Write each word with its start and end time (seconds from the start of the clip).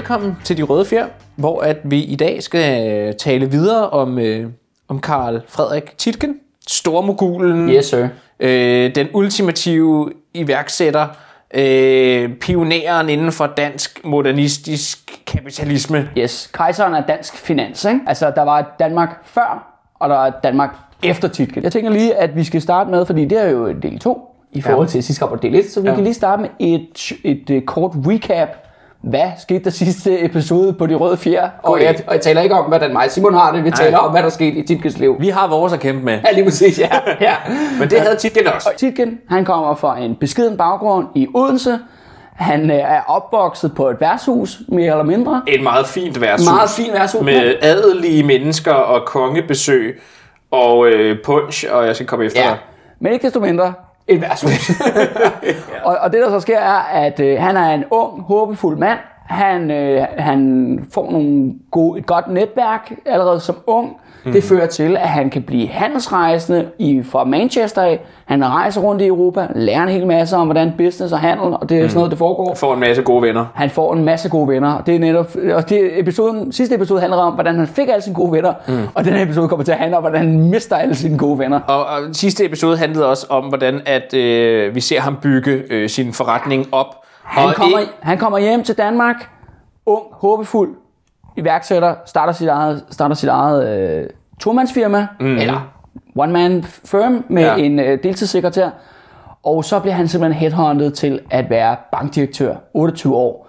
Velkommen 0.00 0.36
til 0.44 0.56
De 0.56 0.62
Røde 0.62 0.84
Fjer, 0.84 1.06
hvor 1.36 1.60
at 1.60 1.76
vi 1.84 2.02
i 2.02 2.16
dag 2.16 2.42
skal 2.42 3.14
tale 3.16 3.50
videre 3.50 3.90
om, 3.90 4.18
øh, 4.18 4.46
om 4.88 5.00
Karl 5.00 5.40
Frederik 5.48 5.98
Titken, 5.98 6.34
stormogulen, 6.68 7.68
Yes, 7.70 7.86
sir. 7.86 8.08
øh, 8.40 8.94
den 8.94 9.06
ultimative 9.14 10.10
iværksætter, 10.34 11.06
øh, 11.54 12.36
pioneren 12.36 13.08
inden 13.08 13.32
for 13.32 13.46
dansk 13.46 14.00
modernistisk 14.04 14.98
kapitalisme. 15.26 16.08
Yes. 16.18 16.50
Kejseren 16.54 16.94
er 16.94 17.06
dansk 17.06 17.36
finans, 17.36 17.84
ikke? 17.84 18.00
Altså, 18.06 18.32
der 18.36 18.42
var 18.42 18.76
Danmark 18.78 19.20
før, 19.24 19.80
og 19.94 20.08
der 20.08 20.16
er 20.24 20.32
Danmark 20.42 20.70
efter 21.02 21.28
Titken. 21.28 21.62
Jeg 21.62 21.72
tænker 21.72 21.90
lige, 21.90 22.14
at 22.14 22.36
vi 22.36 22.44
skal 22.44 22.60
starte 22.62 22.90
med, 22.90 23.06
fordi 23.06 23.24
det 23.24 23.38
er 23.40 23.48
jo 23.50 23.72
del 23.72 23.98
2 23.98 24.26
i 24.52 24.60
forhold 24.60 24.88
til 24.88 25.02
sidste 25.02 25.20
var 25.24 25.36
del 25.36 25.54
1, 25.54 25.70
så 25.70 25.80
vi 25.80 25.88
Ja. 25.88 25.94
kan 25.94 26.04
lige 26.04 26.14
starte 26.14 26.42
med 26.42 26.50
et, 26.58 27.12
et, 27.24 27.50
et 27.50 27.66
kort 27.66 27.92
recap. 28.06 28.48
Hvad 29.02 29.30
skete 29.38 29.64
der 29.64 29.70
sidste 29.70 30.24
episode 30.24 30.72
på 30.72 30.86
De 30.86 30.94
Røde 30.94 31.16
Fjer? 31.16 31.48
Og 31.62 31.82
jeg, 31.82 31.96
og 32.06 32.14
jeg 32.14 32.20
taler 32.22 32.40
ikke 32.42 32.54
om, 32.54 32.64
hvordan 32.64 32.92
mig 32.92 33.04
og 33.04 33.10
Simon 33.10 33.34
har 33.34 33.52
det. 33.52 33.64
Vi 33.64 33.70
taler 33.70 33.98
om, 33.98 34.10
hvad 34.10 34.22
der 34.22 34.28
skete 34.28 34.56
i 34.56 34.66
Titkens 34.66 34.98
liv. 34.98 35.16
Vi 35.20 35.28
har 35.28 35.48
vores 35.48 35.72
at 35.72 35.80
kæmpe 35.80 36.04
med, 36.04 36.12
Ja, 36.26 36.32
lige 36.32 36.44
præcis, 36.44 36.78
ja. 36.78 36.88
ja. 37.20 37.34
men 37.78 37.90
det 37.90 38.00
havde 38.00 38.16
Titken 38.16 38.46
også. 38.46 38.68
Titken, 38.76 39.18
han 39.28 39.44
kommer 39.44 39.74
fra 39.74 39.98
en 39.98 40.16
beskeden 40.16 40.56
baggrund 40.56 41.06
i 41.14 41.26
Odense. 41.34 41.78
Han 42.34 42.70
øh, 42.70 42.76
er 42.76 43.00
opvokset 43.06 43.74
på 43.74 43.88
et 43.88 43.96
værtshus, 44.00 44.58
mere 44.68 44.90
eller 44.90 45.02
mindre. 45.04 45.42
Et 45.48 45.62
meget 45.62 45.86
fint 45.86 46.20
værtshus. 46.20 46.48
Meget 46.50 46.70
fint 46.70 46.92
værtshus. 46.92 47.22
Med 47.24 47.54
adelige 47.62 48.22
mennesker 48.22 48.72
og 48.72 49.06
kongebesøg 49.06 50.00
og 50.50 50.86
øh, 50.86 51.16
punch, 51.24 51.64
og 51.72 51.86
jeg 51.86 51.94
skal 51.94 52.06
komme 52.06 52.24
efter 52.24 52.40
Ja, 52.40 52.46
dig. 52.48 52.58
men 53.00 53.12
ikke 53.12 53.22
desto 53.26 53.40
mindre 53.40 53.72
et 54.10 54.20
værtshus. 54.20 54.70
og, 55.84 55.96
og 56.00 56.12
det 56.12 56.20
der 56.20 56.30
så 56.30 56.40
sker 56.40 56.58
er, 56.58 56.78
at 56.78 57.20
øh, 57.20 57.38
han 57.40 57.56
er 57.56 57.70
en 57.70 57.84
ung, 57.90 58.22
håbefuld 58.22 58.78
mand. 58.78 58.98
Han, 59.26 59.70
øh, 59.70 60.06
han 60.18 60.80
får 60.94 61.10
nogle 61.10 61.52
gode, 61.70 61.98
et 61.98 62.06
godt 62.06 62.28
netværk 62.28 62.92
allerede 63.06 63.40
som 63.40 63.56
ung. 63.66 63.96
Mm. 64.24 64.32
Det 64.32 64.44
fører 64.44 64.66
til, 64.66 64.96
at 64.96 65.08
han 65.08 65.30
kan 65.30 65.42
blive 65.42 65.68
handelsrejsende 65.68 66.66
i, 66.78 67.02
fra 67.02 67.24
Manchester 67.24 67.82
af. 67.82 68.00
Han 68.26 68.44
rejser 68.44 68.80
rundt 68.80 69.02
i 69.02 69.06
Europa, 69.06 69.46
lærer 69.54 69.82
en 69.82 69.88
hel 69.88 70.06
masse 70.06 70.36
om, 70.36 70.46
hvordan 70.46 70.72
business 70.78 71.12
og 71.12 71.18
handel, 71.20 71.46
og 71.52 71.68
det 71.68 71.78
er 71.78 71.82
sådan 71.82 71.94
noget, 71.96 72.10
det 72.10 72.18
foregår. 72.18 72.54
Får 72.54 72.74
en 72.74 72.80
masse 72.80 73.02
gode 73.02 73.22
venner. 73.22 73.46
Han 73.54 73.70
får 73.70 73.94
en 73.94 74.04
masse 74.04 74.28
gode 74.28 74.48
venner. 74.48 74.80
Det 74.82 74.94
er 74.94 74.98
netop, 74.98 75.36
og 75.54 75.68
det 75.70 75.98
episoden, 76.00 76.52
sidste 76.52 76.74
episode 76.74 77.00
handler 77.00 77.18
om, 77.18 77.32
hvordan 77.34 77.58
han 77.58 77.66
fik 77.66 77.88
alle 77.88 78.02
sine 78.02 78.14
gode 78.14 78.32
venner. 78.32 78.52
Mm. 78.68 78.78
Og 78.94 79.04
den 79.04 79.12
her 79.12 79.22
episode 79.22 79.48
kommer 79.48 79.64
til 79.64 79.72
at 79.72 79.78
handle 79.78 79.96
om, 79.96 80.02
hvordan 80.02 80.20
han 80.20 80.40
mister 80.50 80.76
alle 80.76 80.94
sine 80.94 81.18
gode 81.18 81.38
venner. 81.38 81.60
Og, 81.60 81.84
og 81.84 81.98
sidste 82.12 82.44
episode 82.44 82.76
handlede 82.76 83.08
også 83.08 83.26
om, 83.30 83.44
hvordan 83.44 83.80
at, 83.86 84.14
øh, 84.14 84.74
vi 84.74 84.80
ser 84.80 85.00
ham 85.00 85.16
bygge 85.22 85.62
øh, 85.70 85.88
sin 85.88 86.12
forretning 86.12 86.66
op. 86.72 86.86
Han 87.22 87.48
og 87.48 87.54
kommer, 87.54 87.78
ikke- 87.78 87.92
han 88.00 88.18
kommer 88.18 88.38
hjem 88.38 88.62
til 88.62 88.78
Danmark, 88.78 89.28
ung, 89.86 90.02
håbefuld, 90.12 90.70
iværksætter, 91.36 91.94
starter 92.06 92.32
sit 92.32 92.48
eget, 92.48 92.84
starter 92.90 93.14
sit 93.14 93.28
eget 93.28 93.68
øh, 93.68 94.06
tomandsfirma, 94.40 95.06
mm. 95.20 95.36
eller 95.36 95.72
one-man 96.16 96.62
firm 96.64 97.24
med 97.28 97.42
Ja. 97.42 97.56
en 97.56 97.78
øh, 97.78 97.98
deltidssekretær. 98.02 98.68
Og 99.42 99.64
så 99.64 99.80
bliver 99.80 99.94
han 99.94 100.08
simpelthen 100.08 100.40
headhunted 100.40 100.90
til 100.90 101.20
at 101.30 101.50
være 101.50 101.76
bankdirektør, 101.92 102.54
28 102.74 103.16
år, 103.16 103.48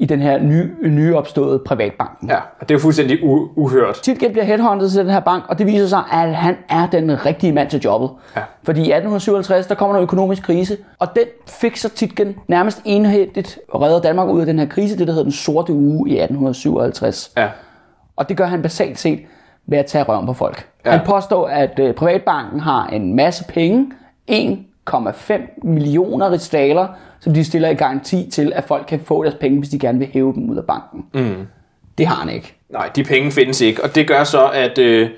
i 0.00 0.06
den 0.06 0.20
her 0.20 0.38
nye, 0.42 0.70
nyopståede 0.82 1.58
privatbanken. 1.66 2.28
Ja, 2.28 2.36
og 2.36 2.68
det 2.68 2.70
er 2.70 2.74
jo 2.74 2.78
fuldstændig 2.78 3.18
u- 3.18 3.52
uhørt. 3.56 3.94
Titgen 4.02 4.32
bliver 4.32 4.44
headhunted 4.44 4.90
til 4.90 5.00
den 5.00 5.10
her 5.10 5.20
bank, 5.20 5.44
og 5.48 5.58
det 5.58 5.66
viser 5.66 5.86
sig, 5.86 6.02
at 6.12 6.34
han 6.34 6.56
er 6.68 6.86
den 6.86 7.26
rigtige 7.26 7.52
mand 7.52 7.70
til 7.70 7.80
jobbet. 7.80 8.10
Ja. 8.36 8.40
Fordi 8.62 8.80
i 8.80 8.82
1857, 8.92 9.66
der 9.66 9.74
kommer 9.74 9.96
en 9.96 10.02
økonomisk 10.02 10.42
krise, 10.42 10.76
og 10.98 11.08
den 11.16 11.24
fikser 11.48 11.88
Titgen 11.88 12.34
nærmest 12.48 12.82
enhændigt 12.84 13.58
og 13.68 13.82
redder 13.82 14.00
Danmark 14.00 14.28
ud 14.28 14.40
af 14.40 14.46
den 14.46 14.58
her 14.58 14.66
krise, 14.66 14.98
det 14.98 15.06
der 15.06 15.12
hedder 15.12 15.24
den 15.24 15.32
sorte 15.32 15.72
uge 15.72 16.10
i 16.10 16.12
1857. 16.20 17.32
Ja. 17.36 17.48
Og 18.16 18.28
det 18.28 18.36
gør 18.36 18.46
han 18.46 18.62
basalt 18.62 18.98
set 18.98 19.20
ved 19.66 19.78
at 19.78 19.86
tage 19.86 20.04
røven 20.04 20.26
på 20.26 20.32
folk. 20.32 20.66
Ja. 20.86 20.90
Han 20.90 21.00
påstår, 21.06 21.46
at 21.48 21.78
øh, 21.78 21.94
privatbanken 21.94 22.60
har 22.60 22.86
en 22.86 23.16
masse 23.16 23.44
penge, 23.44 23.92
1,5 24.90 25.32
millioner 25.62 26.30
rigsdaler, 26.30 26.88
som 27.20 27.34
de 27.34 27.44
stiller 27.44 27.68
i 27.68 27.74
garanti 27.74 28.30
til, 28.30 28.52
at 28.54 28.64
folk 28.64 28.86
kan 28.88 29.00
få 29.04 29.22
deres 29.22 29.36
penge, 29.40 29.58
hvis 29.58 29.68
de 29.68 29.78
gerne 29.78 29.98
vil 29.98 30.08
hæve 30.12 30.34
dem 30.34 30.50
ud 30.50 30.56
af 30.56 30.64
banken. 30.64 31.04
Mm. 31.14 31.46
Det 31.98 32.06
har 32.06 32.14
han 32.14 32.34
ikke. 32.34 32.54
Nej, 32.70 32.90
de 32.96 33.04
penge 33.04 33.32
findes 33.32 33.60
ikke, 33.60 33.84
og 33.84 33.94
det 33.94 34.08
gør 34.08 34.24
så, 34.24 34.48
at, 34.48 34.78
øh, 34.78 35.10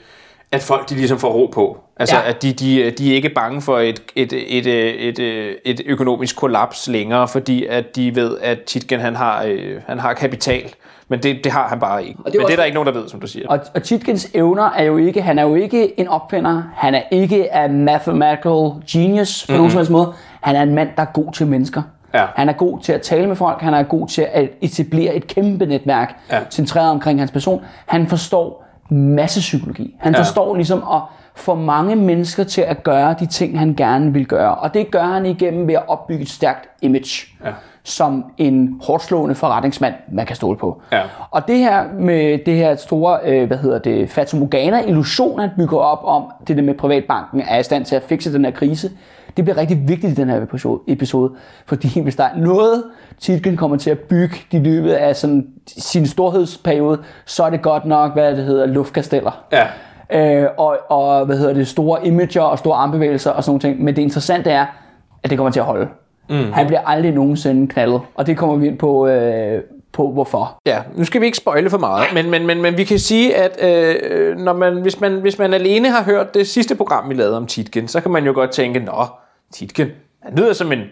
at 0.53 0.63
folk 0.63 0.89
de 0.89 0.95
ligesom 0.95 1.19
får 1.19 1.33
ro 1.33 1.47
på. 1.47 1.79
Altså, 1.97 2.17
ja. 2.17 2.23
Ja. 2.23 2.29
at 2.29 2.43
de, 2.43 2.53
de, 2.53 2.91
de 2.91 3.11
er 3.11 3.15
ikke 3.15 3.29
bange 3.29 3.63
for 3.63 3.79
et, 3.79 4.03
et, 4.17 4.33
et, 4.33 4.67
et, 4.67 5.19
et, 5.19 5.61
et 5.65 5.81
økonomisk 5.87 6.37
kollaps 6.37 6.89
længere, 6.89 7.29
fordi 7.29 7.67
at 7.67 7.97
de 7.97 8.15
ved, 8.15 8.39
at 8.43 8.63
Titgen 8.63 9.01
han 9.01 9.17
har, 9.17 9.45
øh, 9.45 9.81
han 9.87 9.99
har 9.99 10.13
kapital. 10.13 10.75
Men 11.13 11.23
det, 11.23 11.45
det 11.45 11.53
har 11.53 11.69
han 11.69 11.81
bare 11.81 12.05
ikke. 12.05 12.19
det 12.27 12.35
er 12.35 12.39
Men 12.39 12.47
det 12.47 12.53
er 12.53 12.57
der 12.57 12.65
ikke 12.65 12.75
nogen, 12.75 12.87
der 12.87 13.01
ved, 13.01 13.09
som 13.09 13.21
du 13.21 13.27
siger. 13.27 13.49
Og, 13.49 13.61
og 13.75 13.83
Titgens 13.83 14.31
evner 14.35 14.71
er 14.77 14.85
jo 14.85 14.97
ikke, 14.97 15.23
han 15.23 15.39
er 15.39 15.43
jo 15.43 15.55
ikke 15.55 16.01
en 16.01 16.09
opfinder, 16.09 16.63
han 16.75 16.95
er 16.95 17.03
ikke 17.11 17.55
a 17.55 17.69
mathematical 17.69 18.71
genius 18.91 19.47
på 19.47 19.53
mm-hmm. 19.53 19.59
nogen 19.59 19.71
som 19.71 19.79
helst 19.79 19.91
måde. 19.91 20.13
Han 20.41 20.57
er 20.57 20.63
en 20.63 20.75
mand, 20.75 20.89
der 20.97 21.03
er 21.03 21.07
god 21.07 21.33
til 21.33 21.47
mennesker. 21.47 21.83
Ja. 22.15 22.27
Han 22.37 22.49
er 22.49 22.53
god 22.53 22.81
til 22.81 22.93
at 22.93 23.03
tale 23.03 23.27
med 23.27 23.37
folk, 23.37 23.61
han 23.61 23.75
er 23.75 23.83
god 23.83 24.09
til 24.09 24.27
at 24.33 24.51
etablere 24.61 25.15
et 25.15 25.27
kæmpe 25.27 25.67
netværk, 25.67 26.17
Ja. 26.31 26.41
centreret 26.51 26.91
omkring 26.91 27.19
hans 27.19 27.31
person. 27.31 27.65
Han 27.87 28.07
forstår 28.07 28.65
masse 28.91 29.41
psykologi. 29.41 29.97
Han 30.01 30.13
ja. 30.15 30.21
forstår 30.21 30.55
ligesom 30.55 30.79
at 30.93 31.01
få 31.35 31.55
mange 31.55 31.97
mennesker 31.97 32.45
til 32.45 32.61
at 32.61 32.83
gøre 32.83 33.15
de 33.21 33.27
ting, 33.27 33.59
han 33.59 33.75
gerne 33.75 34.13
vil 34.13 34.27
gøre. 34.27 34.55
Og 34.55 34.75
det 34.75 34.91
gør 34.91 35.05
han 35.05 35.27
igennem 35.27 35.67
ved 35.67 35.75
at 35.75 35.89
opbygge 35.89 36.23
et 36.23 36.31
stærkt 36.31 36.69
image. 36.83 37.27
Ja. 37.45 37.51
Som 37.85 38.25
en 38.39 38.81
hårdt 38.83 39.03
slående 39.03 39.35
forretningsmand, 39.35 39.95
man 40.13 40.27
kan 40.27 40.37
stole 40.37 40.59
på. 40.59 40.83
Ja. 40.93 41.03
Og 41.31 41.49
det 41.49 41.59
her 41.59 41.85
med 41.99 42.39
det 42.47 42.57
her 42.57 42.77
store, 42.77 43.19
øh, 43.25 43.47
hvad 43.47 43.57
hedder 43.57 43.79
det, 43.79 44.11
fatamorgana 44.11 44.81
illusion, 44.87 45.41
han 45.41 45.51
bygger 45.57 45.79
op 45.79 46.01
om, 46.05 46.33
det 46.49 46.57
der 46.57 46.63
med 46.63 46.75
privatbanken 46.75 47.41
er 47.41 47.59
i 47.59 47.63
stand 47.63 47.85
til 47.85 47.97
at 47.97 48.03
fikse 48.03 48.33
den 48.33 48.45
her 48.45 48.53
krise, 48.53 48.91
det 49.37 49.45
bliver 49.45 49.57
rigtig 49.57 49.89
vigtigt 49.89 50.13
i 50.13 50.15
den 50.15 50.29
her 50.29 50.47
episode, 50.89 51.31
fordi 51.67 52.01
hvis 52.01 52.17
der 52.17 52.25
er 52.25 52.37
noget, 52.37 52.85
Titgen 53.21 53.57
kommer 53.57 53.77
til 53.77 53.91
at 53.91 53.99
bygge 53.99 54.37
i 54.51 54.59
løbet 54.59 54.93
af 54.93 55.17
sådan 55.17 55.47
sin 55.79 56.07
storhedsperiode, 56.07 56.99
så 57.25 57.45
er 57.45 57.51
det 57.51 57.63
godt 57.63 57.85
nok, 57.85 58.13
hvad 58.13 58.37
det 58.37 58.45
hedder, 58.45 58.67
luftkasteller. 58.67 59.45
Ja. 59.53 59.67
Øh, 60.11 60.49
og, 60.59 60.79
og, 60.89 61.27
hvad 61.27 61.39
hedder 61.39 61.55
det, 61.55 61.69
store 61.69 62.07
imager 62.07 62.43
og 62.43 62.59
store 62.59 62.77
armbevægelser 62.77 63.31
og 63.31 63.45
sådan 63.45 63.51
nogle 63.51 63.61
ting. 63.61 63.85
Men 63.85 63.97
det 63.97 64.03
interessante 64.03 64.51
er, 64.51 64.67
at 65.23 65.31
det 65.31 65.39
kommer 65.39 65.51
til 65.51 65.61
at 65.61 65.67
holde. 65.67 65.89
Mm. 66.33 66.53
Han 66.53 66.67
bliver 66.67 66.81
aldrig 66.87 67.13
nogensinde 67.13 67.69
knaldet, 67.69 68.01
og 68.15 68.27
det 68.27 68.37
kommer 68.37 68.57
vi 68.57 68.67
ind 68.67 68.79
på, 68.79 69.07
øh, 69.07 69.63
på 69.93 70.11
hvorfor. 70.13 70.61
Ja, 70.67 70.79
nu 70.97 71.05
skal 71.05 71.21
vi 71.21 71.27
ikke 71.27 71.39
spoile 71.39 71.71
for 71.71 71.79
meget, 71.79 72.07
men, 72.15 72.31
men, 72.31 72.47
men, 72.47 72.63
men 72.63 72.77
vi 72.77 72.85
kan 72.85 72.99
sige, 72.99 73.37
at 73.37 73.65
øh, 73.65 74.39
når 74.39 74.53
man, 74.53 74.83
hvis, 74.83 75.01
man, 75.01 75.13
hvis 75.13 75.39
man 75.39 75.55
alene 75.55 75.91
har 75.91 76.03
hørt 76.03 76.35
det 76.35 76.49
sidste 76.49 76.75
program, 76.75 77.09
vi 77.09 77.15
lavede 77.15 77.37
om 77.37 77.47
Titgen, 77.47 77.89
så 77.89 78.01
kan 78.01 78.11
man 78.11 78.25
jo 78.25 78.33
godt 78.33 78.51
tænke, 78.51 78.81
nå, 78.81 79.07
Titgen, 79.53 79.89
han 80.23 80.37
lyder 80.37 80.53
som 80.53 80.73
en, 80.73 80.83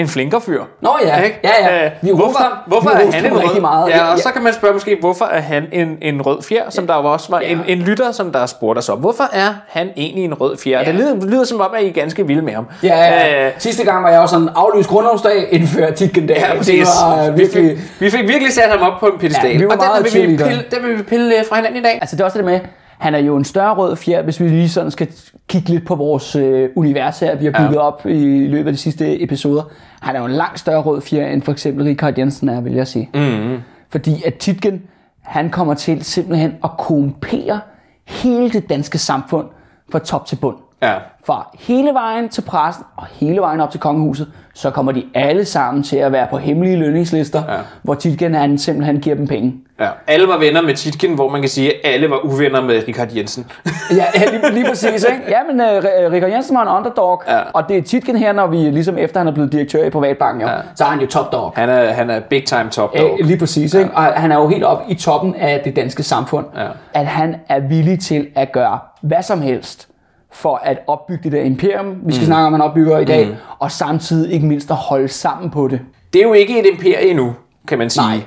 en 0.00 0.08
flinker 0.08 0.38
fyr. 0.38 0.62
Nå 0.80 0.90
ja, 1.04 1.16
Ikke? 1.22 1.40
ja, 1.44 1.50
ja. 1.76 1.84
Øh, 1.84 1.90
Vi 2.02 2.10
hvorfor, 2.10 2.58
hvorfor 2.66 2.90
Vi 2.90 3.02
er 3.06 3.12
han 3.12 3.26
en 3.26 3.32
rød? 3.32 3.42
rigtig 3.42 3.60
meget. 3.60 3.88
Ja, 3.90 3.96
Ja, 3.96 4.04
og 4.10 4.16
ja. 4.16 4.22
så 4.22 4.28
kan 4.32 4.42
man 4.42 4.52
spørge 4.54 4.72
måske, 4.74 4.96
hvorfor 5.00 5.24
er 5.24 5.40
han 5.40 5.64
en, 5.72 5.98
en 6.02 6.22
rød 6.22 6.42
fjer, 6.42 6.70
som 6.70 6.86
der 6.86 6.96
jo 6.96 7.12
også 7.12 7.26
var 7.30 7.40
Ja. 7.40 7.48
en, 7.48 7.60
en 7.66 7.78
lytter, 7.78 8.12
som 8.12 8.32
der 8.32 8.38
har 8.38 8.46
spurgt 8.46 8.78
os 8.78 8.88
om. 8.88 8.98
Hvorfor 8.98 9.24
er 9.32 9.54
han 9.68 9.90
egentlig 9.96 10.24
en 10.24 10.34
rød 10.34 10.56
fjer? 10.64 10.84
Det 10.84 10.94
lyder, 10.94 11.26
lyder 11.26 11.44
som 11.44 11.60
om, 11.60 11.70
at 11.76 11.82
I 11.82 11.88
er 11.88 11.92
ganske 11.92 12.26
vilde 12.26 12.42
med 12.42 12.52
ham. 12.52 12.66
Ja, 12.82 12.96
ja. 12.96 13.46
Øh, 13.46 13.52
Sidste 13.58 13.84
gang 13.84 14.04
var 14.04 14.10
jeg 14.10 14.20
også 14.20 14.32
sådan 14.32 14.48
aflyst 14.56 14.88
grundlovsdag, 14.88 15.48
indført 15.50 15.94
Titgen 15.94 16.28
der. 16.28 16.34
Ja, 16.34 16.40
det 16.40 16.80
var 16.80 17.30
vi, 17.30 17.36
virkelig... 17.42 17.78
fik, 17.78 18.00
vi 18.00 18.10
fik 18.10 18.28
virkelig 18.28 18.52
sat 18.52 18.70
ham 18.70 18.80
op 18.92 19.00
på 19.00 19.06
en 19.06 19.18
pedestal. 19.18 19.50
Ja, 19.50 19.58
vi 19.58 19.64
og 19.66 19.72
den 19.72 20.04
vil, 20.04 20.22
vi 20.30 20.36
pille, 20.36 20.64
den 20.74 20.82
vil 20.88 20.98
vi 20.98 21.02
pille 21.02 21.32
fra 21.48 21.56
hinanden 21.56 21.80
i 21.80 21.82
dag. 21.82 21.98
Altså 22.00 22.16
det 22.16 22.20
er 22.20 22.24
også 22.24 22.38
det 22.38 22.44
med, 22.46 22.60
han 23.00 23.14
er 23.14 23.18
jo 23.18 23.36
en 23.36 23.44
større 23.44 23.74
rød 23.74 23.96
fjer, 23.96 24.22
hvis 24.22 24.40
vi 24.40 24.48
lige 24.48 24.68
sådan 24.68 24.90
skal 24.90 25.08
kigge 25.48 25.68
lidt 25.68 25.86
på 25.86 25.94
vores 25.94 26.36
øh, 26.36 26.68
univers 26.76 27.20
her, 27.20 27.36
vi 27.36 27.44
har 27.44 27.52
bygget 27.52 27.74
Ja. 27.74 27.80
op 27.80 28.06
i 28.06 28.46
løbet 28.46 28.66
af 28.66 28.72
de 28.72 28.78
sidste 28.78 29.22
episoder. 29.22 29.62
Han 30.00 30.16
er 30.16 30.20
jo 30.20 30.26
en 30.26 30.32
langt 30.32 30.60
større 30.60 30.80
rød 30.82 31.00
fjer, 31.00 31.26
end 31.26 31.42
for 31.42 31.52
eksempel 31.52 31.84
Richard 31.84 32.18
Jensen 32.18 32.48
er, 32.48 32.60
vil 32.60 32.72
jeg 32.72 32.86
sige. 32.88 33.10
Mm-hmm. 33.14 33.58
Fordi 33.90 34.22
at 34.26 34.34
Titgen, 34.34 34.82
han 35.22 35.50
kommer 35.50 35.74
til 35.74 36.04
simpelthen 36.04 36.54
at 36.64 36.70
korrumpere 36.78 37.60
hele 38.06 38.50
det 38.50 38.68
danske 38.70 38.98
samfund 38.98 39.46
fra 39.92 39.98
top 39.98 40.26
til 40.26 40.36
bund. 40.36 40.56
Ja. 40.82 40.94
Fra 41.26 41.56
hele 41.60 41.90
vejen 41.94 42.28
til 42.28 42.42
pressen 42.42 42.84
og 42.96 43.06
hele 43.12 43.40
vejen 43.40 43.60
op 43.60 43.70
til 43.70 43.80
kongehuset, 43.80 44.28
så 44.54 44.70
kommer 44.70 44.92
de 44.92 45.04
alle 45.14 45.44
sammen 45.44 45.82
til 45.82 45.96
at 45.96 46.12
være 46.12 46.26
på 46.30 46.38
hemmelige 46.38 46.76
lønningslister, 46.76 47.42
ja. 47.52 47.58
hvor 47.82 47.94
Titgen 47.94 48.34
han 48.34 48.58
simpelthen 48.58 49.00
giver 49.00 49.16
dem 49.16 49.26
penge. 49.26 49.54
Ja, 49.80 49.88
alle 50.06 50.28
var 50.28 50.38
venner 50.38 50.62
med 50.62 50.74
Titken, 50.74 51.14
hvor 51.14 51.28
man 51.30 51.40
kan 51.40 51.48
sige, 51.50 51.72
at 51.72 51.94
alle 51.94 52.10
var 52.10 52.24
uvenner 52.24 52.60
med 52.62 52.82
Richard 52.88 53.08
Jensen. 53.16 53.46
Ja, 53.96 54.04
ja 54.14 54.30
lige, 54.30 54.52
lige 54.54 54.64
præcis, 54.68 55.04
ikke? 55.04 55.20
Ja, 55.28 55.38
men 55.52 55.60
uh, 55.60 56.12
Richard 56.12 56.30
Jensen 56.30 56.56
var 56.56 56.62
en 56.62 56.68
underdog, 56.78 57.22
Ja. 57.28 57.38
og 57.54 57.68
det 57.68 57.76
er 57.78 57.82
Titken 57.82 58.16
her, 58.16 58.32
når 58.32 58.46
vi 58.46 58.56
ligesom 58.56 58.98
efter 58.98 59.20
han 59.20 59.28
er 59.28 59.32
blevet 59.32 59.52
direktør 59.52 59.84
i 59.84 59.90
Privatbanken, 59.90 60.40
jo, 60.42 60.46
Ja. 60.48 60.54
ja. 60.54 60.60
så 60.74 60.84
er 60.84 60.88
han 60.88 61.00
jo 61.00 61.06
top 61.06 61.32
dog. 61.32 61.52
Han 61.56 61.68
er, 61.68 61.92
han 61.92 62.10
er 62.10 62.20
big 62.20 62.44
time 62.46 62.68
top 62.70 62.98
dog. 62.98 63.18
Øh, 63.20 63.26
lige 63.26 63.38
præcis, 63.38 63.74
ikke? 63.74 63.90
Og 63.94 64.02
han 64.02 64.32
er 64.32 64.36
jo 64.36 64.48
helt 64.48 64.64
op 64.64 64.82
i 64.88 64.94
toppen 64.94 65.34
af 65.34 65.60
det 65.64 65.76
danske 65.76 66.02
samfund. 66.02 66.46
Ja. 66.56 66.66
At 66.94 67.06
han 67.06 67.36
er 67.48 67.60
villig 67.60 68.00
til 68.00 68.26
at 68.34 68.52
gøre 68.52 68.78
hvad 69.02 69.22
som 69.22 69.42
helst 69.42 69.88
for 70.32 70.60
at 70.64 70.78
opbygge 70.86 71.22
det 71.22 71.32
der 71.32 71.42
imperium, 71.42 71.96
vi 72.02 72.12
skal 72.12 72.22
mm. 72.22 72.26
snakke 72.26 72.46
om, 72.46 72.52
han 72.52 72.62
opbygger 72.62 72.98
i 72.98 73.04
dag, 73.04 73.26
mm. 73.26 73.34
og 73.58 73.70
samtidig 73.70 74.32
ikke 74.32 74.46
mindst 74.46 74.70
at 74.70 74.76
holde 74.76 75.08
sammen 75.08 75.50
på 75.50 75.68
det. 75.68 75.80
Det 76.12 76.18
er 76.18 76.26
jo 76.26 76.32
ikke 76.32 76.60
et 76.60 76.66
imperie 76.72 77.06
endnu, 77.10 77.34
kan 77.68 77.78
man 77.78 77.90
sige. 77.90 78.06
Nej. 78.06 78.18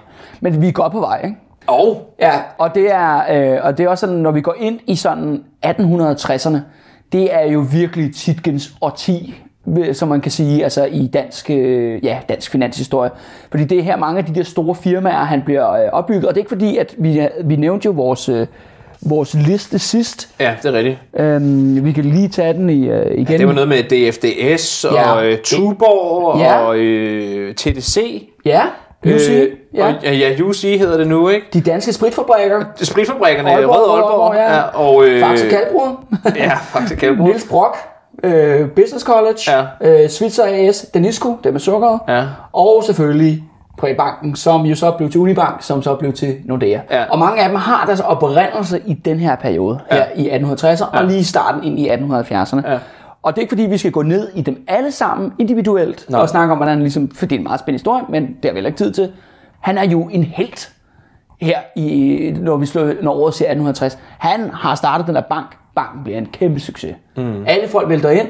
Men 0.43 0.61
vi 0.61 0.67
er 0.67 0.71
godt 0.71 0.91
på 0.91 0.99
vej, 0.99 1.21
ikke? 1.23 1.35
Og 1.67 2.13
Ja, 2.19 2.31
og 2.57 2.75
det 2.75 2.91
er, 2.91 3.21
øh, 3.55 3.59
og 3.65 3.77
det 3.77 3.83
er 3.83 3.89
også 3.89 4.01
sådan, 4.05 4.15
når 4.21 4.31
vi 4.31 4.41
går 4.41 4.55
ind 4.59 4.79
i 4.87 4.95
sådan 4.95 5.43
1860'erne, 5.65 6.57
det 7.11 7.33
er 7.35 7.51
jo 7.51 7.65
virkelig 7.71 8.15
Tietgens 8.15 8.73
årti, 8.81 9.35
øh, 9.79 9.95
som 9.95 10.07
man 10.09 10.21
kan 10.21 10.31
sige, 10.31 10.63
altså 10.63 10.85
i 10.85 11.07
dansk, 11.07 11.49
øh, 11.49 12.05
ja, 12.05 12.17
dansk 12.29 12.51
finanshistorie. 12.51 13.09
Fordi 13.51 13.63
det 13.63 13.77
er 13.79 13.81
her 13.83 13.97
mange 13.97 14.17
af 14.19 14.25
de 14.25 14.35
der 14.35 14.43
store 14.43 14.75
firmaer, 14.75 15.23
han 15.23 15.41
bliver 15.45 15.71
øh, 15.71 15.89
opbygget, 15.91 16.25
og 16.25 16.35
det 16.35 16.39
er 16.39 16.41
ikke 16.41 16.49
fordi, 16.49 16.77
at 16.77 16.95
vi, 16.97 17.27
vi 17.43 17.55
nævnte 17.55 17.85
jo 17.85 17.91
vores, 17.91 18.29
øh, 18.29 18.47
vores 19.01 19.33
liste 19.33 19.79
sidst. 19.79 20.29
ja, 20.39 20.55
det 20.63 20.69
er 20.69 20.73
rigtigt. 20.77 20.97
Øhm, 21.19 21.85
vi 21.85 21.91
kan 21.91 22.05
lige 22.05 22.27
tage 22.27 22.53
den 22.53 22.69
i, 22.69 22.87
øh, 22.89 23.11
igen. 23.19 23.39
Det 23.39 23.47
var 23.47 23.53
noget 23.53 23.69
med 23.69 23.83
DFDS 23.83 24.85
og 24.85 24.93
Ja. 24.93 25.23
øh, 25.25 25.37
Tuborg 25.43 26.39
Ja. 26.39 26.57
og 26.57 26.77
øh, 26.77 27.55
TDC. 27.55 28.27
Ja, 28.45 28.61
UC. 29.05 29.29
Øh, 29.29 29.49
ja. 29.73 29.87
og, 29.87 29.93
ja, 30.03 30.13
ja, 30.13 30.41
UC 30.41 30.61
hedder 30.61 30.97
det 30.97 31.07
nu, 31.07 31.29
ikke? 31.29 31.47
De 31.53 31.61
danske 31.61 31.93
spritfabrikker. 31.93 32.63
Spritfabrikkerne, 32.75 33.51
Aalborg, 33.51 33.75
Rød 33.75 33.93
Aalborg, 33.93 34.35
Aalborg, 34.35 34.35
ja. 34.35 34.61
og, 34.61 35.05
øh, 35.05 35.21
Faxe 35.21 35.49
Kalbrud. 35.49 35.89
Ja, 36.35 36.51
faktisk 36.63 36.99
Kalbrud. 36.99 37.27
Niels 37.27 37.47
Brock. 37.49 37.77
Øh, 38.23 38.69
Business 38.69 39.05
College. 39.05 39.39
Ja. 39.81 40.03
Øh, 40.03 40.09
Switzer 40.09 40.43
AS. 40.47 40.85
Danisco, 40.93 41.37
det 41.43 41.51
med 41.51 41.59
sukkeret. 41.59 41.99
Ja. 42.07 42.25
Og 42.53 42.83
selvfølgelig 42.85 43.43
Privatbanken, 43.77 44.35
som 44.35 44.61
jo 44.61 44.75
så 44.75 44.91
blev 44.91 45.09
til 45.11 45.19
Unibank, 45.19 45.61
som 45.61 45.81
så 45.81 45.95
blev 45.95 46.13
til 46.13 46.35
Nordea. 46.45 46.79
Ja. 46.91 47.03
Og 47.09 47.19
mange 47.19 47.41
af 47.41 47.49
dem 47.49 47.57
har 47.57 47.85
deres 47.85 47.99
oprindelse 47.99 48.81
i 48.85 48.93
den 48.93 49.19
her 49.19 49.35
periode, 49.35 49.79
ja. 49.91 49.95
her 49.95 50.05
i 50.15 50.29
1860'erne, 50.29 50.97
og 50.97 51.05
lige 51.05 51.19
i 51.19 51.23
starten 51.23 51.63
ind 51.63 51.79
i 51.79 51.89
1870'erne. 51.89 52.71
Ja. 52.71 52.79
Og 53.23 53.33
det 53.33 53.37
er 53.37 53.41
ikke 53.41 53.51
fordi, 53.51 53.63
vi 53.63 53.77
skal 53.77 53.91
gå 53.91 54.01
ned 54.01 54.29
i 54.35 54.41
dem 54.41 54.63
alle 54.67 54.91
sammen 54.91 55.33
individuelt, 55.39 56.05
Nej. 56.09 56.21
og 56.21 56.29
snakke 56.29 56.51
om, 56.51 56.57
hvordan 56.57 56.79
ligesom, 56.79 57.09
for 57.15 57.25
det 57.25 57.35
er 57.35 57.39
en 57.39 57.43
meget 57.43 57.59
spændende 57.59 57.79
historie, 57.79 58.03
men 58.09 58.23
det 58.23 58.45
har 58.45 58.51
vi 58.51 58.55
heller 58.55 58.67
ikke 58.67 58.77
tid 58.77 58.93
til. 58.93 59.11
Han 59.63 59.77
er 59.77 59.83
jo 59.83 60.09
en 60.11 60.23
helt 60.23 60.73
her, 61.41 61.59
i, 61.75 62.35
når, 62.39 62.57
vi 62.57 62.65
slår, 62.65 62.93
når 63.01 63.11
året 63.13 63.33
siger 63.33 63.47
1860. 63.47 63.97
Han 64.19 64.49
har 64.49 64.75
startet 64.75 65.07
den 65.07 65.15
der 65.15 65.21
bank. 65.21 65.57
Banken 65.75 66.03
bliver 66.03 66.17
en 66.17 66.25
kæmpe 66.25 66.59
succes. 66.59 66.95
Mm. 67.17 67.43
Alle 67.47 67.67
folk 67.67 67.89
vælter 67.89 68.09
ind. 68.09 68.27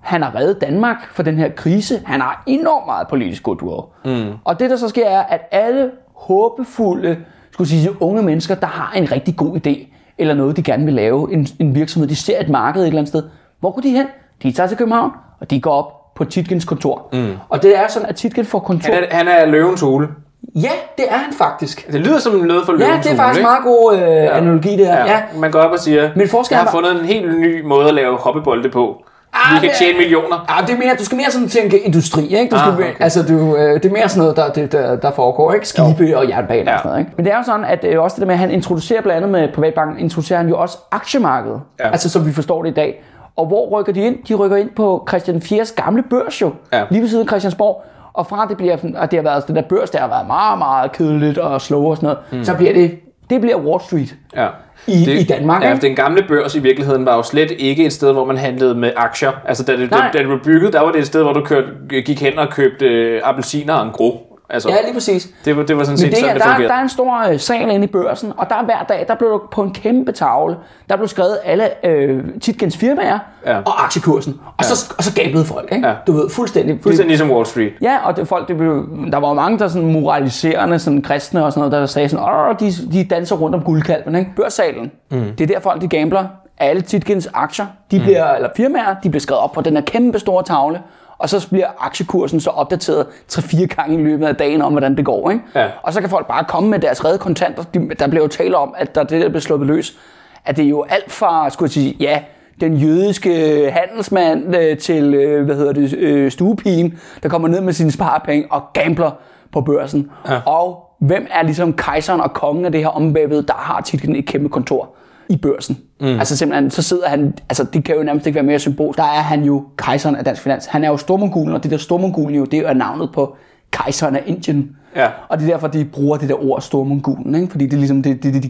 Han 0.00 0.22
har 0.22 0.34
reddet 0.34 0.60
Danmark 0.60 0.96
for 1.12 1.22
den 1.22 1.36
her 1.38 1.48
krise. 1.48 2.02
Han 2.04 2.20
har 2.20 2.42
enormt 2.46 2.86
meget 2.86 3.08
politisk 3.08 3.42
goodwill. 3.42 3.80
Mm. 4.04 4.32
Og 4.44 4.60
det, 4.60 4.70
der 4.70 4.76
så 4.76 4.88
sker, 4.88 5.08
er, 5.08 5.22
at 5.22 5.40
alle 5.50 5.90
håbefulde, 6.14 7.16
skulle 7.50 7.68
sige, 7.68 8.02
unge 8.02 8.22
mennesker, 8.22 8.54
der 8.54 8.66
har 8.66 8.92
en 8.96 9.12
rigtig 9.12 9.36
god 9.36 9.66
idé, 9.66 9.86
eller 10.18 10.34
noget, 10.34 10.56
de 10.56 10.62
gerne 10.62 10.84
vil 10.84 10.94
lave, 10.94 11.32
en, 11.32 11.46
en 11.58 11.74
virksomhed, 11.74 12.08
de 12.08 12.16
ser 12.16 12.40
et 12.40 12.48
marked 12.48 12.82
et 12.82 12.86
eller 12.86 12.98
andet 12.98 13.08
sted. 13.08 13.22
Hvor 13.60 13.70
går 13.70 13.80
de 13.80 13.90
hen? 13.90 14.06
De 14.42 14.52
tager 14.52 14.66
til 14.66 14.76
København, 14.76 15.10
og 15.40 15.50
de 15.50 15.60
går 15.60 15.72
op 15.72 16.14
på 16.14 16.24
Titkens 16.24 16.64
kontor. 16.64 17.08
Mm. 17.12 17.32
Og 17.48 17.62
det 17.62 17.78
er 17.78 17.88
sådan, 17.88 18.08
at 18.08 18.16
Titken 18.16 18.44
får 18.44 18.58
kontor. 18.58 18.94
Han 18.94 19.04
er, 19.10 19.16
han 19.16 19.28
er 19.28 19.46
løvens 19.46 19.80
hule. 19.80 20.08
Ja, 20.54 20.70
det 20.98 21.04
er 21.08 21.16
han 21.16 21.32
faktisk. 21.32 21.92
Det 21.92 22.00
lyder 22.00 22.18
som 22.18 22.32
noget 22.34 22.62
for 22.66 22.72
Ja, 22.72 23.00
det 23.02 23.12
er 23.12 23.16
faktisk 23.16 23.38
ikke? 23.38 23.48
meget 23.50 23.64
god 23.64 23.94
øh, 23.94 24.00
ja. 24.00 24.36
analogi, 24.36 24.70
det 24.76 24.86
her. 24.86 24.96
Ja. 24.98 25.06
Ja, 25.12 25.22
man 25.36 25.50
går 25.50 25.58
op 25.58 25.70
og 25.72 25.78
siger, 25.78 26.10
Men 26.16 26.28
forskellen 26.28 26.58
jeg 26.58 26.64
har 26.64 26.70
fundet 26.70 27.00
en 27.00 27.06
helt 27.06 27.40
ny 27.40 27.62
måde 27.64 27.88
at 27.88 27.94
lave 27.94 28.16
hoppebolde 28.18 28.70
på. 28.70 29.04
Ah, 29.34 29.54
Vi 29.54 29.60
kan 29.60 29.68
det- 29.68 29.78
tjene 29.78 29.98
millioner. 29.98 30.46
Ja, 30.60 30.66
det 30.66 30.74
er 30.74 30.78
mere, 30.78 30.94
du 30.98 31.04
skal 31.04 31.16
mere 31.16 31.30
sådan 31.30 31.48
tænke 31.48 31.78
industri, 31.78 32.22
ikke? 32.22 32.50
Du 32.50 32.58
skal, 32.58 32.70
Ah, 32.70 32.78
mere- 32.78 32.88
okay. 32.88 33.04
altså, 33.04 33.22
du, 33.22 33.56
øh, 33.56 33.74
det 33.74 33.84
er 33.84 33.90
mere 33.92 34.08
sådan 34.08 34.20
noget, 34.20 34.36
der, 34.36 34.52
det, 34.52 34.72
der, 34.72 34.96
der 34.96 35.10
foregår, 35.10 35.52
ikke? 35.52 35.68
Skibe 35.68 36.04
jo. 36.04 36.18
og 36.18 36.28
jernbaner 36.28 36.70
Ja. 36.70 36.74
og 36.76 36.78
sådan 36.78 36.88
noget, 36.90 37.00
ikke? 37.00 37.12
Men 37.16 37.24
det 37.26 37.32
er 37.32 37.36
jo 37.36 37.42
sådan, 37.44 37.64
at 37.64 37.84
øh, 37.84 38.00
også 38.02 38.14
det 38.14 38.20
der 38.20 38.26
med, 38.26 38.34
at 38.34 38.38
han 38.38 38.50
introducerer 38.50 39.02
blandt 39.02 39.16
andet 39.16 39.30
med 39.30 39.48
Privatbanken, 39.54 39.98
introducerer 39.98 40.38
han 40.38 40.48
jo 40.48 40.58
også 40.58 40.78
aktiemarkedet. 40.90 41.60
Ja. 41.80 41.90
Altså, 41.90 42.08
som 42.10 42.26
vi 42.26 42.32
forstår 42.32 42.62
det 42.62 42.70
i 42.70 42.74
dag. 42.74 43.04
Og 43.36 43.46
hvor 43.46 43.68
rykker 43.80 43.92
de 43.92 44.00
ind? 44.00 44.16
De 44.28 44.34
rykker 44.34 44.56
ind 44.56 44.70
på 44.76 45.04
Christian 45.08 45.36
4's 45.44 45.74
gamle 45.84 46.02
børs 46.10 46.42
jo. 46.42 46.50
Ja. 46.72 46.82
Lige 46.90 47.00
ved 47.02 47.08
siden 47.08 47.22
af 47.22 47.28
Christiansborg. 47.28 47.84
Og 48.14 48.26
fra 48.26 48.46
det 48.46 48.56
bliver, 48.56 48.76
at 48.96 49.10
det 49.10 49.18
har 49.18 49.22
været 49.22 49.46
den 49.46 49.56
der 49.56 49.62
børs, 49.62 49.90
der 49.90 49.98
har 49.98 50.08
været 50.08 50.26
meget, 50.26 50.58
meget 50.58 50.92
kedeligt 50.92 51.38
og 51.38 51.60
slow 51.60 51.82
og 51.84 51.96
sådan 51.96 52.06
noget, 52.06 52.18
mm. 52.32 52.44
så 52.44 52.54
bliver 52.56 52.72
det, 52.72 52.98
det 53.30 53.40
bliver 53.40 53.56
Wall 53.56 53.80
Street. 53.80 54.14
Ja. 54.36 54.48
I- 54.86 55.20
i 55.20 55.24
Danmark, 55.24 55.62
Ja, 55.62 55.78
den 55.82 55.96
gamle 55.96 56.24
børs 56.28 56.54
i 56.54 56.58
virkeligheden 56.58 57.06
var 57.06 57.16
jo 57.16 57.22
slet 57.22 57.50
ikke 57.50 57.84
et 57.86 57.92
sted, 57.92 58.12
hvor 58.12 58.24
man 58.24 58.36
handlede 58.36 58.74
med 58.74 58.90
aktier. 58.96 59.30
Altså, 59.44 59.64
da 59.64 59.76
det, 59.76 59.90
da, 59.90 59.96
da 60.12 60.18
det 60.18 60.26
blev 60.26 60.40
bygget, 60.44 60.72
der 60.72 60.80
var 60.80 60.92
det 60.92 60.98
et 61.00 61.06
sted, 61.06 61.22
hvor 61.22 61.32
du 61.32 61.40
kørte, 61.44 61.66
gik 62.02 62.22
hen 62.22 62.38
og 62.38 62.48
købte 62.50 62.86
øh, 62.86 63.20
appelsiner 63.24 63.74
og 63.74 63.84
en 63.86 63.90
gro. 63.92 64.31
Altså, 64.52 64.68
Ja, 64.68 64.76
lige 64.84 64.94
præcis. 64.94 65.28
det, 65.44 65.56
var, 65.56 65.62
det 65.62 65.76
var 65.76 65.82
sådan 65.84 65.92
Men 65.92 65.98
set 65.98 66.10
det 66.10 66.18
sådan, 66.18 66.34
det 66.34 66.42
der, 66.42 66.48
fungerede. 66.48 66.68
der 66.72 66.78
er 66.78 66.82
en 66.82 66.88
stor 66.88 67.28
øh, 67.30 67.38
sal 67.38 67.70
inde 67.70 67.84
i 67.84 67.86
børsen, 67.86 68.32
og 68.36 68.46
der 68.48 68.54
er 68.56 68.64
hver 68.64 68.82
dag, 68.88 69.04
der 69.08 69.14
blev 69.14 69.30
der 69.30 69.38
på 69.52 69.62
en 69.62 69.74
kæmpe 69.74 70.12
tavle, 70.12 70.56
der 70.88 70.96
blev 70.96 71.08
skrevet 71.08 71.38
alle 71.44 71.86
øh, 71.86 72.24
Titkens 72.40 72.76
firmaer 72.76 73.18
Ja. 73.46 73.58
og 73.58 73.84
aktiekursen. 73.84 74.40
Og, 74.56 74.64
så, 74.64 74.94
og 74.98 75.04
så 75.04 75.14
gablede 75.14 75.44
folk, 75.44 75.72
ikke? 75.72 75.88
Ja. 75.88 75.94
Du 76.06 76.12
ved, 76.12 76.30
fuldstændig. 76.30 76.78
Fuldstændig 76.82 77.08
ligesom 77.08 77.30
Wall 77.30 77.46
Street. 77.46 77.72
Ja, 77.82 77.96
og 78.04 78.16
det, 78.16 78.28
folk, 78.28 78.48
det 78.48 78.56
blev, 78.56 78.88
der 79.12 79.18
var 79.18 79.28
jo 79.28 79.34
mange, 79.34 79.58
der 79.58 79.68
sådan 79.68 79.92
moraliserende, 79.92 80.78
sådan 80.78 81.02
kristne 81.02 81.44
og 81.44 81.52
sådan 81.52 81.68
noget, 81.68 81.80
der 81.80 81.86
sagde 81.86 82.08
sådan, 82.08 82.24
åh, 82.26 82.54
de, 82.60 82.72
de 82.92 83.04
danser 83.04 83.36
rundt 83.36 83.54
om 83.56 83.62
guldkalven, 83.62 84.14
ikke? 84.16 84.30
Børssalen. 84.36 84.90
Mm. 85.10 85.22
Det 85.38 85.50
er 85.50 85.54
der 85.54 85.60
folk, 85.60 85.80
de 85.82 85.88
gambler. 85.88 86.24
Alle 86.58 86.82
Titkens 86.82 87.28
aktier, 87.34 87.66
de 87.90 87.98
Mm. 87.98 88.02
bliver, 88.04 88.32
eller 88.34 88.48
firmaer, 88.56 88.94
de 89.02 89.10
bliver 89.10 89.20
skrevet 89.20 89.42
op 89.42 89.52
på 89.52 89.60
den 89.60 89.74
her 89.76 89.80
kæmpe 89.82 90.18
store 90.18 90.42
tavle, 90.44 90.80
og 91.22 91.28
så 91.28 91.48
bliver 91.48 91.66
aktiekursen 91.78 92.40
så 92.40 92.50
opdateret 92.50 93.06
3-4 93.32 93.66
gange 93.66 94.00
i 94.00 94.02
løbet 94.04 94.26
af 94.26 94.36
dagen 94.36 94.62
om, 94.62 94.72
hvordan 94.72 94.96
det 94.96 95.04
går. 95.04 95.30
Ikke? 95.30 95.42
Ja. 95.54 95.66
Og 95.82 95.92
så 95.92 96.00
kan 96.00 96.10
folk 96.10 96.26
bare 96.28 96.44
komme 96.48 96.70
med 96.70 96.78
deres 96.78 97.04
redde 97.04 97.18
kontanter. 97.18 97.62
De- 97.74 97.88
Der 97.98 98.06
bliver 98.08 98.22
jo 98.22 98.28
tale 98.28 98.56
om, 98.56 98.74
at 98.78 98.94
der 98.94 99.02
det, 99.02 99.22
der 99.22 99.28
bliver 99.28 99.40
sluppet 99.40 99.68
løs, 99.68 99.96
at 100.44 100.56
det 100.56 100.64
er 100.64 100.68
jo 100.68 100.84
alt 100.88 101.12
fra, 101.12 101.50
skulle 101.50 101.66
jeg 101.66 101.72
sige, 101.72 101.96
ja, 102.00 102.20
den 102.60 102.76
jødiske 102.76 103.30
handelsmand 103.70 104.56
øh, 104.56 104.78
til, 104.78 105.14
øh, 105.14 105.44
hvad 105.44 105.56
hedder 105.56 105.72
det, 105.72 105.94
øh, 105.94 106.30
stuepigen, 106.30 106.98
der 107.22 107.28
kommer 107.28 107.48
ned 107.48 107.60
med 107.60 107.72
sine 107.72 107.92
sparepenge 107.92 108.46
og 108.50 108.62
gambler 108.72 109.10
på 109.52 109.60
børsen. 109.60 110.10
Ja. 110.28 110.40
Og 110.46 110.84
hvem 110.98 111.26
er 111.30 111.42
ligesom 111.42 111.72
kejseren 111.72 112.20
og 112.20 112.32
kongen 112.32 112.64
af 112.64 112.72
det 112.72 112.80
her 112.80 112.88
ombævede, 112.88 113.42
der 113.42 113.54
har 113.54 113.80
titlen 113.80 114.16
et 114.16 114.26
kæmpe 114.26 114.48
kontor 114.48 114.88
i 115.32 115.36
børsen. 115.36 115.78
Mm. 116.00 116.06
Altså 116.06 116.36
simpelthen, 116.36 116.70
så 116.70 116.82
sidder 116.82 117.08
han, 117.08 117.34
altså 117.48 117.64
det 117.64 117.84
kan 117.84 117.96
jo 117.96 118.02
nærmest 118.02 118.26
ikke 118.26 118.34
være 118.34 118.44
mere 118.44 118.58
symbol. 118.58 118.94
Der 118.96 119.02
er 119.02 119.22
han 119.22 119.44
jo 119.44 119.64
kejseren 119.76 120.16
af 120.16 120.24
dansk 120.24 120.42
finans. 120.42 120.66
Han 120.66 120.84
er 120.84 120.88
jo 120.88 120.96
stormongulen, 120.96 121.54
og 121.54 121.62
det 121.62 121.70
der 121.70 121.76
stormongulen 121.76 122.36
jo, 122.36 122.44
det 122.44 122.58
er 122.58 122.68
jo 122.68 122.74
navnet 122.74 123.10
på 123.14 123.36
kejseren 123.70 124.16
af 124.16 124.22
Indien. 124.26 124.76
Ja. 124.96 125.08
Og 125.28 125.38
det 125.38 125.48
er 125.48 125.50
derfor, 125.50 125.66
de 125.66 125.84
bruger 125.84 126.16
det 126.16 126.28
der 126.28 126.44
ord 126.44 126.60
stormongulen, 126.60 127.34
ikke? 127.34 127.50
fordi 127.50 127.64
det 127.64 127.72
er 127.72 127.78
ligesom 127.78 128.02
det, 128.02 128.22
det, 128.22 128.34
det, 128.34 128.42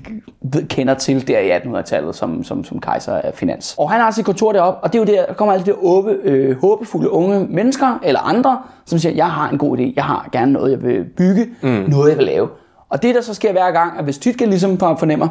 de 0.52 0.66
kender 0.66 0.94
til 0.94 1.28
der 1.28 1.38
i 1.38 1.56
1800-tallet 1.56 2.14
som, 2.14 2.44
som, 2.44 2.64
som 2.64 2.80
kejser 2.80 3.14
af 3.14 3.34
finans. 3.34 3.74
Og 3.78 3.90
han 3.90 4.00
har 4.00 4.10
sit 4.10 4.24
kontor 4.24 4.52
deroppe, 4.52 4.80
og 4.84 4.92
det 4.92 4.98
er 4.98 5.02
jo 5.02 5.16
der, 5.16 5.26
der 5.26 5.34
kommer 5.34 5.52
alle 5.52 5.66
de 5.66 5.70
der 5.70 5.84
åbe, 5.84 6.10
øh, 6.10 6.60
håbefulde 6.60 7.10
unge 7.10 7.46
mennesker 7.50 7.98
eller 8.02 8.20
andre, 8.20 8.58
som 8.86 8.98
siger, 8.98 9.14
jeg 9.14 9.30
har 9.30 9.50
en 9.50 9.58
god 9.58 9.78
idé, 9.78 9.92
jeg 9.96 10.04
har 10.04 10.28
gerne 10.32 10.52
noget, 10.52 10.70
jeg 10.70 10.82
vil 10.82 11.04
bygge, 11.16 11.46
mm. 11.62 11.68
noget, 11.68 12.10
jeg 12.10 12.18
vil 12.18 12.26
lave. 12.26 12.48
Og 12.88 13.02
det, 13.02 13.14
der 13.14 13.20
så 13.20 13.34
sker 13.34 13.52
hver 13.52 13.70
gang, 13.70 13.98
at 13.98 14.04
hvis 14.04 14.18
Tytke 14.18 14.46
ligesom 14.46 14.78
fornemmer, 14.78 15.28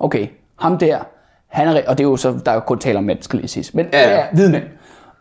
okay, 0.00 0.26
ham 0.60 0.78
der, 0.78 0.98
han 1.48 1.68
er, 1.68 1.82
og 1.88 1.98
det 1.98 2.04
er 2.04 2.08
jo 2.08 2.16
så, 2.16 2.38
der 2.44 2.50
er 2.50 2.54
jo 2.54 2.60
kun 2.60 2.78
tale 2.78 2.98
om 2.98 3.04
mænd, 3.04 3.18
skal 3.22 3.36
lige 3.38 3.48
siges, 3.48 3.74
men 3.74 3.86
Ja. 3.92 4.10
ja, 4.16 4.22
hvide 4.32 4.50
mænd. 4.52 4.62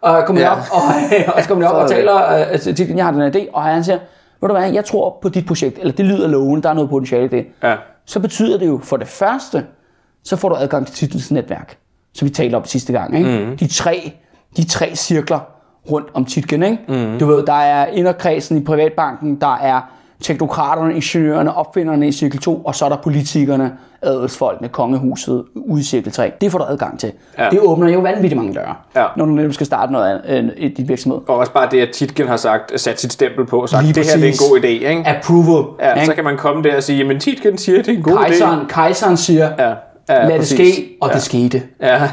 Og 0.01 0.23
kommer 0.25 0.41
Ja. 0.41 0.51
op, 0.51 0.57
og, 0.71 0.81
og 1.35 1.41
så 1.43 1.47
kommer 1.47 1.67
op 1.67 1.83
og 1.83 1.89
taler 1.89 2.47
øh, 2.51 2.59
til 2.59 2.75
Tytke, 2.75 2.95
jeg 2.97 3.05
har 3.05 3.11
den 3.11 3.35
idé, 3.35 3.47
og 3.53 3.63
han 3.63 3.83
siger, 3.83 3.97
ved 4.41 4.49
du 4.49 4.55
hvad, 4.55 4.71
jeg 4.71 4.85
tror 4.85 5.17
på 5.21 5.29
dit 5.29 5.45
projekt, 5.45 5.79
eller 5.79 5.93
det 5.93 6.05
lyder 6.05 6.27
lovende, 6.27 6.63
der 6.63 6.69
er 6.69 6.73
noget 6.73 6.89
potentiale 6.89 7.25
i 7.25 7.27
det. 7.27 7.45
Ja. 7.63 7.75
Så 8.05 8.19
betyder 8.19 8.57
det 8.57 8.67
jo 8.67 8.79
for 8.83 8.97
det 8.97 9.07
første, 9.07 9.65
så 10.23 10.35
får 10.35 10.49
du 10.49 10.55
adgang 10.55 10.87
til 10.87 10.95
titels 10.95 11.31
netværk, 11.31 11.77
som 12.13 12.25
vi 12.25 12.29
talte 12.33 12.55
om 12.55 12.65
sidste 12.65 12.93
gang. 12.93 13.17
Ikke? 13.17 13.45
Mm. 13.45 13.57
De, 13.57 13.67
tre, 13.67 14.11
de 14.57 14.67
tre 14.67 14.95
cirkler 14.95 15.39
rundt 15.91 16.07
om 16.13 16.25
titlen. 16.25 16.63
Ikke? 16.63 16.77
Mm. 16.87 17.19
Du 17.19 17.25
ved, 17.25 17.45
der 17.45 17.53
er 17.53 17.85
inderkredsen 17.85 18.57
i 18.57 18.63
privatbanken, 18.63 19.41
der 19.41 19.55
er 19.57 19.81
teknokraterne, 20.23 20.95
ingeniørerne, 20.95 21.55
opfinderne 21.57 22.07
i 22.07 22.11
cirkel 22.11 22.39
2, 22.39 22.55
og 22.57 22.75
så 22.75 22.85
er 22.85 22.89
der 22.89 22.97
politikerne, 22.97 23.71
adelsfolkene, 24.01 24.69
kongehuset 24.69 25.43
ude 25.55 25.79
i 25.81 25.83
cirkel 25.83 26.11
3. 26.11 26.31
Det 26.41 26.51
får 26.51 26.59
du 26.59 26.65
adgang 26.69 26.99
til. 26.99 27.11
Ja. 27.37 27.49
Det 27.49 27.59
åbner 27.59 27.89
jo 27.89 27.99
vanvittigt 27.99 28.35
mange 28.37 28.53
døre, 28.53 28.75
Ja. 28.95 29.05
når 29.17 29.25
du 29.25 29.31
netop 29.31 29.53
skal 29.53 29.65
starte 29.65 29.91
noget 29.91 30.21
andet 30.25 30.53
i 30.57 30.67
dit 30.67 30.87
virksomhed. 30.89 31.19
Og 31.27 31.35
også 31.37 31.51
bare 31.53 31.67
det, 31.71 31.81
at 31.81 31.89
Titgen 31.89 32.27
har 32.27 32.37
sagt, 32.37 32.81
sat 32.81 33.01
sit 33.01 33.13
stempel 33.13 33.45
på 33.45 33.61
og 33.61 33.69
sagt, 33.69 33.83
Lige 33.83 33.93
det 33.93 34.05
her 34.05 34.15
det 34.17 34.23
er 34.23 34.31
en 34.31 34.37
god 34.51 34.59
idé. 34.59 34.67
Ikke? 34.67 35.03
Approval. 35.07 35.65
Ja, 35.79 35.93
ikke? 35.93 36.05
så 36.05 36.13
kan 36.13 36.23
man 36.23 36.37
komme 36.37 36.63
der 36.63 36.75
og 36.75 36.83
sige, 36.83 36.97
jamen 36.97 37.19
Titgen 37.19 37.57
siger, 37.57 37.77
det 37.77 37.87
er 37.93 37.97
en 37.97 38.03
god 38.03 38.17
kejseren, 38.17 38.59
idé. 38.59 38.67
kejseren 38.73 39.17
siger, 39.17 39.49
Ja, 39.59 39.73
ja, 40.09 40.27
lad 40.27 40.37
præcis. 40.39 40.57
det 40.57 40.73
ske, 40.75 40.97
og 41.01 41.09
ja. 41.09 41.13
det 41.13 41.21
skete. 41.23 41.61
Ja. 41.81 41.87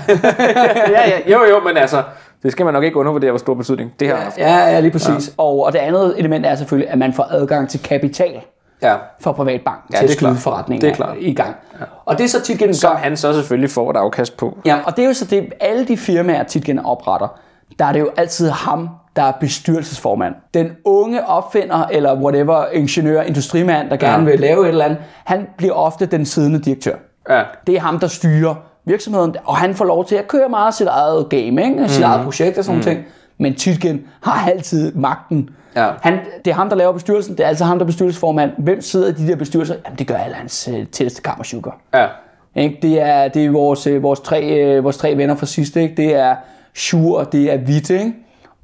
ja, 0.91 1.09
ja, 1.09 1.33
jo, 1.33 1.39
jo, 1.51 1.61
men 1.67 1.77
altså, 1.77 2.03
det 2.47 2.53
skal 2.53 2.65
man 2.65 2.75
nok 2.75 2.85
ikke 2.85 2.97
undervurdere, 2.97 3.31
hvor 3.31 3.39
stor 3.39 3.55
betydning 3.55 3.93
det 4.01 4.09
her 4.09 4.15
har 4.17 4.23
haft. 4.23 4.39
Ja, 4.39 4.57
ja, 4.69 4.81
lige 4.81 4.91
præcis. 4.93 5.09
Ja. 5.29 5.33
Og, 5.43 5.65
og 5.65 5.73
det 5.73 5.79
andet 5.79 6.15
element 6.19 6.47
er 6.47 6.55
selvfølgelig, 6.55 6.91
at 6.91 6.99
man 6.99 7.13
får 7.13 7.27
adgang 7.31 7.69
til 7.69 7.83
kapital 7.83 8.41
Ja. 8.83 8.95
fra 9.21 9.33
privatbanken 9.33 9.95
Ja, 9.95 9.99
til 9.99 10.05
at 10.05 10.11
skyde 10.11 10.37
forretningen 10.37 10.95
i 11.19 11.35
gang. 11.35 11.57
Ja. 11.81 11.85
Og 12.05 12.19
det 12.19 12.25
er 12.25 12.29
så 12.29 12.41
tit 12.43 12.59
gennem 12.59 12.75
Som 12.75 12.97
han 12.97 13.17
så 13.17 13.33
selvfølgelig 13.33 13.71
får 13.71 13.91
et 13.91 13.97
afkast 13.97 14.37
på. 14.37 14.59
Ja, 14.65 14.77
og 14.85 14.97
det 14.97 15.03
er 15.03 15.07
jo 15.09 15.15
så 15.15 15.25
det, 15.25 15.53
alle 15.61 15.85
de 15.85 15.97
firmaer 15.97 16.43
tit 16.43 16.65
gennem 16.65 16.85
opretter, 16.87 17.39
der 17.79 17.85
er 17.85 17.93
det 17.93 18.01
jo 18.01 18.11
altid 18.17 18.51
ham, 18.51 18.89
der 19.17 19.23
er 19.23 19.33
bestyrelsesformand. 19.41 20.35
Den 20.55 20.71
unge 20.85 21.27
opfinder, 21.29 21.85
eller 21.91 22.15
whatever, 22.21 22.65
ingeniør, 22.73 23.23
industrimand, 23.23 23.91
der 23.91 23.97
gerne 23.97 24.25
Ja. 24.25 24.31
vil 24.31 24.41
lave 24.41 24.63
et 24.63 24.69
eller 24.69 24.85
andet, 24.85 24.99
han 25.25 25.47
bliver 25.59 25.73
ofte 25.75 26.07
den 26.07 26.27
siddende 26.27 26.59
direktør. 26.61 26.95
Ja. 27.31 27.43
Det 27.67 27.75
er 27.77 27.81
ham, 27.81 27.99
der 27.99 28.07
styrer 28.07 28.55
virksomheden, 28.87 29.37
og 29.45 29.57
han 29.57 29.75
får 29.75 29.85
lov 29.85 30.05
til 30.05 30.15
at 30.17 30.29
køre 30.29 30.49
meget 30.49 30.75
sit 30.75 30.87
eget 30.87 31.29
game, 31.29 31.65
ikke? 31.65 31.89
sit 31.89 32.01
Mhm. 32.01 32.11
eget 32.13 32.25
projekt 32.25 32.59
og 32.59 32.65
sådan 32.65 32.77
mm. 32.79 32.83
ting. 32.85 33.05
Men 33.39 33.55
Tytgen 33.55 34.01
har 34.23 34.51
altid 34.51 34.95
magten. 34.95 35.51
Ja. 35.77 35.89
Han, 36.03 36.19
det 36.45 36.51
er 36.51 36.55
ham, 36.55 36.69
der 36.69 36.77
laver 36.77 36.93
bestyrelsen. 36.93 37.37
Det 37.37 37.45
er 37.45 37.49
altså 37.49 37.65
ham, 37.65 37.79
der 37.79 37.85
er 37.85 37.87
bestyrelsesformand. 37.87 38.51
Hvem 38.59 38.81
sidder 38.81 39.09
i 39.09 39.13
de 39.13 39.29
der 39.29 39.37
bestyrelser? 39.37 39.75
Jamen, 39.85 39.99
det 39.99 40.07
gør 40.07 40.15
alle 40.15 40.37
hans 40.37 40.69
øh, 40.73 40.87
tætteste 40.87 41.23
kammersugar. 41.23 41.79
Ja. 41.95 42.07
Ikke? 42.55 42.79
Det 42.83 43.01
er, 43.01 43.29
det 43.29 43.45
er 43.45 43.51
vores, 43.51 43.87
øh, 43.87 44.03
vores, 44.03 44.21
tre, 44.21 44.45
øh, 44.45 44.85
vores 44.85 44.97
tre 44.97 45.17
venner 45.17 45.35
fra 45.35 45.47
sidste. 45.47 45.83
Ikke? 45.83 45.95
Det 45.97 46.15
er 46.15 46.37
Sjur, 46.75 47.25
det 47.25 47.53
er 47.53 47.59
Witte. 47.59 47.95
Ikke? 47.95 48.13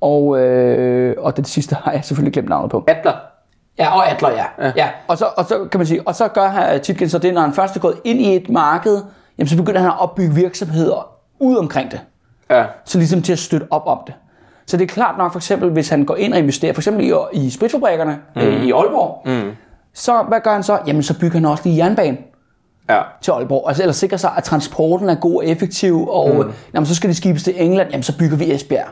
Og, 0.00 0.38
øh, 0.40 1.14
og 1.18 1.36
det 1.36 1.46
sidste 1.48 1.76
har 1.84 1.92
jeg 1.92 2.04
selvfølgelig 2.04 2.32
glemt 2.32 2.48
navnet 2.48 2.70
på. 2.70 2.84
Adler. 2.88 3.12
Ja, 3.78 3.96
og 3.96 4.10
Adler, 4.10 4.30
ja. 4.30 4.44
ja. 4.66 4.72
ja. 4.76 4.88
Og, 5.08 5.18
så, 5.18 5.26
og 5.36 5.44
så 5.44 5.64
kan 5.70 5.78
man 5.80 5.86
sige, 5.86 6.00
og 6.06 6.14
så 6.14 6.28
gør 6.28 6.78
Titgen 6.82 7.08
så 7.08 7.18
det, 7.18 7.34
når 7.34 7.40
han 7.40 7.52
først 7.52 7.76
er 7.76 7.80
gået 7.80 7.96
ind 8.04 8.20
i 8.20 8.36
et 8.36 8.48
marked, 8.48 8.98
jamen 9.38 9.48
så 9.48 9.56
begynder 9.56 9.80
han 9.80 9.90
at 9.90 10.00
opbygge 10.00 10.34
virksomheder 10.34 11.12
ud 11.38 11.56
omkring 11.56 11.90
det. 11.90 12.00
Ja. 12.50 12.64
Så 12.84 12.98
ligesom 12.98 13.22
til 13.22 13.32
at 13.32 13.38
støtte 13.38 13.66
op 13.70 13.82
om 13.86 13.98
det. 14.06 14.14
Så 14.66 14.76
det 14.76 14.84
er 14.84 14.88
klart 14.88 15.18
nok, 15.18 15.32
for 15.32 15.38
eksempel, 15.38 15.70
hvis 15.70 15.88
han 15.88 16.04
går 16.04 16.16
ind 16.16 16.32
og 16.32 16.38
investerer, 16.38 16.72
for 16.72 16.80
eksempel 16.80 17.06
i, 17.06 17.12
i 17.32 17.50
spritfabrikkerne 17.50 18.18
mm. 18.36 18.42
øh, 18.42 18.64
i 18.64 18.72
Aalborg, 18.72 19.28
mm. 19.28 19.50
så 19.94 20.22
hvad 20.28 20.40
gør 20.40 20.52
han 20.52 20.62
så? 20.62 20.78
Jamen 20.86 21.02
så 21.02 21.18
bygger 21.18 21.38
han 21.38 21.44
også 21.44 21.62
lige 21.64 21.76
jernbanen 21.76 22.18
Ja. 22.88 23.00
til 23.20 23.30
Aalborg. 23.30 23.68
Altså 23.68 23.82
ellers 23.82 23.96
sikrer 23.96 24.16
sig, 24.18 24.30
at 24.36 24.44
transporten 24.44 25.08
er 25.08 25.14
god 25.14 25.36
og 25.36 25.46
effektiv, 25.46 26.08
og 26.08 26.34
mm. 26.46 26.52
jamen, 26.74 26.86
så 26.86 26.94
skal 26.94 27.08
det 27.08 27.16
skibes 27.16 27.42
til 27.42 27.54
England, 27.56 27.88
jamen 27.90 28.02
så 28.02 28.18
bygger 28.18 28.36
vi 28.36 28.54
Esbjerg. 28.54 28.88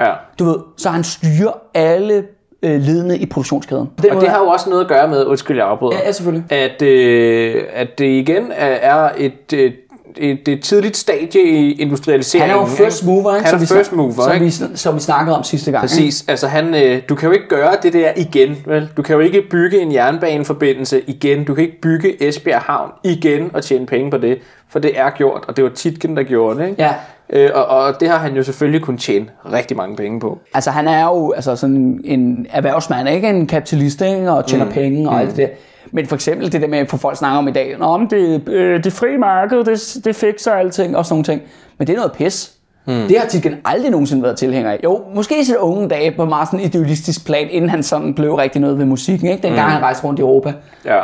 Ja. 0.00 0.12
Du 0.38 0.44
ved, 0.44 0.56
så 0.76 0.90
han 0.90 1.04
styrer 1.04 1.52
alle 1.74 2.24
øh, 2.62 2.80
ledende 2.80 3.18
i 3.18 3.26
produktionskæden. 3.26 3.90
Den 4.02 4.10
Og 4.10 4.20
det 4.20 4.28
har 4.28 4.38
jo 4.38 4.46
også 4.46 4.70
noget 4.70 4.82
at 4.82 4.88
gøre 4.88 5.08
med, 5.08 5.24
undskyld 5.26 5.56
jeg 5.56 5.66
afbryder, 5.66 5.96
Ja, 5.96 6.06
ja, 6.06 6.12
selvfølgelig. 6.12 6.52
at, 6.52 6.82
øh, 6.82 7.62
at 7.72 7.98
det 7.98 8.04
igen 8.06 8.52
er, 8.56 9.08
et, 9.16 9.32
et, 9.52 9.72
et, 10.16 10.48
et 10.48 10.62
tidligt 10.62 10.96
stadie 10.96 11.42
i 11.42 11.68
Han 11.68 11.80
industrialiseringen. 11.80 12.56
er 12.56 12.60
jo 12.60 12.66
first 12.66 13.06
mover, 13.06 13.34
ikke? 13.36 13.46
Han 13.46 13.54
er 13.54 13.58
vi 13.60 13.66
first 13.66 13.92
mover, 13.92 14.12
som 14.12 14.32
ikke? 14.32 14.44
vi, 14.44 14.52
som 14.74 14.94
vi 14.94 15.00
snakkede 15.00 15.36
om 15.36 15.44
sidste 15.44 15.70
gang. 15.70 15.84
Ikke? 15.84 15.88
Præcis. 15.88 16.24
Altså 16.28 16.46
han, 16.46 16.74
øh, 16.74 17.02
du 17.08 17.14
kan 17.14 17.26
jo 17.28 17.32
ikke 17.32 17.48
gøre 17.48 17.72
det 17.82 17.92
der 17.92 18.10
igen, 18.16 18.56
vel? 18.66 18.88
Du 18.96 19.02
kan 19.02 19.14
jo 19.14 19.20
ikke 19.20 19.42
bygge 19.50 19.80
en 19.80 19.92
jernbaneforbindelse 19.92 21.00
igen. 21.06 21.44
Du 21.44 21.54
kan 21.54 21.64
ikke 21.64 21.80
bygge 21.80 22.28
Esbjerg 22.28 22.60
Havn 22.60 22.90
igen 23.04 23.50
og 23.54 23.64
tjene 23.64 23.86
penge 23.86 24.10
på 24.10 24.18
det, 24.18 24.38
for 24.68 24.78
det 24.78 24.98
er 24.98 25.10
gjort, 25.10 25.44
og 25.48 25.56
det 25.56 25.64
var 25.64 25.70
Titken, 25.70 26.16
der 26.16 26.22
gjorde 26.22 26.60
det, 26.60 26.68
ikke? 26.68 26.82
Ja. 26.82 26.94
Øh, 27.30 27.50
og, 27.54 27.66
og 27.66 28.00
det 28.00 28.08
har 28.08 28.18
han 28.18 28.36
jo 28.36 28.42
selvfølgelig 28.42 28.82
kunnet 28.82 29.00
tjene 29.00 29.26
rigtig 29.52 29.76
mange 29.76 29.96
penge 29.96 30.20
på. 30.20 30.38
Altså 30.54 30.70
han 30.70 30.88
er 30.88 31.04
jo 31.04 31.32
altså 31.32 31.56
sådan 31.56 32.00
en 32.04 32.46
erhvervsmand, 32.50 33.08
ikke 33.08 33.28
en 33.28 33.46
kapitalist, 33.46 34.00
ikke? 34.00 34.32
og 34.32 34.46
tjener 34.46 34.64
mm. 34.64 34.72
penge 34.72 35.08
og 35.08 35.20
alt 35.20 35.30
det 35.30 35.36
der. 35.36 35.48
Men 35.92 36.06
for 36.06 36.14
eksempel 36.14 36.52
det 36.52 36.62
der 36.62 36.68
med, 36.68 36.78
at 36.78 36.90
folk 36.90 37.16
snakker 37.16 37.38
om 37.38 37.48
i 37.48 37.52
dag, 37.52 37.78
men 37.78 38.10
det, 38.10 38.48
øh, 38.48 38.84
det 38.84 38.92
frie 38.92 39.18
marked, 39.18 39.64
det, 39.64 40.04
det 40.04 40.16
fikser 40.16 40.52
alting 40.52 40.96
og 40.96 41.06
sådan 41.06 41.14
nogle 41.14 41.24
ting. 41.24 41.42
Men 41.78 41.86
det 41.86 41.92
er 41.92 41.96
noget 41.96 42.12
pis. 42.12 42.58
Mm. 42.86 43.08
Det 43.08 43.18
har 43.18 43.26
Titgen 43.26 43.54
aldrig 43.64 43.90
nogensinde 43.90 44.22
været 44.22 44.36
tilhænger 44.36 44.70
af. 44.70 44.80
Jo, 44.84 45.02
måske 45.14 45.40
i 45.40 45.44
sine 45.44 45.60
unge 45.60 45.88
dage 45.88 46.10
på 46.16 46.24
meget 46.24 46.48
sådan 46.48 46.66
idealistisk 46.66 47.26
plan, 47.26 47.48
inden 47.50 47.70
han 47.70 47.82
sådan 47.82 48.14
blev 48.14 48.34
rigtig 48.34 48.60
noget 48.60 48.78
ved 48.78 48.84
musikken, 48.84 49.28
ikke? 49.28 49.42
dengang 49.42 49.66
mm. 49.66 49.72
han 49.72 49.82
rejste 49.82 50.06
rundt 50.06 50.18
i 50.18 50.22
Europa. 50.22 50.52
Ja. 50.84 51.00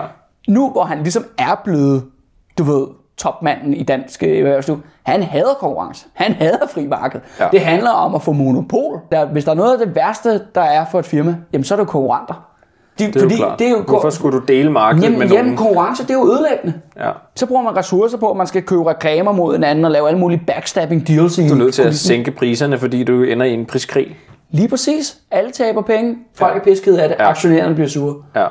nu 0.48 0.70
hvor 0.70 0.82
han 0.84 0.98
ligesom 0.98 1.24
er 1.38 1.60
blevet, 1.64 2.04
du 2.58 2.64
ved, 2.64 2.86
topmanden 3.16 3.74
i 3.74 3.82
dansk 3.82 4.22
øh, 4.22 4.38
erhvervsliv, 4.38 4.82
han 5.02 5.22
hader 5.22 5.54
konkurrence. 5.60 6.06
Han 6.14 6.32
hader 6.32 6.66
fri 6.74 6.86
marked. 6.86 7.20
Ja. 7.40 7.48
Det 7.52 7.60
handler 7.60 7.90
om 7.90 8.14
at 8.14 8.22
få 8.22 8.32
monopol. 8.32 9.00
Der, 9.12 9.24
hvis 9.26 9.44
der 9.44 9.50
er 9.50 9.54
noget 9.56 9.72
af 9.80 9.86
det 9.86 9.96
værste, 9.96 10.40
der 10.54 10.60
er 10.60 10.84
for 10.90 10.98
et 10.98 11.06
firma, 11.06 11.36
jamen 11.52 11.64
så 11.64 11.74
er 11.74 11.78
det 11.78 11.88
konkurrenter. 11.88 12.48
De, 12.98 13.06
Det 13.06 13.16
er 13.16 13.20
jo 13.22 13.28
klart. 13.28 13.58
det 13.58 13.66
er 13.66 13.70
jo 13.70 13.82
Hvorfor 13.82 14.10
skulle 14.10 14.38
du 14.40 14.44
dele 14.44 14.70
markedet 14.72 15.04
jamen, 15.04 15.18
med 15.18 15.26
jamen, 15.28 15.44
nogen? 15.44 15.56
konkurrence, 15.56 16.02
det 16.02 16.10
er 16.10 16.14
jo 16.14 16.32
ødelæggende. 16.32 16.80
Ja. 16.96 17.10
Så 17.34 17.46
bruger 17.46 17.62
man 17.62 17.76
ressourcer 17.76 18.18
på, 18.18 18.30
at 18.30 18.36
man 18.36 18.46
skal 18.46 18.62
købe 18.62 18.90
reklamer 18.90 19.32
mod 19.32 19.56
en 19.56 19.64
anden 19.64 19.84
og 19.84 19.90
lave 19.90 20.08
alle 20.08 20.20
mulige 20.20 20.42
backstabbing 20.46 21.08
deals. 21.08 21.36
Du 21.36 21.42
er 21.42 21.54
nødt 21.54 21.74
til 21.74 21.82
at 21.82 21.94
sænke 21.94 22.30
priserne, 22.30 22.78
fordi 22.78 23.04
du 23.04 23.22
ender 23.22 23.46
i 23.46 23.54
en 23.54 23.66
priskrig. 23.66 24.16
Lige 24.50 24.68
præcis. 24.68 25.16
Alle 25.30 25.50
taber 25.50 25.82
penge. 25.82 26.16
Folk 26.34 26.56
er 26.56 26.60
piskede 26.60 27.02
af 27.02 27.08
det. 27.08 27.16
Ja. 27.18 27.28
Aktionærerne 27.28 27.74
bliver 27.74 27.88
sure. 27.88 28.14
Ja. 28.36 28.46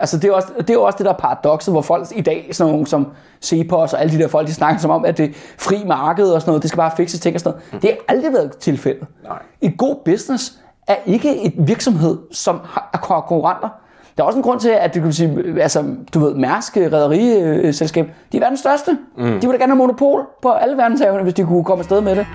Altså, 0.00 0.18
det 0.18 0.28
er, 0.28 0.32
også, 0.32 0.48
det 0.58 0.70
er 0.70 0.74
jo 0.74 0.82
også 0.82 0.98
det, 0.98 1.04
der 1.06 1.12
er 1.12 1.16
paradokset, 1.16 1.74
hvor 1.74 1.82
folk 1.82 2.06
i 2.14 2.20
dag, 2.20 2.48
sådan 2.52 2.72
nogle 2.72 2.86
som 2.86 3.06
Cepos 3.42 3.92
og 3.92 4.00
alle 4.00 4.12
de 4.12 4.22
der 4.22 4.28
folk, 4.28 4.48
de 4.48 4.54
snakker 4.54 4.80
som 4.80 4.90
om, 4.90 5.04
at 5.04 5.18
det 5.18 5.34
fri 5.58 5.84
marked 5.86 6.26
og 6.26 6.40
sådan 6.40 6.50
noget, 6.50 6.62
det 6.62 6.68
skal 6.68 6.76
bare 6.76 6.90
fikse 6.96 7.18
ting 7.18 7.34
og 7.34 7.40
sådan 7.40 7.60
noget. 7.70 7.82
Det 7.82 7.90
har 7.90 8.14
aldrig 8.14 8.32
været 8.32 8.56
tilfældet. 8.56 9.06
Nej. 9.24 9.38
Et 9.60 9.78
god 9.78 9.96
business 10.04 10.58
er 10.86 10.96
ikke 11.06 11.42
et 11.46 11.54
virksomhed, 11.56 12.18
som 12.32 12.60
har 12.64 12.98
konkurrenter. 13.02 13.68
Der 14.16 14.22
er 14.22 14.26
også 14.26 14.36
en 14.36 14.42
grund 14.42 14.60
til, 14.60 14.68
at 14.68 14.94
du 14.94 15.00
kan 15.00 15.12
sige, 15.12 15.62
altså, 15.62 15.84
du 16.14 16.18
ved, 16.18 16.34
Mærsk 16.34 16.76
Rederiselskab, 16.76 18.10
de 18.32 18.36
er 18.36 18.40
verdens 18.40 18.60
største. 18.60 18.98
Mm. 19.18 19.24
De 19.24 19.46
vil 19.46 19.50
da 19.50 19.56
gerne 19.56 19.72
have 19.72 19.76
monopol 19.76 20.26
på 20.42 20.50
alle 20.50 20.76
verdenshavene, 20.76 21.22
hvis 21.22 21.34
de 21.34 21.44
kunne 21.44 21.64
komme 21.64 21.80
afsted 21.80 22.00
med 22.00 22.16
det. 22.16 22.26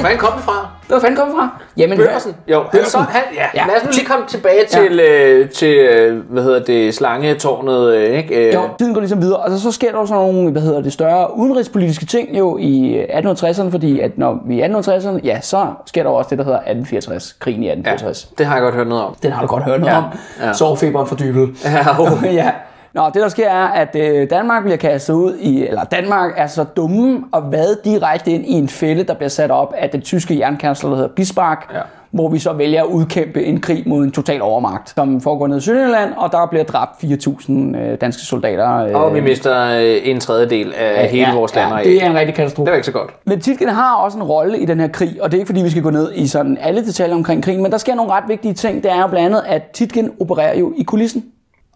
Hvor 0.00 0.08
fanden 0.08 0.18
kom 0.18 0.32
det 0.36 0.44
fra? 0.44 0.68
Hvor 0.88 0.98
fanden 0.98 1.16
kom 1.16 1.26
det 1.28 1.36
fra? 1.36 1.48
Jamen, 1.76 1.98
Børsen. 1.98 2.34
Jo, 2.48 2.62
Børsen. 2.72 2.90
Så, 2.90 2.98
han, 2.98 3.22
ja. 3.34 3.40
Ja. 3.40 3.46
ja. 3.54 3.66
Lad 3.66 3.76
os 3.76 3.84
nu 3.84 3.90
lige 3.92 4.06
komme 4.06 4.24
tilbage 4.28 4.64
til, 4.70 5.00
øh, 5.00 5.50
til 5.50 5.74
øh, 5.74 6.22
hvad 6.30 6.42
hedder 6.42 6.62
det, 6.64 6.94
slangetårnet, 6.94 7.94
øh, 7.94 8.18
ikke? 8.18 8.48
Øh, 8.48 8.54
Jo, 8.54 8.60
tiden 8.78 8.94
går 8.94 9.00
ligesom 9.00 9.22
videre. 9.22 9.44
Altså, 9.44 9.60
så 9.60 9.72
sker 9.72 9.92
der 9.92 9.98
jo 10.00 10.06
sådan 10.06 10.22
nogle, 10.22 10.50
hvad 10.50 10.62
hedder 10.62 10.80
det, 10.80 10.92
større 10.92 11.36
udenrigspolitiske 11.36 12.06
ting 12.06 12.38
jo 12.38 12.56
i 12.60 13.04
1860'erne, 13.10 13.70
fordi 13.70 14.00
at 14.00 14.18
når 14.18 14.38
vi 14.46 14.60
er 14.60 14.66
i 14.66 14.70
1860'erne, 14.70 15.20
ja, 15.24 15.40
så 15.40 15.66
sker 15.86 16.02
der 16.02 16.10
jo 16.10 16.16
også 16.16 16.30
det, 16.30 16.38
der 16.38 16.44
hedder 16.44 16.58
1864, 16.58 17.36
krigen 17.40 17.62
i 17.62 17.66
ja, 17.66 17.72
1864. 17.72 18.28
det 18.38 18.46
har 18.46 18.54
jeg 18.54 18.62
godt 18.62 18.74
hørt 18.74 18.86
noget 18.86 19.04
om. 19.04 19.14
Den 19.22 19.32
har 19.32 19.40
du 19.42 19.46
godt 19.46 19.62
hørt 19.64 19.80
noget 19.80 19.92
Ja, 19.92 19.98
om. 19.98 20.04
ja. 20.42 20.52
Sovefeberen 20.52 21.06
fordybet. 21.06 21.48
Ja, 21.64 22.00
oh. 22.00 22.34
ja. 22.34 22.50
Nå, 22.96 23.06
det 23.06 23.14
der 23.22 23.28
sker 23.28 23.48
er, 23.48 23.66
at 23.66 23.96
øh, 23.96 24.30
Danmark 24.30 24.62
bliver 24.62 24.76
kastet 24.76 25.14
ud 25.14 25.34
i, 25.40 25.66
eller 25.66 25.84
Danmark 25.84 26.32
er 26.36 26.46
så 26.46 26.64
dumme 26.64 27.24
og 27.32 27.52
vad 27.52 27.76
direkte 27.84 28.30
ind 28.30 28.44
i 28.46 28.52
en 28.52 28.68
fælde, 28.68 29.02
der 29.04 29.14
bliver 29.14 29.28
sat 29.28 29.50
op 29.50 29.74
af 29.78 29.90
den 29.90 30.00
tyske 30.00 30.38
jernkansler, 30.38 30.90
der 30.90 30.96
hedder 30.96 31.10
Bismarck, 31.16 31.66
Ja. 31.74 31.80
hvor 32.10 32.28
vi 32.28 32.38
så 32.38 32.52
vælger 32.52 32.82
at 32.82 32.86
udkæmpe 32.88 33.44
en 33.44 33.60
krig 33.60 33.82
mod 33.86 34.04
en 34.04 34.12
total 34.12 34.42
overmagt, 34.42 34.88
som 34.90 35.20
foregår 35.20 35.46
nede 35.46 35.58
i 35.58 35.60
Sønderjylland, 35.60 36.10
og 36.16 36.32
der 36.32 36.46
bliver 36.46 36.64
dræbt 36.64 36.90
4.000 37.04 37.52
øh, 37.76 38.00
danske 38.00 38.22
soldater. 38.22 38.76
Øh, 38.76 38.94
Og 38.94 39.14
vi 39.14 39.20
mister 39.20 39.64
øh, 39.80 39.96
en 40.04 40.20
tredjedel 40.20 40.74
af 40.76 41.08
hele 41.08 41.32
vores 41.34 41.54
land. 41.54 41.74
ja, 41.74 41.82
det 41.82 42.02
er 42.02 42.10
en 42.10 42.16
rigtig 42.16 42.34
katastrofe. 42.34 42.64
det 42.66 42.70
var 42.70 42.76
ikke 42.76 42.86
så 42.86 42.92
godt. 42.92 43.10
Men 43.24 43.40
Titgen 43.40 43.68
har 43.68 43.94
også 43.96 44.18
en 44.18 44.24
rolle 44.24 44.58
i 44.58 44.64
den 44.64 44.80
her 44.80 44.88
krig, 44.88 45.18
og 45.22 45.30
det 45.30 45.36
er 45.36 45.40
ikke 45.40 45.48
fordi, 45.48 45.62
vi 45.62 45.70
skal 45.70 45.82
gå 45.82 45.90
ned 45.90 46.12
i 46.14 46.26
sådan 46.26 46.58
alle 46.60 46.86
detaljer 46.86 47.14
omkring 47.14 47.42
krigen, 47.44 47.62
men 47.62 47.72
der 47.72 47.78
sker 47.78 47.94
nogle 47.94 48.12
ret 48.12 48.24
vigtige 48.28 48.54
ting. 48.54 48.82
Det 48.82 48.90
er 48.92 49.00
jo 49.00 49.06
blandt 49.06 49.26
andet, 49.26 49.42
at 49.46 49.62
Titgen 49.72 50.10
opererer 50.20 50.58
jo 50.58 50.72
i 50.76 50.82
kulissen 50.82 51.24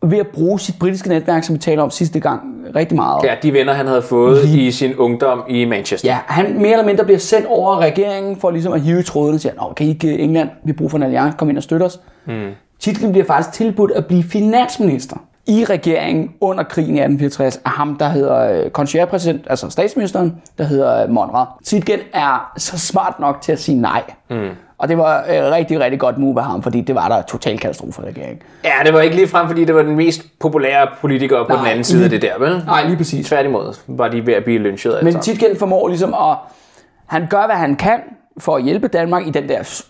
ved 0.03 0.19
at 0.19 0.27
bruge 0.27 0.61
sit 0.61 0.79
britiske 0.79 1.09
netværk, 1.09 1.45
som 1.45 1.55
vi 1.55 1.59
taler 1.59 1.83
om 1.83 1.91
sidste 1.91 2.21
gang, 2.21 2.41
rigtig 2.77 2.97
meget. 2.97 3.25
Ja, 3.25 3.35
de 3.43 3.53
venner, 3.53 3.73
han 3.73 3.87
havde 3.87 4.03
fået 4.03 4.45
i 4.45 4.71
sin 4.71 4.97
ungdom 4.97 5.43
i 5.49 5.65
Manchester. 5.65 6.09
Ja, 6.09 6.19
han 6.27 6.59
mere 6.59 6.73
eller 6.73 6.87
mindre 6.87 7.05
bliver 7.05 7.19
sendt 7.19 7.47
over 7.47 7.79
regeringen 7.79 8.37
for 8.37 8.51
ligesom 8.51 8.73
at 8.73 8.81
hive 8.81 9.01
i 9.01 9.03
trådene 9.03 9.37
og 9.37 9.41
sige, 9.41 9.55
Nå, 9.57 9.73
kan 9.77 9.87
I 9.87 9.89
ikke 9.89 10.19
England, 10.19 10.49
vi 10.65 10.71
har 10.71 10.77
brug 10.77 10.91
for 10.91 10.99
en 10.99 11.03
alliance, 11.03 11.39
kom 11.39 11.51
ind 11.51 11.57
og 11.57 11.63
støtte 11.63 11.85
os. 11.85 12.01
Hmm. 12.25 12.51
Titlen 12.81 13.13
bliver 13.13 13.27
faktisk 13.27 13.53
tilbudt 13.53 13.91
at 13.91 14.07
blive 14.07 14.23
finansminister 14.23 15.17
i 15.47 15.65
regeringen 15.65 16.31
under 16.41 16.65
krigen 16.65 16.95
i 16.97 17.01
1864 17.01 17.61
af 17.65 17.71
ham, 17.71 17.97
der 17.97 18.09
hedder 18.09 18.65
øh, 18.65 18.71
concierge-præsident, 18.71 19.47
altså 19.51 19.71
statsministeren, 19.71 20.43
der 20.59 20.65
hedder 20.65 21.03
øh, 21.03 21.11
Monrad. 21.11 21.47
Titgen 21.65 21.99
er 22.13 22.53
så 22.57 22.79
smart 22.79 23.21
nok 23.21 23.41
til 23.41 23.53
at 23.53 23.59
sige 23.59 23.81
nej. 23.81 24.03
Mm. 24.31 24.49
Og 24.81 24.89
det 24.89 24.99
var 24.99 25.25
et 25.25 25.53
rigtig, 25.53 25.81
rigtig 25.81 26.01
godt 26.01 26.19
move 26.19 26.41
af 26.41 26.47
ham, 26.47 26.63
fordi 26.63 26.81
det 26.81 26.95
var 26.95 27.09
der 27.09 27.23
total 27.23 27.59
katastrofe 27.59 28.03
regeringen. 28.03 28.43
Ja, 28.65 28.73
det 28.85 28.95
var 28.95 29.01
ikke 29.01 29.17
lige 29.17 29.29
frem, 29.29 29.47
fordi 29.47 29.65
det 29.65 29.75
var 29.75 29.83
den 29.83 29.97
mest 29.97 30.23
populære 30.39 30.87
politiker 31.01 31.45
på 31.49 31.57
den 31.57 31.67
anden 31.67 31.85
side 31.85 32.05
af 32.05 32.11
det 32.11 32.23
der, 32.23 32.39
vel? 32.39 32.63
Nej, 32.67 32.85
lige 32.85 32.97
præcis. 32.97 33.27
Tværtimod 33.27 33.75
var 33.87 34.09
de 34.09 34.27
ved 34.27 34.35
at 34.35 34.45
blive 34.45 34.59
lynchet. 34.59 34.99
Men 35.03 35.17
altså. 35.17 35.33
Titgen 35.33 35.57
formår 35.57 35.89
ligesom 35.89 36.15
at... 36.15 36.37
Han 37.07 37.27
gør, 37.31 37.47
hvad 37.47 37.57
han 37.57 37.77
kan 37.77 38.01
for 38.39 38.57
at 38.57 38.63
hjælpe 38.63 38.89
Danmark 38.89 39.27
i 39.27 39.31
den 39.31 39.49
der 39.49 39.83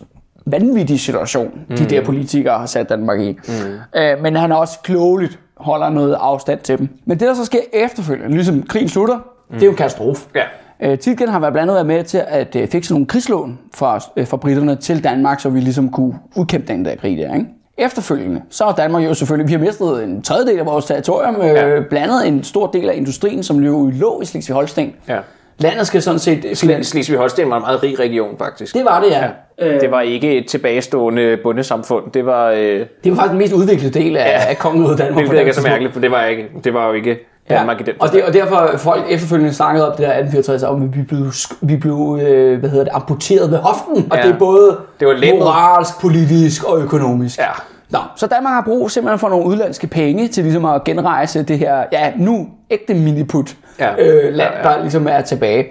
vanvittige 0.45 0.99
situation, 0.99 1.51
mm. 1.69 1.77
de 1.77 1.85
der 1.85 2.05
politikere 2.05 2.59
har 2.59 2.65
sat 2.65 2.89
Danmark 2.89 3.19
i. 3.19 3.39
Mm. 3.47 3.99
Øh, 3.99 4.21
men 4.21 4.35
han 4.35 4.51
er 4.51 4.55
også 4.55 4.79
klogeligt 4.83 5.39
holder 5.57 5.89
noget 5.89 6.17
afstand 6.19 6.59
til 6.59 6.77
dem. 6.77 6.89
Men 7.05 7.19
det, 7.19 7.27
der 7.27 7.33
så 7.33 7.45
sker 7.45 7.59
efterfølgende, 7.73 8.35
ligesom 8.35 8.63
krigen 8.63 8.89
slutter, 8.89 9.15
mm. 9.15 9.53
det 9.53 9.61
er 9.61 9.65
jo 9.65 9.71
en 9.71 9.77
katastrofe. 9.77 10.27
Ja. 10.35 10.43
Øh, 10.83 10.97
Titgen 10.97 11.29
har 11.29 11.39
været 11.39 11.53
blandt 11.53 11.71
andet 11.71 11.75
været 11.75 11.97
med 11.97 12.03
til 12.03 12.21
at 12.27 12.55
øh, 12.55 12.67
fikse 12.67 12.93
nogle 12.93 13.05
krigslån 13.07 13.59
fra, 13.73 13.99
øh, 14.17 14.27
fra 14.27 14.37
britterne 14.37 14.75
til 14.75 15.03
Danmark, 15.03 15.39
så 15.39 15.49
vi 15.49 15.59
ligesom 15.59 15.89
kunne 15.91 16.13
udkæmpe 16.35 16.67
den 16.67 16.85
der 16.85 16.95
krig 16.95 17.17
der, 17.17 17.33
ikke? 17.33 17.45
Efterfølgende, 17.77 18.41
så 18.49 18.63
har 18.65 18.71
Danmark 18.73 19.03
jo 19.03 19.13
selvfølgelig, 19.13 19.47
vi 19.47 19.53
har 19.53 19.59
mistet 19.59 20.03
en 20.03 20.21
tredjedel 20.21 20.59
af 20.59 20.65
vores 20.65 20.85
territorium, 20.85 21.35
øh, 21.35 21.47
Ja. 21.47 21.79
blandet 21.89 22.27
en 22.27 22.43
stor 22.43 22.67
del 22.67 22.89
af 22.89 22.93
industrien, 22.95 23.43
som 23.43 23.57
jo 23.63 23.91
lå 23.93 24.21
i 24.21 24.25
Slesvig-Holsten. 24.25 24.95
Ja. 25.07 25.17
Landet 25.59 25.87
skal 25.87 26.01
sådan 26.01 26.19
set... 26.19 26.45
Slesvig-Holsten 26.85 27.49
var 27.49 27.55
en 27.57 27.61
meget 27.61 27.83
rig 27.83 27.99
region, 27.99 28.37
faktisk. 28.37 28.75
Det 28.75 28.85
var 28.85 28.99
det, 29.03 29.09
ja. 29.11 29.27
Øh, 29.67 29.81
Det 29.81 29.91
var 29.91 30.01
ikke 30.01 30.37
et 30.37 30.47
tilbagestående 30.47 31.37
bundesamfund. 31.43 32.11
Det 32.13 32.25
var... 32.25 32.49
Øh, 32.51 32.57
det 32.59 33.11
var 33.11 33.15
faktisk 33.15 33.29
den 33.29 33.37
mest 33.37 33.53
udviklede 33.53 33.99
del 33.99 34.17
af, 34.17 34.25
ja. 34.25 34.49
af 34.49 34.57
kongeriget 34.57 34.97
Danmark. 34.97 35.29
det 35.31 35.47
er 35.47 35.53
så 35.53 35.61
mærkeligt, 35.61 35.93
for 35.93 35.99
det 36.01 36.11
var, 36.11 36.25
ikke, 36.25 36.43
det 36.63 36.73
var 36.73 36.87
jo 36.87 36.93
ikke 36.93 37.17
Danmark 37.49 37.81
i 37.81 37.83
den 37.83 37.93
og, 37.99 38.11
det, 38.11 38.23
og 38.23 38.33
derfor 38.33 38.71
folk 38.77 39.03
efterfølgende 39.09 39.53
snakket 39.53 39.85
om 39.85 39.91
det 39.91 39.99
der 39.99 40.13
1864, 40.13 40.63
om 40.63 40.83
at 40.83 40.95
vi 40.97 41.01
blev, 41.03 41.31
vi 41.61 41.77
blev 41.77 42.19
øh, 42.21 42.59
hvad 42.59 42.69
hedder 42.69 42.83
det, 42.83 42.93
amputeret 42.93 43.51
ved 43.51 43.57
hoften. 43.57 44.07
Og 44.11 44.17
Ja. 44.17 44.23
det 44.23 44.31
er 44.33 44.37
både 44.39 44.77
Det 44.99 45.07
var 45.07 45.13
moralsk, 45.39 46.01
politisk 46.01 46.63
og 46.63 46.79
økonomisk. 46.79 47.39
Ja. 47.39 47.45
Nå, 47.89 47.99
så 48.15 48.27
Danmark 48.27 48.53
har 48.53 48.61
brug 48.61 48.91
simpelthen 48.91 49.19
for 49.19 49.29
nogle 49.29 49.45
udlandske 49.45 49.87
penge 49.87 50.27
til 50.27 50.43
ligesom 50.43 50.65
at 50.65 50.83
genrejse 50.83 51.43
det 51.43 51.59
her, 51.59 51.83
ja, 51.91 52.11
nu 52.17 52.47
ægte 52.69 52.93
miniput 52.93 53.55
Ja. 53.79 53.91
øh, 53.99 54.33
land, 54.33 54.53
Ja, 54.53 54.69
ja. 54.69 54.75
der 54.75 54.81
ligesom 54.81 55.07
er 55.07 55.21
tilbage. 55.21 55.65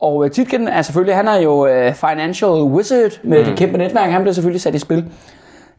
Og 0.00 0.24
øh, 0.24 0.30
Titken 0.30 0.68
er 0.68 0.82
selvfølgelig, 0.82 1.16
han 1.16 1.28
er 1.28 1.36
jo 1.40 1.66
øh, 1.66 1.94
financial 1.94 2.50
wizard 2.50 3.10
med 3.24 3.38
mm. 3.38 3.44
det 3.44 3.58
kæmpe 3.58 3.78
netværk, 3.78 4.10
han 4.10 4.20
bliver 4.22 4.34
selvfølgelig 4.34 4.60
sat 4.60 4.74
i 4.74 4.78
spil. 4.78 5.04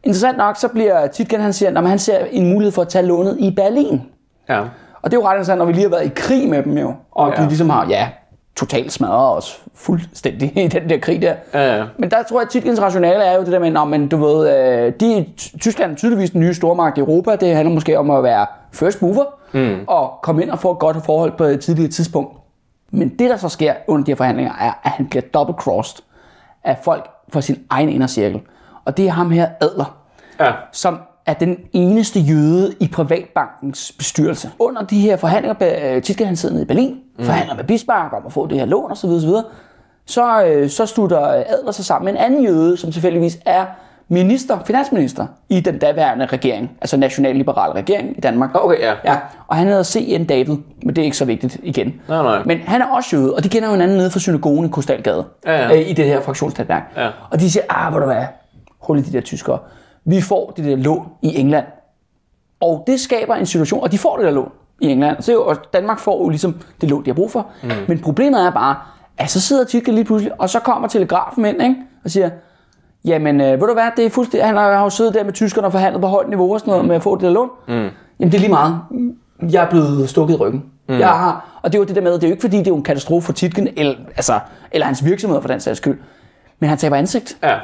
Interessant 0.04 0.38
nok, 0.38 0.56
så 0.56 0.68
bliver 0.68 1.06
Titken, 1.06 1.40
han 1.40 1.52
siger, 1.52 1.78
at 1.78 1.88
han 1.88 1.98
ser 1.98 2.18
en 2.30 2.52
mulighed 2.52 2.72
for 2.72 2.82
at 2.82 2.88
tage 2.88 3.06
lånet 3.06 3.36
i 3.38 3.50
Berlin. 3.56 4.02
Ja. 4.48 4.60
Og 5.02 5.10
det 5.10 5.16
er 5.16 5.20
jo 5.20 5.26
ret 5.26 5.34
interessant, 5.34 5.58
når 5.58 5.64
vi 5.64 5.72
lige 5.72 5.82
har 5.82 5.90
været 5.90 6.06
i 6.06 6.10
krig 6.16 6.48
med 6.48 6.62
dem 6.62 6.78
jo, 6.78 6.94
og 7.12 7.32
ja. 7.36 7.42
De 7.42 7.48
ligesom 7.48 7.70
har, 7.70 7.86
ja, 7.88 8.08
totalt 8.56 8.92
smadret 8.92 9.36
os 9.36 9.62
fuldstændig 9.74 10.52
i 10.64 10.68
den 10.68 10.88
der 10.88 10.98
krig 10.98 11.22
der. 11.22 11.34
Ja, 11.54 11.76
ja. 11.76 11.84
Men 11.98 12.10
der 12.10 12.22
tror 12.22 12.40
jeg, 12.40 12.46
at 12.46 12.50
Titkens 12.50 12.80
rationale 12.80 13.24
er 13.24 13.34
jo 13.36 13.40
det 13.44 13.52
der 13.52 13.58
med, 13.58 13.70
Nå, 13.70 13.84
men 13.84 14.08
du 14.08 14.16
ved, 14.16 14.56
øh, 14.56 14.92
de, 15.00 15.26
Tyskland 15.60 15.92
er 15.92 15.96
tydeligvis 15.96 16.30
den 16.30 16.40
nye 16.40 16.54
stormagt 16.54 16.98
i 16.98 17.00
Europa. 17.00 17.36
Det 17.36 17.54
handler 17.56 17.74
måske 17.74 17.98
om 17.98 18.10
at 18.10 18.22
være 18.22 18.46
first 18.72 19.02
mover 19.02 19.24
mm. 19.52 19.84
og 19.86 20.12
komme 20.22 20.42
ind 20.42 20.50
og 20.50 20.58
få 20.58 20.72
et 20.72 20.78
godt 20.78 20.96
forhold 21.04 21.32
på 21.38 21.44
et 21.44 21.60
tidligere 21.60 21.90
tidspunkt. 21.90 22.36
Men 22.90 23.08
det, 23.08 23.30
der 23.30 23.36
så 23.36 23.48
sker 23.48 23.74
under 23.86 24.04
de 24.04 24.10
her 24.10 24.16
forhandlinger, 24.16 24.52
er, 24.60 24.72
at 24.84 24.90
han 24.90 25.06
bliver 25.06 25.22
double-crossed 25.36 26.02
af 26.64 26.78
folk 26.82 27.10
fra 27.32 27.40
sin 27.40 27.58
egen 27.70 27.88
indercirkel. 27.88 28.40
Og 28.84 28.96
det 28.96 29.06
er 29.06 29.10
ham 29.10 29.30
her, 29.30 29.48
Adler 29.60 29.96
Ja. 30.40 30.52
som 30.72 30.98
er 31.26 31.34
den 31.34 31.58
eneste 31.72 32.20
jøde 32.20 32.74
i 32.80 32.88
Privatbankens 32.88 33.92
bestyrelse. 33.98 34.50
Under 34.58 34.82
de 34.82 35.00
her 35.00 35.16
forhandlinger, 35.16 35.94
øh, 35.94 36.02
tit 36.02 36.14
skal 36.14 36.26
han 36.26 36.36
sidde 36.36 36.54
nede 36.54 36.64
i 36.64 36.66
Berlin, 36.66 36.96
mm. 37.18 37.24
forhandler 37.24 37.56
med 37.56 37.64
Bismarck 37.64 38.12
om 38.14 38.22
at 38.26 38.32
få 38.32 38.46
det 38.46 38.58
her 38.58 38.64
lån 38.66 38.90
osv., 38.90 39.08
osv. 39.08 39.30
Så, 40.06 40.44
øh, 40.44 40.70
så 40.70 40.86
slutter 40.86 41.18
Adler 41.28 41.72
sig 41.72 41.84
sammen 41.84 42.04
med 42.04 42.20
en 42.20 42.26
anden 42.26 42.44
jøde, 42.44 42.76
som 42.76 42.92
tilfældigvis 42.92 43.38
er 43.46 43.64
minister, 44.08 44.58
finansminister 44.66 45.26
i 45.48 45.60
den 45.60 45.78
daværende 45.78 46.26
regering, 46.26 46.70
altså 46.80 46.96
nationalliberal 46.96 47.70
regering 47.70 48.18
i 48.18 48.20
Danmark. 48.20 48.50
Okay, 48.54 48.78
ja. 48.80 48.94
Ja, 49.04 49.16
og 49.46 49.56
han 49.56 49.66
hedder 49.66 49.82
C.N. 49.82 50.24
David, 50.24 50.56
men 50.82 50.96
det 50.96 50.98
er 50.98 51.04
ikke 51.04 51.16
så 51.16 51.24
vigtigt 51.24 51.56
igen. 51.62 51.94
Nej, 52.08 52.22
nej. 52.22 52.42
Men 52.44 52.58
han 52.58 52.82
er 52.82 52.86
også 52.86 53.16
jøde, 53.16 53.34
og 53.34 53.44
de 53.44 53.48
kender 53.48 53.68
jo 53.68 53.74
hinanden 53.74 53.96
nede 53.96 54.10
fra 54.10 54.20
synagogen 54.20 54.66
i 54.66 54.68
Krystalgade, 54.68 55.24
Ja, 55.46 55.62
ja. 55.62 55.74
øh, 55.76 55.90
i 55.90 55.92
det 55.92 56.04
her 56.04 56.20
fraktionsnetværk. 56.20 56.82
Ja. 56.96 57.08
Og 57.30 57.40
de 57.40 57.50
siger, 57.50 57.62
ah, 57.70 57.90
hvor 57.90 58.00
du 58.00 58.06
hvad, 58.06 58.24
hul 58.80 58.98
i 58.98 59.02
de 59.02 59.12
der 59.12 59.20
tyskere. 59.20 59.58
Vi 60.04 60.20
får 60.20 60.52
det 60.56 60.64
der 60.64 60.76
lån 60.76 61.08
i 61.22 61.36
England. 61.40 61.66
Og 62.60 62.84
det 62.86 63.00
skaber 63.00 63.34
en 63.34 63.46
situation, 63.46 63.82
og 63.82 63.92
de 63.92 63.98
får 63.98 64.16
det 64.16 64.24
der 64.26 64.30
lån 64.32 64.52
i 64.80 64.88
England. 64.88 65.22
Så 65.22 65.32
jo, 65.32 65.46
og 65.46 65.56
Danmark 65.72 65.98
får 65.98 66.24
jo 66.24 66.28
ligesom 66.28 66.56
det 66.80 66.90
lån, 66.90 67.04
de 67.04 67.10
har 67.10 67.14
brug 67.14 67.30
for. 67.30 67.46
Mm. 67.62 67.70
Men 67.88 67.98
problemet 67.98 68.46
er 68.46 68.50
bare, 68.50 68.76
at 69.18 69.30
så 69.30 69.40
sidder 69.40 69.64
Tyskland 69.64 69.94
lige 69.94 70.04
pludselig, 70.04 70.40
og 70.40 70.50
så 70.50 70.60
kommer 70.60 70.88
telegrafen 70.88 71.44
ind 71.44 71.62
ikke? 71.62 71.76
og 72.04 72.10
siger, 72.10 72.30
jamen, 73.04 73.40
øh, 73.40 73.60
ved 73.60 73.68
du 73.68 73.72
hvad, 73.72 73.90
det 73.96 74.06
er 74.06 74.10
fuldstændig, 74.10 74.46
han 74.46 74.56
har 74.56 74.82
jo 74.82 74.90
siddet 74.90 75.14
der 75.14 75.24
med 75.24 75.32
tyskerne 75.32 75.66
og 75.66 75.72
forhandlet 75.72 76.00
på 76.00 76.06
højt 76.06 76.28
niveau 76.28 76.52
og 76.52 76.60
sådan 76.60 76.70
noget 76.70 76.86
med 76.86 76.96
at 76.96 77.02
få 77.02 77.14
det 77.14 77.22
der 77.22 77.30
lån. 77.30 77.48
Mm. 77.68 77.74
Jamen, 77.74 77.92
det 78.20 78.34
er 78.34 78.38
lige 78.38 78.48
meget. 78.48 78.80
Jeg 79.50 79.64
er 79.64 79.70
blevet 79.70 80.08
stukket 80.08 80.34
i 80.34 80.36
ryggen. 80.36 80.64
Mm. 80.88 80.98
Jeg 80.98 81.08
har, 81.08 81.60
og 81.62 81.72
det 81.72 81.78
er 81.78 81.82
jo 81.82 81.86
det 81.86 81.96
der 81.96 82.02
med, 82.02 82.12
det 82.12 82.24
er 82.24 82.28
jo 82.28 82.32
ikke 82.32 82.40
fordi, 82.40 82.58
det 82.58 82.66
er 82.66 82.70
jo 82.70 82.76
en 82.76 82.82
katastrofe 82.82 83.26
for 83.26 83.32
Titken, 83.32 83.68
eller, 83.76 83.94
altså, 84.16 84.40
eller 84.72 84.86
hans 84.86 85.04
virksomhed 85.04 85.40
for 85.40 85.48
den 85.48 85.60
sags 85.60 85.76
skyld. 85.78 85.98
Men 86.58 86.68
han 86.68 86.78
taber 86.78 86.96
ansigt. 86.96 87.38
ja. 87.42 87.58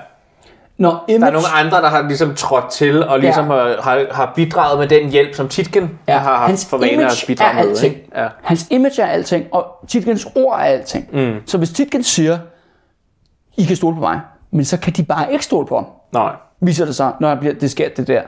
Når 0.78 1.04
image, 1.08 1.20
Der 1.20 1.26
er 1.26 1.32
nogle 1.32 1.48
andre, 1.48 1.82
der 1.82 1.88
har 1.88 2.02
ligesom 2.02 2.34
trådt 2.34 2.70
til 2.70 3.04
og 3.08 3.18
ligesom 3.20 3.50
Ja. 3.50 3.66
ja. 3.66 3.80
har, 3.80 4.06
har 4.10 4.32
bidraget 4.34 4.78
med 4.78 4.88
den 4.88 5.10
hjælp, 5.10 5.34
som 5.34 5.48
Titken 5.48 5.98
ja. 6.08 6.18
har 6.18 6.36
haft 6.36 6.48
hans 6.48 6.66
for 6.66 6.78
vane 6.78 7.04
at 7.06 7.24
bidrage 7.26 7.54
med. 7.54 7.62
alting. 7.62 7.94
Ikke? 7.94 8.08
Ja. 8.16 8.28
Hans 8.42 8.66
image 8.70 9.02
er 9.02 9.06
alting, 9.06 9.46
og 9.52 9.66
Titkens 9.88 10.26
ord 10.34 10.54
er 10.54 10.64
alting. 10.64 11.08
Mm. 11.12 11.34
Så 11.46 11.58
hvis 11.58 11.70
Titken 11.70 12.02
siger, 12.02 12.38
I 13.56 13.64
kan 13.64 13.76
stole 13.76 13.94
på 13.94 14.00
mig, 14.00 14.20
men 14.50 14.64
så 14.64 14.78
kan 14.80 14.92
de 14.92 15.04
bare 15.04 15.32
ikke 15.32 15.44
stole 15.44 15.66
på 15.66 15.74
ham, 15.74 15.86
Nej. 16.12 16.32
viser 16.60 16.84
det 16.84 16.96
sig, 16.96 17.12
når 17.20 17.34
bliver, 17.34 17.54
det 17.54 17.70
sker 17.70 17.88
det 17.96 18.06
der. 18.06 18.22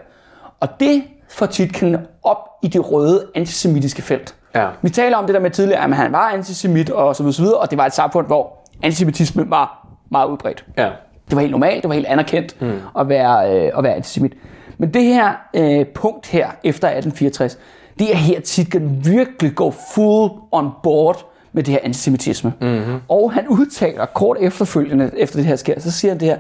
Og 0.61 0.69
det 0.81 1.03
får 1.31 1.47
Titken 1.47 1.97
op 2.23 2.49
i 2.63 2.69
det 2.69 2.93
røde 2.93 3.27
antisemitiske 3.35 4.03
felt. 4.03 4.35
Ja. 4.55 4.69
Vi 4.83 4.91
taler 4.91 5.17
om 5.17 5.27
det 5.27 5.35
der 5.35 5.41
med 5.41 5.51
tidligere, 5.51 5.85
at 5.85 5.95
han 5.95 6.13
var 6.13 6.29
antisemit 6.29 6.91
og 6.91 7.17
så 7.17 7.23
videre, 7.23 7.35
så 7.35 7.43
videre, 7.43 7.57
og 7.59 7.71
det 7.71 7.79
var 7.79 7.87
et 7.87 7.95
samfund, 7.95 8.27
hvor 8.27 8.69
antisemitisme 8.83 9.51
var 9.51 9.89
meget 10.11 10.29
udbredt. 10.29 10.65
Ja. 10.77 10.89
Det 11.31 11.37
var 11.37 11.41
helt 11.41 11.51
normalt, 11.51 11.83
det 11.83 11.89
var 11.89 11.95
helt 11.95 12.07
anerkendt 12.07 12.63
mm. 12.63 12.73
at, 12.99 13.09
være, 13.09 13.57
øh, 13.57 13.71
at 13.79 13.85
være 13.85 13.95
antisemit. 13.95 14.33
Men 14.79 14.95
det 14.95 15.05
her 15.05 15.33
øh, 15.55 15.87
punkt 15.87 16.27
her, 16.27 16.47
efter 16.65 16.89
1864, 16.89 17.59
det 17.99 18.13
er 18.13 18.17
her, 18.17 18.41
Titgen 18.41 19.05
virkelig 19.05 19.55
går 19.55 19.75
full 19.95 20.31
on 20.53 20.71
board 20.83 21.27
med 21.53 21.63
det 21.63 21.73
her 21.73 21.81
antisemitisme. 21.83 22.53
Mm-hmm. 22.61 22.97
Og 23.09 23.33
han 23.33 23.49
udtaler 23.49 24.07
kort 24.07 24.37
efterfølgende, 24.41 25.11
efter 25.17 25.37
det 25.37 25.45
her 25.47 25.57
sker, 25.57 25.81
så 25.81 25.91
siger 25.91 26.13
han 26.13 26.21
det 26.21 26.29
her, 26.29 26.37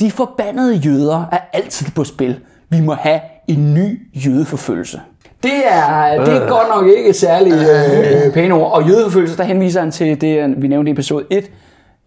de 0.00 0.10
forbandede 0.10 0.74
jøder 0.74 1.24
er 1.32 1.38
altid 1.52 1.86
på 1.94 2.04
spil. 2.04 2.40
Vi 2.68 2.80
må 2.80 2.94
have 2.94 3.20
en 3.48 3.74
ny 3.74 4.08
jødeforfølgelse. 4.26 5.00
Det 5.42 5.52
er, 5.70 6.24
det 6.24 6.34
er 6.34 6.48
godt 6.48 6.68
nok 6.68 6.86
ikke 6.96 7.12
særlig 7.12 7.52
øh, 7.52 8.32
pæne 8.34 8.54
ord. 8.54 8.72
Og 8.72 8.88
jødeforfølgelse, 8.88 9.36
der 9.36 9.44
henviser 9.44 9.80
han 9.80 9.90
til 9.90 10.20
det, 10.20 10.62
vi 10.62 10.68
nævnte 10.68 10.90
i 10.90 10.92
episode 10.92 11.24
1, 11.30 11.50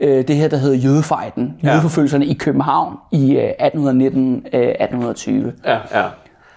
øh, 0.02 0.28
det 0.28 0.36
her, 0.36 0.48
der 0.48 0.58
hedder 0.58 0.76
jødefejden. 0.78 1.58
Ja. 1.64 1.70
Jødeforfølgelserne 1.70 2.26
i 2.26 2.34
København 2.34 2.98
i 3.12 3.38
øh, 3.38 3.50
1819-1820. 3.62 5.32
Ja, 5.66 5.78
ja. 5.94 6.04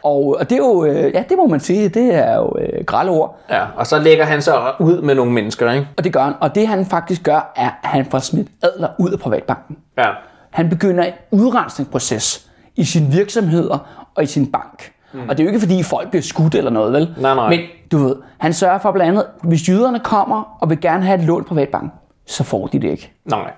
Og, 0.05 0.37
og 0.41 0.51
det 0.51 0.53
er 0.53 0.57
jo, 0.57 0.85
øh, 0.85 1.15
ja, 1.15 1.25
det 1.29 1.37
må 1.37 1.47
man 1.47 1.61
sige, 1.61 1.89
det 1.89 2.15
er 2.15 2.37
jo 2.37 2.57
øh, 2.59 2.85
grælde 2.85 3.11
ord. 3.11 3.41
Ja, 3.51 3.65
og 3.77 3.87
så 3.87 3.99
lægger 3.99 4.25
han 4.25 4.43
sig 4.43 4.55
ud 4.81 5.01
med 5.03 5.15
nogle 5.15 5.33
mennesker, 5.33 5.73
ikke? 5.73 5.89
Og 5.97 6.05
det 6.05 6.13
gør 6.13 6.23
han. 6.23 6.33
Og 6.41 6.55
det 6.55 6.69
han 6.69 6.87
faktisk 6.87 7.23
gør, 7.23 7.53
er, 7.57 7.71
at 7.83 7.89
han 7.91 8.07
får 8.07 8.19
smidt 8.19 8.49
adler 8.63 8.89
ud 8.99 9.11
af 9.11 9.19
privatbanken. 9.19 9.77
Ja. 9.99 10.09
Han 10.51 10.69
begynder 10.69 11.05
en 11.05 11.13
udrensningsproces 11.31 12.47
i 12.77 12.85
sine 12.85 13.07
virksomheder 13.13 14.07
og 14.15 14.23
i 14.23 14.27
sin 14.27 14.53
bank. 14.53 14.93
Mm. 15.13 15.21
Og 15.29 15.39
det 15.39 15.41
er 15.41 15.45
jo 15.45 15.49
ikke 15.49 15.61
fordi 15.61 15.83
folk 15.83 16.11
bliver 16.11 16.23
skudt 16.23 16.55
eller 16.55 16.71
noget, 16.71 16.93
vel? 16.93 17.15
Nej, 17.21 17.35
nej. 17.35 17.49
Men 17.49 17.61
du 17.93 17.99
ved, 17.99 18.17
han 18.39 18.53
sørger 18.53 18.79
for 18.79 18.93
blandt 18.93 19.11
andet, 19.11 19.27
hvis 19.43 19.69
jyderne 19.69 20.01
kommer 20.01 20.57
og 20.61 20.71
vil 20.71 20.81
gerne 20.81 21.05
have 21.05 21.19
et 21.19 21.25
lån 21.25 21.45
på 21.45 21.49
privatbanken, 21.49 21.91
så 22.27 22.45
får 22.45 22.67
de 22.67 22.79
det 22.79 22.91
ikke. 22.91 23.13
Nej. 23.25 23.53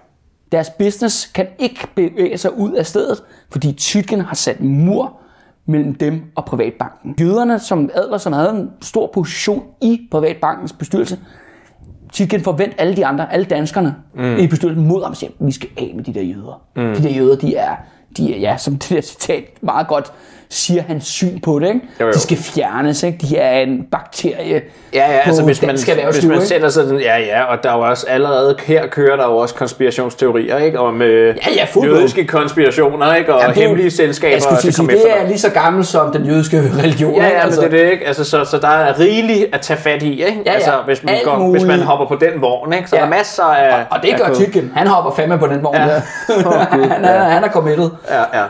Deres 0.52 0.70
business 0.70 1.26
kan 1.26 1.46
ikke 1.58 1.86
bevæge 1.94 2.38
sig 2.38 2.58
ud 2.58 2.72
af 2.72 2.86
stedet, 2.86 3.22
fordi 3.50 3.72
Tytgen 3.72 4.20
har 4.20 4.34
sat 4.34 4.58
en 4.58 4.84
mur 4.84 5.16
mellem 5.66 5.94
dem 5.94 6.22
og 6.34 6.44
privatbanken. 6.44 7.14
Jøderne, 7.20 7.58
som 7.58 7.90
adler, 7.94 8.18
som 8.18 8.32
havde 8.32 8.50
en 8.50 8.70
stor 8.82 9.10
position 9.14 9.62
i 9.82 10.08
privatbankens 10.10 10.72
bestyrelse, 10.72 11.18
Tytgen 12.12 12.40
forvent 12.40 12.74
alle 12.78 12.96
de 12.96 13.06
andre, 13.06 13.32
alle 13.32 13.46
danskerne 13.46 13.94
mm. 14.14 14.36
i 14.36 14.46
bestyrelsen 14.46 14.86
mod 14.88 15.02
ham 15.02 15.10
og 15.10 15.16
siger, 15.16 15.32
vi 15.40 15.52
skal 15.52 15.68
af 15.76 15.92
med 15.94 16.04
de 16.04 16.14
der 16.14 16.22
jøder. 16.22 16.62
Mm. 16.76 16.94
De 16.94 17.02
der 17.02 17.10
jøder, 17.10 17.36
de 17.36 17.56
er, 17.56 17.76
de 18.16 18.34
er, 18.34 18.38
ja, 18.38 18.56
som 18.56 18.76
det 18.76 18.90
der 18.90 19.00
citat 19.00 19.44
meget 19.60 19.88
godt 19.88 20.12
siger 20.50 20.82
hans 20.88 21.04
syn 21.06 21.40
på 21.40 21.58
det, 21.58 21.66
ikke? 21.68 21.80
Jo, 22.00 22.06
jo. 22.06 22.12
De 22.12 22.18
skal 22.18 22.36
fjernes, 22.36 23.02
ikke? 23.02 23.18
De 23.28 23.36
er 23.38 23.60
en 23.60 23.86
bakterie 23.92 24.62
Ja, 24.94 25.12
ja, 25.12 25.18
altså 25.24 25.42
hvis 25.44 25.62
man, 25.62 25.70
hvis 26.12 26.24
man 26.26 26.40
sætter 26.40 26.68
sig 26.68 26.84
sådan, 26.84 27.00
ja, 27.00 27.18
ja, 27.18 27.42
og 27.44 27.62
der 27.62 27.70
er 27.70 27.74
jo 27.76 27.80
også 27.80 28.06
allerede, 28.08 28.56
her 28.66 28.86
kører 28.86 29.16
der 29.16 29.24
jo 29.24 29.36
også 29.36 29.54
konspirationsteorier, 29.54 30.58
ikke? 30.58 30.80
Om 30.80 31.02
øh, 31.02 31.36
ja, 31.56 31.66
ud. 31.76 31.84
jødiske 31.86 32.26
konspirationer, 32.26 33.14
ikke? 33.14 33.34
Og 33.34 33.40
Jamen, 33.40 33.54
det 33.54 33.62
hemmelige 33.62 33.90
selskaber, 33.90 34.32
Jeg 34.32 34.42
skulle 34.42 34.60
sige, 34.60 34.72
komme 34.72 34.92
det 34.92 35.10
er 35.10 35.18
dig. 35.18 35.26
lige 35.28 35.38
så 35.38 35.50
gammelt 35.50 35.86
som 35.86 36.12
den 36.12 36.24
jødiske 36.24 36.62
religion. 36.82 37.14
Ja, 37.16 37.24
ja, 37.28 37.40
Altså, 37.40 37.60
men 37.60 37.70
det 37.70 37.80
er 37.80 37.84
det, 37.84 37.92
ikke? 37.92 38.06
Altså, 38.06 38.24
så, 38.24 38.44
så 38.44 38.58
der 38.58 38.68
er 38.68 38.98
rigeligt 39.00 39.44
at 39.54 39.60
tage 39.60 39.78
fat 39.80 40.02
i, 40.02 40.10
ikke? 40.24 40.42
ja. 40.46 40.52
Altså, 40.52 40.70
hvis 40.86 41.02
man, 41.04 41.14
Alt 41.14 41.24
går, 41.24 41.50
hvis 41.50 41.64
man 41.64 41.80
hopper 41.80 42.06
på 42.06 42.14
den 42.14 42.40
vogn, 42.42 42.72
ikke? 42.72 42.88
Så 42.90 42.96
Ja. 42.96 43.00
der 43.00 43.06
er 43.06 43.10
masser 43.10 43.42
af... 43.44 43.84
Og 43.90 43.98
det 44.02 44.08
af 44.12 44.18
gør. 44.18 44.34
Tytgen. 44.34 44.72
Han 44.76 44.86
hopper 44.86 45.10
fandme 45.16 45.38
på 45.38 45.46
den 45.46 45.62
vogn 45.64 45.76
Ja. 45.76 45.82
der. 45.84 46.00
han, 46.94 47.04
er, 47.04 47.24
han 47.24 47.44
er 47.44 47.48
committed. 47.48 47.90
Ja, 48.10 48.38
ja, 48.40 48.44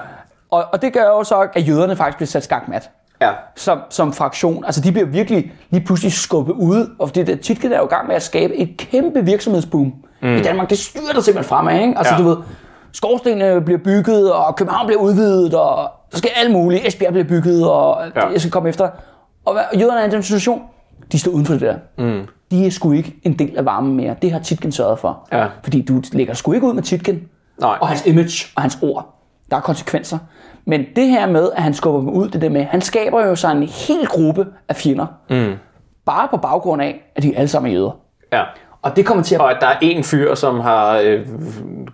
Og, 0.51 0.65
og 0.73 0.83
det 0.83 0.93
gør 0.93 1.05
jo 1.05 1.25
så, 1.25 1.49
at 1.55 1.69
jøderne 1.69 1.97
faktisk 1.97 2.17
bliver 2.17 2.27
sat 2.27 2.45
skakmat. 2.45 2.91
ja. 3.21 3.31
Som, 3.57 3.79
som 3.91 4.13
fraktion. 4.13 4.65
Altså 4.65 4.81
de 4.81 4.93
bliver 4.93 5.07
virkelig 5.07 5.53
lige 5.71 5.85
pludselig 5.85 6.13
skubbet 6.13 6.53
ud. 6.53 6.91
Og 6.99 7.15
det 7.15 7.27
der 7.27 7.37
Tytgen 7.37 7.73
er 7.73 7.79
jo 7.79 7.85
i 7.85 7.89
gang 7.89 8.07
med 8.09 8.17
at 8.17 8.23
skabe 8.23 8.57
et 8.57 8.77
kæmpe 8.79 9.25
virksomhedsboom. 9.25 9.95
Mm. 10.23 10.29
I 10.37 10.41
Danmark, 10.43 10.71
det 10.71 10.79
styrer 10.79 11.13
der 11.15 11.21
simpelthen 11.21 11.49
fremad. 11.49 11.81
Ikke? 11.81 11.99
Altså 11.99 12.15
Ja. 12.15 12.21
du 12.23 12.29
ved, 12.29 12.37
skorstenene 12.93 13.61
bliver 13.61 13.79
bygget, 13.79 14.33
og 14.33 14.57
København 14.57 14.87
bliver 14.87 15.01
udvidet, 15.01 15.55
og 15.55 15.91
der 16.13 16.19
skal 16.19 16.31
alt 16.37 16.53
muligt. 16.53 16.87
Esbjerg 16.87 17.13
bliver 17.13 17.29
bygget, 17.29 17.71
og 17.71 17.99
Ja. 18.17 18.27
jeg 18.29 18.41
skal 18.41 18.51
komme 18.53 18.69
efter. 18.69 18.89
Og 19.45 19.53
hvad, 19.53 19.63
jøderne 19.81 20.01
er 20.01 20.07
i 20.07 20.11
den 20.11 20.23
situation, 20.23 20.63
de 21.13 21.19
står 21.19 21.31
uden 21.33 21.47
for 21.47 21.53
det 21.53 21.61
der. 21.63 21.77
Mm. 21.99 22.27
De 22.51 22.67
er 22.67 22.71
sgu 22.71 22.93
ikke 22.93 23.15
en 23.23 23.39
del 23.39 23.57
af 23.57 23.65
varmen 23.65 23.97
mere. 23.97 24.17
Det 24.23 24.33
har 24.33 24.39
Titgen 24.39 24.73
sørget 24.73 24.99
for. 24.99 25.29
Ja. 25.33 25.47
Fordi 25.63 25.83
du 25.83 26.03
lægger 26.13 26.35
sgu 26.35 26.53
ikke 26.53 26.67
ud 26.67 26.75
med 26.75 26.83
Titgen 26.83 27.21
Nej. 27.61 27.77
og 27.81 27.89
hans 27.89 28.07
image 28.07 28.47
og 28.57 28.63
hans 28.63 28.79
ord. 28.83 29.16
Der 29.51 29.57
er 29.57 29.61
konsekvenser. 29.61 30.19
Men 30.65 30.85
det 30.97 31.09
her 31.09 31.27
med, 31.27 31.51
at 31.57 31.63
han 31.63 31.75
skubber 31.75 32.01
dem 32.01 32.09
ud, 32.09 32.29
det 32.29 32.41
der 32.41 32.49
med, 32.49 32.65
han 32.65 32.81
skaber 32.81 33.27
jo 33.27 33.37
sig 33.37 33.53
en 33.53 33.63
hel 33.63 34.07
gruppe 34.07 34.47
af 34.69 34.77
fjender. 34.77 35.07
Mm. 35.31 35.55
Bare 36.07 36.29
på 36.29 36.37
baggrund 36.37 36.83
af, 36.83 37.13
at 37.17 37.23
de 37.23 37.37
alle 37.37 37.49
sammen 37.49 37.71
er 37.73 37.75
jøder. 37.77 37.91
ja. 38.33 38.43
Og 38.87 38.97
det 38.97 39.07
kommer 39.07 39.23
til 39.25 39.35
at... 39.35 39.41
Og 39.41 39.51
at 39.51 39.57
der 39.61 39.67
er 39.67 39.77
en 39.81 40.05
fyr, 40.05 40.35
som 40.35 40.61
har 40.61 40.99
øh, 41.05 41.21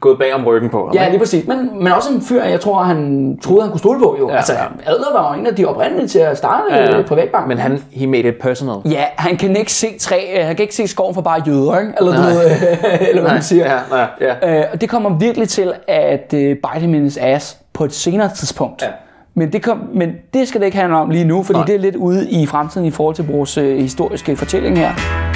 gået 0.00 0.18
bag 0.18 0.34
om 0.34 0.46
ryggen 0.46 0.70
på 0.70 0.86
ham. 0.86 0.94
Ja, 0.94 1.08
lige 1.08 1.18
præcis. 1.18 1.46
Men, 1.46 1.84
men 1.84 1.92
også 1.92 2.12
en 2.12 2.22
fyr, 2.22 2.44
jeg 2.44 2.60
tror, 2.60 2.82
han 2.82 3.38
troede, 3.42 3.62
han 3.62 3.70
kunne 3.70 3.78
stole 3.78 3.98
på. 3.98 4.16
Jo. 4.18 4.30
Ja, 4.30 4.36
altså, 4.36 4.52
ja. 4.52 4.58
Adler 4.86 5.12
var 5.12 5.34
jo 5.34 5.40
en 5.40 5.46
af 5.46 5.54
de 5.54 5.64
oprindelige 5.66 6.08
til 6.08 6.18
at 6.18 6.38
starte 6.38 6.62
Ja, 6.70 6.84
ja, 6.84 6.96
ja. 6.96 7.02
privatbank. 7.02 7.48
Men 7.48 7.58
han, 7.58 7.82
he 7.92 8.06
made 8.06 8.28
it 8.28 8.34
personal. 8.40 8.92
Ja, 8.92 9.04
han 9.16 9.36
kan 9.36 9.56
ikke 9.56 9.72
se 9.72 9.86
træ, 10.00 10.16
øh, 10.38 10.46
han 10.46 10.56
kan 10.56 10.62
ikke 10.62 10.74
se 10.74 10.86
skoven 10.88 11.14
for 11.14 11.22
bare 11.22 11.42
jøder, 11.46 11.78
ikke? 11.78 11.92
Eller, 11.98 12.16
du 12.16 12.22
ved, 12.22 12.50
eller 13.08 13.22
hvad 13.22 13.32
man 13.32 13.42
siger. 13.42 13.72
Ja, 13.72 13.78
nej, 13.90 14.06
ja. 14.42 14.60
Øh, 14.60 14.64
og 14.72 14.80
det 14.80 14.88
kommer 14.88 15.10
virkelig 15.18 15.48
til 15.48 15.72
at 15.88 16.34
øh, 16.34 16.56
bite 16.56 16.80
him 16.80 16.94
in 16.94 17.02
his 17.02 17.18
ass 17.20 17.56
på 17.72 17.84
et 17.84 17.92
senere 17.92 18.30
tidspunkt. 18.36 18.82
Ja. 18.82 18.88
Men 19.34 19.52
det, 19.52 19.62
kom, 19.62 19.82
men 19.94 20.12
det 20.34 20.48
skal 20.48 20.60
det 20.60 20.66
ikke 20.66 20.78
handle 20.78 20.96
om 20.96 21.10
lige 21.10 21.24
nu, 21.24 21.42
fordi 21.42 21.58
Nej. 21.58 21.66
det 21.66 21.74
er 21.74 21.78
lidt 21.78 21.96
ude 21.96 22.30
i 22.30 22.46
fremtiden 22.46 22.86
i 22.86 22.90
forhold 22.90 23.14
til 23.14 23.26
vores 23.26 23.58
øh, 23.58 23.78
historiske 23.78 24.36
fortælling 24.36 24.78
her. 24.78 25.31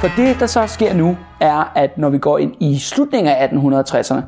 For 0.00 0.08
det, 0.16 0.40
der 0.40 0.46
så 0.46 0.66
sker 0.66 0.94
nu, 0.94 1.16
er, 1.40 1.72
at 1.74 1.98
når 1.98 2.08
vi 2.08 2.18
går 2.18 2.38
ind 2.38 2.54
i 2.60 2.78
slutningen 2.78 3.32
af 3.32 3.46
1860'erne, 3.46 4.22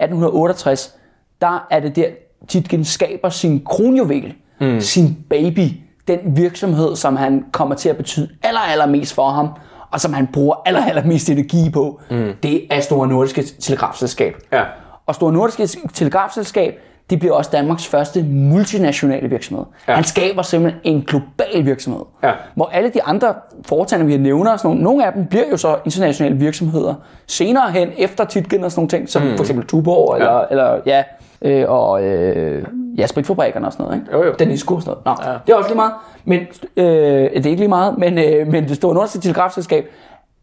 1868, 0.00 0.94
der 1.40 1.66
er 1.70 1.80
det 1.80 1.96
der, 1.96 2.06
Titgen 2.48 2.84
skaber 2.84 3.28
sin 3.28 3.64
kronjuvel, 3.64 4.34
mm. 4.60 4.80
sin 4.80 5.16
baby, 5.30 5.68
den 6.08 6.18
virksomhed, 6.24 6.96
som 6.96 7.16
han 7.16 7.44
kommer 7.52 7.74
til 7.74 7.88
at 7.88 7.96
betyde 7.96 8.28
aller, 8.42 8.60
allermest 8.60 9.14
for 9.14 9.30
ham, 9.30 9.48
og 9.90 10.00
som 10.00 10.12
han 10.12 10.26
bruger 10.26 10.54
aller, 10.66 10.84
allermest 10.84 11.30
energi 11.30 11.70
på, 11.70 12.00
mm. 12.10 12.32
det 12.42 12.74
er 12.74 12.80
Store 12.80 13.08
Nordiske 13.08 13.42
Telegrafselskab. 13.42 14.36
Ja. 14.52 14.64
Og 15.06 15.14
Store 15.14 15.32
Nordiske 15.32 15.66
Telegrafselskab, 15.92 16.80
det 17.10 17.18
bliver 17.18 17.34
også 17.34 17.50
Danmarks 17.52 17.86
første 17.86 18.22
multinationale 18.22 19.28
virksomhed. 19.28 19.64
Ja. 19.88 19.94
Han 19.94 20.04
skaber 20.04 20.42
simpelthen 20.42 20.80
en 20.84 21.02
global 21.02 21.64
virksomhed. 21.64 22.02
Ja. 22.22 22.32
Hvor 22.54 22.70
alle 22.72 22.90
de 22.90 23.02
andre 23.02 23.34
foretagender, 23.66 24.16
vi 24.16 24.22
nævner, 24.22 24.56
sådan 24.56 24.68
nogle, 24.68 24.82
nogle 24.82 25.06
af 25.06 25.12
dem 25.12 25.26
bliver 25.26 25.44
jo 25.50 25.56
så 25.56 25.76
internationale 25.84 26.36
virksomheder. 26.36 26.94
Senere 27.26 27.70
hen, 27.70 27.88
efter 27.98 28.24
Titgen 28.24 28.64
og 28.64 28.70
sådan 28.70 28.80
nogle 28.80 28.88
ting, 28.88 29.08
som 29.08 29.22
mm. 29.22 29.36
for 29.36 29.42
eksempel 29.42 29.66
Tuborg, 29.66 30.16
eller, 30.16 30.32
ja. 30.32 30.44
eller 30.50 30.80
ja, 30.86 31.02
øh, 31.42 31.70
og 31.70 32.04
øh, 32.04 32.64
ja, 32.98 33.06
spritfabrikkerne 33.06 33.66
og 33.66 33.72
sådan 33.72 33.84
noget. 33.84 34.00
Ikke? 34.00 34.16
Jo, 34.16 34.24
jo. 34.24 34.32
Danisco 34.38 34.74
og 34.74 34.82
sådan 34.82 34.96
noget. 35.06 35.18
Nå, 35.24 35.30
ja. 35.30 35.38
Det 35.46 35.52
er 35.52 35.56
også 35.56 35.70
lige 35.70 35.76
meget. 35.76 35.92
Men, 36.24 36.40
øh, 36.76 36.84
det 36.84 37.46
er 37.46 37.50
ikke 37.50 37.56
lige 37.56 37.68
meget, 37.68 37.98
men, 37.98 38.18
øh, 38.18 38.46
men 38.46 38.68
det 38.68 38.76
store 38.76 38.94
nordiske 38.94 39.18
telegrafselskab 39.18 39.90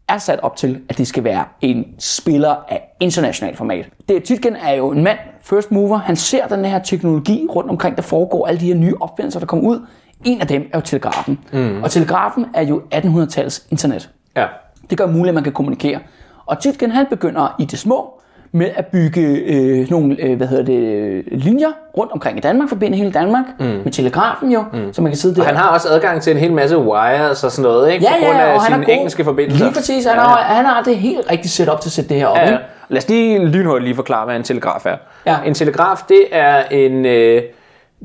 er 0.09 0.17
sat 0.17 0.39
op 0.39 0.55
til, 0.55 0.81
at 0.89 0.97
det 0.97 1.07
skal 1.07 1.23
være 1.23 1.45
en 1.61 1.85
spiller 1.99 2.55
af 2.69 2.95
international 2.99 3.55
format. 3.55 3.89
Det, 4.09 4.23
Titgen 4.23 4.55
er 4.55 4.73
jo 4.73 4.91
en 4.91 5.03
mand, 5.03 5.19
first 5.41 5.71
mover. 5.71 5.97
Han 5.97 6.15
ser 6.15 6.47
den 6.47 6.65
her 6.65 6.79
teknologi 6.79 7.47
rundt 7.55 7.69
omkring, 7.69 7.95
der 7.95 8.01
foregår 8.01 8.47
alle 8.47 8.59
de 8.59 8.65
her 8.65 8.75
nye 8.75 8.95
opfindelser, 8.99 9.39
der 9.39 9.47
kommer 9.47 9.69
ud. 9.69 9.85
En 10.25 10.41
af 10.41 10.47
dem 10.47 10.69
er 10.73 10.77
jo 10.77 10.81
telegrafen. 10.81 11.39
Mm. 11.53 11.83
Og 11.83 11.91
telegrafen 11.91 12.45
er 12.53 12.61
jo 12.61 12.81
1800-tallets 12.95 13.67
internet. 13.71 14.09
Ja. 14.35 14.47
Det 14.89 14.97
gør 14.97 15.07
muligt, 15.07 15.27
at 15.27 15.33
man 15.33 15.43
kan 15.43 15.53
kommunikere. 15.53 15.99
Og 16.45 16.59
Titgen 16.59 16.91
han 16.91 17.05
begynder 17.09 17.55
i 17.59 17.65
det 17.65 17.79
små 17.79 18.14
med 18.55 18.69
at 18.75 18.85
bygge 18.85 19.21
øh, 19.21 19.89
nogle 19.89 20.15
øh, 20.19 20.37
hvad 20.37 20.47
hedder 20.47 20.63
det, 20.63 21.23
linjer 21.31 21.67
rundt 21.97 22.11
omkring 22.11 22.37
i 22.37 22.41
Danmark, 22.41 22.69
forbinde 22.69 22.97
hele 22.97 23.11
Danmark 23.11 23.45
mm. 23.59 23.65
med 23.65 23.91
telegrafen 23.91 24.51
jo, 24.51 24.63
mm. 24.73 24.93
så 24.93 25.01
man 25.01 25.11
kan 25.11 25.17
sidde 25.17 25.35
der. 25.35 25.41
Og 25.41 25.47
han 25.47 25.55
har 25.55 25.69
også 25.69 25.87
adgang 25.89 26.21
til 26.21 26.31
en 26.31 26.37
hel 26.37 26.53
masse 26.53 26.77
wires 26.77 27.43
og 27.43 27.51
sådan 27.51 27.71
noget, 27.71 27.93
ikke? 27.93 28.05
Ja, 28.05 28.11
på 28.19 28.25
grund 28.25 28.37
ja, 28.37 28.53
af 28.53 28.61
sine 28.61 28.77
god. 28.77 28.93
engelske 28.93 29.23
forbindelser. 29.23 29.65
Lige 29.65 29.73
præcis, 29.73 30.05
han, 30.05 30.15
ja. 30.15 30.21
har, 30.21 30.37
han 30.37 30.65
har 30.65 30.83
det 30.83 30.97
helt 30.97 31.31
rigtigt 31.31 31.53
set 31.53 31.69
op 31.69 31.81
til 31.81 31.89
at 31.89 31.93
sætte 31.93 32.09
det 32.09 32.17
her 32.17 32.27
op. 32.27 32.37
Ja, 32.37 32.41
ja. 32.41 32.51
ikke? 32.51 32.63
Lad 32.89 32.97
os 32.97 33.09
lige 33.09 33.45
lynhurtigt 33.45 33.83
lige 33.83 33.95
forklare, 33.95 34.25
hvad 34.25 34.35
en 34.35 34.43
telegraf 34.43 34.85
er. 34.85 34.97
Ja. 35.25 35.37
En 35.45 35.53
telegraf, 35.53 35.97
det 36.09 36.21
er 36.31 36.63
en... 36.71 37.05
Øh, 37.05 37.41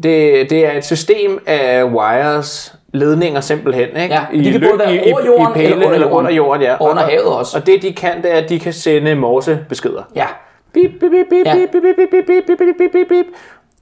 det, 0.03 0.51
det 0.51 0.67
er 0.67 0.73
et 0.73 0.85
system 0.85 1.39
af 1.47 1.85
wires, 1.85 2.75
ledninger 2.93 3.41
simpelthen, 3.41 3.89
ikke? 3.89 4.15
Ja, 4.15 4.21
de 4.33 4.53
kan 4.53 4.61
både 4.61 4.79
være 4.79 4.95
i, 4.95 5.13
over 5.13 5.25
jorden 5.27 5.51
i 5.51 5.55
pæle, 5.55 5.71
eller 5.73 5.87
under 5.87 5.95
eller 5.95 6.07
under 6.11 6.31
jorden. 6.31 6.63
Ja. 6.63 6.75
Og 6.75 6.91
under 6.91 7.03
havet 7.03 7.25
også. 7.27 7.59
Og 7.59 7.67
det 7.67 7.83
de 7.83 7.93
kan, 7.93 8.23
det 8.23 8.33
er, 8.33 8.37
at 8.37 8.49
de 8.49 8.59
kan 8.59 8.73
sende 8.73 9.15
morsebeskeder. 9.15 10.03
Ja. 10.17 10.27
Bip, 10.75 10.91
bip, 10.91 11.11
bip, 11.11 11.27
bip, 11.31 11.47
Ja. 11.47 11.55
bip, 11.55 11.71
bip, 11.73 11.83
bip, 11.83 12.11
bip, 12.11 12.27
bip, 12.27 12.47
bip, 12.47 12.59
bip, 12.59 12.77
bip, 12.79 12.93
bip, 12.93 13.09
bip. 13.09 13.27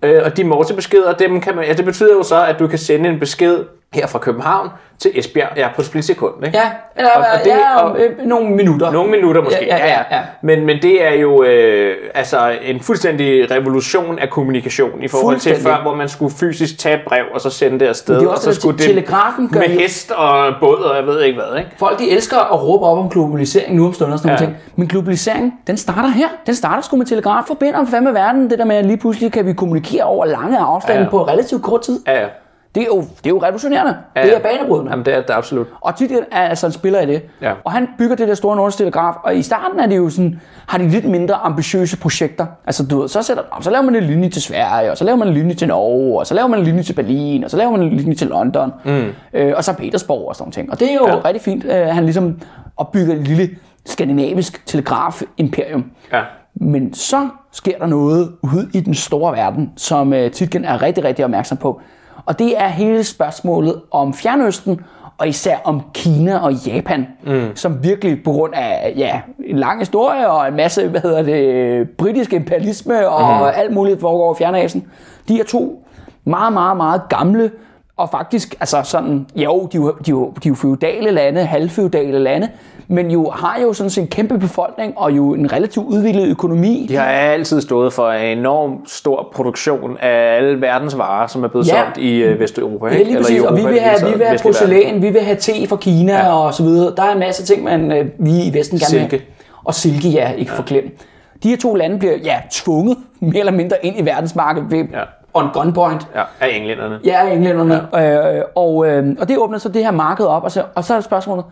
Øh, 0.03 0.23
og 0.25 0.37
de 0.37 0.45
morsebeskeder, 0.45 1.13
dem 1.13 1.41
kan 1.41 1.57
man, 1.57 1.65
ja, 1.65 1.73
det 1.73 1.85
betyder 1.85 2.15
jo 2.15 2.23
så, 2.23 2.45
at 2.47 2.59
du 2.59 2.67
kan 2.67 2.79
sende 2.79 3.09
en 3.11 3.19
besked 3.21 3.59
her 3.95 4.07
fra 4.07 4.19
København 4.19 4.69
til 4.99 5.11
Esbjerg, 5.15 5.49
ja, 5.57 5.69
på 5.77 5.83
splitsekund, 5.83 6.47
ikke? 6.47 6.59
Ja, 6.59 6.65
eller 6.97 7.11
Og- 7.11 7.21
og 7.21 7.45
det- 7.45 7.51
ja, 7.51 7.77
og- 7.83 7.97
øh, 8.01 8.27
nogle 8.27 8.51
minutter. 8.51 8.93
Nogle 8.93 9.11
minutter 9.11 9.43
måske, 9.43 9.65
Ja, 9.67 9.77
ja, 9.77 9.87
ja, 9.87 10.03
ja. 10.11 10.21
Men, 10.43 10.67
men 10.67 10.83
det 10.83 11.07
er 11.07 11.13
jo 11.15 11.43
øh, 11.43 11.97
altså 12.15 12.53
en 12.63 12.81
fuldstændig 12.81 13.51
revolution 13.51 14.19
af 14.19 14.31
kommunikation 14.31 15.03
i 15.03 15.09
forhold 15.09 15.39
til 15.39 15.57
før, 15.57 15.83
hvor 15.83 15.95
man 15.95 16.09
skulle 16.09 16.35
fysisk 16.41 16.79
tage 16.79 16.95
et 16.97 17.01
brev 17.07 17.25
og 17.35 17.41
så 17.41 17.51
sende 17.51 17.81
det 17.81 17.87
afsted. 17.87 18.15
Men 18.15 18.21
det 18.21 18.27
er 18.29 18.33
også 18.33 18.49
og 18.51 18.55
så 18.55 18.69
det, 18.69 18.75
at 18.75 18.81
telegrafen 18.81 19.49
gør 19.53 19.61
med 19.61 19.69
jo- 19.69 19.81
hest 19.81 20.11
og 20.11 20.53
båd 20.61 20.79
og 20.83 20.97
jeg 20.97 21.07
ved 21.07 21.23
ikke 21.23 21.41
hvad, 21.41 21.59
ikke? 21.59 21.71
Folk 21.79 21.99
de 21.99 22.11
elsker 22.11 22.39
at 22.55 22.63
råbe 22.63 22.85
op 22.87 22.99
om 22.99 23.09
globalisering 23.11 23.77
nu 23.77 23.87
om 23.87 23.93
stunder 23.93 24.13
og 24.13 24.19
sådan 24.19 24.31
Ja. 24.37 24.43
ja. 24.45 24.47
ting. 24.51 24.57
Men 24.77 24.89
globalisering, 24.89 25.55
den 25.67 25.77
starter 25.77 26.09
her. 26.09 26.29
Den 26.47 26.55
starter 26.55 26.83
sgu 26.83 26.97
med 26.97 27.07
telegraf. 27.07 27.43
Forbinder 27.47 27.87
fem 27.91 28.03
med 28.03 28.13
verden. 28.13 28.51
Det 28.51 28.59
der 28.59 28.65
med, 28.65 28.77
at 28.77 28.87
lige 28.87 28.97
pludselig 28.97 29.33
kan 29.33 29.47
vi 29.47 29.53
kommunikere 29.53 30.05
over 30.05 30.27
lange 30.27 30.59
afstande 30.59 30.95
Ja, 30.95 30.99
ja, 31.01 31.05
ja. 31.05 31.11
på 31.11 31.23
relativt 31.25 31.63
kort 31.63 31.81
tid. 31.83 32.01
Ja, 32.07 32.21
ja. 32.21 32.27
Det 32.75 32.83
er 32.83 32.87
jo, 32.87 33.01
det 33.01 33.27
er 33.27 33.31
jo 33.31 33.43
revolutionerende. 33.43 33.97
Ja, 34.17 34.23
Det 34.23 34.37
er 34.37 34.41
banebrydende. 34.41 34.91
Jamen 34.91 35.05
det 35.07 35.15
er 35.15 35.21
det 35.21 35.31
absolut. 35.31 35.67
Og 35.81 35.97
Titgen 35.97 36.21
er 36.33 36.41
altså 36.49 36.67
en 36.67 36.73
spiller 36.73 37.01
i 37.01 37.07
det. 37.07 37.23
Ja. 37.43 37.53
Og 37.65 37.73
han 37.73 37.89
bygger 37.99 38.17
det 38.17 38.29
der 38.29 38.35
store 38.35 38.57
nordiske 38.57 38.79
telegraf, 38.79 39.15
og 39.25 39.37
i 39.37 39.43
starten 39.43 39.81
er 39.81 39.87
det 39.87 39.97
jo 39.97 40.11
sådan, 40.11 40.41
har 40.67 40.79
de 40.79 40.89
lidt 40.89 41.05
mindre 41.05 41.35
ambitiøse 41.35 41.99
projekter. 41.99 42.47
Altså 42.67 42.87
du 42.87 43.01
ved, 43.01 43.09
så, 43.09 43.23
sætter, 43.23 43.43
så 43.61 43.71
laver 43.71 43.83
man 43.83 43.95
en 43.97 44.05
linje 44.05 44.29
til 44.29 44.43
Sverige, 44.43 44.91
og 44.91 44.97
så 44.99 45.05
laver 45.05 45.17
man 45.19 45.29
en 45.29 45.35
linje 45.35 45.55
til 45.55 45.69
Norge, 45.69 46.19
og 46.19 46.27
så 46.27 46.35
laver 46.35 46.49
man 46.49 46.59
en 46.59 46.65
linje 46.65 46.83
til 46.83 46.93
Berlin, 46.93 47.45
og 47.45 47.51
så 47.51 47.57
laver 47.57 47.71
man 47.71 47.81
en 47.83 47.93
linje 47.97 48.15
til 48.15 48.27
London, 48.27 48.73
mm. 48.85 49.05
øh, 49.33 49.53
og 49.57 49.65
så 49.65 49.73
Petersborg 49.73 50.29
og 50.29 50.35
sådan 50.37 50.43
nogle 50.43 50.53
ting. 50.53 50.71
Og 50.71 50.81
det 50.81 50.91
er 50.91 50.95
jo 50.95 51.07
Ja. 51.07 51.25
rigtig 51.25 51.43
fint, 51.43 51.65
at 51.65 51.95
han 51.95 52.05
ligesom 52.05 52.41
opbygger 52.77 53.15
et 53.15 53.29
lille 53.29 53.49
skandinavisk 53.87 54.67
telegrafimperium. 54.67 55.85
Ja. 56.13 56.23
Men 56.55 56.95
så 56.95 57.29
sker 57.53 57.79
der 57.79 57.87
noget 57.87 58.33
ude 58.43 58.69
i 58.75 58.81
den 58.81 58.95
store 58.95 59.33
verden, 59.33 59.71
som 59.77 60.13
uh, 60.13 60.31
Titgen 60.33 60.65
er 60.65 60.83
rigtig, 60.83 61.05
rigtig 61.05 61.25
opmærksom 61.25 61.57
på. 61.59 61.81
Og 62.29 62.39
det 62.39 62.61
er 62.61 62.69
hele 62.69 63.05
spørgsmålet 63.05 63.81
om 63.91 64.15
Fjernøsten, 64.15 64.81
og 65.19 65.29
især 65.29 65.57
om 65.65 65.83
Kina 65.95 66.39
og 66.39 66.55
Japan, 66.55 67.07
mm. 67.27 67.51
som 67.55 67.83
virkelig 67.83 68.23
på 68.25 68.33
grund 68.33 68.55
af 68.55 68.93
ja, 68.97 69.21
en 69.45 69.59
lang 69.59 69.79
historie 69.79 70.31
og 70.31 70.49
en 70.49 70.57
masse, 70.57 70.89
hvad 70.89 71.01
hedder 71.01 71.23
det, 71.23 71.91
britisk 71.91 72.33
imperialisme 72.33 73.09
og 73.09 73.39
mm. 73.39 73.53
alt 73.57 73.75
muligt 73.75 74.01
foregår 74.01 74.35
i 74.35 74.39
Fjernøsten. 74.39 74.87
De 75.29 75.41
er 75.41 75.45
to 75.45 75.85
meget, 76.25 76.53
meget, 76.53 76.77
meget 76.77 77.03
gamle 77.09 77.51
og 77.97 78.11
faktisk, 78.11 78.55
altså 78.61 78.83
sådan, 78.83 79.27
jo, 79.37 79.69
de 79.73 79.77
er 79.77 79.81
jo, 79.81 79.89
de 79.91 80.11
er 80.11 80.15
jo, 80.15 80.33
de 80.43 80.49
er 80.49 80.51
jo 80.51 80.55
feudale 80.55 81.11
lande, 81.11 81.45
halvfeudale 81.45 82.19
lande, 82.19 82.49
men 82.91 83.11
jo 83.11 83.31
har 83.31 83.59
jo 83.63 83.73
sådan 83.73 84.03
en 84.05 84.09
kæmpe 84.09 84.39
befolkning 84.39 84.93
og 84.99 85.13
jo 85.13 85.35
en 85.35 85.53
relativt 85.53 85.87
udviklet 85.87 86.29
økonomi. 86.29 86.87
De 86.89 86.97
har 86.97 87.05
altid 87.05 87.61
stået 87.61 87.93
for 87.93 88.11
en 88.11 88.39
enorm 88.39 88.87
stor 88.87 89.29
produktion 89.35 89.97
af 90.01 90.37
alle 90.37 90.61
verdens 90.61 90.99
varer, 90.99 91.27
som 91.27 91.45
er 91.45 91.49
blevet 91.49 91.69
Ja. 91.69 91.73
solgt 91.85 91.99
i 91.99 92.17
øh, 92.19 92.41
Vesteuropa. 92.41 92.87
Ja, 92.87 92.93
lige 92.93 93.01
Eller 93.05 93.19
i 93.19 93.23
præcis, 93.23 93.43
og 93.43 93.57
vi 93.57 93.61
Europa 93.61 93.73
vil 93.75 93.81
have, 93.83 94.13
vi 94.13 94.19
vil 94.19 94.27
have 94.27 94.39
porcelæn, 94.43 95.03
vi 95.03 95.11
vil 95.11 95.21
have 95.21 95.37
te 95.37 95.67
fra 95.69 95.77
Kina 95.77 96.13
ja. 96.13 96.33
og 96.37 96.55
så 96.55 96.63
videre. 96.63 96.95
Der 96.97 97.03
er 97.03 97.13
en 97.13 97.19
masse 97.19 97.45
ting, 97.45 97.65
man, 97.65 97.93
øh, 97.93 98.07
vi 98.19 98.31
i 98.45 98.55
Vesten 98.55 98.79
gerne 98.79 99.01
vil 99.01 99.11
have. 99.11 99.21
Og 99.65 99.75
silke, 99.75 100.09
ja, 100.09 100.31
ikke 100.33 100.53
ja. 100.53 100.59
forglem. 100.59 100.99
De 101.43 101.49
her 101.49 101.57
to 101.57 101.75
lande 101.75 101.99
bliver 101.99 102.15
ja, 102.25 102.37
tvunget 102.51 102.97
mere 103.21 103.39
eller 103.39 103.53
mindre 103.53 103.77
ind 103.83 103.99
i 103.99 104.05
verdensmarkedet 104.05 104.71
ved, 104.71 104.79
Ja. 104.93 105.01
on 105.35 105.47
gunpoint. 105.53 106.07
Ja, 106.15 106.23
af 106.41 106.49
englænderne. 106.57 106.99
Ja, 107.05 107.27
englænderne. 107.33 107.87
Ja. 107.93 108.37
Øh, 108.39 108.45
og, 108.55 108.87
øh, 108.87 109.17
og 109.21 109.29
det 109.29 109.39
åbner 109.39 109.59
så 109.59 109.69
det 109.69 109.85
her 109.85 109.91
marked 109.91 110.27
op, 110.27 110.45
og 110.45 110.51
så, 110.51 110.63
og 110.75 110.85
så 110.85 110.95
er 110.95 111.01
spørgsmålet, 111.01 111.45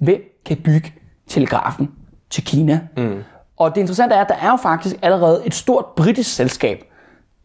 hvem 0.00 0.20
kan 0.46 0.56
bygge 0.56 0.92
telegrafen 1.28 1.90
til 2.30 2.44
Kina? 2.44 2.80
Mm. 2.96 3.22
Og 3.56 3.74
det 3.74 3.80
interessante 3.80 4.14
er, 4.14 4.20
at 4.20 4.28
der 4.28 4.34
er 4.34 4.50
jo 4.50 4.56
faktisk 4.56 4.96
allerede 5.02 5.42
et 5.46 5.54
stort 5.54 5.84
britisk 5.96 6.34
selskab, 6.34 6.84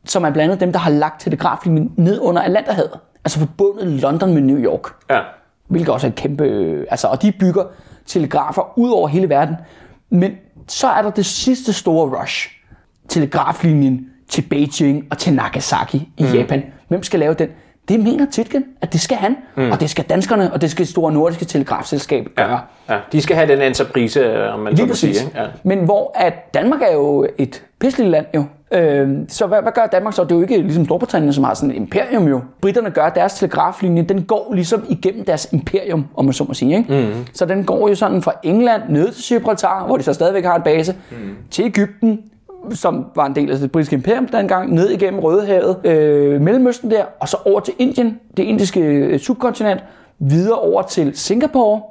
som 0.06 0.24
er 0.24 0.30
blandt 0.30 0.52
andet 0.52 0.60
dem, 0.60 0.72
der 0.72 0.80
har 0.80 0.92
lagt 0.92 1.22
telegraflinjen 1.22 1.94
ned 1.98 2.20
under 2.20 2.42
Atlanterhavet. 2.42 3.00
Altså 3.26 3.40
forbundet 3.40 3.88
London 3.88 4.34
med 4.34 4.42
New 4.42 4.58
York. 4.58 4.88
Ja. 5.10 5.20
Hvilket 5.68 5.94
også 5.94 6.08
er 6.08 6.12
et 6.12 6.16
kæmpe... 6.16 6.44
øh, 6.44 6.88
Altså, 6.92 7.08
og 7.08 7.22
de 7.22 7.32
bygger 7.32 7.64
telegrafer 8.06 8.78
ud 8.78 8.90
over 8.90 9.08
hele 9.08 9.30
verden. 9.30 9.56
Men 10.10 10.32
så 10.68 10.88
er 10.88 11.02
der 11.02 11.10
det 11.10 11.26
sidste 11.26 11.74
store 11.74 12.22
rush. 12.22 12.50
Telegraflinjen 13.10 14.10
til 14.30 14.42
Beijing 14.42 15.06
og 15.12 15.18
til 15.18 15.34
Nagasaki 15.34 16.10
i 16.18 16.24
mm. 16.24 16.34
Japan. 16.34 16.64
Hvem 16.88 17.04
skal 17.04 17.20
lave 17.20 17.34
den? 17.34 17.50
Det 17.88 18.00
mener 18.00 18.26
Titgen, 18.32 18.66
at 18.82 18.94
det 18.94 19.02
skal 19.02 19.18
han. 19.18 19.38
Mm. 19.56 19.72
Og 19.72 19.80
det 19.80 19.90
skal 19.90 20.04
danskerne, 20.04 20.54
og 20.54 20.62
det 20.62 20.72
skal 20.72 20.86
det 20.86 20.92
store 20.92 21.12
nordiske 21.14 21.46
telegrafselskab 21.46 22.28
gøre. 22.36 22.60
ja. 22.90 22.98
De 23.12 23.22
skal 23.22 23.36
have 23.36 23.48
den 23.52 23.62
entreprise, 23.62 24.20
øh, 24.20 24.54
om 24.54 24.60
man 24.60 24.78
så 24.78 24.84
Lige 24.84 24.88
må 24.90 24.96
sige. 24.96 25.10
Ikke? 25.10 25.32
Ja. 25.36 25.46
Men 25.64 25.80
hvor 25.80 26.12
at 26.16 26.54
Danmark 26.54 26.82
er 26.82 26.94
jo 26.94 27.28
et 27.38 27.64
pisseligt 27.80 28.10
land 28.12 28.26
jo. 28.36 28.44
Øhm, 28.72 29.30
så 29.30 29.48
hvad, 29.48 29.62
hvad 29.62 29.72
gør 29.72 29.86
Danmark 29.86 30.14
så? 30.14 30.24
Det 30.24 30.32
er 30.32 30.36
jo 30.36 30.42
ikke 30.42 30.62
ligesom 30.62 30.86
Storbritannien, 30.86 31.34
som 31.34 31.44
har 31.44 31.54
sådan 31.54 31.72
et 31.72 31.76
imperium 31.76 32.28
jo. 32.28 32.42
Britterne 32.62 32.90
gør 32.90 33.10
deres 33.10 33.34
telegraflinje, 33.34 34.02
den 34.02 34.24
går 34.24 34.52
ligesom 34.54 34.86
igennem 34.90 35.26
deres 35.26 35.48
imperium, 35.52 36.06
om 36.16 36.26
man 36.26 36.34
så 36.34 36.44
må 36.44 36.54
sige. 36.54 36.78
Ikke? 36.78 36.94
Mm. 36.94 37.26
Så 37.34 37.46
den 37.46 37.64
går 37.64 37.90
jo 37.90 37.96
sådan 37.96 38.22
fra 38.22 38.34
England 38.44 38.82
ned 38.90 39.12
til 39.12 39.38
Gibraltar, 39.38 39.86
hvor 39.86 39.98
de 39.98 40.04
så 40.04 40.14
stadigvæk 40.14 40.46
har 40.46 40.56
en 40.56 40.62
base, 40.62 40.96
mm. 41.12 41.36
til 41.52 41.66
Ægypten, 41.66 42.20
som 42.74 43.06
var 43.16 43.26
en 43.26 43.36
del 43.36 43.52
af 43.52 43.58
det 43.58 43.72
britiske 43.72 43.94
imperium 43.96 44.28
dengang, 44.28 44.74
ned 44.74 44.90
igennem 44.90 45.20
Rødehavet, 45.20 45.78
øh, 45.84 46.42
Mellemøsten 46.42 46.92
der, 46.92 47.04
og 47.20 47.30
så 47.30 47.38
over 47.46 47.60
til 47.60 47.74
Indien, 47.80 48.20
det 48.38 48.44
indiske 48.44 48.80
øh, 48.80 49.20
subkontinent, 49.20 49.84
videre 50.20 50.60
over 50.60 50.82
til 50.82 51.18
Singapore, 51.18 51.82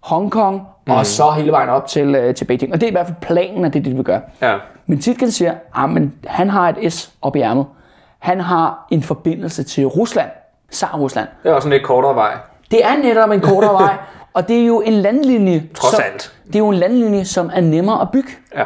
Hongkong, 0.00 0.62
mm. 0.86 0.92
og 0.92 1.06
så 1.06 1.30
hele 1.30 1.52
vejen 1.52 1.68
op 1.68 1.86
til, 1.86 2.14
øh, 2.14 2.34
til 2.34 2.44
Beijing. 2.44 2.72
Og 2.72 2.80
det 2.80 2.86
er 2.86 2.90
i 2.90 2.92
hvert 2.94 3.06
fald 3.06 3.16
planen, 3.20 3.64
at 3.64 3.72
det 3.72 3.78
er 3.78 3.82
det, 3.82 3.90
de 3.90 3.96
vil 3.96 4.04
gøre. 4.04 4.20
Ja. 4.42 4.54
Men 4.86 4.98
Titgen 5.00 5.30
siger, 5.30 5.54
at 5.76 5.90
men 5.90 6.14
han 6.26 6.50
har 6.50 6.68
et 6.68 6.92
S 6.92 7.12
op 7.22 7.36
i 7.36 7.40
ærmet. 7.40 7.66
Han 8.18 8.40
har 8.40 8.86
en 8.90 9.02
forbindelse 9.02 9.62
til 9.62 9.86
Rusland, 9.86 10.28
Tsar 10.70 10.96
Rusland. 10.98 11.28
Det 11.42 11.50
er 11.50 11.54
også 11.54 11.68
en 11.68 11.72
lidt 11.72 11.82
kortere 11.82 12.14
vej. 12.14 12.32
Det 12.70 12.84
er 12.84 12.96
netop 13.02 13.30
en 13.30 13.40
kortere 13.40 13.72
vej, 13.72 13.96
Og 14.34 14.48
det 14.48 14.62
er 14.62 14.66
jo 14.66 14.80
en 14.80 14.92
landlinje, 14.92 15.68
Trods 15.74 15.94
som, 15.94 16.04
alt. 16.12 16.34
det 16.46 16.54
er 16.54 16.58
jo 16.58 16.68
en 16.68 16.74
landlinje, 16.74 17.24
som 17.24 17.50
er 17.54 17.60
nemmere 17.60 18.00
at 18.00 18.10
bygge, 18.10 18.28
Ja. 18.56 18.64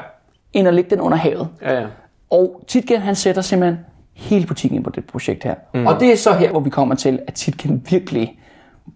End 0.53 0.69
at 0.69 0.75
lægge 0.75 0.91
den 0.91 1.01
under 1.01 1.19
havet. 1.19 1.49
Ja, 1.63 1.81
ja. 1.81 1.87
Og 2.31 2.63
Titgen, 2.67 3.01
han 3.01 3.15
sætter 3.15 3.43
simpelthen 3.43 3.79
hele 4.15 4.47
butikken 4.47 4.77
ind 4.77 4.85
på 4.85 4.91
det 4.91 5.05
projekt 5.05 5.45
her. 5.45 5.55
Mm. 5.75 5.87
Og 5.87 6.01
det 6.01 6.13
er 6.13 6.17
så 6.17 6.33
her, 6.33 6.51
hvor 6.51 6.61
vi 6.61 6.71
kommer 6.71 6.95
til, 6.95 7.19
at 7.27 7.35
Titgen 7.35 7.87
virkelig 7.91 8.39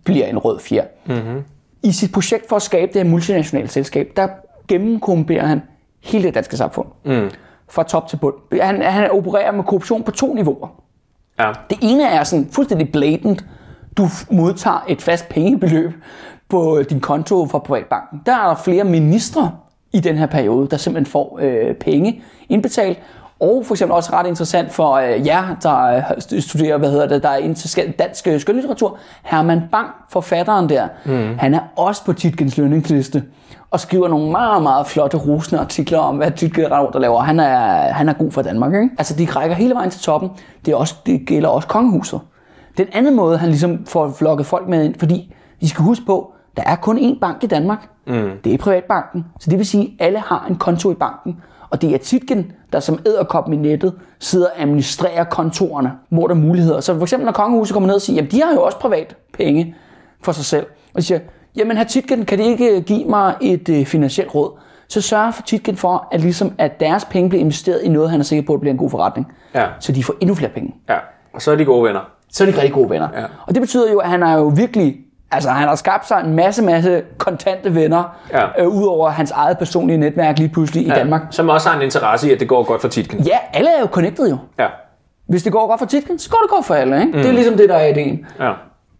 bliver 0.05 0.27
en 0.27 0.38
rød 0.38 0.61
fjer. 0.61 0.85
Mm-hmm. 1.07 1.45
I 1.83 1.93
sit 1.93 2.12
projekt 2.12 2.49
for 2.49 2.57
at 2.57 2.62
skabe 2.62 2.93
det 2.93 3.03
her 3.03 3.11
multinationale 3.11 3.69
selskab, 3.69 4.12
der 4.17 4.29
gennemkorrumperer 4.69 5.47
han 5.47 5.62
hele 6.01 6.25
det 6.25 6.35
danske 6.35 6.57
samfund. 6.57 6.87
Mm. 7.05 7.31
Fra 7.69 7.83
top 7.83 8.09
til 8.09 8.17
bund. 8.17 8.35
Han, 8.61 8.83
han 8.83 9.11
opererer 9.11 9.53
med 9.53 9.65
korruption 9.65 10.03
på 10.03 10.11
to 10.11 10.35
niveauer. 10.35 10.69
Ja. 11.38 11.53
Det 11.71 11.79
ene 11.83 12.05
er 12.05 12.25
sådan 12.25 12.49
fuldstændig 12.53 12.93
blatant. 12.93 13.45
Du 13.97 14.09
modtager 14.31 14.85
et 14.88 15.03
fast 15.03 15.29
pengebeløb 15.29 15.93
på 16.49 16.83
din 16.91 17.01
konto 17.01 17.47
fra 17.47 17.59
Privatbanken. 17.59 18.23
Der 18.27 18.37
er 18.37 18.47
der 18.49 18.55
flere 18.55 18.85
ministre 18.85 19.53
i 19.93 20.01
den 20.01 20.19
her 20.19 20.27
periode, 20.27 20.69
der 20.69 20.77
simpelthen 20.77 21.11
får 21.13 21.39
øh, 21.43 21.75
penge 21.75 22.23
indbetalt. 22.49 22.99
Og 23.41 23.63
for 23.67 23.75
eksempel 23.75 23.95
også 23.95 24.13
ret 24.13 24.27
interessant 24.27 24.73
for 24.73 24.93
øh, 24.93 25.27
jer, 25.27 25.57
der 25.63 25.83
øh, 26.35 26.41
studerer, 26.41 26.79
hvad 26.79 26.91
hedder 26.91 27.09
det, 27.09 27.23
der 27.23 27.29
er 27.29 27.37
skal- 27.69 27.91
dansk 27.91 28.27
øh, 28.29 28.41
skønlitteratur. 28.41 28.99
Herman 29.23 29.63
Bang, 29.73 29.89
forfatteren 30.11 30.69
der, 30.69 30.89
mm. 31.05 31.39
han 31.39 31.55
er 31.55 31.61
også 31.77 32.05
på 32.05 32.13
Titkens 32.13 32.59
lønningsliste 32.59 33.23
og 33.71 33.81
skriver 33.81 34.09
nogle 34.09 34.31
meget, 34.31 34.63
meget 34.63 34.87
flotte, 34.87 35.17
rosende 35.17 35.61
artikler 35.61 35.99
om, 35.99 36.17
hvad 36.17 36.31
rundt 36.79 36.95
og 36.95 37.01
laver. 37.01 37.21
Han 37.21 37.41
er, 37.41 37.93
han 37.93 38.09
er 38.09 38.13
god 38.13 38.31
for 38.31 38.43
Danmark, 38.43 38.75
ikke? 38.75 38.91
Altså, 38.99 39.15
de 39.17 39.27
rækker 39.31 39.57
hele 39.57 39.75
vejen 39.75 39.91
til 39.91 40.01
toppen. 40.01 40.31
Det, 40.67 40.73
er 40.73 40.77
også, 40.77 40.95
det 41.07 41.27
gælder 41.27 41.49
også 41.49 41.69
kongehuset. 41.69 42.21
Den 42.79 42.87
anden 42.93 43.17
måde, 43.17 43.39
han 43.39 43.49
ligesom 43.49 43.87
får 43.87 44.11
flokket 44.19 44.47
folk 44.47 44.69
med 44.69 44.85
ind, 44.85 44.95
fordi 44.99 45.35
vi 45.61 45.67
skal 45.69 45.85
huske 45.85 46.07
på, 46.07 46.33
der 46.57 46.62
er 46.67 46.77
kun 46.77 46.99
én 46.99 47.19
bank 47.19 47.45
i 47.45 47.47
Danmark. 47.47 47.88
Mm. 48.07 48.31
Det 48.45 48.55
er 48.55 48.59
Privatbanken. 48.59 49.25
Så 49.41 49.51
det 49.51 49.59
vil 49.59 49.67
sige, 49.67 49.97
at 49.99 50.07
alle 50.07 50.19
har 50.19 50.47
en 50.51 50.57
konto 50.57 50.91
i 50.91 50.95
banken. 50.95 51.37
Og 51.71 51.83
det 51.83 51.95
er 51.95 51.99
Titgen, 51.99 52.53
der 52.73 52.81
som 52.81 52.99
æderkop 53.07 53.53
i 53.53 53.57
nettet 53.57 53.95
sidder 54.19 54.47
og 54.47 54.62
administrerer 54.62 55.25
kontorerne, 55.25 55.93
hvor 56.09 56.27
der 56.27 56.35
er 56.35 56.38
muligheder. 56.38 56.81
Så 56.81 56.95
for 56.95 57.03
eksempel, 57.03 57.25
når 57.25 57.33
kongehuset 57.33 57.73
kommer 57.73 57.87
ned 57.87 57.95
og 57.95 58.01
siger, 58.03 58.17
jamen 58.17 58.31
de 58.31 58.43
har 58.43 58.53
jo 58.53 58.62
også 58.62 58.79
privat 58.79 59.17
penge 59.33 59.75
for 60.23 60.33
sig 60.33 60.45
selv. 60.45 60.67
Og 60.95 61.01
de 61.01 61.07
siger, 61.07 61.21
jamen 61.57 61.77
her 61.77 61.85
Titgen, 61.85 62.25
kan 62.25 62.38
det 62.38 62.45
ikke 62.45 62.81
give 62.81 63.05
mig 63.05 63.35
et 63.41 63.69
øh, 63.69 63.87
finansielt 63.87 64.35
råd? 64.35 64.59
Så 64.88 65.01
sørger 65.01 65.31
for 65.31 65.43
Titgen 65.43 65.77
for, 65.77 66.09
at, 66.12 66.21
ligesom, 66.21 66.53
at 66.59 66.81
deres 66.81 67.05
penge 67.05 67.29
bliver 67.29 67.41
investeret 67.41 67.81
i 67.83 67.88
noget, 67.88 68.11
han 68.11 68.21
er 68.21 68.25
sikker 68.25 68.47
på, 68.47 68.53
at 68.53 68.57
det 68.57 68.61
bliver 68.61 68.73
en 68.73 68.79
god 68.79 68.91
forretning. 68.91 69.33
Ja. 69.55 69.67
Så 69.81 69.93
de 69.93 70.05
får 70.05 70.15
endnu 70.21 70.35
flere 70.35 70.51
penge 70.51 70.75
ja. 70.88 70.99
Og 71.35 71.43
så 71.43 71.53
er 71.53 71.57
de 71.57 71.65
gode 71.65 71.85
venner. 71.85 72.01
så 72.33 72.45
er 72.45 72.51
de 72.51 72.57
rigtig 72.57 72.73
gode 72.73 72.91
venner. 72.91 73.09
Ja. 73.17 73.25
Og 73.47 73.55
det 73.55 73.61
betyder 73.61 73.93
jo, 73.93 73.99
at 73.99 74.09
han 74.09 74.23
er 74.23 74.35
jo 74.35 74.53
virkelig, 74.57 74.97
altså 75.33 75.51
han 75.51 75.68
har 75.68 75.75
skabt 75.75 76.09
sig 76.09 76.23
en 76.25 76.35
masse, 76.35 76.62
masse 76.62 77.03
kontante 77.18 77.75
venner, 77.75 78.16
Ja. 78.33 78.47
øh, 78.62 78.68
udover 78.68 79.11
hans 79.11 79.31
eget 79.31 79.59
personlige 79.59 79.99
netværk 79.99 80.38
lige 80.38 80.49
pludselig 80.49 80.87
i 80.87 80.90
Danmark. 80.90 81.23
Som 81.31 81.49
også 81.49 81.68
har 81.68 81.77
en 81.77 81.83
interesse 81.83 82.29
i, 82.29 82.33
at 82.33 82.40
det 82.40 82.49
går 82.49 82.62
godt 82.62 82.81
for 82.81 82.88
Titken. 82.88 83.21
Ja, 83.21 83.38
alle 83.53 83.71
er 83.77 83.81
jo 83.81 83.87
connected 83.87 84.29
jo. 84.31 84.37
Ja. 84.59 84.66
Hvis 85.29 85.42
det 85.42 85.53
går 85.53 85.66
godt 85.66 85.79
for 85.79 85.87
Titken, 85.87 86.18
så 86.18 86.31
går 86.31 86.38
det 86.42 86.51
godt 86.51 86.66
for 86.66 86.75
alle. 86.75 86.97
Ikke? 87.01 87.07
Mm. 87.12 87.18
Det 87.18 87.27
er 87.29 87.33
ligesom 87.33 87.57
det, 87.57 87.68
der 87.68 87.75
er 87.77 87.87
ideen. 87.87 88.27
Ja. 88.40 88.53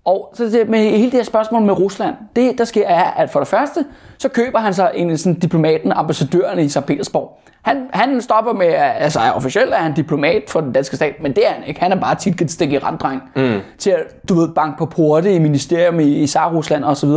Og 0.05 0.31
så 0.35 0.45
det, 0.45 0.69
med 0.69 0.79
hele 0.79 1.05
det 1.05 1.13
her 1.13 1.23
spørgsmål 1.25 1.63
med 1.63 1.79
Rusland, 1.79 2.15
det 2.37 2.59
der 2.59 2.65
sker 2.65 2.87
er, 2.87 3.03
at 3.05 3.31
for 3.31 3.39
det 3.41 3.49
første, 3.49 3.85
så 4.19 4.29
køber 4.29 4.59
han 4.59 4.75
sig 4.75 4.91
en 4.95 5.19
sådan 5.19 5.39
diplomaten, 5.39 5.93
ambassadøren 5.93 6.59
i 6.59 6.69
St. 6.69 6.87
Petersborg. 6.87 7.39
Han, 7.63 7.87
han 7.93 8.21
stopper 8.21 8.53
med, 8.53 8.67
at- 8.67 8.93
altså 8.99 9.21
officielt 9.35 9.73
er 9.73 9.77
han 9.77 9.95
diplomat 9.95 10.43
for 10.49 10.61
den 10.61 10.73
danske 10.73 10.97
stat, 10.97 11.15
men 11.23 11.33
det 11.33 11.47
er 11.49 11.53
han 11.53 11.65
ikke. 11.67 11.81
Han 11.81 11.93
er 11.93 11.97
bare 12.01 12.15
tit 12.15 12.51
stik 12.51 12.73
i 12.73 12.79
randdreng 12.79 13.23
mm. 13.37 13.59
til 13.79 13.91
at, 13.91 14.29
du 14.29 14.35
ved, 14.35 14.49
banke 14.49 14.79
på 14.79 14.87
porte 14.87 15.35
i 15.35 15.39
ministerium 15.39 16.01
i, 16.01 16.05
i 16.05 16.27
Tsar-Rusland 16.27 16.85
osv. 16.85 17.09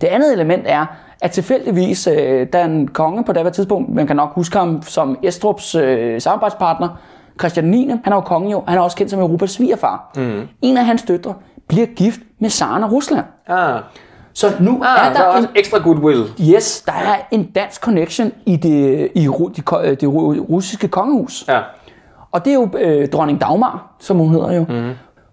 Det 0.00 0.04
andet 0.10 0.32
element 0.32 0.62
er, 0.66 0.86
at 1.20 1.30
tilfældigvis, 1.30 2.06
øh, 2.06 2.46
der 2.52 2.58
er 2.58 2.64
en 2.64 2.88
konge 2.88 3.24
på 3.24 3.32
det 3.32 3.52
tidspunkt, 3.52 3.94
man 3.94 4.06
kan 4.06 4.16
nok 4.16 4.34
huske 4.34 4.58
ham 4.58 4.82
som 4.82 5.18
Estrups 5.22 5.74
øh, 5.74 6.20
samarbejdspartner, 6.20 6.88
Christian 7.40 7.64
9. 7.66 7.88
Han 8.04 8.12
er 8.12 8.16
jo 8.16 8.20
konge 8.20 8.50
jo, 8.50 8.62
han 8.68 8.78
er 8.78 8.82
også 8.82 8.96
kendt 8.96 9.10
som 9.10 9.20
Europas 9.20 9.50
svigerfar. 9.50 10.10
Mm. 10.16 10.40
En 10.62 10.76
af 10.76 10.84
hans 10.84 11.02
døtre 11.02 11.34
bliver 11.72 11.86
gift 11.86 12.20
med 12.40 12.50
Zaren 12.50 12.82
af 12.84 12.90
Rusland. 12.92 13.24
Ah. 13.46 13.80
Så 14.34 14.46
nu 14.60 14.82
Ah, 14.82 15.06
er 15.06 15.12
der 15.12 15.18
er 15.20 15.24
der 15.24 15.30
også 15.36 15.48
en, 15.48 15.56
ekstra 15.56 15.78
goodwill. 15.78 16.24
yes, 16.54 16.82
der 16.86 16.92
er 16.92 17.16
en 17.30 17.44
dansk 17.44 17.80
connection 17.80 18.32
i 18.46 18.56
det, 18.56 19.08
i 19.14 19.28
ru- 19.28 19.52
det 19.54 20.02
ru- 20.04 20.50
russiske 20.50 20.88
kongehus. 20.88 21.44
Ja. 21.48 21.60
Og 22.32 22.44
det 22.44 22.50
er 22.50 22.54
jo 22.54 22.68
øh, 22.78 23.08
dronning 23.08 23.40
Dagmar, 23.40 23.96
som 24.00 24.16
hun 24.18 24.30
hedder 24.30 24.52
jo. 24.52 24.64
Mm. 24.68 24.90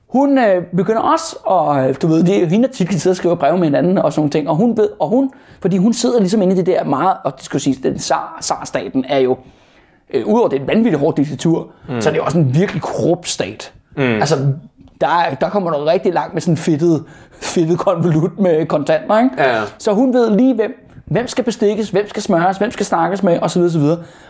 Hun 0.09 0.37
øh, 0.37 0.63
begynder 0.77 1.01
også, 1.01 1.35
og 1.43 1.89
øh, 1.89 1.95
du 2.01 2.07
ved, 2.07 2.23
det 2.23 2.43
er 2.43 2.47
hende, 2.47 2.67
der 2.67 2.73
tit 2.73 2.93
sidder 3.01 3.13
og 3.13 3.17
skriver 3.17 3.35
breve 3.35 3.57
med 3.57 3.63
hinanden 3.63 3.97
og 3.97 4.13
sådan 4.13 4.19
nogle 4.21 4.31
ting. 4.31 4.49
Og 4.49 4.55
hun 4.55 4.77
ved, 4.77 4.89
og 4.99 5.07
hun, 5.09 5.31
fordi 5.61 5.77
hun 5.77 5.93
sidder 5.93 6.19
ligesom 6.19 6.41
inde 6.41 6.53
i 6.53 6.57
det 6.57 6.65
der 6.65 6.83
meget, 6.83 7.17
og 7.23 7.35
det 7.37 7.43
skal 7.45 7.59
sige, 7.59 7.77
den 7.89 7.99
zar, 7.99 8.37
zar-staten 8.41 9.05
er 9.09 9.19
jo, 9.19 9.37
øh, 10.13 10.27
udover 10.27 10.47
det 10.49 10.57
er 10.57 10.61
et 10.61 10.67
vanvittigt 10.67 10.99
hårdt 10.99 11.17
diktatur, 11.17 11.67
mm. 11.89 12.01
så 12.01 12.09
er 12.09 12.13
det 12.13 12.21
også 12.21 12.37
en 12.37 12.55
virkelig 12.55 12.81
korrupt 12.81 13.27
stat. 13.29 13.73
Mm. 13.97 14.01
Altså, 14.03 14.35
der, 15.01 15.07
er- 15.07 15.35
der 15.35 15.49
kommer 15.49 15.71
noget 15.71 15.87
rigtig 15.87 16.13
langt 16.13 16.33
med 16.33 16.41
sådan 16.41 16.53
en 16.53 16.57
fedtet, 16.57 17.03
fedtet 17.31 17.79
konvolut 17.79 18.39
med 18.39 18.65
kontanter, 18.65 19.17
ikke? 19.23 19.35
Ja. 19.37 19.61
Så 19.77 19.93
hun 19.93 20.13
ved 20.13 20.37
lige, 20.37 20.55
hvem, 20.55 20.85
hvem 21.05 21.27
skal 21.27 21.43
bestikkes, 21.43 21.89
hvem 21.89 22.09
skal 22.09 22.23
smøres, 22.23 22.57
hvem 22.57 22.71
skal 22.71 22.85
snakkes 22.85 23.23
med, 23.23 23.39
osv. 23.41 23.61
osv. 23.61 23.81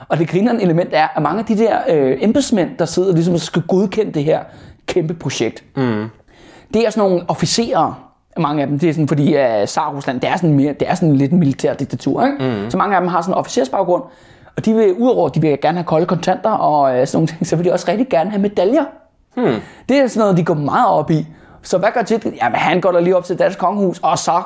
Og 0.10 0.18
det 0.18 0.30
grinerende 0.30 0.62
element 0.64 0.90
er, 0.94 1.08
at 1.16 1.22
mange 1.22 1.40
af 1.40 1.46
de 1.46 1.58
der 1.58 1.78
øh, 1.90 2.18
embedsmænd, 2.22 2.70
der 2.80 2.86
sidder 2.86 3.14
ligesom 3.14 3.34
og 3.34 3.40
skal 3.40 3.62
godkende 3.62 4.12
det 4.12 4.24
her 4.24 4.40
kæmpe 4.88 5.14
projekt, 5.14 5.64
mm. 5.76 6.06
det 6.74 6.86
er 6.86 6.90
sådan 6.90 7.10
nogle 7.10 7.26
officerer, 7.28 8.06
mange 8.38 8.62
af 8.62 8.68
dem, 8.68 8.80
det 8.80 8.90
er 8.90 8.94
sådan, 8.94 9.08
fordi 9.08 9.36
uh, 9.36 9.64
Tsar-Rusland, 9.66 10.20
det 10.20 10.30
er 10.30 10.36
sådan, 10.36 10.54
mere, 10.54 10.74
det 10.74 10.90
er 10.90 10.96
sådan 10.96 11.16
lidt 11.16 11.32
en 11.32 11.40
militær 11.40 11.74
diktatur, 11.74 12.26
ikke? 12.26 12.38
Mm. 12.64 12.70
Så 12.70 12.78
mange 12.78 12.96
af 12.96 13.02
dem 13.02 13.08
har 13.10 13.22
sådan 13.22 13.34
en 13.34 13.38
officersbaggrund, 13.38 14.04
og 14.58 14.66
de 14.66 14.74
vil, 14.74 14.94
udover 14.94 15.30
de 15.30 15.42
vil 15.42 15.58
gerne 15.62 15.78
have 15.78 15.86
kolde 15.86 16.06
kontanter 16.06 16.50
og 16.50 16.82
uh, 17.02 17.08
sådan 17.08 17.18
nogle 17.18 17.28
ting, 17.28 17.48
så 17.48 17.56
vil 17.56 17.66
de 17.66 17.74
også 17.74 17.86
rigtig 17.92 18.10
gerne 18.10 18.30
have 18.30 18.42
medaljer. 18.42 18.84
Hmm. 19.36 19.56
Det 19.89 19.98
er 19.98 20.08
sådan 20.08 20.20
noget, 20.20 20.38
de 20.38 20.46
går 20.46 20.54
meget 20.54 20.88
op 20.88 21.12
i. 21.12 21.28
Så 21.62 21.78
hvad 21.78 21.89
gør 21.94 22.02
til? 22.02 22.34
Jamen, 22.42 22.60
han 22.60 22.82
går 22.82 22.92
der 22.92 23.00
lige 23.00 23.18
op 23.18 23.24
til 23.24 23.39
Dansk 23.39 23.60
kongehus, 23.60 24.00
og 24.00 24.18
så 24.18 24.42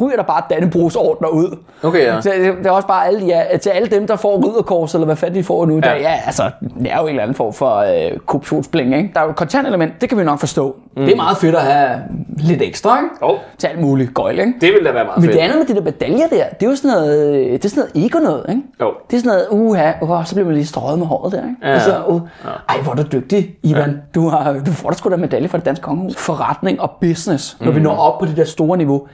ryger 0.00 0.16
der 0.16 0.22
bare 0.22 0.42
Dannebrogs 0.50 0.96
ordner 0.96 1.28
ud. 1.28 1.56
Okay, 1.82 2.00
ja. 2.04 2.20
Så 2.20 2.30
det, 2.30 2.66
er 2.66 2.70
også 2.70 2.88
bare 2.88 3.06
alle, 3.06 3.26
ja, 3.26 3.56
til 3.56 3.70
alle 3.70 3.88
dem, 3.88 4.06
der 4.06 4.16
får 4.16 4.48
ridderkors, 4.48 4.94
eller 4.94 5.04
hvad 5.06 5.16
fanden 5.16 5.38
de 5.38 5.44
får 5.44 5.66
nu. 5.66 5.74
Ja. 5.74 5.80
Der, 5.80 5.94
Ja. 5.94 6.00
ja, 6.00 6.20
altså, 6.26 6.50
det 6.78 6.92
er 6.92 6.96
jo 6.98 7.02
en 7.02 7.08
eller 7.08 7.22
anden 7.22 7.34
form 7.34 7.52
for 7.52 7.76
øh, 7.76 8.18
korruptionsbling, 8.26 8.96
ikke? 8.96 9.10
Der 9.14 9.20
er 9.20 9.24
jo 9.24 9.30
et 9.30 9.36
kontantelement, 9.36 9.92
det 10.00 10.08
kan 10.08 10.18
vi 10.18 10.24
nok 10.24 10.38
forstå. 10.40 10.76
Mm. 10.96 11.02
Det 11.04 11.12
er 11.12 11.16
meget 11.16 11.36
fedt 11.36 11.54
at 11.54 11.62
have 11.62 12.00
lidt 12.38 12.62
ekstra, 12.62 12.96
ikke? 12.98 13.08
Jo. 13.32 13.38
Til 13.58 13.66
alt 13.66 13.80
muligt 13.80 14.14
gøjl, 14.14 14.38
ikke? 14.38 14.52
Det 14.60 14.72
ville 14.72 14.84
da 14.88 14.92
være 14.92 15.04
meget 15.04 15.16
Men 15.18 15.24
fedt. 15.24 15.34
det 15.34 15.40
andet 15.40 15.58
med 15.58 15.66
de 15.66 15.74
der 15.74 15.82
medaljer 15.82 16.26
der, 16.28 16.44
det 16.60 16.66
er 16.66 16.70
jo 16.70 16.76
sådan 16.76 16.90
noget, 16.90 17.34
det 17.62 17.64
er 17.64 17.68
sådan 17.68 17.84
noget 17.94 18.06
ego 18.06 18.18
noget, 18.18 18.44
ikke? 18.48 18.62
Jo. 18.80 18.92
Det 19.10 19.16
er 19.16 19.20
sådan 19.20 19.28
noget, 19.28 19.46
uha, 19.50 19.92
uh, 20.02 20.24
så 20.26 20.34
bliver 20.34 20.46
man 20.46 20.54
lige 20.54 20.66
strøget 20.66 20.98
med 20.98 21.06
håret 21.06 21.32
der, 21.32 21.38
ikke? 21.38 21.54
Ja. 21.62 21.74
Og 21.74 21.80
så, 21.80 22.02
uh, 22.08 22.20
ej, 22.68 22.76
hvor 22.82 22.92
er 22.92 22.96
du 22.96 23.02
dygtig, 23.12 23.54
Ivan. 23.62 23.90
Ja. 23.90 23.96
Du, 24.14 24.28
har, 24.28 24.52
du 24.66 24.72
får 24.72 24.90
da 24.90 24.96
sgu 24.96 25.10
da 25.10 25.16
medalje 25.16 25.48
fra 25.48 25.58
det 25.58 25.66
danske 25.66 25.82
kongehus. 25.82 26.16
Forretning 26.16 26.80
og 26.80 26.90
business, 27.00 27.56
når 27.60 27.70
mm. 27.70 27.76
vi 27.76 27.80
når 27.82 27.96
op 27.96 28.18
på 28.18 28.26
det 28.26 28.36
der 28.36 28.44
store 28.44 28.78
niveau. 28.78 29.06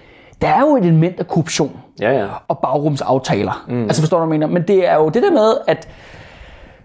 Der 0.43 0.49
er 0.49 0.61
jo 0.61 0.77
et 0.77 0.85
element 0.85 1.21
af 1.21 1.27
korruption 1.29 1.77
Ja, 2.01 2.13
ja. 2.19 2.27
og 2.49 2.59
bagrumsaftaler. 2.59 3.65
Mm. 3.69 3.83
Altså 3.83 4.03
forstår 4.03 4.19
du, 4.21 4.27
hvad 4.27 4.35
jeg 4.35 4.41
mener? 4.41 4.53
Men 4.53 4.69
det 4.69 4.89
er 4.89 4.95
jo 4.97 5.09
det 5.09 5.23
der 5.23 5.31
med, 5.31 5.55
at 5.67 5.89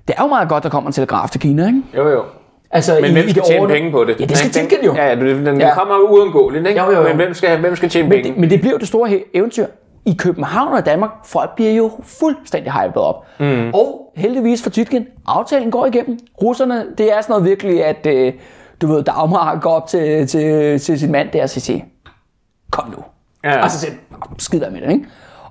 det 0.07 0.15
er 0.17 0.23
jo 0.23 0.27
meget 0.27 0.49
godt, 0.49 0.63
der 0.63 0.69
kommer 0.69 0.89
en 0.89 0.93
telegraf 0.93 1.29
til 1.29 1.41
Kina, 1.41 1.67
ikke? 1.67 1.81
Jo, 1.97 2.09
jo. 2.09 2.23
Altså, 2.71 2.97
Men 3.01 3.09
i, 3.09 3.13
hvem 3.13 3.25
i 3.25 3.29
skal 3.29 3.41
det 3.41 3.49
tjene 3.51 3.67
penge 3.67 3.91
på 3.91 4.03
det? 4.03 4.19
Ja, 4.19 4.25
det 4.25 4.37
skal 4.37 4.51
Titgen 4.51 4.85
jo. 4.85 4.93
Ja, 4.95 5.07
ja, 5.09 5.15
den, 5.15 5.45
den 5.45 5.59
Ja. 5.61 5.73
kommer 5.73 5.95
jo 5.95 6.01
uundgåeligt, 6.07 6.67
ikke? 6.67 6.81
Jo, 6.81 6.91
jo, 6.91 6.97
jo. 7.01 7.07
Men 7.07 7.15
hvem 7.15 7.33
skal, 7.33 7.59
hvem 7.59 7.75
skal 7.75 7.89
tjene 7.89 8.09
Men 8.09 8.15
penge? 8.17 8.29
det, 8.29 8.39
men 8.39 8.49
det 8.49 8.59
bliver 8.59 8.71
jo 8.73 8.77
det 8.77 8.87
store 8.87 9.23
eventyr. 9.33 9.65
I 10.05 10.15
København 10.19 10.73
og 10.73 10.79
i 10.79 10.81
Danmark, 10.81 11.09
folk 11.25 11.49
bliver 11.55 11.71
jo 11.71 11.91
fuldstændig 12.03 12.71
hypet 12.73 12.97
op. 13.03 13.25
Mm. 13.39 13.69
Og 13.73 14.11
heldigvis 14.15 14.63
for 14.63 14.69
Tytgen, 14.69 15.05
aftalen 15.27 15.71
går 15.71 15.85
igennem. 15.85 16.19
Russerne, 16.43 16.85
det 16.97 17.13
er 17.17 17.21
sådan 17.21 17.33
noget 17.33 17.45
virkelig, 17.45 17.85
at 17.85 18.05
øh, 18.05 18.33
du 18.81 18.87
ved, 18.87 19.03
Dagmar 19.03 19.59
går 19.61 19.71
op 19.71 19.87
til, 19.87 20.27
til, 20.27 20.79
til 20.79 20.99
sin 20.99 21.11
mand 21.11 21.29
der 21.33 21.43
og 21.43 21.49
siger, 21.49 21.79
kom 22.71 22.89
nu. 22.97 23.03
Ja. 23.45 23.63
Og 23.63 23.71
så 23.71 23.79
siger 23.79 23.93
skid 24.38 24.60
med 24.60 24.81
det, 24.81 24.91
ikke? 24.91 25.05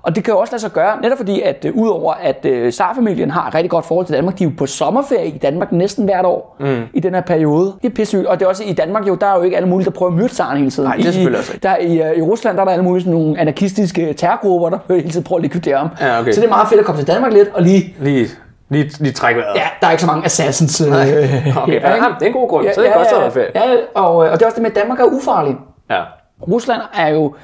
Og 0.05 0.15
det 0.15 0.23
kan 0.23 0.33
jo 0.33 0.39
også 0.39 0.53
lade 0.53 0.61
sig 0.61 0.71
gøre, 0.71 1.01
netop 1.01 1.17
fordi, 1.17 1.41
at 1.41 1.65
øh, 1.65 1.75
udover 1.75 2.13
at 2.13 2.45
øh, 2.45 2.71
Tsar-familien 2.71 3.31
har 3.31 3.47
et 3.47 3.55
rigtig 3.55 3.69
godt 3.69 3.85
forhold 3.85 4.05
til 4.05 4.15
Danmark, 4.15 4.39
de 4.39 4.43
er 4.43 4.47
jo 4.47 4.53
på 4.57 4.65
sommerferie 4.65 5.27
i 5.27 5.37
Danmark 5.37 5.71
næsten 5.71 6.05
hvert 6.05 6.25
år 6.25 6.55
mm. 6.59 6.81
i 6.93 6.99
den 6.99 7.13
her 7.13 7.21
periode. 7.21 7.73
Det 7.81 7.89
er 7.89 7.95
pisse 7.95 8.29
Og 8.29 8.39
det 8.39 8.45
er 8.45 8.49
også 8.49 8.63
i 8.63 8.73
Danmark 8.73 9.07
jo, 9.07 9.15
der 9.15 9.27
er 9.27 9.37
jo 9.37 9.43
ikke 9.43 9.57
alle 9.57 9.69
mulige, 9.69 9.85
der 9.85 9.91
prøver 9.91 10.11
at 10.11 10.17
myrde 10.17 10.33
tsaren 10.33 10.57
hele 10.57 10.71
tiden. 10.71 10.89
Nej, 10.89 10.95
det 10.97 11.05
er 11.05 11.11
selvfølgelig 11.11 11.39
også 11.39 11.53
rigtigt. 11.53 11.63
der 11.63 11.77
i, 11.77 12.11
øh, 12.11 12.17
I 12.17 12.21
Rusland 12.21 12.55
der 12.55 12.61
er 12.61 12.65
der 12.65 12.71
alle 12.71 12.83
mulige 12.83 13.03
sådan 13.03 13.19
nogle 13.19 13.39
anarkistiske 13.39 14.13
terrorgrupper, 14.13 14.69
der 14.69 14.77
hele 14.89 15.09
tiden 15.09 15.23
prøver 15.23 15.39
at 15.39 15.43
likvidere 15.43 15.77
ham. 15.77 15.89
Ja, 16.01 16.19
okay. 16.19 16.31
Så 16.31 16.41
det 16.41 16.47
er 16.47 16.51
meget 16.51 16.67
fedt 16.67 16.79
at 16.79 16.85
komme 16.85 17.01
til 17.01 17.07
Danmark 17.07 17.33
lidt 17.33 17.49
og 17.53 17.61
lige... 17.61 17.95
Lige, 18.01 18.27
lige, 18.69 18.91
lige 18.99 19.13
trække 19.13 19.41
vejret. 19.41 19.55
Ja, 19.55 19.67
der 19.81 19.87
er 19.87 19.91
ikke 19.91 20.01
så 20.01 20.07
mange 20.07 20.25
assassins. 20.25 20.81
Øh, 20.81 20.87
Okay, 20.91 21.01
ja, 21.01 21.93
ikke? 21.93 22.05
det 22.19 22.21
er 22.21 22.25
en 22.25 22.33
god 22.33 22.49
grund. 22.49 22.67
Så 22.73 22.81
er 22.81 22.85
det 22.85 22.93
godt, 22.95 23.09
så 23.09 23.15
er 23.15 23.23
det 23.23 23.33
fedt. 23.33 23.51
Ja, 23.55 23.61
og, 23.95 24.25
øh, 24.25 24.31
og 24.31 24.39
det 24.39 24.41
er 24.41 24.45
også 24.45 24.55
det 24.55 24.61
med, 24.61 24.71
at 24.71 24.75
Danmark 24.75 24.99
er 24.99 25.03
ufarlig. 25.03 25.55
Ja. 25.89 26.01
Rusland 26.41 26.81
er 26.93 27.07
jo 27.07 27.35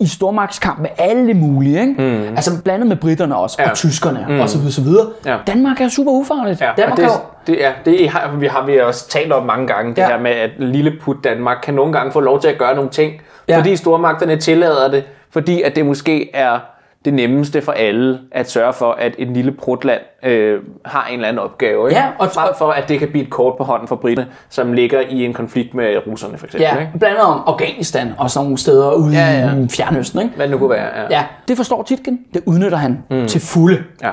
i 0.00 0.06
stormagtskamp 0.06 0.78
med 0.78 0.90
alle 0.98 1.34
mulige, 1.34 1.80
ikke? 1.80 1.94
Mm. 1.98 2.36
altså 2.36 2.62
blandet 2.64 2.88
med 2.88 2.96
britterne 2.96 3.36
også, 3.36 3.56
ja. 3.62 3.70
Og 3.70 3.76
tyskerne 3.76 4.26
mm. 4.28 4.40
og 4.40 4.48
så 4.48 4.82
videre. 4.82 5.06
Ja. 5.26 5.36
Danmark 5.46 5.80
er 5.80 5.88
super 5.88 6.10
ufarligt. 6.12 6.60
Ja, 6.60 6.70
Danmark 6.76 6.96
det, 6.98 7.04
er 7.04 7.08
jo, 7.08 7.18
det, 7.46 7.66
er, 7.66 7.72
det 7.84 8.10
har, 8.10 8.36
vi 8.36 8.46
har 8.46 8.66
vi 8.66 8.78
også 8.80 9.08
talt 9.08 9.32
om 9.32 9.46
mange 9.46 9.66
gange, 9.66 9.90
det 9.90 9.98
Ja. 10.02 10.06
her 10.08 10.18
med, 10.20 10.30
at 10.30 10.50
lille 10.58 10.92
put 11.02 11.16
Danmark 11.24 11.56
kan 11.62 11.74
nogle 11.74 11.92
gange 11.92 12.12
få 12.12 12.20
lov 12.20 12.40
til 12.40 12.48
at 12.48 12.58
gøre 12.58 12.74
nogle 12.74 12.90
ting, 12.90 13.12
Ja. 13.48 13.58
fordi 13.58 13.76
stormagterne 13.76 14.36
tillader 14.36 14.90
det, 14.90 15.04
fordi 15.30 15.62
at 15.62 15.76
det 15.76 15.86
måske 15.86 16.30
er 16.34 16.58
det 17.04 17.14
nemmeste 17.14 17.62
for 17.62 17.72
alle 17.72 18.18
at 18.32 18.50
sørge 18.50 18.72
for, 18.72 18.92
at 18.92 19.14
et 19.18 19.28
lille 19.28 19.52
prutland 19.52 20.00
øh, 20.24 20.60
har 20.84 21.06
en 21.06 21.14
eller 21.14 21.28
anden 21.28 21.42
opgave. 21.42 21.88
Ikke? 21.88 22.00
Ja, 22.00 22.08
og- 22.18 22.30
Frem 22.30 22.48
for, 22.58 22.70
at 22.70 22.88
det 22.88 22.98
kan 22.98 23.08
blive 23.08 23.24
et 23.24 23.30
kort 23.30 23.54
på 23.58 23.64
hånden 23.64 23.88
for 23.88 23.96
britterne, 23.96 24.30
som 24.48 24.72
ligger 24.72 25.00
i 25.00 25.24
en 25.24 25.32
konflikt 25.32 25.74
med 25.74 26.06
russerne, 26.06 26.38
for 26.38 26.46
eksempel. 26.46 26.62
Ja, 26.74 26.78
Ikke? 26.80 26.98
blandt 26.98 27.04
andet 27.18 27.34
om 27.34 27.42
Afghanistan 27.46 28.12
og 28.18 28.30
sådan 28.30 28.44
nogle 28.44 28.58
steder 28.58 28.92
ude 28.92 29.12
Ja, 29.12 29.30
ja. 29.40 29.64
i 29.64 29.68
Fjernøsten. 29.68 30.20
Ikke? 30.22 30.34
Hvad 30.36 30.46
det 30.46 30.50
nu 30.52 30.58
kunne 30.58 30.70
være. 30.70 30.86
Ja. 31.00 31.06
Ja, 31.10 31.24
det 31.48 31.56
forstår 31.56 31.82
Titken. 31.82 32.20
Det 32.34 32.42
udnytter 32.46 32.78
han 32.78 33.02
mm. 33.10 33.26
til 33.26 33.40
fulde. 33.40 33.82
ja. 34.02 34.10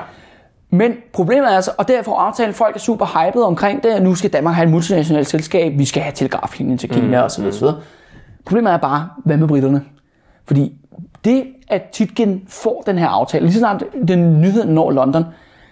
Men 0.70 0.92
problemet 1.12 1.50
er 1.52 1.56
altså, 1.56 1.70
og 1.78 1.88
derfor 1.88 2.16
aftalen, 2.16 2.54
folk 2.54 2.76
er 2.76 2.80
super 2.80 3.06
hyped 3.06 3.42
omkring 3.42 3.82
det, 3.82 3.88
at 3.88 4.02
nu 4.02 4.14
skal 4.14 4.32
Danmark 4.32 4.54
have 4.54 4.64
et 4.64 4.70
multinationalt 4.70 5.26
selskab, 5.26 5.72
vi 5.78 5.84
skal 5.84 6.02
have 6.02 6.12
telegraflinjen 6.12 6.78
til 6.78 6.88
Kina 6.90 7.20
mm. 7.20 7.24
osv. 7.26 7.44
osv. 7.46 7.66
Problemet 8.46 8.72
er 8.72 8.76
bare, 8.76 9.08
hvad 9.24 9.36
med 9.36 9.48
britterne? 9.48 9.82
Fordi 10.46 10.72
det, 11.24 11.46
at 11.68 11.82
Titgen 11.92 12.42
får 12.48 12.82
den 12.86 12.98
her 12.98 13.08
aftale, 13.08 13.44
lige 13.44 13.52
så 13.52 13.58
snart 13.58 13.84
den 14.08 14.40
nyhed 14.40 14.64
når 14.64 14.90
London, 14.90 15.24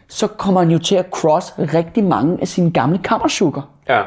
så 0.08 0.26
kommer 0.26 0.60
han 0.60 0.70
jo 0.70 0.78
til 0.78 0.94
at 0.94 1.06
cross 1.10 1.54
rigtig 1.58 2.04
mange 2.04 2.38
af 2.40 2.48
sine 2.48 2.70
gamle 2.70 2.98
kammersukker 2.98 3.62
ja. 3.88 4.02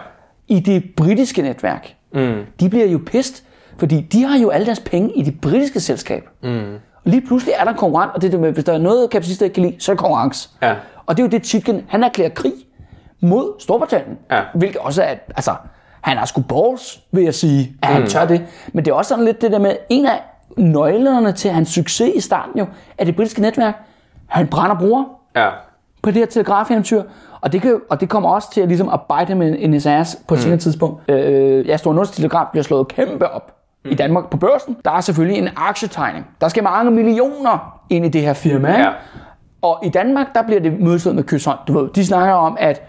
i 0.48 0.60
det 0.60 0.84
britiske 0.98 1.42
netværk. 1.42 1.96
Mm. 2.14 2.42
De 2.60 2.70
bliver 2.70 2.86
jo 2.86 3.00
pist, 3.06 3.44
fordi 3.78 4.02
de 4.02 4.24
har 4.24 4.38
jo 4.38 4.50
alle 4.50 4.66
deres 4.66 4.80
penge 4.80 5.14
i 5.14 5.22
det 5.22 5.42
britiske 5.42 5.80
selskab. 5.80 6.24
Mm. 6.44 6.74
Og 7.06 7.12
lige 7.12 7.22
pludselig 7.22 7.54
er 7.60 7.64
der 7.64 7.74
konkurrent, 7.74 8.12
og 8.16 8.22
det 8.22 8.28
er 8.28 8.32
det 8.32 8.40
med, 8.40 8.52
hvis 8.52 8.64
der 8.64 8.74
er 8.74 8.78
noget, 8.78 9.10
kapaciteten 9.10 9.46
ikke 9.46 9.54
kan 9.54 9.64
lide, 9.64 9.76
så 9.80 9.92
er 9.92 9.96
der 9.96 10.02
konkurrence. 10.02 10.50
Ja. 10.62 10.76
Og 11.06 11.18
det 11.18 11.24
er 11.24 11.28
jo 11.28 11.30
det, 11.30 11.44
Titken, 11.44 11.86
han 11.88 12.04
erklærer 12.04 12.30
krig 12.30 12.54
mod 13.22 13.54
Storbritannien. 13.60 14.18
Ja. 14.32 14.42
Hvilket 14.56 14.82
også 14.82 15.04
er, 15.04 15.16
altså, 15.36 15.52
han 16.02 16.18
har 16.18 16.26
sgu 16.26 16.42
balls, 16.42 17.00
vil 17.12 17.24
jeg 17.24 17.36
sige, 17.36 17.76
at 17.82 17.88
han 17.88 18.08
tør 18.08 18.26
det. 18.26 18.46
Men 18.74 18.86
det 18.86 18.92
er 18.92 18.96
også 18.96 19.10
sådan 19.10 19.26
lidt 19.26 19.42
det 19.42 19.52
der 19.52 19.60
med, 19.60 19.76
en 19.90 20.06
af 20.06 20.22
nøglerne 20.58 21.32
til 21.32 21.52
hans 21.52 21.70
succes 21.70 22.12
i 22.16 22.20
starten 22.22 22.60
jo, 22.60 22.66
er 22.98 23.06
det 23.06 23.16
britiske 23.16 23.42
netværk. 23.42 23.76
Han 24.28 24.48
brænder 24.48 24.76
bruger 24.76 25.04
ja. 25.36 25.50
på 26.04 26.12
det 26.12 26.18
her 26.18 26.26
telegrafeventyr. 26.26 27.04
Og 27.42 27.52
det, 27.52 27.62
kan, 27.62 27.80
og 27.90 28.02
det 28.02 28.10
kommer 28.10 28.30
også 28.30 28.52
til 28.52 28.62
at, 28.62 28.68
ligesom, 28.68 28.90
at 28.90 29.00
bite 29.02 29.28
ham 29.34 29.42
in 29.42 29.74
his 29.74 29.86
ass 29.86 30.18
på 30.28 30.34
et 30.34 30.40
senere 30.40 30.58
tidspunkt. 30.58 31.12
Øh, 31.12 31.68
ja, 31.68 31.78
Store 31.78 31.96
Nords 31.96 32.12
Telegraf 32.12 32.46
bliver 32.52 32.64
slået 32.64 32.88
kæmpe 32.88 33.30
op 33.30 33.56
i 33.86 33.96
Danmark 33.96 34.30
på 34.30 34.38
børsen. 34.38 34.78
Der 34.86 34.92
er 34.92 35.02
selvfølgelig 35.02 35.38
en 35.38 35.50
aktietegning. 35.56 36.28
Der 36.42 36.48
skal 36.48 36.64
mange 36.64 36.92
millioner 36.92 37.82
ind 37.90 38.06
i 38.06 38.10
det 38.10 38.22
her 38.22 38.34
firma. 38.34 38.72
Ja. 38.72 38.90
Og 39.62 39.80
i 39.84 39.90
Danmark, 39.90 40.28
der 40.36 40.42
bliver 40.42 40.60
det 40.60 40.80
mødslået 40.80 41.16
med 41.16 41.24
kysshånd. 41.24 41.60
Du 41.68 41.80
ved, 41.80 41.90
de 41.90 42.06
snakker 42.06 42.34
om, 42.34 42.58
at 42.60 42.82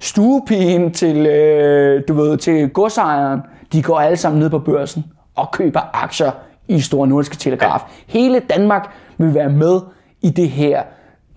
stuepigen 0.00 0.92
til, 0.92 1.26
øh, 1.26 2.02
du 2.08 2.14
ved, 2.14 2.36
til 2.36 2.68
godsejeren, 2.68 3.40
de 3.72 3.82
går 3.82 4.00
alle 4.00 4.16
sammen 4.16 4.40
ned 4.40 4.50
på 4.50 4.58
børsen 4.58 5.04
og 5.34 5.50
køber 5.52 5.80
aktier 5.92 6.30
i 6.68 6.80
Store 6.80 7.08
Nordiske 7.08 7.36
Telegraf. 7.36 7.80
Ja. 7.80 8.18
Hele 8.18 8.38
Danmark 8.50 8.90
vil 9.18 9.34
være 9.34 9.48
med 9.48 9.80
i 10.22 10.30
det 10.30 10.48
her 10.50 10.82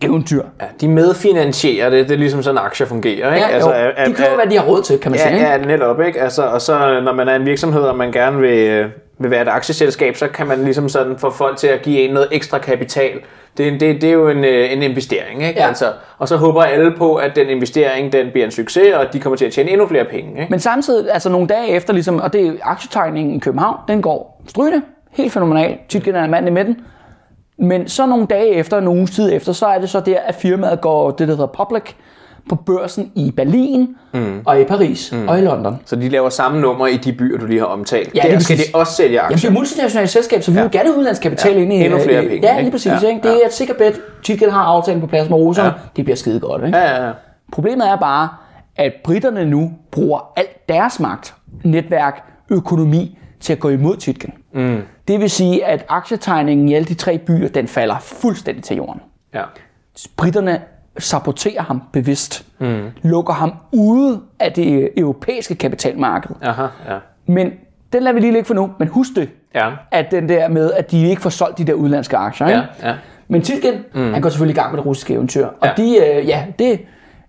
eventyr. 0.01 0.43
ja. 0.61 0.65
De 0.81 0.87
medfinansierer 0.87 1.89
det. 1.89 2.07
Det 2.09 2.13
er 2.13 2.17
ligesom 2.19 2.43
sådan, 2.43 2.57
aktier 2.57 2.87
fungerer. 2.87 3.33
Ikke? 3.33 3.47
Ja, 3.47 3.53
altså, 3.53 3.75
jo, 3.75 3.85
de 4.05 4.13
køber, 4.13 4.29
er- 4.29 4.35
hvad 4.35 4.45
de 4.51 4.57
har 4.57 4.65
råd 4.65 4.81
til, 4.81 4.99
kan 4.99 5.11
man 5.11 5.19
sige. 5.19 5.29
Ja, 5.29 5.53
ikke? 5.53 5.69
ja, 5.69 5.77
netop, 5.77 6.01
ikke? 6.01 6.21
Altså, 6.21 6.43
og 6.43 6.61
så 6.61 7.01
når 7.03 7.13
man 7.13 7.27
er 7.27 7.35
en 7.35 7.45
virksomhed, 7.45 7.81
og 7.81 7.95
man 7.97 8.11
gerne 8.11 8.39
vil, 8.39 8.57
øh, 8.69 8.89
vil 9.19 9.31
være 9.31 9.41
et 9.41 9.47
aktieselskab, 9.47 10.15
så 10.15 10.27
kan 10.27 10.47
man 10.47 10.63
ligesom 10.63 10.89
sådan 10.89 11.17
få 11.17 11.29
folk 11.31 11.57
til 11.57 11.67
at 11.67 11.81
give 11.81 11.99
en 11.99 12.13
noget 12.13 12.27
ekstra 12.31 12.57
kapital. 12.57 13.11
Det, 13.57 13.79
det, 13.81 14.01
det 14.01 14.09
er 14.09 14.13
jo 14.13 14.29
en, 14.29 14.45
øh, 14.45 14.73
en 14.73 14.83
investering, 14.83 15.43
ikke? 15.47 15.59
Ja. 15.59 15.67
Altså, 15.67 15.85
og 16.17 16.27
så 16.27 16.37
håber 16.37 16.61
alle 16.63 16.91
på, 16.97 17.15
at 17.15 17.31
den 17.35 17.47
investering 17.49 18.13
den 18.13 18.27
bliver 18.31 18.45
en 18.45 18.51
succes, 18.51 18.93
og 18.93 19.13
de 19.13 19.19
kommer 19.19 19.37
til 19.37 19.45
at 19.45 19.51
tjene 19.53 19.69
endnu 19.71 19.87
flere 19.87 20.05
penge, 20.05 20.31
ikke? 20.41 20.47
Men 20.49 20.59
samtidig, 20.59 21.11
altså 21.13 21.29
nogle 21.29 21.47
dage 21.47 21.67
efter, 21.69 21.93
ligesom, 21.93 22.19
og 22.19 22.33
det 22.33 22.47
er 22.47 22.51
aktietegningen 22.63 23.35
i 23.35 23.39
København, 23.39 23.77
den 23.87 24.01
går 24.01 24.41
strygende, 24.47 24.81
helt 25.17 25.33
fænomenal. 25.33 25.77
Tytgen 25.89 26.15
er 26.15 26.27
manden 26.27 26.47
i 26.47 26.51
midten. 26.51 26.77
Men 27.59 27.87
så 27.87 28.05
nogle 28.05 28.25
dage 28.25 28.49
efter, 28.53 28.79
nogle 28.79 28.99
uges 28.99 29.11
tid 29.11 29.33
efter, 29.33 29.53
så 29.53 29.65
er 29.65 29.79
det 29.79 29.89
så 29.89 29.99
der, 29.99 30.19
at 30.19 30.35
firmaet 30.35 30.81
går 30.81 31.11
det, 31.11 31.27
der 31.27 31.33
hedder 31.35 31.47
public, 31.47 31.83
på 32.49 32.55
børsen 32.55 33.11
i 33.15 33.31
Berlin, 33.31 33.95
mm. 34.13 34.41
og 34.45 34.61
i 34.61 34.63
Paris, 34.63 35.11
mm. 35.11 35.27
og 35.27 35.39
i 35.39 35.41
London. 35.41 35.79
Så 35.85 35.95
de 35.95 36.09
laver 36.09 36.29
samme 36.29 36.61
nummer 36.61 36.87
i 36.87 36.97
de 36.97 37.13
byer, 37.13 37.37
du 37.37 37.45
lige 37.45 37.59
har 37.59 37.65
omtalt. 37.65 38.15
Ja, 38.15 38.21
Der 38.31 38.39
skal 38.39 38.57
de 38.57 38.63
også 38.73 38.93
sælge 38.93 39.13
Jamen, 39.15 39.27
det 39.29 39.33
aktier. 39.35 39.49
er 39.49 39.53
multinationalt 39.53 40.09
selskab, 40.09 40.43
så 40.43 40.51
vi 40.51 40.57
ja. 40.57 40.63
vil 40.63 40.71
gerne 40.71 40.89
have 40.89 40.97
udlandskapital 40.99 41.53
Ja, 41.53 41.59
ind 41.61 41.73
i... 41.73 41.75
endnu 41.85 41.99
flere 41.99 42.25
i- 42.25 42.27
penge, 42.27 42.47
Ja, 42.53 42.61
lige 42.61 42.71
præcis. 42.71 42.91
Ja, 43.03 43.07
Ikke? 43.07 43.21
Det 43.23 43.31
er 43.31 43.45
et 43.47 43.53
sikkert 43.53 43.77
bet. 43.77 44.01
Tytgen 44.23 44.49
har 44.51 44.61
aftalen 44.63 45.01
på 45.01 45.07
plads 45.07 45.29
med 45.29 45.37
russerne. 45.37 45.67
Ja. 45.69 45.73
Det 45.95 46.05
bliver 46.05 46.15
skide 46.15 46.39
godt. 46.39 46.65
Ikke? 46.65 46.77
Ja, 46.77 46.95
ja, 46.95 47.05
ja. 47.07 47.11
Problemet 47.51 47.89
er 47.89 47.95
bare, 47.95 48.29
at 48.75 48.93
britterne 49.03 49.45
nu 49.45 49.71
bruger 49.91 50.33
alt 50.35 50.69
deres 50.69 50.99
magt, 50.99 51.33
netværk, 51.63 52.23
økonomi 52.51 53.17
til 53.39 53.53
at 53.53 53.59
gå 53.59 53.69
imod 53.69 53.97
Titken. 53.97 54.33
Mm. 54.53 54.81
Det 55.07 55.19
vil 55.19 55.29
sige, 55.29 55.65
at 55.65 55.85
aktietegningen 55.89 56.69
i 56.69 56.73
alle 56.73 56.85
de 56.85 56.93
tre 56.93 57.17
byer, 57.17 57.47
den 57.47 57.67
falder 57.67 57.99
fuldstændig 57.99 58.63
til 58.63 58.77
jorden. 58.77 59.01
ja. 59.33 59.43
Britterne 60.17 60.61
saboterer 60.99 61.61
ham 61.61 61.81
bevidst, 61.93 62.45
mm. 62.59 62.89
lukker 63.03 63.33
ham 63.33 63.53
ude 63.71 64.21
af 64.39 64.53
det 64.53 64.89
europæiske 64.97 65.55
kapitalmarked. 65.55 66.35
Aha, 66.41 66.61
ja. 66.89 66.97
Men 67.27 67.51
den 67.93 68.03
lader 68.03 68.13
vi 68.13 68.19
lige 68.19 68.31
ligge 68.31 68.45
for 68.45 68.53
nu. 68.53 68.71
Men 68.79 68.87
husk 68.87 69.09
det, 69.15 69.29
Ja. 69.55 69.69
at 69.91 70.11
den 70.11 70.29
der 70.29 70.47
med, 70.47 70.71
at 70.73 70.91
de 70.91 71.09
ikke 71.09 71.21
får 71.21 71.29
solgt 71.29 71.57
de 71.57 71.63
der 71.63 71.73
udenlandske 71.73 72.17
aktier. 72.17 72.47
Ikke? 72.47 72.59
Ja, 72.81 72.89
ja. 72.89 72.95
Men 73.27 73.41
Titgen, 73.41 73.73
mm. 73.93 74.13
han 74.13 74.21
går 74.21 74.29
selvfølgelig 74.29 74.55
i 74.55 74.59
gang 74.59 74.71
med 74.71 74.77
det 74.77 74.85
russiske 74.85 75.13
eventyr. 75.13 75.45
Og 75.45 75.53
Ja. 75.67 75.71
de, 75.77 75.97
øh, 75.97 76.27
ja, 76.27 76.45
det 76.59 76.79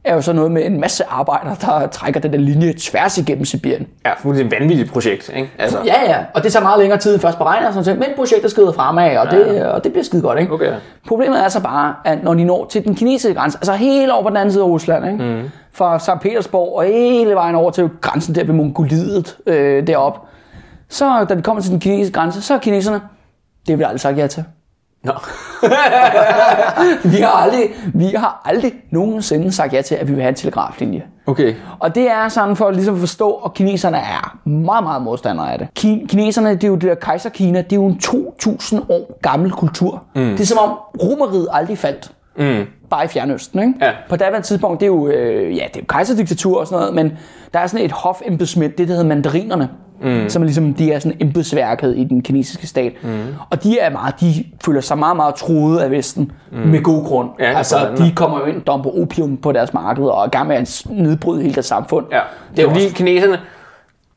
er 0.08 0.14
jo 0.14 0.20
så 0.20 0.32
noget 0.32 0.50
med 0.50 0.66
en 0.66 0.80
masse 0.80 1.04
arbejdere, 1.08 1.56
der 1.60 1.86
trækker 1.86 2.20
den 2.20 2.32
der 2.32 2.38
linje 2.38 2.72
tværs 2.78 3.18
igennem 3.18 3.44
Sibirien. 3.44 3.86
Ja, 4.06 4.10
det 4.24 4.40
er 4.40 4.44
et 4.44 4.50
vanvittigt 4.60 4.92
projekt, 4.92 5.30
ikke? 5.36 5.50
Altså, 5.58 5.78
Ja, 5.84 6.02
ja, 6.04 6.16
og 6.34 6.42
det 6.42 6.52
tager 6.52 6.62
meget 6.62 6.78
længere 6.80 6.98
tid 6.98 7.12
end 7.12 7.20
først 7.20 7.38
beregnet, 7.38 7.68
og 7.68 7.74
sådan 7.74 7.96
noget, 7.96 8.08
men 8.08 8.16
projektet 8.16 8.50
skrider 8.50 8.72
fremad, 8.72 9.16
og 9.16 9.30
det, 9.30 9.66
og 9.66 9.84
det 9.84 9.92
bliver 9.92 10.04
skide 10.04 10.22
godt. 10.22 10.38
Ikke? 10.40 10.52
Okay. 10.52 10.72
Problemet 11.08 11.44
er 11.44 11.48
så 11.48 11.62
bare, 11.62 11.94
at 12.04 12.24
når 12.24 12.34
de 12.34 12.44
når 12.44 12.66
til 12.70 12.84
den 12.84 12.94
kinesiske 12.94 13.34
grænse, 13.34 13.58
altså 13.58 13.72
helt 13.72 14.10
over 14.12 14.22
på 14.22 14.28
den 14.28 14.36
anden 14.36 14.52
side 14.52 14.64
af 14.64 14.68
Rusland, 14.68 15.06
ikke? 15.06 15.24
Mm. 15.24 15.42
fra 15.72 15.98
St. 15.98 16.20
Petersborg 16.22 16.78
og 16.78 16.84
hele 16.84 17.34
vejen 17.34 17.54
over 17.54 17.70
til 17.70 17.88
grænsen 18.00 18.34
der 18.34 18.44
ved 18.44 18.54
Mongoliet 18.54 19.36
øh, 19.46 19.86
deroppe, 19.86 20.20
så 20.88 21.26
da 21.28 21.34
de 21.34 21.42
kommer 21.42 21.62
til 21.62 21.70
den 21.70 21.80
kinesiske 21.80 22.12
grænse, 22.12 22.42
så 22.42 22.54
er 22.54 22.58
kineserne, 22.58 23.00
det 23.66 23.72
har 23.72 23.76
vi 23.76 23.82
aldrig 23.82 24.00
sagt 24.00 24.18
ja 24.18 24.26
til. 24.26 24.44
Nå. 25.04 25.12
Vi 27.04 27.16
har 27.16 27.28
aldrig, 27.42 27.62
vi 27.94 28.04
har 28.16 28.42
aldrig 28.44 28.72
nogensinde 28.90 29.52
sagt 29.52 29.72
ja 29.72 29.82
til, 29.82 29.94
at 29.94 30.08
vi 30.08 30.12
vil 30.12 30.22
have 30.22 30.28
en 30.28 30.34
telegraflinje. 30.34 31.02
Okay. 31.26 31.54
Og 31.78 31.94
det 31.94 32.10
er 32.10 32.28
sådan 32.28 32.56
for 32.56 32.66
at 32.66 32.74
ligesom 32.74 32.98
forstå, 32.98 33.32
at 33.32 33.54
kineserne 33.54 33.96
er 33.96 34.38
meget, 34.48 34.82
meget 34.84 35.02
modstandere 35.02 35.52
af 35.52 35.58
det. 35.58 35.68
Ki- 35.78 36.06
kineserne, 36.06 36.50
det 36.54 36.64
er 36.64 36.68
jo 36.68 36.74
det 36.74 36.82
der 36.82 36.94
kejserkina, 36.94 37.58
det 37.62 37.72
er 37.72 37.76
jo 37.76 37.86
en 37.86 37.98
2000 37.98 38.82
år 38.88 39.18
gammel 39.22 39.50
kultur. 39.50 40.04
Mm. 40.14 40.22
Det 40.22 40.40
er 40.40 40.46
som 40.46 40.58
om 40.58 40.70
romeriet 41.02 41.48
aldrig 41.52 41.78
faldt. 41.78 42.10
Mm. 42.38 42.66
Bare 42.90 43.04
i 43.04 43.08
Fjernøsten, 43.08 43.60
ikke? 43.60 43.74
Ja. 43.80 43.90
På 44.08 44.16
daværende 44.16 44.46
tidspunkt, 44.46 44.80
det 44.80 44.86
er 44.86 44.90
jo, 44.90 45.08
øh, 45.08 45.56
ja, 45.56 45.64
det 45.68 45.76
er 45.76 45.80
jo 45.80 45.84
kejserdiktatur 45.88 46.60
og 46.60 46.66
sådan 46.66 46.78
noget, 46.80 46.94
men 46.94 47.18
der 47.54 47.58
er 47.58 47.66
sådan 47.66 47.84
et 47.84 47.92
hofembedsmænd, 47.92 48.72
det 48.72 48.88
der 48.88 48.94
hedder 48.94 49.08
mandarinerne, 49.08 49.68
mm. 50.02 50.28
som 50.28 50.42
er 50.42 50.44
ligesom, 50.46 50.74
de 50.74 50.92
er 50.92 50.98
sådan 50.98 51.16
embedsværket 51.20 51.96
i 51.96 52.04
den 52.04 52.22
kinesiske 52.22 52.66
stat. 52.66 52.92
Mm. 53.02 53.08
Og 53.50 53.62
de 53.62 53.78
er 53.78 53.90
meget, 53.90 54.20
de 54.20 54.44
føler 54.64 54.80
sig 54.80 54.98
meget, 54.98 55.16
meget 55.16 55.34
truet 55.34 55.78
af 55.78 55.90
Vesten, 55.90 56.32
mm. 56.52 56.58
med 56.58 56.82
god 56.82 57.04
grund. 57.04 57.30
Ja, 57.40 57.56
altså, 57.56 57.76
de 57.98 58.12
kommer 58.16 58.38
jo 58.38 58.44
ind 58.44 58.56
og 58.56 58.66
dumper 58.66 58.90
opium 59.02 59.36
på 59.36 59.52
deres 59.52 59.74
marked, 59.74 60.04
og 60.04 60.24
er 60.24 60.28
gang 60.28 60.48
med 60.48 60.56
at 60.56 60.82
nedbryde 60.90 61.42
hele 61.42 61.54
deres 61.54 61.66
samfund. 61.66 62.06
Ja, 62.12 62.20
Det 62.50 62.58
er 62.58 62.62
jo 62.62 62.68
fordi 62.68 62.84
også- 62.84 62.96
kineserne 62.96 63.38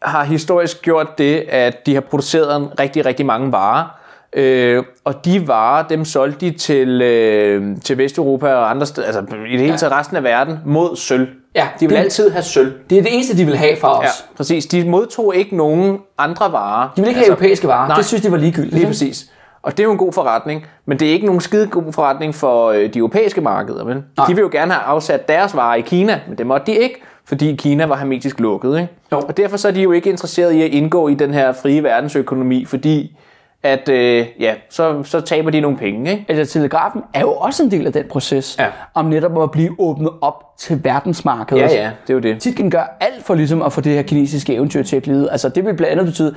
har 0.02 0.24
historisk 0.24 0.82
gjort 0.82 1.18
det, 1.18 1.36
at 1.50 1.86
de 1.86 1.94
har 1.94 2.02
produceret 2.02 2.56
en 2.58 2.68
rigtig, 2.80 3.06
rigtig 3.06 3.26
mange 3.26 3.52
varer, 3.52 3.98
øh, 4.34 4.84
og 5.06 5.26
de 5.26 5.48
varer, 5.48 5.88
dem 5.88 6.06
solgte 6.06 6.46
de 6.46 6.52
til, 6.58 7.02
øh, 7.02 7.78
til 7.84 7.98
Vesteuropa 7.98 8.54
og 8.54 8.70
andre 8.70 8.86
steder, 8.86 9.08
altså 9.08 9.22
i 9.48 9.52
det 9.52 9.60
hele 9.60 9.78
taget 9.78 9.94
resten 9.94 10.18
af 10.18 10.24
verden, 10.24 10.58
mod 10.66 10.96
sølv. 10.96 11.28
Ja, 11.56 11.68
de 11.80 11.88
vil 11.88 11.98
det- 11.98 12.04
altid 12.04 12.30
have 12.30 12.44
sølv. 12.44 12.74
Det 12.90 12.98
er 12.98 13.02
det 13.02 13.14
eneste, 13.14 13.38
de 13.38 13.46
vil 13.46 13.58
have 13.58 13.78
fra 13.82 13.98
os. 14.00 14.04
Ja, 14.04 14.08
Ja. 14.08 14.36
præcis. 14.38 14.66
De 14.66 14.90
modtog 14.90 15.36
ikke 15.36 15.56
nogen 15.58 15.98
andre 16.18 16.52
varer. 16.52 16.90
De 16.96 17.02
vil 17.02 17.08
ikke 17.08 17.20
have 17.20 17.28
europæiske 17.28 17.68
varer. 17.68 17.88
nej. 17.88 17.96
Det 17.98 18.06
synes 18.06 18.22
de 18.22 18.32
var 18.32 18.38
ligegyldigt. 18.38 18.74
Lige 18.76 18.88
præcis. 18.88 19.26
Og 19.64 19.72
det 19.72 19.80
er 19.80 19.84
jo 19.84 19.92
en 19.92 19.98
god 19.98 20.14
forretning, 20.14 20.66
men 20.86 21.00
det 21.00 21.08
er 21.08 21.12
ikke 21.14 21.26
nogen 21.26 21.42
skide 21.42 21.68
god 21.68 21.94
forretning 21.94 22.36
for 22.36 22.68
øh, 22.70 22.94
de 22.94 23.00
europæiske 23.00 23.42
markeder. 23.42 23.84
Men 23.86 23.98
de 23.98 24.36
vil 24.36 24.42
jo 24.42 24.50
gerne 24.52 24.72
have 24.74 24.84
afsat 24.84 25.28
deres 25.28 25.56
varer 25.56 25.76
i 25.76 25.82
Kina, 25.82 26.20
men 26.28 26.38
det 26.38 26.48
måtte 26.48 26.72
de 26.72 26.78
ikke, 26.78 27.02
fordi 27.26 27.56
Kina 27.56 27.86
var 27.86 27.96
hermetisk 27.96 28.40
lukket. 28.40 28.76
Ikke? 28.80 28.90
Jo. 29.12 29.18
Og 29.20 29.38
derfor 29.38 29.58
så 29.58 29.68
er 29.68 29.72
de 29.72 29.82
jo 29.82 29.92
ikke 29.92 30.10
interesseret 30.10 30.52
i 30.52 30.62
at 30.62 30.70
indgå 30.70 31.08
i 31.08 31.14
den 31.14 31.34
her 31.34 31.54
frie 31.54 31.84
verdensøkonomi, 31.84 32.66
fordi 32.66 33.18
at, 33.64 33.90
øh, 33.90 34.26
ja, 34.40 34.54
så, 34.70 35.04
så 35.04 35.22
taber 35.22 35.50
de 35.52 35.60
nogle 35.62 35.78
penge. 35.78 36.12
Ikke? 36.12 36.26
Altså, 36.30 36.54
telegrafen 36.54 37.02
er 37.14 37.22
jo 37.22 37.32
også 37.34 37.64
en 37.64 37.72
del 37.72 37.88
af 37.88 37.94
den 37.94 38.06
proces, 38.10 38.56
Ja. 38.60 38.68
om 38.94 39.06
netop 39.06 39.44
at 39.44 39.52
blive 39.52 39.76
åbnet 39.80 40.10
op 40.22 40.44
til 40.60 40.84
verdensmarkedet. 40.84 41.62
Ja, 41.62 41.68
ja, 41.68 41.92
det 42.08 42.10
er 42.10 42.14
jo 42.14 42.20
det. 42.20 42.40
Titken 42.42 42.72
gør 42.72 42.98
alt 43.02 43.24
for 43.26 43.36
ligesom 43.36 43.62
at 43.62 43.74
få 43.74 43.82
det 43.82 43.94
her 43.94 44.02
kinesiske 44.02 44.54
eventyr 44.54 44.84
til 44.84 44.96
at 44.96 45.04
glide. 45.04 45.32
Altså, 45.32 45.50
det 45.50 45.66
vil 45.66 45.74
blandt 45.74 45.92
andet 45.92 46.06
betyde, 46.06 46.36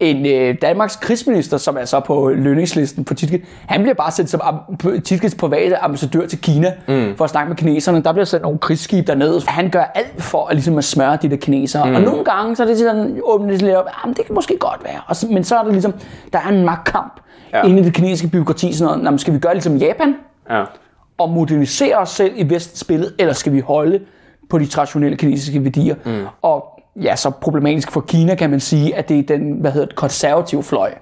en 0.00 0.26
øh, 0.26 0.54
Danmarks 0.62 0.96
krigsminister, 0.96 1.56
som 1.56 1.76
er 1.80 1.84
så 1.84 2.00
på 2.00 2.28
lønningslisten 2.28 3.04
på 3.04 3.14
Titken, 3.14 3.40
han 3.66 3.82
bliver 3.82 3.94
bare 3.94 4.10
sendt 4.10 4.30
som 4.30 4.40
am- 4.40 5.00
Titkens 5.00 5.34
private 5.34 5.76
ambassadør 5.76 6.26
til 6.26 6.38
Kina 6.40 6.72
mm. 6.88 7.16
for 7.16 7.24
at 7.24 7.30
snakke 7.30 7.48
med 7.48 7.56
kineserne. 7.56 8.02
Der 8.02 8.12
bliver 8.12 8.24
sendt 8.24 8.42
nogle 8.42 8.58
krigsskib 8.58 9.06
dernede. 9.06 9.40
Han 9.46 9.70
gør 9.70 9.82
alt 9.94 10.22
for 10.22 10.46
at, 10.46 10.54
ligesom 10.56 10.78
at 10.78 10.84
smøre 10.84 11.18
de 11.22 11.28
der 11.30 11.36
kinesere. 11.36 11.86
Mm. 11.90 11.94
Og 11.94 12.00
nogle 12.02 12.24
gange, 12.24 12.56
så 12.56 12.62
er 12.62 12.66
det 12.66 12.78
sådan, 12.78 13.20
åbnet 13.24 13.62
lidt 13.62 13.74
op, 13.76 13.86
ah, 14.04 14.08
det 14.16 14.26
kan 14.26 14.34
måske 14.34 14.56
godt 14.58 14.80
være. 14.84 15.00
Og 15.06 15.16
så, 15.16 15.26
men 15.30 15.44
så 15.44 15.56
er 15.58 15.62
det 15.62 15.72
ligesom, 15.72 15.94
der 16.32 16.38
er 16.38 16.48
en 16.48 16.64
magtkamp 16.64 17.20
Ja. 17.52 17.62
inde 17.62 17.80
i 17.80 17.84
det 17.84 17.94
kinesiske 17.94 18.28
byråkrati 18.28 18.72
sådan 18.72 18.84
noget, 18.88 19.02
"Nå, 19.04 19.10
men 19.10 19.18
skal 19.18 19.34
vi 19.34 19.38
gøre 19.38 19.54
ligesom 19.54 19.76
Japan, 19.76 20.14
Ja. 20.50 20.64
og 21.18 21.30
modernisere 21.30 21.96
os 21.96 22.10
selv 22.10 22.32
i 22.36 22.50
vestens 22.50 22.84
billede, 22.84 23.12
eller 23.18 23.32
skal 23.34 23.52
vi 23.52 23.60
holde 23.60 24.00
på 24.50 24.58
de 24.58 24.66
traditionelle 24.66 25.16
kinesiske 25.16 25.64
værdier? 25.64 25.94
Mm. 26.04 26.12
Og 26.42 26.73
ja, 27.02 27.16
så 27.16 27.30
problematisk 27.30 27.90
for 27.90 28.00
Kina 28.00 28.34
kan 28.34 28.50
man 28.50 28.60
sige, 28.60 28.96
at 28.96 29.08
det 29.08 29.18
er 29.18 29.22
den, 29.36 29.52
hvad 29.52 29.70
hedder 29.72 29.86
det, 29.86 29.96
konservative 29.96 30.62
fløj, 30.62 30.94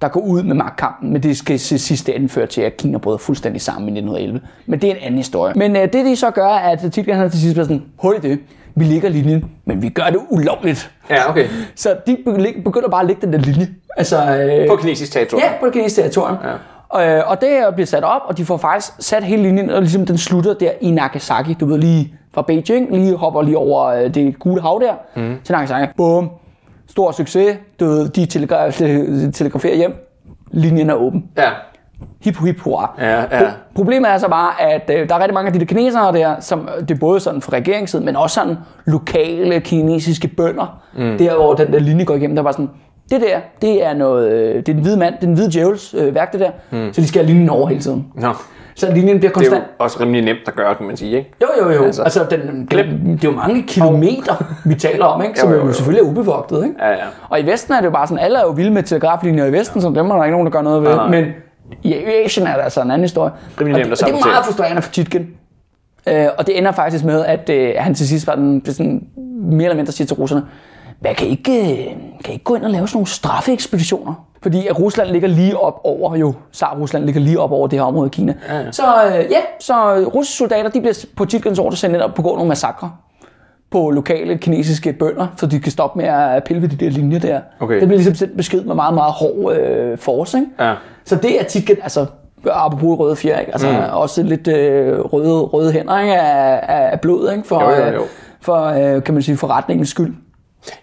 der 0.00 0.08
går 0.08 0.20
ud 0.20 0.42
med 0.42 0.54
magtkampen, 0.54 1.12
men 1.12 1.22
det 1.22 1.36
skal 1.36 1.58
sidste 1.60 2.14
ende 2.14 2.28
føre 2.28 2.46
til, 2.46 2.60
at 2.60 2.76
Kina 2.76 2.98
bryder 2.98 3.18
fuldstændig 3.18 3.62
sammen 3.62 3.88
i 3.88 3.92
1911. 4.00 4.40
Men 4.66 4.80
det 4.80 4.90
er 4.90 4.94
en 4.94 5.00
anden 5.02 5.18
historie. 5.18 5.54
Men 5.56 5.76
øh, 5.76 5.82
det 5.82 6.04
de 6.06 6.16
så 6.16 6.30
gør, 6.30 6.46
er, 6.48 6.58
at 6.70 6.92
Titgen 6.92 7.14
har 7.16 7.28
til 7.28 7.40
sidst 7.40 7.56
været 7.56 7.68
sådan, 7.68 7.82
hul 7.98 8.14
i 8.16 8.28
det, 8.28 8.38
vi 8.74 8.84
ligger 8.84 9.08
linjen, 9.08 9.44
men 9.64 9.82
vi 9.82 9.88
gør 9.88 10.04
det 10.04 10.20
ulovligt. 10.30 10.90
Ja, 11.10 11.30
okay. 11.30 11.46
Så 11.74 11.96
de 12.06 12.16
begy- 12.28 12.62
begynder 12.62 12.88
bare 12.88 13.00
at 13.00 13.06
lægge 13.06 13.22
den 13.26 13.32
der 13.32 13.38
linje. 13.38 13.68
Altså, 13.96 14.36
øh, 14.38 14.68
På 14.68 14.76
kinesisk 14.76 15.12
territorium. 15.12 15.42
Ja, 15.44 15.60
på 15.60 15.66
det 15.66 15.72
kinesiske 15.72 16.02
territorium. 16.02 16.36
Ja. 16.44 16.52
Og, 16.88 17.06
øh, 17.08 17.22
og 17.30 17.40
det 17.40 17.48
her 17.48 17.70
bliver 17.70 17.86
sat 17.86 18.04
op, 18.04 18.20
og 18.24 18.38
de 18.38 18.44
får 18.44 18.56
faktisk 18.56 18.92
sat 18.98 19.24
hele 19.24 19.42
linjen, 19.42 19.70
og 19.70 19.80
ligesom 19.82 20.06
den 20.06 20.18
slutter 20.18 20.54
der 20.54 20.70
i 20.80 20.90
Nagasaki. 20.90 21.54
Du 21.54 21.66
ved 21.66 21.78
lige 21.78 22.14
fra 22.34 22.42
Beijing, 22.42 22.96
lige 22.96 23.16
hopper 23.16 23.42
lige 23.42 23.58
over 23.58 23.84
øh, 23.86 24.14
det 24.14 24.38
gule 24.38 24.62
hav 24.62 24.80
der, 24.82 25.20
mm. 25.22 25.36
til 25.44 25.52
Nagasaki. 25.52 25.92
Bum. 25.96 26.30
Stor 26.88 27.12
succes. 27.12 27.56
Du 27.80 27.84
ved, 27.86 28.08
de 28.08 28.26
telegra- 28.26 28.70
te- 28.70 29.32
telegraferer 29.32 29.76
hjem. 29.76 29.94
Linjen 30.50 30.90
er 30.90 30.94
åben. 30.94 31.24
Ja. 31.36 31.48
Hip 32.20 32.36
hip 32.44 32.60
hurra. 32.60 32.94
Ja, 32.98 33.20
ja. 33.20 33.26
Pro- 33.40 33.50
Problemet 33.74 34.10
er 34.10 34.18
så 34.18 34.28
bare, 34.28 34.62
at 34.62 34.90
øh, 34.94 35.08
der 35.08 35.14
er 35.14 35.18
rigtig 35.18 35.34
mange 35.34 35.46
af 35.46 35.52
de 35.52 35.58
der 35.58 35.64
kinesere 35.66 36.12
der, 36.12 36.40
som 36.40 36.68
det 36.80 36.90
er 36.90 36.98
både 36.98 37.20
sådan 37.20 37.40
fra 37.42 37.52
regeringssiden, 37.52 38.04
men 38.06 38.16
også 38.16 38.34
sådan 38.34 38.56
lokale 38.84 39.60
kinesiske 39.60 40.28
bønder, 40.28 40.80
mm. 40.96 41.18
der 41.18 41.34
hvor 41.36 41.54
den 41.54 41.72
der 41.72 41.78
linje 41.78 42.04
går 42.04 42.14
igennem, 42.14 42.36
der 42.36 42.42
var 42.42 42.52
sådan, 42.52 42.70
det 43.10 43.20
der, 43.20 43.40
det 43.62 43.84
er 43.84 43.94
noget, 43.94 44.32
øh, 44.32 44.54
det 44.54 44.68
er 44.68 44.72
den 44.72 44.82
hvide 44.82 44.96
mand, 44.96 45.14
den 45.20 45.34
hvide 45.34 45.52
djævels 45.52 45.94
øh, 45.98 46.14
værk 46.14 46.32
det 46.32 46.40
der, 46.40 46.50
mm. 46.70 46.92
så 46.92 47.00
de 47.00 47.08
skal 47.08 47.22
have 47.22 47.32
linjen 47.32 47.50
over 47.50 47.68
hele 47.68 47.80
tiden. 47.80 48.06
Nå. 48.14 48.32
Så 48.74 48.86
linjen 48.94 49.04
bliver 49.04 49.18
Det 49.18 49.26
er 49.26 49.30
konstant. 49.30 49.64
jo 49.64 49.84
også 49.84 50.00
rimelig 50.00 50.22
nemt 50.22 50.38
at 50.46 50.54
gøre, 50.54 50.74
kan 50.74 50.86
man 50.86 50.96
sige, 50.96 51.16
ikke? 51.16 51.34
Jo, 51.42 51.46
jo, 51.64 51.74
jo. 51.74 51.84
Altså. 51.84 52.02
Altså, 52.02 52.26
den, 52.30 52.40
den, 52.40 52.68
det 52.68 53.24
er 53.24 53.30
jo 53.30 53.30
mange 53.30 53.62
kilometer, 53.62 54.44
vi 54.64 54.74
taler 54.74 55.04
om, 55.04 55.22
ikke? 55.22 55.38
som 55.38 55.48
Jo, 55.48 55.54
jo, 55.54 55.60
jo, 55.60 55.66
jo, 55.66 55.72
selvfølgelig 55.72 56.06
er 56.06 56.10
ubevogtet. 56.10 56.64
Ikke? 56.64 56.74
Ja, 56.80 56.90
ja. 56.90 56.96
Og 57.28 57.40
i 57.40 57.46
Vesten 57.46 57.74
er 57.74 57.80
det 57.80 57.86
jo 57.86 57.90
bare 57.90 58.06
sådan, 58.06 58.24
alle 58.24 58.38
er 58.38 58.42
jo 58.42 58.50
vilde 58.50 58.70
med 58.70 58.82
telegraflinjer 58.82 59.46
i 59.46 59.52
Vesten, 59.52 59.80
så 59.80 59.88
dem 59.88 60.10
er 60.10 60.16
der 60.16 60.24
ikke 60.24 60.32
nogen, 60.32 60.46
der 60.46 60.52
gør 60.52 60.62
noget 60.62 60.82
ved. 60.82 60.94
Nej. 60.94 61.08
Men 61.08 61.24
i 61.82 61.94
Asien 62.24 62.46
er 62.46 62.56
der 62.56 62.62
altså 62.62 62.82
en 62.82 62.90
anden 62.90 63.04
historie. 63.04 63.32
Rimelig 63.60 63.74
og, 63.74 63.78
nemt 63.78 63.90
det, 63.90 64.02
at 64.02 64.08
og 64.08 64.14
det 64.14 64.22
er 64.22 64.26
meget 64.26 64.44
frustrerende 64.44 64.82
for 64.82 64.92
Titken. 64.92 65.28
Øh, 66.08 66.26
og 66.38 66.46
det 66.46 66.58
ender 66.58 66.72
faktisk 66.72 67.04
med, 67.04 67.24
at 67.24 67.50
øh, 67.50 67.72
han 67.78 67.94
til 67.94 68.08
sidst 68.08 68.26
var 68.26 68.34
den, 68.34 68.62
sådan, 68.66 69.06
mere 69.42 69.64
eller 69.64 69.76
mindre 69.76 69.92
siger 69.92 70.06
til 70.06 70.16
russerne, 70.16 70.42
hvad 71.00 71.14
kan 71.14 71.26
I 71.26 71.30
ikke, 71.30 71.60
øh, 71.60 71.86
kan 72.24 72.30
I 72.30 72.32
ikke 72.32 72.44
gå 72.44 72.54
ind 72.54 72.64
og 72.64 72.70
lave 72.70 72.88
sådan 72.88 72.96
nogle 72.96 73.06
straffeekspeditioner? 73.06 74.14
Fordi 74.42 74.66
at 74.66 74.78
Rusland 74.80 75.10
ligger 75.10 75.28
lige 75.28 75.58
op 75.60 75.80
over, 75.84 76.16
jo, 76.16 76.34
Tsar-Rusland 76.52 77.04
ligger 77.04 77.20
lige 77.20 77.40
op 77.40 77.52
over 77.52 77.66
det 77.68 77.78
her 77.78 77.86
område 77.86 78.06
i 78.06 78.10
Kina. 78.12 78.34
Ja, 78.48 78.56
ja. 78.58 78.72
Så 78.72 78.82
øh, 79.06 79.24
ja, 79.30 79.40
så 79.60 79.74
russiske 80.14 80.38
soldater, 80.38 80.70
de 80.70 80.80
bliver 80.80 81.04
på 81.16 81.24
Titkens 81.24 81.58
ordre 81.58 81.76
sendt 81.76 81.94
ind 81.94 82.02
og 82.02 82.14
begå 82.14 82.34
nogle 82.34 82.48
massakre 82.48 82.90
på 83.70 83.90
lokale 83.90 84.38
kinesiske 84.38 84.92
bønder, 84.92 85.26
så 85.36 85.46
de 85.46 85.60
kan 85.60 85.72
stoppe 85.72 85.98
med 85.98 86.08
at 86.08 86.44
pille 86.44 86.62
ved 86.62 86.68
de 86.68 86.76
der 86.76 86.90
linjer 86.90 87.18
der. 87.18 87.40
Okay. 87.60 87.74
Det 87.80 87.88
bliver 87.88 87.98
ligesom 87.98 88.14
sendt 88.14 88.36
besked 88.36 88.64
med 88.64 88.74
meget, 88.74 88.94
meget 88.94 89.12
hård 89.12 89.56
øh, 89.56 89.98
force, 89.98 90.38
ikke? 90.38 90.50
Ja. 90.60 90.74
Så 91.04 91.16
det 91.16 91.40
er 91.40 91.44
Titken, 91.44 91.76
altså 91.82 92.06
apropos 92.52 92.98
røde 92.98 93.16
fjer, 93.16 93.38
ikke? 93.38 93.52
Altså 93.52 93.70
mm. 93.70 93.76
også 93.92 94.22
lidt 94.22 94.48
øh, 94.48 95.00
røde, 95.00 95.40
røde 95.40 95.72
hænder 95.72 96.00
ikke? 96.00 96.14
Af, 96.20 96.90
af, 96.92 97.00
blod, 97.00 97.32
ikke? 97.32 97.48
For, 97.48 97.62
Jo, 97.62 97.70
jo, 97.70 97.92
jo. 97.92 98.02
øh, 98.02 98.08
for 98.40 98.64
øh, 98.64 99.02
kan 99.02 99.14
man 99.14 99.22
sige, 99.22 99.36
forretningens 99.36 99.88
skyld. 99.88 100.14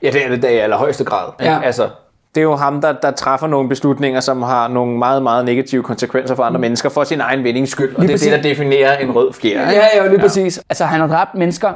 Ja, 0.01 0.09
det 0.09 0.25
er 0.25 0.29
det 0.29 0.41
da 0.43 0.47
i 0.49 0.57
allerhøjeste 0.57 1.03
grad. 1.03 1.25
Ja. 1.41 1.59
Altså, 1.63 1.89
det 2.35 2.41
er 2.41 2.45
jo 2.45 2.55
ham, 2.55 2.81
der, 2.81 2.93
der 3.01 3.11
træffer 3.11 3.47
nogle 3.47 3.69
beslutninger, 3.69 4.19
som 4.19 4.41
har 4.41 4.67
nogle 4.67 4.97
meget, 4.97 5.23
meget 5.23 5.45
negative 5.45 5.83
konsekvenser 5.83 6.35
for 6.35 6.43
andre 6.43 6.59
mennesker, 6.59 6.89
for 6.89 7.03
sin 7.03 7.21
egen 7.21 7.43
vindings 7.43 7.71
skyld. 7.71 7.95
Og 7.95 8.01
Lige 8.01 8.13
det 8.13 8.21
er 8.21 8.25
det, 8.25 8.31
der 8.31 8.37
præcis. 8.37 8.57
definerer 8.57 8.97
en 8.97 9.11
rød 9.11 9.33
fjer. 9.33 9.61
Ja, 9.71 9.81
ja, 9.95 10.03
lige 10.07 10.15
ja. 10.15 10.21
præcis. 10.21 10.61
Altså, 10.69 10.85
han 10.85 10.99
har 10.99 11.07
dræbt 11.07 11.35
mennesker 11.35 11.69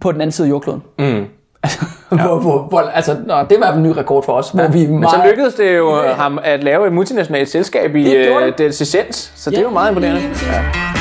på 0.00 0.12
den 0.12 0.20
anden 0.20 0.32
side 0.32 0.46
af 0.46 0.50
jordkloden. 0.50 0.82
Mm. 0.98 1.24
Altså, 1.62 1.78
hvor, 2.08 2.40
hvor, 2.40 2.58
hvor, 2.58 2.80
altså, 2.80 3.16
nå, 3.26 3.34
det 3.50 3.56
var 3.60 3.72
en 3.72 3.82
ny 3.82 3.88
rekord 3.88 4.24
for 4.24 4.32
os, 4.32 4.54
ja. 4.54 4.60
hvor 4.60 4.68
vi 4.72 4.86
Men 4.86 5.08
så 5.08 5.22
lykkedes 5.30 5.54
det 5.54 5.76
jo 5.76 6.02
ja. 6.02 6.12
ham 6.12 6.38
at 6.44 6.64
lave 6.64 6.86
et 6.86 6.92
multinationalt 6.92 7.48
selskab 7.48 7.94
i 7.96 8.04
Det 8.04 8.16
øh, 8.16 8.46
det. 8.46 8.58
dets 8.58 8.80
essens, 8.80 9.32
så 9.36 9.50
det 9.50 9.58
er 9.58 9.62
jo 9.62 9.70
meget 9.70 9.88
imponerende. 9.88 10.20
Ja. 10.46 10.97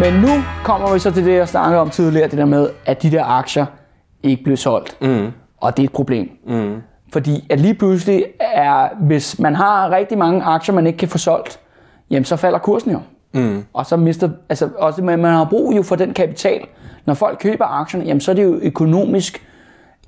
Men 0.00 0.14
nu 0.14 0.28
kommer 0.64 0.92
vi 0.92 0.98
så 0.98 1.10
til 1.10 1.24
det, 1.24 1.34
jeg 1.34 1.48
snakkede 1.48 1.80
om 1.80 1.90
tidligere, 1.90 2.28
det 2.28 2.38
der 2.38 2.44
med, 2.44 2.68
at 2.86 3.02
de 3.02 3.10
der 3.10 3.24
aktier 3.24 3.66
ikke 4.22 4.44
blev 4.44 4.56
solgt. 4.56 4.96
Mm. 5.00 5.30
Og 5.56 5.76
det 5.76 5.82
er 5.82 5.86
et 5.86 5.92
problem. 5.92 6.30
Mm. 6.46 6.82
Fordi 7.12 7.46
at 7.50 7.60
lige 7.60 7.74
pludselig 7.74 8.24
er, 8.40 8.88
hvis 9.00 9.38
man 9.38 9.54
har 9.54 9.90
rigtig 9.90 10.18
mange 10.18 10.42
aktier, 10.42 10.74
man 10.74 10.86
ikke 10.86 10.96
kan 10.96 11.08
få 11.08 11.18
solgt, 11.18 11.60
jamen 12.10 12.24
så 12.24 12.36
falder 12.36 12.58
kursen 12.58 12.92
jo. 12.92 13.00
Mm. 13.32 13.64
Og 13.72 13.86
så 13.86 13.96
mister, 13.96 14.28
altså 14.48 14.68
også, 14.78 15.02
men 15.02 15.22
man 15.22 15.32
har 15.32 15.44
brug 15.44 15.76
jo 15.76 15.82
for 15.82 15.96
den 15.96 16.14
kapital. 16.14 16.66
Når 17.06 17.14
folk 17.14 17.38
køber 17.38 17.64
aktierne, 17.64 18.04
jamen 18.04 18.20
så 18.20 18.30
er 18.30 18.34
det 18.34 18.44
jo 18.44 18.58
økonomisk 18.62 19.46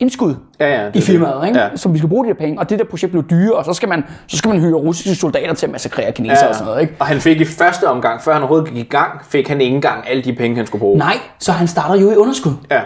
indskud 0.00 0.34
Ja, 0.60 0.68
ja, 0.80 0.86
det 0.86 0.90
i 0.96 0.98
det. 0.98 1.02
firmaet, 1.04 1.46
ikke? 1.46 1.58
Ja. 1.60 1.68
som 1.76 1.92
vi 1.92 1.98
skal 1.98 2.08
bruge 2.08 2.24
de 2.24 2.28
der 2.30 2.34
penge. 2.36 2.58
Og 2.58 2.70
det 2.70 2.78
der 2.78 2.84
projekt 2.84 3.10
blev 3.12 3.24
dyre, 3.30 3.52
og 3.52 3.64
så 3.64 3.72
skal 3.72 3.88
man, 3.88 4.04
så 4.26 4.36
skal 4.36 4.48
man 4.48 4.60
hyre 4.60 4.74
russiske 4.74 5.14
soldater 5.14 5.54
til 5.54 5.66
at 5.66 5.72
massakrere 5.72 6.12
kinesere 6.12 6.48
og 6.48 6.54
sådan 6.54 6.66
noget. 6.66 6.80
Ikke? 6.82 6.94
Og 6.98 7.06
han 7.06 7.20
fik 7.20 7.40
i 7.40 7.44
første 7.44 7.88
omgang, 7.88 8.22
før 8.22 8.32
han 8.32 8.42
overhovedet 8.42 8.68
gik 8.68 8.78
i 8.78 8.88
gang, 8.88 9.10
fik 9.30 9.48
han 9.48 9.60
ikke 9.60 9.74
engang 9.74 10.04
alle 10.08 10.22
de 10.22 10.32
penge, 10.32 10.56
han 10.56 10.66
skulle 10.66 10.80
bruge. 10.80 10.98
Nej, 10.98 11.16
så 11.38 11.52
han 11.52 11.66
starter 11.68 12.00
jo 12.00 12.10
i 12.10 12.14
underskud. 12.16 12.52
Ja. 12.70 12.80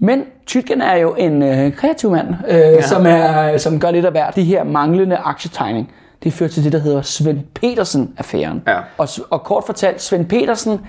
Men 0.00 0.22
Tytgen 0.46 0.80
er 0.80 0.96
jo 0.96 1.14
en 1.14 1.42
øh, 1.42 1.72
kreativ 1.72 2.10
mand, 2.10 2.28
øh, 2.48 2.56
ja. 2.58 2.82
som, 2.82 3.06
er, 3.06 3.58
som 3.58 3.80
gør 3.80 3.90
lidt 3.90 4.04
af 4.04 4.10
hver. 4.10 4.30
De 4.30 4.44
her 4.44 4.64
manglende 4.64 5.16
aktietegning, 5.16 5.92
det 6.24 6.32
fører 6.32 6.50
til 6.50 6.64
det, 6.64 6.72
der 6.72 6.78
hedder 6.78 7.02
Svend 7.02 7.38
Petersen-affæren. 7.54 8.62
Ja. 8.66 8.78
Og, 8.98 9.08
og 9.30 9.42
kort 9.42 9.64
fortalt, 9.66 10.02
Svend 10.02 10.26
Petersen 10.26 10.80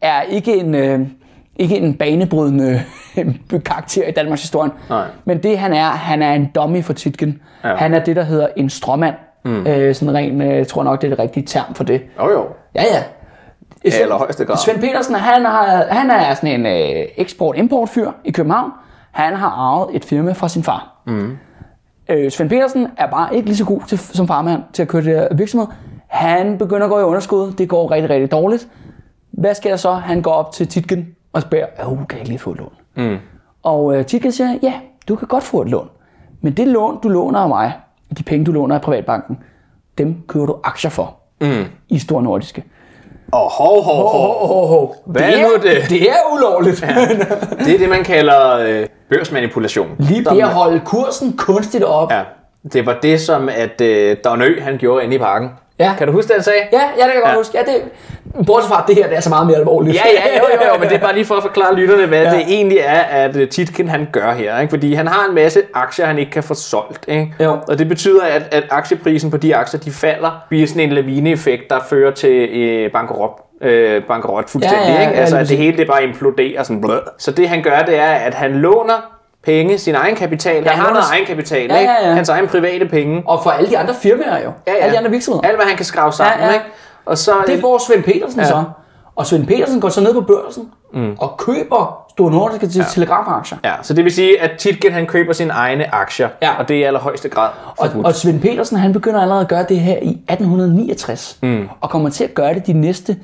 er 0.00 0.22
ikke 0.22 0.56
en, 0.56 0.74
øh, 0.74 1.00
ikke 1.56 1.76
en 1.76 1.94
banebrydende 1.94 2.82
karakter 3.66 4.08
i 4.08 4.10
Danmarks 4.10 4.40
historie. 4.42 4.70
Men 5.24 5.42
det 5.42 5.58
han 5.58 5.72
er, 5.72 5.84
han 5.84 6.22
er 6.22 6.32
en 6.32 6.50
dummy 6.54 6.84
for 6.84 6.92
Tytgen. 6.92 7.42
Ja. 7.64 7.74
Han 7.74 7.94
er 7.94 8.04
det, 8.04 8.16
der 8.16 8.22
hedder 8.22 8.48
en 8.56 8.70
stråmand. 8.70 9.14
Mm. 9.44 9.66
Øh, 9.66 9.94
sådan 9.94 10.14
ren, 10.14 10.42
øh, 10.42 10.66
tror 10.66 10.82
nok, 10.82 11.00
det 11.02 11.06
er 11.06 11.10
det 11.10 11.18
rigtige 11.18 11.46
term 11.46 11.74
for 11.74 11.84
det. 11.84 12.02
Jo, 12.18 12.30
jo. 12.30 12.46
Ja, 12.74 12.82
ja. 12.82 13.02
I 13.84 13.90
allerhøjeste 14.02 14.44
grad. 14.44 14.56
Svend 14.56 14.80
Petersen, 14.80 15.14
han, 15.14 15.44
har, 15.44 15.86
han 15.90 16.10
er 16.10 16.34
sådan 16.34 16.60
en 16.60 16.66
øh, 16.66 17.04
eksport-import-fyr 17.16 18.10
i 18.24 18.30
København. 18.30 18.70
Han 19.12 19.34
har 19.34 19.48
arvet 19.48 19.96
et 19.96 20.04
firma 20.04 20.32
fra 20.32 20.48
sin 20.48 20.62
far. 20.62 21.02
Mm. 21.06 21.36
Øh, 22.08 22.30
Svend 22.30 22.50
Petersen 22.50 22.88
er 22.96 23.10
bare 23.10 23.34
ikke 23.34 23.46
lige 23.48 23.56
så 23.56 23.64
god 23.64 23.80
til, 23.88 23.98
som 23.98 24.28
farmand 24.28 24.62
til 24.72 24.82
at 24.82 24.88
køre 24.88 25.02
det 25.02 25.14
her 25.14 25.28
virksomhed. 25.34 25.66
Han 26.06 26.58
begynder 26.58 26.84
at 26.84 26.90
gå 26.90 27.00
i 27.00 27.02
underskud. 27.02 27.52
Det 27.52 27.68
går 27.68 27.90
rigtig, 27.90 28.10
rigtig 28.10 28.30
dårligt. 28.30 28.68
Hvad 29.32 29.54
sker 29.54 29.70
der 29.70 29.76
så? 29.76 29.92
Han 29.92 30.22
går 30.22 30.32
op 30.32 30.52
til 30.52 30.68
Titgen 30.68 31.06
og 31.34 31.42
spørger, 31.42 31.66
oh, 31.86 31.96
kan 31.96 32.06
jeg 32.10 32.18
ikke 32.18 32.28
lige 32.28 32.38
få 32.38 32.50
et 32.50 32.58
lån? 32.58 32.72
Mm. 32.94 33.18
Og 33.62 33.96
øh, 33.96 34.06
Titgen 34.06 34.32
siger, 34.32 34.58
ja, 34.62 34.72
du 35.08 35.16
kan 35.16 35.28
godt 35.28 35.44
få 35.44 35.62
et 35.62 35.68
lån. 35.68 35.88
Men 36.40 36.52
det 36.52 36.68
lån, 36.68 37.00
du 37.02 37.08
låner 37.08 37.40
af 37.40 37.48
mig, 37.48 37.72
de 38.18 38.22
penge, 38.22 38.44
du 38.44 38.52
låner 38.52 38.74
af 38.74 38.82
Privatbanken, 38.82 39.38
dem 39.98 40.16
køber 40.28 40.46
du 40.46 40.56
aktier 40.64 40.90
for 40.90 41.16
mm. 41.40 41.64
i 41.88 41.98
Stor 41.98 42.20
Nordiske. 42.20 42.64
Og 43.32 43.50
hov, 43.50 43.82
hov, 43.82 44.08
hov. 44.08 44.36
Oh, 44.40 44.82
oh. 44.82 44.88
Hvad 45.06 45.22
det 45.22 45.40
er 45.40 45.46
nu 45.46 45.54
det? 45.54 45.90
Det 45.90 46.10
er 46.10 46.16
ulovligt. 46.32 46.82
Ja. 46.82 47.08
Det 47.64 47.74
er 47.74 47.78
det, 47.78 47.88
man 47.88 48.04
kalder 48.04 48.56
øh, 48.56 48.86
børsmanipulation. 49.08 49.88
Lige 49.98 50.24
det 50.24 50.40
at 50.40 50.48
holde 50.48 50.80
kursen 50.84 51.36
kunstigt 51.36 51.84
op. 51.84 52.12
Ja, 52.12 52.22
det 52.72 52.86
var 52.86 52.98
det, 53.02 53.20
som 53.20 53.48
at 53.48 53.80
øh, 53.80 54.16
Don 54.24 54.42
Ø, 54.42 54.60
han 54.60 54.78
gjorde 54.78 55.04
inde 55.04 55.16
i 55.16 55.18
parken. 55.18 55.50
Ja. 55.78 55.92
Kan 55.98 56.06
du 56.06 56.12
huske 56.12 56.28
det, 56.28 56.34
han 56.36 56.44
sagde? 56.44 56.58
ja, 56.72 56.78
ja 56.78 56.84
det 56.84 56.94
kan 56.98 57.08
jeg 57.14 57.22
godt 57.22 57.32
Ja. 57.32 57.36
huske. 57.36 57.58
Ja, 57.58 57.72
det, 57.72 57.82
bortset 58.46 58.68
fra, 58.72 58.80
at 58.82 58.88
det 58.88 58.96
her 58.96 59.08
det 59.08 59.16
er 59.16 59.20
så 59.20 59.28
meget 59.28 59.46
mere 59.46 59.56
alvorligt. 59.56 59.94
Ja, 59.96 60.02
ja, 60.14 60.38
jo, 60.38 60.44
jo, 60.54 60.72
jo, 60.74 60.78
men 60.80 60.88
det 60.88 60.94
er 60.96 61.00
bare 61.00 61.14
lige 61.14 61.24
for 61.24 61.34
at 61.34 61.42
forklare 61.42 61.74
lytterne, 61.74 62.06
hvad 62.06 62.22
ja. 62.22 62.30
det 62.30 62.40
egentlig 62.48 62.78
er, 62.84 63.00
at 63.00 63.36
øh, 63.36 63.48
Titken 63.48 63.88
han 63.88 64.08
gør 64.12 64.32
her. 64.32 64.60
Ikke? 64.60 64.70
Fordi 64.70 64.94
han 64.94 65.06
har 65.06 65.28
en 65.28 65.34
masse 65.34 65.62
aktier, 65.74 66.06
han 66.06 66.18
ikke 66.18 66.30
kan 66.32 66.42
få 66.42 66.54
solgt. 66.54 67.04
Ikke? 67.08 67.34
Jo. 67.40 67.56
Og 67.68 67.78
det 67.78 67.88
betyder, 67.88 68.22
at, 68.22 68.42
at 68.50 68.64
aktieprisen 68.70 69.30
på 69.30 69.36
de 69.36 69.56
aktier, 69.56 69.80
de 69.80 69.90
falder, 69.90 70.44
bliver 70.48 70.66
sådan 70.66 70.82
en 70.82 70.92
lavineeffekt, 70.92 71.70
der 71.70 71.78
fører 71.90 72.10
til 72.10 72.48
øh, 72.48 72.92
bankerot. 72.92 73.30
Øh, 73.60 74.02
bankerot 74.04 74.50
fuldstændig, 74.50 74.86
Ja, 74.88 74.92
ja, 74.92 75.00
ja, 75.02 75.08
ikke? 75.08 75.20
Altså, 75.20 75.36
at 75.36 75.48
det 75.48 75.56
hele 75.56 75.76
det 75.76 75.86
bare 75.86 76.04
imploderer 76.04 76.62
sådan 76.62 76.80
blød. 76.80 77.00
Så 77.18 77.30
det 77.30 77.48
han 77.48 77.62
gør, 77.62 77.78
det 77.78 77.98
er, 77.98 78.06
at 78.12 78.34
han 78.34 78.52
låner 78.52 79.13
penge, 79.44 79.78
sin 79.78 79.94
egen 79.94 80.16
kapital. 80.16 80.62
Ja, 80.62 80.70
han 80.70 80.84
har 80.84 80.92
noget 80.92 81.04
egen 81.12 81.26
kapital, 81.26 81.70
Ja, 81.70 81.80
ja, 81.80 82.08
ja. 82.08 82.14
Hans 82.14 82.28
egen 82.28 82.48
private 82.48 82.86
penge. 82.86 83.22
Og 83.26 83.42
for 83.42 83.50
alle 83.50 83.70
de 83.70 83.78
andre 83.78 83.94
firmaer 84.02 84.44
jo. 84.44 84.50
Ja, 84.66 84.72
ja. 84.72 84.78
Alle 84.78 84.92
de 84.92 84.98
andre 84.98 85.10
virksomheder. 85.10 85.48
Alt, 85.48 85.56
hvad 85.56 85.66
han 85.66 85.76
kan 85.76 85.84
skrave 85.84 86.12
sammen, 86.12 86.38
Ja, 86.38 86.46
ja. 86.46 86.52
ikke? 86.52 86.64
Og 87.06 87.18
så, 87.18 87.32
Det 87.46 87.60
får 87.60 87.78
Svend 87.86 88.02
Petersen 88.04 88.40
ja. 88.40 88.46
så. 88.46 88.64
Og 89.16 89.26
Svend 89.26 89.46
Petersen 89.46 89.80
går 89.80 89.88
så 89.88 90.00
ned 90.00 90.14
på 90.14 90.20
børsen 90.20 90.68
mm. 90.94 91.16
og 91.18 91.36
køber 91.38 92.04
Store 92.10 92.30
Nordiske 92.30 92.78
ja. 92.78 92.84
telegrafaktier. 92.90 93.58
Ja, 93.64 93.72
så 93.82 93.94
det 93.94 94.04
vil 94.04 94.12
sige, 94.12 94.40
at 94.40 94.50
Titgen 94.58 94.92
han 94.92 95.06
køber 95.06 95.32
sine 95.32 95.52
egne 95.52 95.94
aktier, 95.94 96.28
Ja. 96.42 96.50
og 96.58 96.68
det 96.68 96.76
er 96.76 96.80
i 96.80 96.82
allerhøjeste 96.82 97.28
grad 97.28 97.50
Og, 97.76 97.88
og 98.04 98.14
Svend 98.14 98.40
Petersen, 98.40 98.76
han 98.76 98.92
begynder 98.92 99.20
allerede 99.20 99.42
at 99.42 99.48
gøre 99.48 99.66
det 99.68 99.80
her 99.80 99.96
i 100.02 100.08
1869. 100.08 101.38
Mm. 101.42 101.68
Og 101.80 101.90
kommer 101.90 102.10
til 102.10 102.24
at 102.24 102.34
gøre 102.34 102.54
det 102.54 102.66
de 102.66 102.72
næste, 102.72 103.16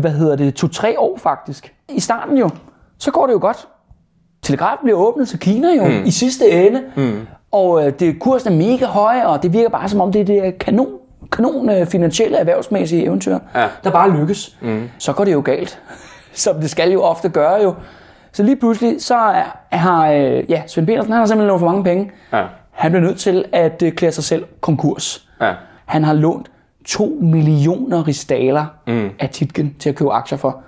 hvad 0.00 0.10
hedder 0.10 0.36
det, 0.36 0.54
to-tre 0.54 0.98
år 0.98 1.18
faktisk. 1.22 1.72
I 1.88 2.00
starten 2.00 2.36
jo, 2.38 2.50
så 2.98 3.10
går 3.10 3.26
det 3.26 3.32
jo 3.32 3.38
godt. 3.40 3.68
Telegraf 4.50 4.76
bliver 4.82 4.98
åbnet 4.98 5.28
til 5.28 5.38
Kina 5.38 5.68
jo 5.68 5.84
mm. 5.84 6.04
i 6.04 6.10
sidste 6.10 6.50
ende, 6.66 6.82
mm. 6.96 7.26
og 7.52 7.86
øh, 7.86 7.92
det, 8.00 8.20
kursen 8.20 8.52
er 8.52 8.56
mega 8.56 8.86
høj, 8.86 9.20
og 9.24 9.42
det 9.42 9.52
virker 9.52 9.68
bare 9.68 9.88
som 9.88 10.00
om 10.00 10.12
det 10.12 10.20
er 10.20 10.24
det 10.24 10.58
kanon, 10.58 10.88
kanon 11.32 11.70
øh, 11.70 11.86
finansielle 11.86 12.36
erhvervsmæssige 12.38 13.04
eventyr, 13.04 13.38
Ja. 13.54 13.66
der 13.84 13.90
bare 13.90 14.10
lykkes. 14.10 14.56
Mm. 14.62 14.88
Så 14.98 15.12
går 15.12 15.24
det 15.24 15.32
jo 15.32 15.42
galt, 15.44 15.80
som 16.32 16.60
det 16.60 16.70
skal 16.70 16.92
jo 16.92 17.02
ofte 17.02 17.28
gøre 17.28 17.62
jo. 17.62 17.74
Så 18.32 18.42
lige 18.42 18.56
pludselig, 18.56 19.02
så 19.02 19.14
er, 19.16 19.76
har 19.76 20.10
øh, 20.12 20.50
ja, 20.50 20.62
Svend 20.66 20.86
Petersen, 20.86 21.12
han 21.12 21.18
har 21.20 21.26
simpelthen 21.26 21.48
lånt 21.48 21.60
for 21.60 21.66
mange 21.66 21.84
penge. 21.84 22.10
Ja. 22.32 22.44
Han 22.70 22.90
bliver 22.90 23.06
nødt 23.06 23.18
til 23.18 23.44
at 23.52 23.82
øh, 23.82 23.92
klæde 23.92 24.12
sig 24.12 24.24
selv 24.24 24.44
konkurs. 24.60 25.28
Ja. 25.40 25.52
Han 25.86 26.04
har 26.04 26.12
lånt 26.12 26.50
2 26.84 27.18
millioner 27.22 28.08
ristaler 28.08 28.66
mm. 28.86 29.08
af 29.18 29.28
Titgen 29.28 29.74
til 29.78 29.88
at 29.88 29.94
købe 29.96 30.12
aktier 30.12 30.38
for. 30.38 30.62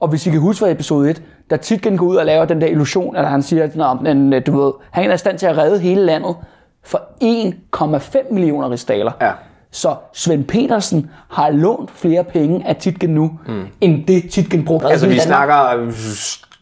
Og 0.00 0.08
hvis 0.08 0.26
I 0.26 0.30
kan 0.30 0.40
huske 0.40 0.58
fra 0.58 0.70
episode 0.70 1.10
1, 1.10 1.22
da 1.52 1.56
Titgen 1.56 1.96
går 1.96 2.06
ud 2.06 2.16
og 2.16 2.26
laver 2.26 2.44
den 2.44 2.60
der 2.60 2.66
illusion, 2.66 3.16
at 3.16 3.28
han 3.28 3.42
siger, 3.42 3.64
at 3.64 4.02
men, 4.02 4.32
øh, 4.32 4.46
du 4.46 4.64
ved, 4.64 4.72
han 4.90 5.10
er 5.10 5.14
i 5.14 5.18
stand 5.18 5.38
til 5.38 5.46
at 5.46 5.58
redde 5.58 5.78
hele 5.78 6.04
landet 6.04 6.36
for 6.84 7.02
1,5 7.22 8.32
millioner 8.34 8.70
ristaler. 8.70 9.12
Ja. 9.20 9.30
Så 9.70 9.94
Svend 10.12 10.44
Petersen 10.44 11.10
har 11.30 11.50
lånt 11.50 11.90
flere 11.90 12.24
penge 12.24 12.66
af 12.66 12.76
Titgen 12.76 13.10
nu, 13.10 13.30
mm. 13.46 13.66
end 13.80 14.06
det 14.06 14.30
Titgen 14.30 14.64
brugte. 14.64 14.88
Altså, 14.88 15.08
vi 15.08 15.18
snakker 15.18 15.76
øh, 15.76 15.92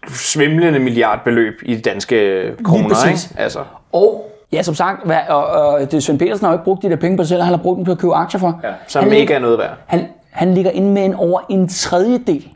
svimlende 0.09 0.79
milliardbeløb 0.79 1.55
i 1.63 1.77
danske 1.77 2.43
kroner, 2.65 3.07
ikke? 3.09 3.21
Altså, 3.37 3.59
Og 3.93 4.31
ja, 4.53 4.63
som 4.63 4.75
sagt, 4.75 5.07
hvad, 5.07 5.19
og, 5.29 5.47
og 5.47 5.93
det, 5.93 6.03
Svend 6.03 6.19
Petersen 6.19 6.45
har 6.45 6.53
jo 6.53 6.59
ikke 6.59 6.65
brugt 6.65 6.83
de 6.83 6.91
der 6.91 6.97
penge 6.97 7.17
på 7.17 7.23
sig 7.23 7.29
selv, 7.29 7.43
han 7.43 7.55
har 7.55 7.63
brugt 7.63 7.77
dem 7.77 7.85
på 7.85 7.93
at 7.93 7.99
købe 7.99 8.15
aktier 8.15 8.41
for. 8.41 8.61
ja, 8.65 8.73
som 8.87 9.05
han, 9.05 9.13
ikke 9.13 9.35
er 9.35 9.39
noget 9.39 9.59
værd. 9.59 9.77
han, 9.87 10.07
han 10.31 10.55
ligger 10.55 10.71
inde 10.71 10.89
med 10.93 11.05
en 11.05 11.15
over 11.15 11.41
en 11.49 11.69
tredjedel 11.69 12.49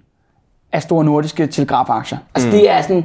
af 0.75 0.83
store 0.83 1.05
nordiske 1.05 1.47
telegrafaktier. 1.47 2.19
Altså 2.35 2.49
mm. 2.49 2.53
det 2.55 2.71
er 2.71 2.83
sådan 2.83 3.05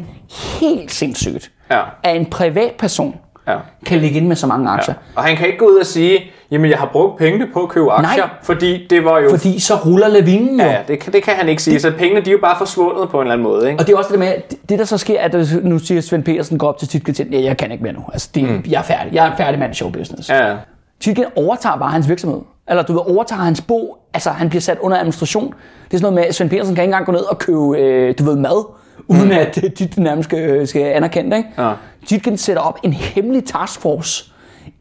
helt 0.61 0.91
sindssygt, 0.91 1.51
Ja. 1.71 1.79
at 2.03 2.15
en 2.15 2.25
privatperson 2.25 3.15
Ja. 3.47 3.55
kan 3.85 3.97
ligge 3.99 4.17
inde 4.17 4.27
med 4.27 4.35
så 4.35 4.47
mange 4.47 4.69
aktier. 4.69 4.95
Og 5.15 5.23
han 5.23 5.35
kan 5.35 5.45
ikke 5.47 5.59
gå 5.59 5.65
ud 5.65 5.75
og 5.79 5.85
sige, 5.85 6.19
jamen 6.51 6.69
jeg 6.71 6.79
har 6.79 6.89
brugt 6.91 7.17
pengene 7.17 7.47
på 7.53 7.63
at 7.63 7.69
købe 7.69 7.91
aktier, 7.91 8.23
Nej. 8.25 8.29
fordi 8.43 8.87
det 8.89 9.05
var 9.05 9.19
jo... 9.19 9.29
Fordi 9.29 9.59
så 9.59 9.75
ruller 9.75 10.07
lavinen 10.07 10.59
jo. 10.59 10.65
Ja, 10.65 10.77
det 10.87 10.99
kan, 10.99 11.13
det 11.13 11.23
kan 11.23 11.33
han 11.35 11.49
ikke 11.49 11.63
sige. 11.63 11.79
Så 11.79 11.91
pengene 11.97 12.21
de 12.21 12.29
er 12.29 12.31
jo 12.31 12.39
bare 12.41 12.55
forsvundet 12.57 13.09
på 13.09 13.17
en 13.17 13.21
eller 13.21 13.33
anden 13.33 13.43
måde. 13.47 13.67
Ikke? 13.69 13.79
Og 13.79 13.87
det 13.87 13.93
er 13.93 13.97
også 13.97 14.09
det 14.11 14.19
med, 14.19 14.27
at 14.27 14.51
det- 14.51 14.69
det 14.69 14.79
der 14.79 14.85
så 14.85 14.97
sker, 14.97 15.19
at 15.21 15.35
nu 15.63 15.79
siger 15.79 16.01
Svend 16.01 16.23
Petersen 16.23 16.57
går 16.57 16.67
op 16.67 16.77
til 16.77 16.87
Titgen 16.87 17.33
ja, 17.33 17.41
jeg 17.43 17.57
kan 17.57 17.71
ikke 17.71 17.83
mere 17.83 17.93
nu. 17.93 18.03
Altså, 18.13 18.29
det, 18.35 18.43
mm. 18.43 18.63
jeg 18.69 18.79
er 18.79 18.83
færdig. 18.83 19.13
Jeg 19.13 19.25
er 19.27 19.31
en 19.31 19.37
færdig 19.37 19.59
mand 19.59 19.71
i 19.71 19.75
showbusiness. 19.75 20.29
Ja, 20.29 20.47
ja. 20.49 20.55
Titgen 20.99 21.25
overtager 21.35 21.77
bare 21.77 21.89
hans 21.91 22.09
virksomhed. 22.09 22.39
Eller 22.69 22.83
du 22.83 22.93
ved, 22.93 23.01
overtager 23.15 23.41
hans 23.41 23.61
bo. 23.61 23.97
Altså, 24.13 24.29
han 24.29 24.49
bliver 24.49 24.61
sat 24.61 24.77
under 24.79 24.97
administration. 24.97 25.45
Det 25.45 25.93
er 25.93 25.97
sådan 25.97 26.01
noget 26.01 26.13
med, 26.13 26.23
at 26.23 26.35
Svend 26.35 26.49
Petersen 26.49 26.75
kan 26.75 26.83
ikke 26.83 26.91
engang 26.91 27.05
gå 27.05 27.11
ned 27.11 27.21
og 27.21 27.39
købe, 27.39 27.77
øh, 27.77 28.15
du 28.19 28.23
ved, 28.23 28.35
mad, 28.35 28.65
uden 29.07 29.25
mm. 29.25 29.31
at 29.31 29.63
øh, 29.63 29.71
Titgen 29.73 30.03
nærmest 30.03 30.29
skal, 30.29 30.67
skal 30.67 30.81
anerkende 30.81 31.31
det. 31.31 31.37
Ikke? 31.37 31.49
Ja. 31.57 31.73
Titgen 32.05 32.37
sætter 32.37 32.61
op 32.61 32.79
en 32.83 32.93
hemmelig 32.93 33.45
taskforce 33.45 34.31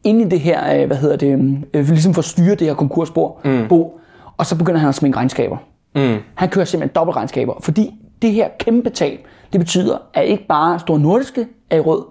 ind 0.03 0.21
i 0.21 0.23
det 0.23 0.39
her, 0.39 0.81
øh, 0.81 0.87
hvad 0.87 0.97
hedder 0.97 1.15
det, 1.15 1.63
øh, 1.73 1.89
ligesom 1.89 2.13
for 2.13 2.21
at 2.21 2.25
styre 2.25 2.55
det 2.55 2.67
her 2.67 2.73
konkursbo. 2.73 3.39
Mm. 3.45 3.67
Bo, 3.69 3.99
og 4.37 4.45
så 4.45 4.55
begynder 4.55 4.79
han 4.79 4.89
at 4.89 4.95
sminke 4.95 5.17
regnskaber. 5.17 5.57
Mm. 5.95 6.17
Han 6.35 6.49
kører 6.49 6.65
simpelthen 6.65 6.95
dobbeltregnskaber, 6.95 7.53
fordi 7.63 7.91
det 8.21 8.31
her 8.31 8.47
kæmpe 8.59 8.89
tab, 8.89 9.19
det 9.53 9.59
betyder, 9.59 9.97
at 10.13 10.25
ikke 10.25 10.45
bare 10.47 10.79
Store 10.79 10.99
Nordiske 10.99 11.47
er 11.69 11.77
i 11.77 11.79
rød, 11.79 12.01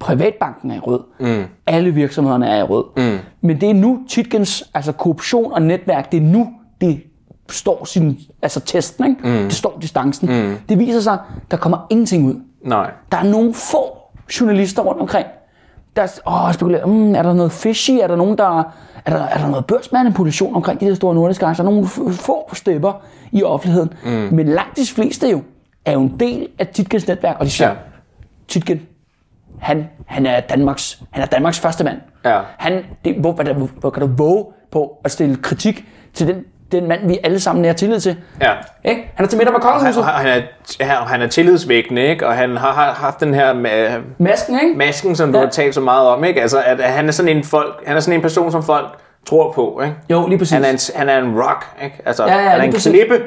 Privatbanken 0.00 0.70
er 0.70 0.74
i 0.76 0.78
rød, 0.78 1.00
mm. 1.20 1.44
alle 1.66 1.90
virksomhederne 1.90 2.46
er 2.48 2.58
i 2.58 2.62
rød. 2.62 2.84
Mm. 2.96 3.18
Men 3.40 3.60
det 3.60 3.70
er 3.70 3.74
nu 3.74 4.00
Titgens 4.08 4.70
altså 4.74 4.92
korruption 4.92 5.52
og 5.52 5.62
netværk, 5.62 6.12
det 6.12 6.16
er 6.16 6.22
nu, 6.24 6.48
det 6.80 7.02
står 7.50 7.84
sin, 7.84 8.18
altså 8.42 8.60
testen, 8.60 9.04
ikke? 9.04 9.20
Mm. 9.24 9.44
det 9.44 9.52
står 9.52 9.78
distancen. 9.82 10.28
Mm. 10.28 10.54
Det 10.68 10.78
viser 10.78 11.00
sig, 11.00 11.18
der 11.50 11.56
kommer 11.56 11.86
ingenting 11.90 12.26
ud. 12.26 12.34
Nej. 12.64 12.90
Der 13.12 13.18
er 13.18 13.22
nogle 13.24 13.54
få 13.54 13.98
journalister 14.40 14.82
rundt 14.82 15.00
omkring, 15.00 15.26
der 15.96 16.06
åh, 16.26 16.52
spekulerer, 16.54 16.86
mm, 16.86 17.14
er 17.14 17.22
der 17.22 17.32
noget 17.34 17.52
fishy, 17.52 17.90
er 17.90 18.06
der 18.06 18.16
nogen, 18.16 18.38
der, 18.38 18.58
er 19.04 19.16
der, 19.16 19.22
er 19.22 19.38
der 19.38 19.48
noget 19.48 19.66
børsmanipulation 19.66 20.54
omkring 20.54 20.80
de 20.80 20.84
her 20.84 20.94
store 20.94 21.14
nordiske 21.14 21.46
aktier, 21.46 21.64
nogle 21.64 21.82
f- 21.84 22.12
få 22.12 22.54
stepper 22.54 22.92
i 23.32 23.42
offentligheden, 23.42 23.92
mm. 24.04 24.10
men 24.10 24.48
langt 24.48 24.76
de 24.76 24.86
fleste 24.86 25.30
jo, 25.30 25.42
er 25.84 25.92
jo 25.92 26.00
en 26.00 26.20
del 26.20 26.48
af 26.58 26.66
Titgens 26.66 27.08
netværk, 27.08 27.36
og 27.40 27.46
de 27.46 27.50
siger, 27.50 27.68
ja. 27.68 27.74
Titgen, 28.48 28.80
han, 29.60 29.88
han, 30.06 30.26
er 30.26 30.40
Danmarks, 30.40 31.02
han 31.10 31.22
er 31.22 31.26
Danmarks 31.26 31.60
første 31.60 31.84
mand. 31.84 31.96
Ja. 32.24 32.38
Han, 32.58 32.82
det, 33.04 33.14
hvor, 33.20 33.32
hvor, 33.32 33.44
hvor, 33.52 33.68
hvor 33.80 33.90
kan 33.90 34.00
du 34.00 34.08
våge 34.16 34.44
på 34.72 34.92
at 35.04 35.10
stille 35.10 35.36
kritik 35.36 35.84
til 36.14 36.26
den, 36.26 36.36
den 36.72 36.88
mand, 36.88 37.08
vi 37.08 37.18
alle 37.24 37.40
sammen 37.40 37.64
er 37.64 37.72
tillid 37.72 38.00
til? 38.00 38.16
Ja. 38.42 38.50
Ikke? 38.84 39.10
Han 39.14 39.24
er 39.24 39.28
til 39.28 39.38
middag 39.38 39.52
med 39.52 39.60
Han, 39.62 39.72
kongehuset. 39.72 40.04
han, 40.04 40.26
er, 40.80 40.84
han- 40.84 41.06
han 41.06 41.22
er 41.22 41.26
tillidsvækkende, 41.26 42.02
ikke? 42.02 42.26
Og 42.26 42.34
han 42.36 42.56
har, 42.56 42.72
har 42.72 42.92
haft 42.92 43.20
den 43.20 43.34
her 43.34 43.52
med, 43.52 43.88
Masken, 44.18 44.58
ikke? 44.62 44.74
masken, 44.78 45.16
som 45.16 45.32
du 45.32 45.38
Ja. 45.38 45.44
har 45.44 45.50
talt 45.50 45.74
så 45.74 45.80
meget 45.80 46.08
om, 46.08 46.24
ikke? 46.24 46.42
Altså, 46.42 46.62
at, 46.66 46.80
at 46.80 46.92
han 46.92 47.08
er 47.08 47.12
sådan 47.12 47.36
en 47.36 47.44
folk, 47.44 47.82
han 47.86 47.96
er 47.96 48.00
sådan 48.00 48.18
en 48.18 48.22
person, 48.22 48.52
som 48.52 48.62
folk 48.62 48.86
tror 49.28 49.52
på, 49.52 49.80
ikke? 49.84 49.94
Jo, 50.10 50.26
lige 50.26 50.38
præcis. 50.38 50.52
Han 50.52 50.64
er 50.64 50.68
en, 50.70 50.78
han 50.96 51.08
er 51.08 51.18
en 51.18 51.40
rock, 51.42 51.64
ikke? 51.84 52.02
Altså, 52.06 52.26
Ja, 52.26 52.36
ja, 52.36 52.48
han 52.48 52.60
er 52.60 52.64
en 52.64 52.72
præcis. 52.72 52.92
klippe. 52.92 53.20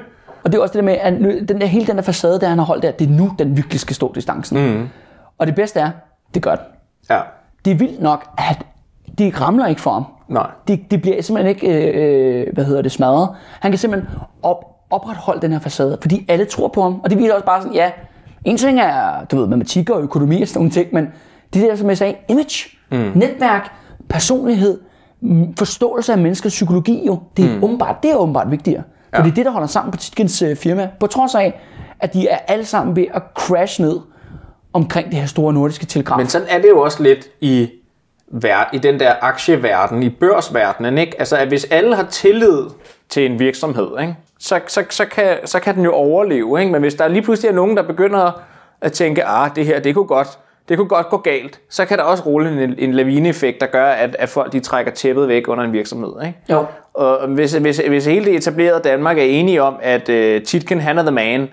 Og 0.43 0.51
det 0.51 0.57
er 0.57 0.61
også 0.61 0.71
det 0.73 0.77
der 0.79 0.85
med, 0.85 0.97
at 1.01 1.13
den 1.49 1.61
der, 1.61 1.65
hele 1.67 1.87
den 1.87 1.95
der 1.95 2.01
facade, 2.01 2.39
der 2.39 2.47
han 2.47 2.57
har 2.57 2.65
holdt 2.65 2.83
der, 2.83 2.91
det 2.91 3.07
er 3.09 3.11
nu, 3.11 3.31
den 3.39 3.57
virkelig 3.57 3.79
skal 3.79 3.95
stå 3.95 4.11
distancen. 4.15 4.77
Mm. 4.77 4.89
Og 5.37 5.47
det 5.47 5.55
bedste 5.55 5.79
er, 5.79 5.89
det 6.33 6.41
gør 6.43 6.55
den. 6.55 6.65
Ja. 7.09 7.19
Det 7.65 7.71
er 7.71 7.75
vildt 7.75 8.01
nok, 8.01 8.25
at 8.37 8.65
de 9.17 9.31
ramler 9.41 9.67
ikke 9.67 9.81
for 9.81 9.91
ham. 9.91 10.03
Nej. 10.27 10.47
De, 10.67 10.79
de 10.91 10.97
bliver 10.97 11.21
simpelthen 11.21 11.55
ikke, 11.55 11.91
øh, 11.93 12.53
hvad 12.53 12.65
hedder 12.65 12.81
det, 12.81 12.91
smadret. 12.91 13.29
Han 13.59 13.71
kan 13.71 13.77
simpelthen 13.77 14.09
op, 14.43 14.65
opretholde 14.89 15.41
den 15.41 15.51
her 15.51 15.59
facade, 15.59 15.97
fordi 16.01 16.25
alle 16.29 16.45
tror 16.45 16.67
på 16.67 16.81
ham. 16.81 16.99
Og 17.03 17.09
det 17.09 17.17
viser 17.17 17.33
også 17.33 17.45
bare 17.45 17.61
sådan, 17.61 17.75
ja, 17.75 17.91
en 18.45 18.57
ting 18.57 18.79
er, 18.79 19.25
du 19.31 19.37
ved, 19.37 19.47
matematik 19.47 19.89
og 19.89 20.01
økonomi 20.01 20.41
og 20.41 20.47
sådan 20.47 20.59
nogle 20.59 20.71
ting, 20.71 20.87
men 20.93 21.07
det 21.53 21.61
der, 21.61 21.75
som 21.75 21.89
jeg 21.89 21.97
sagde, 21.97 22.15
image, 22.29 22.77
mm. 22.91 23.11
netværk, 23.15 23.71
personlighed, 24.09 24.79
forståelse 25.57 26.11
af 26.11 26.17
menneskets 26.17 26.55
psykologi 26.55 27.05
jo, 27.07 27.19
det 27.37 27.45
er, 27.45 27.55
mm. 27.55 27.63
åbenbart, 27.63 28.03
det 28.03 28.11
er 28.11 28.15
åbenbart 28.15 28.51
vigtigere. 28.51 28.83
For 29.13 29.17
Ja. 29.17 29.23
det 29.23 29.31
er 29.31 29.35
det, 29.35 29.45
der 29.45 29.51
holder 29.51 29.67
sammen 29.67 29.91
på 29.91 29.97
Titkins 29.97 30.41
øh, 30.41 30.55
firma, 30.55 30.89
på 30.99 31.07
trods 31.07 31.35
af, 31.35 31.61
at 31.99 32.13
de 32.13 32.27
er 32.27 32.37
alle 32.47 32.65
sammen 32.65 32.95
ved 32.95 33.05
at 33.13 33.21
crash 33.35 33.81
ned 33.81 33.99
omkring 34.73 35.11
det 35.11 35.19
her 35.19 35.25
store 35.25 35.53
nordiske 35.53 35.85
telegraf. 35.85 36.17
Men 36.17 36.27
sådan 36.27 36.47
er 36.49 36.57
det 36.61 36.69
jo 36.69 36.79
også 36.81 37.03
lidt 37.03 37.29
i, 37.41 37.69
i 38.73 38.77
den 38.77 38.99
der 38.99 39.13
aktieverden, 39.21 40.03
i 40.03 40.09
børsverdenen, 40.09 40.97
ikke? 40.97 41.15
Altså, 41.19 41.37
at 41.37 41.47
hvis 41.47 41.65
alle 41.65 41.95
har 41.95 42.03
tillid 42.03 42.63
til 43.09 43.25
en 43.31 43.39
virksomhed, 43.39 43.99
ikke? 44.01 44.15
Så, 44.39 44.59
så, 44.67 44.83
så, 44.89 45.05
kan, 45.05 45.37
så 45.45 45.59
kan 45.59 45.75
den 45.75 45.83
jo 45.83 45.91
overleve, 45.91 46.59
ikke? 46.59 46.71
Men 46.71 46.81
hvis 46.81 46.93
der 46.93 47.07
lige 47.07 47.21
pludselig 47.21 47.49
er 47.49 47.53
nogen, 47.55 47.77
der 47.77 47.83
begynder 47.83 48.41
at 48.81 48.91
tænke, 48.91 49.25
ah, 49.25 49.55
det 49.55 49.65
her, 49.65 49.79
det 49.79 49.95
kunne 49.95 50.07
godt, 50.07 50.27
det 50.69 50.77
kunne 50.77 50.87
godt 50.87 51.09
gå 51.09 51.17
galt, 51.17 51.59
så 51.69 51.85
kan 51.85 51.97
der 51.97 52.03
også 52.03 52.23
rulle 52.23 52.63
en, 52.63 52.75
en 52.77 52.93
lavineeffekt, 52.93 53.61
der 53.61 53.67
gør, 53.67 53.85
at, 53.85 54.15
at 54.19 54.29
folk 54.29 54.51
de 54.51 54.59
trækker 54.59 54.91
tæppet 54.91 55.27
væk 55.27 55.47
under 55.47 55.63
en 55.63 55.73
virksomhed, 55.73 56.13
ikke? 56.25 56.39
Jo. 56.49 56.65
Og 56.93 57.27
hvis, 57.27 57.53
hvis, 57.53 57.77
hvis 57.77 58.05
hele 58.05 58.25
det 58.25 58.35
etablerede 58.35 58.81
Danmark 58.83 59.17
er 59.17 59.23
enige 59.23 59.61
om, 59.61 59.75
at 59.81 60.09
uh, 60.09 60.43
Titken, 60.43 60.79
han 60.79 60.97
er 60.97 61.01
the 61.01 61.11
man, 61.11 61.49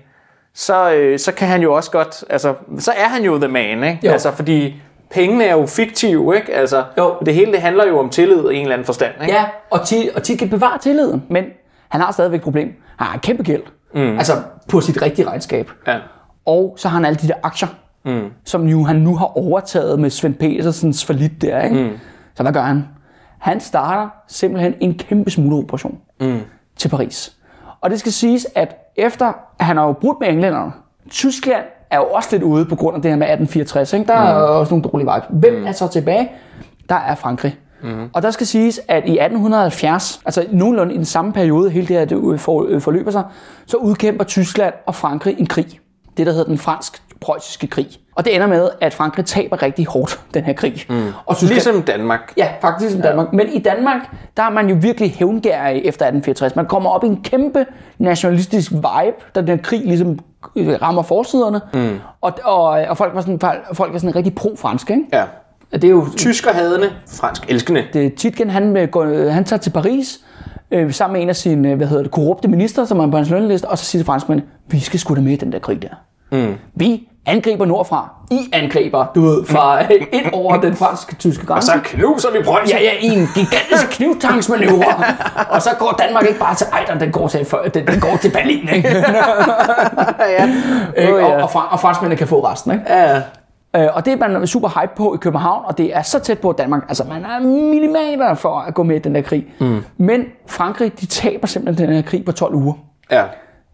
så, 0.59 0.93
øh, 0.93 1.19
så 1.19 1.33
kan 1.33 1.49
han 1.49 1.63
jo 1.63 1.75
også 1.75 1.91
godt, 1.91 2.25
altså, 2.31 2.55
så 2.79 2.93
er 2.97 3.09
han 3.09 3.25
jo 3.25 3.39
the 3.39 3.49
man, 3.49 3.85
ikke? 3.85 3.99
Jo. 4.05 4.11
Altså, 4.11 4.33
fordi 4.33 4.75
pengene 5.11 5.45
er 5.45 5.55
jo 5.55 5.67
fiktive, 5.67 6.37
ikke? 6.37 6.55
Altså, 6.55 6.85
Jo. 6.99 7.15
det 7.27 7.35
hele 7.35 7.53
det 7.53 7.61
handler 7.61 7.87
jo 7.87 7.99
om 7.99 8.11
tillid 8.11 8.51
i 8.51 8.57
en 8.57 8.63
eller 8.63 8.73
anden 8.73 8.87
forstand, 8.87 9.13
ikke? 9.23 9.35
Ja, 9.35 9.45
og 9.71 9.87
Tit, 9.87 10.11
og 10.15 10.23
Tit 10.23 10.39
kan 10.39 10.49
bevare 10.49 10.79
tilliden, 10.79 11.23
men 11.29 11.45
han 11.89 12.01
har 12.01 12.13
stadigvæk 12.13 12.39
et 12.39 12.45
problem. 12.45 12.67
Han 12.97 13.07
har 13.07 13.15
en 13.15 13.21
kæmpe 13.21 13.43
gæld, 13.43 13.63
mm. 13.95 14.19
altså 14.19 14.33
på 14.69 14.81
sit 14.81 15.03
rigtige 15.03 15.29
regnskab. 15.29 15.71
Ja. 15.87 15.97
Og 16.47 16.75
så 16.79 16.89
har 16.89 16.97
han 16.97 17.05
alle 17.05 17.17
de 17.17 17.29
der 17.29 17.35
aktier, 17.43 17.69
mm. 18.05 18.31
som 18.45 18.67
jo 18.67 18.85
han 18.85 18.97
nu 18.97 19.17
har 19.17 19.39
overtaget 19.39 20.01
med 20.01 20.11
Svend 20.11 20.35
Petersens 20.35 21.05
forlit 21.05 21.43
der. 21.43 21.63
Ikke? 21.63 21.77
Mm. 21.77 21.99
Så 22.35 22.43
hvad 22.43 22.53
gør 22.53 22.63
han? 22.63 22.85
Han 23.39 23.61
starter 23.61 24.09
simpelthen 24.29 24.75
en 24.81 24.99
kæmpe 24.99 25.31
smugleroperation 25.31 25.99
mm. 26.21 26.41
til 26.77 26.89
Paris. 26.89 27.37
Og 27.81 27.91
det 27.91 28.01
skal 28.01 28.13
siges, 28.13 28.47
at 28.55 28.77
efter 28.99 29.27
at 29.59 29.67
han 29.67 29.77
har 29.77 29.87
jo 29.87 29.93
brudt 29.93 30.21
med 30.21 30.29
englænderne, 30.29 30.73
Tyskland 31.11 31.65
er 31.91 31.97
jo 31.97 32.05
også 32.05 32.29
lidt 32.33 32.43
ude 32.43 32.65
på 32.65 32.77
grund 32.77 32.97
af 32.97 33.03
det 33.03 33.11
her 33.11 33.17
med 33.17 33.27
1864. 33.27 33.93
Ikke? 33.93 34.07
Der 34.07 34.15
er 34.15 34.35
også 34.35 34.75
nogle 34.75 34.85
dårlige 34.85 35.11
vibes. 35.15 35.41
Hvem 35.41 35.61
mm. 35.61 35.67
er 35.67 35.73
så 35.73 35.89
tilbage? 35.89 36.31
Der 36.89 36.95
er 36.95 37.15
Frankrig. 37.15 37.59
Mm. 37.83 38.11
Og 38.13 38.23
der 38.23 38.31
skal 38.31 38.47
siges, 38.47 38.81
at 38.89 39.05
i 39.07 39.19
1870, 39.19 40.21
altså 40.25 40.47
nogenlunde 40.53 40.95
i 40.95 40.97
den 40.97 41.05
samme 41.05 41.33
periode, 41.33 41.71
hele 41.71 41.87
det 41.87 41.97
her 41.97 42.05
det 42.05 42.33
øh, 42.33 42.81
forløber 42.81 43.11
sig, 43.11 43.25
så 43.67 43.77
udkæmper 43.77 44.25
Tyskland 44.25 44.75
og 44.87 44.95
Frankrig 44.95 45.37
en 45.39 45.47
krig. 45.47 45.81
Det, 46.17 46.27
der 46.27 46.33
hedder 46.33 46.47
den 46.47 46.59
fransk-preussiske 46.59 47.67
krig. 47.67 47.89
Og 48.19 48.25
det 48.25 48.35
ender 48.35 48.47
med, 48.47 48.69
at 48.81 48.95
Frankrig 48.95 49.25
taber 49.25 49.63
rigtig 49.63 49.87
hårdt 49.87 50.21
den 50.35 50.45
her 50.45 50.53
krig. 50.53 50.85
Mm. 50.89 51.07
Og 51.27 51.37
Tyskland, 51.37 51.55
Ligesom 51.55 51.83
Danmark. 51.83 52.33
Ja, 52.37 52.49
faktisk 52.61 52.93
som 52.93 53.03
Danmark. 53.03 53.33
Men 53.33 53.49
i 53.49 53.59
Danmark, 53.59 54.01
der 54.37 54.43
er 54.43 54.51
man 54.51 54.69
jo 54.69 54.77
virkelig 54.81 55.11
hævngærig 55.11 55.77
efter 55.77 56.07
1864. 56.07 56.57
Man 56.57 56.67
kommer 56.67 56.91
op 56.91 57.05
i 57.05 57.07
en 57.07 57.23
kæmpe 57.23 57.67
nationalistisk 57.99 58.73
vibe, 58.73 59.17
da 59.35 59.41
den 59.41 59.49
her 59.49 59.57
krig 59.57 59.81
ligesom 59.85 60.19
øh, 60.57 60.83
rammer 60.83 61.03
forsiderne. 61.03 61.61
Mm. 61.75 61.99
Og, 62.21 62.33
og, 62.45 62.65
og 62.65 62.97
folk, 62.97 63.15
var 63.15 63.21
sådan, 63.21 63.41
folk 63.73 63.95
er 63.95 63.99
sådan 63.99 64.17
rigtig 64.17 64.35
pro-franske, 64.35 64.93
ikke? 64.95 65.05
Ja. 65.13 65.25
Det 65.73 65.85
er 65.85 65.89
jo 65.89 66.07
Tysker 66.17 66.53
hadende, 66.53 66.91
fransk 67.09 67.51
elskende. 67.51 67.85
det, 67.93 68.15
Titgen, 68.15 68.51
han, 68.51 68.77
øh, 68.77 68.89
går, 68.89 69.05
øh, 69.05 69.27
han 69.33 69.45
tager 69.45 69.61
til 69.61 69.71
Paris, 69.71 70.19
øh, 70.71 70.93
sammen 70.93 71.13
med 71.13 71.23
en 71.23 71.29
af 71.29 71.37
sine, 71.37 71.75
hvad 71.75 71.87
hedder 71.87 72.03
det, 72.03 72.13
korrupte 72.13 72.49
minister, 72.49 72.85
som 72.85 73.01
er 73.01 73.11
på 73.11 73.17
hans 73.17 73.31
lønliste, 73.31 73.69
og 73.69 73.79
så 73.79 73.85
siger 73.85 74.05
franskmændene, 74.05 74.49
vi 74.67 74.81
skal 74.81 75.01
sgu 75.01 75.15
da 75.15 75.21
med 75.21 75.33
i 75.33 75.37
den 75.37 75.53
der 75.53 75.59
krig 75.59 75.83
der. 75.83 75.89
Mm. 76.33 76.55
Vi 76.75 77.09
angriber 77.29 77.65
nordfra. 77.65 78.09
I 78.31 78.39
angriber, 78.53 79.07
du 79.15 79.21
ved, 79.23 79.45
fra 79.47 79.81
ind 80.19 80.27
over 80.33 80.61
den 80.61 80.77
fransk-tyske 80.77 81.47
grænse. 81.47 81.67
Så 81.67 81.73
knuser 81.85 82.29
vi 82.33 82.43
Preussen. 82.45 82.79
Ja, 82.79 82.85
ja, 82.85 82.91
i 83.01 83.07
en 83.07 83.27
gigantisk 83.35 83.91
knivtangsmanøvre. 83.97 84.95
og 85.51 85.63
så 85.63 85.71
går 85.79 85.95
Danmark 85.99 86.27
ikke 86.29 86.41
bare 86.41 86.55
til 86.55 86.67
Ejder, 86.73 86.99
den 86.99 87.13
går 87.13 87.29
til, 87.29 87.47
den, 87.75 87.87
den 87.87 88.01
går 88.01 88.17
til 88.23 88.31
Berlin, 88.31 88.69
ikke? 88.75 88.89
ja. 90.39 90.45
Oh, 91.09 91.15
og, 91.15 91.21
ja. 91.21 91.43
og, 91.43 91.51
fra- 91.51 91.69
og 91.71 91.81
franskmændene 91.81 92.17
kan 92.19 92.27
få 92.27 92.47
resten, 92.47 92.73
ikke? 92.73 92.85
ja. 92.89 93.23
Øh, 93.77 93.89
og 93.95 94.05
det 94.05 94.13
er 94.23 94.29
man 94.29 94.47
super 94.47 94.81
hype 94.81 94.93
på 94.97 95.15
i 95.15 95.17
København, 95.21 95.63
og 95.67 95.79
det 95.79 95.97
er 95.97 96.03
så 96.03 96.19
tæt 96.19 96.39
på 96.39 96.53
Danmark. 96.59 96.85
Altså, 96.89 97.05
man 97.05 97.25
er 97.25 97.41
millimeter 97.41 98.35
for 98.35 98.59
at 98.59 98.75
gå 98.75 98.83
med 98.83 98.97
i 98.97 98.99
den 98.99 99.15
der 99.15 99.21
krig. 99.23 99.47
Mm. 99.61 99.85
Men 99.97 100.25
Frankrig, 100.47 101.01
de 101.01 101.07
taber 101.07 101.47
simpelthen 101.47 101.89
den 101.89 101.95
her 101.97 102.03
krig 102.03 102.25
på 102.25 102.33
12 102.33 102.55
uger. 102.55 102.75
ja. 103.11 103.23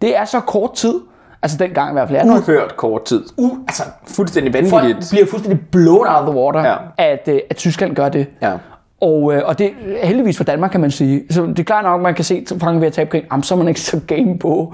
Det 0.03 0.17
er 0.17 0.25
så 0.25 0.41
kort 0.41 0.75
tid, 0.75 1.01
altså 1.45 1.57
dengang 1.59 1.91
i 1.91 1.93
hvert 1.93 2.09
fald. 2.09 2.19
er 2.31 2.37
Uhørt 2.37 2.77
kort 2.77 3.05
tid. 3.05 3.25
U- 3.41 3.59
altså, 3.69 3.83
Fuldstændig 4.17 4.69
folk 4.69 4.83
vanvittigt. 4.85 5.11
bliver 5.11 5.27
fuldstændig 5.27 5.61
blown 5.73 6.07
out 6.07 6.29
of 6.29 6.29
the 6.29 6.37
water, 6.41 6.61
Ja. 6.71 6.77
at, 6.99 7.29
øh, 7.29 7.41
at 7.51 7.57
Tyskland 7.57 7.95
gør 7.97 8.09
det. 8.09 8.27
Ja. 8.43 8.53
Og, 9.01 9.35
øh, 9.35 9.43
og 9.47 9.59
det 9.59 9.67
er 10.01 10.07
heldigvis 10.07 10.37
for 10.37 10.45
Danmark, 10.45 10.71
kan 10.71 10.81
man 10.81 10.91
sige. 10.91 11.23
Så 11.31 11.43
det 11.47 11.59
er 11.59 11.63
klart 11.65 11.85
nok, 11.85 12.01
man 12.01 12.15
kan 12.15 12.25
se 12.25 12.45
at 12.53 12.61
Frankrig 12.61 12.81
ved 12.81 12.87
at 12.87 12.93
tabe 12.93 13.11
krigen. 13.11 13.27
Jamen, 13.33 13.43
så 13.43 13.55
er 13.55 13.59
man 13.59 13.69
ikke 13.69 13.81
så 13.81 14.01
game 14.07 14.39
på 14.39 14.73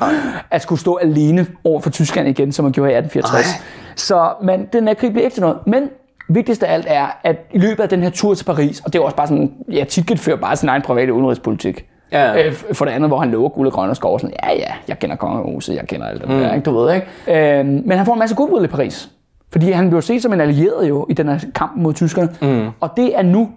at 0.51 0.63
skulle 0.63 0.81
stå 0.81 0.97
alene 0.97 1.47
over 1.65 1.81
for 1.81 1.91
Tyskland 1.91 2.29
igen, 2.29 2.53
som 2.53 2.63
man 2.65 2.73
gjorde 2.73 2.93
i 2.93 2.95
1864. 2.95 3.47
Nej. 3.61 3.67
Så 3.97 4.33
men, 4.43 4.67
den 4.73 4.89
her 4.89 4.95
krig 4.95 5.11
bliver 5.13 5.25
ikke 5.25 5.35
til 5.35 5.41
noget. 5.43 5.57
Men 5.67 5.83
vigtigst 6.29 6.63
af 6.63 6.75
alt 6.75 6.87
er, 6.89 7.07
at 7.25 7.37
i 7.53 7.59
løbet 7.59 7.83
af 7.83 7.89
den 7.89 8.03
her 8.03 8.11
tur 8.11 8.35
til 8.35 8.45
Paris, 8.45 8.81
og 8.81 8.93
det 8.93 8.99
er 8.99 9.03
også 9.03 9.17
bare 9.17 9.27
sådan, 9.27 9.53
ja, 9.73 9.85
Titgen 9.85 10.19
fører 10.19 10.37
bare 10.37 10.57
sin 10.57 10.69
egen 10.69 10.83
private 10.83 11.13
udenrigspolitik. 11.13 11.85
Ja. 12.13 12.47
Øh, 12.47 12.53
for 12.73 12.85
det 12.85 12.93
andet, 12.93 13.11
hvor 13.11 13.19
han 13.19 13.31
lover 13.31 13.49
guld 13.49 13.67
og 13.67 13.73
grønne 13.73 13.95
skov, 13.95 14.19
sådan, 14.19 14.37
ja, 14.45 14.53
ja, 14.53 14.73
jeg 14.89 14.99
kender 14.99 15.17
kongehuset, 15.17 15.77
jeg 15.77 15.87
kender 15.87 16.07
alt 16.07 16.21
det 16.21 16.29
mm. 16.29 16.35
der, 16.35 16.55
ikke, 16.55 16.65
du 16.65 16.79
ved, 16.79 16.95
ikke? 16.95 17.59
Øh, 17.59 17.67
men 17.67 17.91
han 17.91 18.07
får 18.07 18.13
en 18.13 18.19
masse 18.19 18.37
goodwill 18.37 18.65
i 18.65 18.69
Paris. 18.69 19.11
Fordi 19.53 19.71
han 19.71 19.89
bliver 19.89 20.01
set 20.01 20.23
som 20.23 20.33
en 20.33 20.41
allieret 20.41 20.89
jo 20.89 21.07
i 21.11 21.13
den 21.13 21.29
her 21.29 21.39
kamp 21.55 21.73
mod 21.77 21.95
tyskerne. 21.95 22.29
Mm. 22.43 22.69
Og 22.81 22.91
det 22.97 23.19
er 23.19 23.23
nu, 23.23 23.49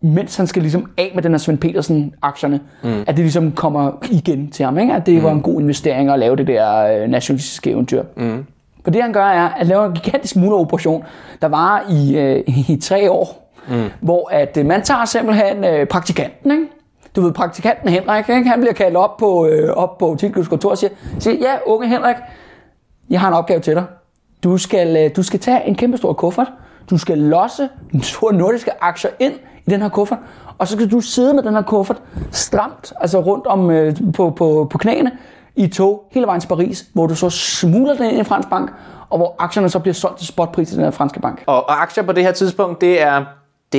mens 0.00 0.36
han 0.36 0.46
skal 0.46 0.62
ligesom 0.62 0.90
af 0.98 1.12
med 1.14 1.22
den 1.22 1.32
her 1.32 1.38
Svend 1.38 1.58
Petersen-aktierne, 1.58 2.60
mm. 2.82 3.00
at 3.00 3.06
det 3.06 3.18
ligesom 3.18 3.52
kommer 3.52 3.92
igen 4.10 4.50
til 4.50 4.64
ham. 4.64 4.78
Ikke? 4.78 4.92
At 4.92 5.06
det 5.06 5.22
var 5.22 5.30
en 5.30 5.42
god 5.42 5.60
investering 5.60 6.10
at 6.10 6.18
lave 6.18 6.36
det 6.36 6.46
der 6.46 6.76
øh, 6.76 7.08
nationalistiske 7.08 7.70
eventyr. 7.70 8.02
Mm. 8.16 8.46
For 8.84 8.90
det 8.90 9.02
han 9.02 9.12
gør 9.12 9.24
er 9.24 9.48
at 9.48 9.66
lave 9.66 9.86
en 9.86 9.92
gigantisk 9.92 10.36
operation, 10.36 11.04
der 11.42 11.48
var 11.48 11.84
i, 11.90 12.18
øh, 12.18 12.42
i 12.68 12.78
tre 12.82 13.10
år. 13.10 13.52
Mm. 13.68 13.84
Hvor 14.00 14.28
at 14.32 14.56
øh, 14.56 14.66
man 14.66 14.82
tager 14.82 15.04
simpelthen 15.04 15.64
øh, 15.64 15.86
praktikanten, 15.86 16.50
ikke? 16.50 16.64
Du 17.16 17.20
ved, 17.20 17.32
praktikanten 17.32 17.88
Henrik, 17.88 18.28
ikke? 18.28 18.48
han 18.48 18.60
bliver 18.60 18.74
kaldt 18.74 18.96
op 18.96 19.16
på, 19.16 19.46
øh, 19.46 19.70
op 19.70 19.98
på 19.98 20.16
Tilkøbs 20.18 20.48
kontor 20.48 20.70
og 20.70 20.78
siger, 20.78 20.90
siger, 21.18 21.36
ja, 21.36 21.56
unge 21.66 21.88
Henrik, 21.88 22.16
jeg 23.10 23.20
har 23.20 23.28
en 23.28 23.34
opgave 23.34 23.60
til 23.60 23.74
dig. 23.74 23.84
Du 24.44 24.58
skal, 24.58 24.96
øh, 24.96 25.16
du 25.16 25.22
skal 25.22 25.40
tage 25.40 25.66
en 25.66 25.74
kæmpe 25.74 25.96
stor 25.96 26.12
kuffert. 26.12 26.52
Du 26.90 26.98
skal 26.98 27.18
losse 27.18 27.68
en 27.94 28.02
stor 28.02 28.32
nordiske 28.32 28.70
aktier 28.80 29.10
ind 29.18 29.32
i 29.66 29.70
den 29.70 29.82
her 29.82 29.88
kuffert. 29.88 30.18
Og 30.58 30.68
så 30.68 30.74
skal 30.76 30.90
du 30.90 31.00
sidde 31.00 31.34
med 31.34 31.42
den 31.42 31.54
her 31.54 31.62
kuffert 31.62 32.02
stramt, 32.30 32.92
altså 33.00 33.20
rundt 33.20 33.46
om 33.46 33.70
øh, 33.70 33.96
på, 34.14 34.30
på, 34.30 34.68
på 34.70 34.78
knæene 34.78 35.12
i 35.56 35.68
tog 35.68 36.04
hele 36.10 36.26
vejen 36.26 36.40
til 36.40 36.48
Paris, 36.48 36.84
hvor 36.92 37.06
du 37.06 37.14
så 37.14 37.30
smuler 37.30 37.94
den 37.94 38.04
ind 38.04 38.16
i 38.16 38.18
en 38.18 38.24
fransk 38.24 38.50
bank, 38.50 38.72
og 39.10 39.18
hvor 39.18 39.34
aktierne 39.38 39.68
så 39.68 39.78
bliver 39.78 39.94
solgt 39.94 40.18
til 40.18 40.26
spotpris 40.26 40.68
til 40.68 40.76
den 40.76 40.84
her 40.84 40.90
franske 40.90 41.20
bank. 41.20 41.44
Og, 41.46 41.68
og 41.68 41.82
aktier 41.82 42.04
på 42.04 42.12
det 42.12 42.24
her 42.24 42.32
tidspunkt, 42.32 42.80
det 42.80 43.02
er, 43.02 43.24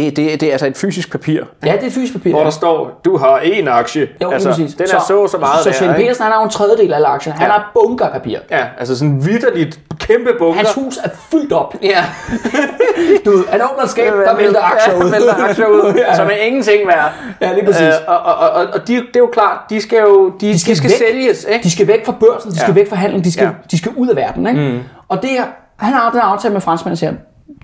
det, 0.05 0.15
det, 0.15 0.41
det 0.41 0.47
er 0.47 0.51
altså 0.51 0.67
et 0.67 0.77
fysisk 0.77 1.11
papir. 1.11 1.43
Ja, 1.65 1.71
det 1.71 1.83
er 1.83 1.87
et 1.87 1.93
fysisk 1.93 2.13
papir. 2.13 2.31
Hvor 2.31 2.43
der 2.43 2.49
står, 2.49 3.01
du 3.05 3.17
har 3.17 3.37
en 3.39 3.67
aktie. 3.67 4.07
Jo, 4.21 4.29
altså, 4.31 4.49
præcis. 4.49 4.73
den 4.73 4.83
er 4.93 4.99
så 4.99 5.27
så 5.31 5.37
meget 5.39 5.63
Så 5.63 5.71
Svend? 5.71 5.95
Petersen, 5.95 6.23
han 6.23 6.31
har 6.33 6.43
en 6.43 6.49
tredjedel 6.49 6.91
af 6.91 6.95
alle 6.95 7.07
aktierne. 7.07 7.39
Han 7.39 7.47
Ja. 7.47 7.51
har 7.53 7.71
bunker 7.73 8.05
af 8.05 8.11
papir. 8.11 8.37
Ja, 8.51 8.65
altså 8.79 8.97
sådan 8.97 9.25
vidderligt 9.25 9.79
kæmpe 9.99 10.29
bunker. 10.39 10.57
Hans 10.57 10.73
hus 10.73 10.97
er 11.03 11.09
fyldt 11.31 11.53
op. 11.53 11.75
Ja. 11.83 12.03
Du 13.25 13.31
ved, 13.31 13.43
han 13.49 13.61
åbner 13.71 13.83
et 13.83 13.89
skab, 13.89 14.13
der 14.13 14.35
vælter 14.35 14.61
aktier 14.61 14.95
ud. 14.95 15.03
Ja, 15.05 15.11
vælter 15.11 15.43
aktier 15.49 15.65
ud, 15.67 15.93
ja. 15.97 16.15
som 16.15 16.27
er 16.27 16.31
ingenting 16.31 16.87
værd. 16.87 17.11
Ja, 17.41 17.53
lige 17.53 17.65
præcis. 17.65 17.81
Øh, 17.81 17.91
og 18.07 18.17
og, 18.17 18.35
og, 18.49 18.65
og 18.73 18.87
de, 18.87 18.93
det 18.95 19.15
er 19.15 19.19
jo 19.19 19.27
klart, 19.33 19.57
de 19.69 19.81
skal 19.81 19.99
jo 19.99 20.29
de, 20.29 20.47
de 20.47 20.59
skal, 20.59 20.71
de 20.71 20.77
skal 20.77 20.89
væk. 20.89 20.97
sælges, 20.97 21.45
ikke? 21.49 21.63
De 21.63 21.71
skal 21.71 21.87
væk 21.87 22.05
fra 22.05 22.11
børsen, 22.11 22.51
de 22.51 22.55
skal 22.59 22.69
Ja. 22.71 22.73
væk 22.73 22.89
fra 22.89 22.95
handelen, 22.95 23.23
de 23.23 23.31
skal, 23.31 23.43
Ja. 23.45 23.51
de 23.71 23.77
skal 23.77 23.91
ud 23.95 24.07
af 24.07 24.15
verden. 24.15 24.47
Ikke? 24.47 24.61
Mm. 24.71 24.79
Og 25.07 25.21
det 25.21 25.31
er, 25.39 25.43
han 25.77 25.93
har 25.93 26.11
den 26.11 26.19
aftale 26.19 26.53
med 26.53 26.61
franskmændene 26.61 26.97
siger, 26.97 27.13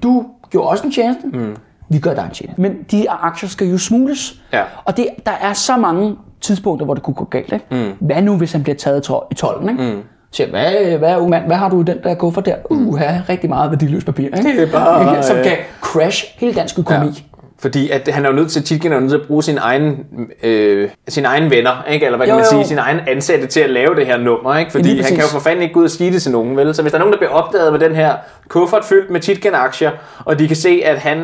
du 0.04 0.26
gjorde 0.52 0.70
også 0.70 0.84
en 0.84 0.92
tjeneste, 0.92 1.22
mm. 1.34 1.56
Vi 1.94 2.00
gør 2.00 2.14
dig 2.14 2.24
en 2.24 2.32
tjeneste. 2.34 2.62
Men 2.62 2.76
de 2.92 3.10
aktier 3.10 3.50
skal 3.50 3.68
jo 3.68 3.78
smugles. 3.78 4.34
Ja. 4.54 4.62
Og 4.86 4.98
det, 4.98 5.08
der 5.26 5.32
er 5.42 5.54
så 5.54 5.78
mange 5.78 6.16
tidspunkter, 6.42 6.86
hvor 6.86 6.94
det 6.94 7.04
kunne 7.04 7.14
gå 7.14 7.26
galt. 7.26 7.54
Ikke? 7.54 7.66
Mm. 7.72 7.92
Hvad 8.08 8.22
nu, 8.22 8.38
hvis 8.38 8.52
han 8.52 8.64
bliver 8.64 8.76
taget 8.76 9.08
i 9.10 9.12
tol- 9.12 9.28
i 9.32 9.34
tolden? 9.36 9.70
Ikke? 9.70 9.84
Mm. 9.96 10.02
Så 10.32 10.46
hvad, 10.50 10.98
hvad, 10.98 11.18
unge 11.18 11.30
mand, 11.30 11.46
hvad 11.46 11.56
har 11.56 11.70
du 11.70 11.82
i 11.82 11.84
den 11.84 11.98
der 12.04 12.16
kuffert 12.16 12.46
der? 12.46 12.56
Uh, 12.70 12.98
her 12.98 13.30
rigtig 13.30 13.50
meget 13.50 13.72
værdiløst 13.72 14.06
papir. 14.06 14.24
Ikke? 14.26 14.38
Det 14.38 14.62
er 14.68 14.72
bare? 14.72 15.24
Som 15.24 15.38
øh, 15.38 15.44
kan 15.44 15.58
crash 15.82 16.26
hele 16.38 16.54
dansk 16.54 16.80
økonomi. 16.80 17.06
Ja. 17.08 17.14
Fordi 17.60 17.90
at 17.90 18.10
han 18.14 18.26
er 18.26 18.30
jo 18.30 18.36
nødt 18.36 18.52
til, 18.52 18.64
Titgen 18.64 18.92
er 18.92 18.96
jo 18.96 19.00
nødt 19.02 19.12
til 19.12 19.18
at 19.18 19.28
bruge 19.28 19.44
sin 19.44 19.58
egen, 19.58 19.98
øh, 20.44 20.90
sin 21.08 21.26
egen 21.26 21.50
venner, 21.52 21.84
ikke? 21.90 22.06
eller 22.06 22.18
hvad 22.18 22.28
kan 22.28 22.34
Jo, 22.34 22.38
man 22.38 22.46
jo. 22.46 22.50
sige, 22.50 22.66
sin 22.68 22.78
egen 22.78 23.00
ansatte 23.08 23.48
til 23.48 23.60
at 23.60 23.70
lave 23.70 23.96
det 23.96 24.06
her 24.06 24.18
nummer. 24.18 24.58
Ikke? 24.58 24.72
Fordi 24.72 25.02
han 25.02 25.12
kan 25.12 25.20
jo 25.22 25.28
for 25.28 25.40
fanden 25.40 25.62
ikke 25.62 25.74
gå 25.74 25.80
ud 25.80 25.86
og 25.86 25.92
sige 25.92 26.12
det 26.14 26.22
til 26.22 26.32
nogen, 26.32 26.58
vel? 26.58 26.76
Så 26.76 26.82
hvis 26.82 26.92
der 26.92 26.98
er 26.98 27.00
nogen, 27.00 27.12
der 27.14 27.18
bliver 27.18 27.32
opdaget 27.32 27.72
med 27.72 27.80
den 27.80 27.96
her 27.96 28.14
kuffert 28.48 28.86
fyldt 28.86 29.10
med 29.10 29.20
Titgen-aktier, 29.20 29.92
og 30.26 30.40
de 30.40 30.48
kan 30.48 30.56
se, 30.58 30.82
at 30.86 30.98
han, 30.98 31.24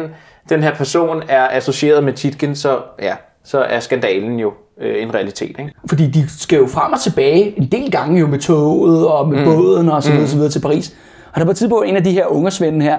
den 0.50 0.64
her 0.64 0.76
person 0.76 1.24
er 1.30 1.48
associeret 1.52 2.04
med 2.04 2.14
Titgen, 2.14 2.56
så, 2.56 2.80
ja, 3.02 3.16
så 3.44 3.60
er 3.60 3.80
skandalen 3.80 4.40
jo 4.40 4.54
øh, 4.82 5.04
en 5.04 5.14
realitet. 5.14 5.56
Ikke? 5.60 5.72
Fordi 5.90 6.08
de 6.08 6.30
skal 6.30 6.58
jo 6.58 6.68
frem 6.68 6.94
og 6.94 7.00
tilbage 7.00 7.58
en 7.58 7.68
del 7.72 7.92
gange 7.92 8.20
jo 8.20 8.28
med 8.28 8.40
toget 8.40 9.08
og 9.08 9.30
med 9.30 9.40
mm. 9.40 9.46
båden 9.46 9.90
og 9.90 10.04
så 10.04 10.10
videre, 10.10 10.24
mm. 10.24 10.30
så 10.30 10.36
videre 10.36 10.52
til 10.52 10.62
Paris. 10.62 10.96
Og 11.34 11.40
der 11.40 11.46
på 11.46 11.52
et 11.52 11.58
tidspunkt 11.58 11.90
en 11.90 11.96
af 11.96 12.04
de 12.04 12.12
her 12.12 12.26
ungersvende 12.26 12.86
her, 12.86 12.98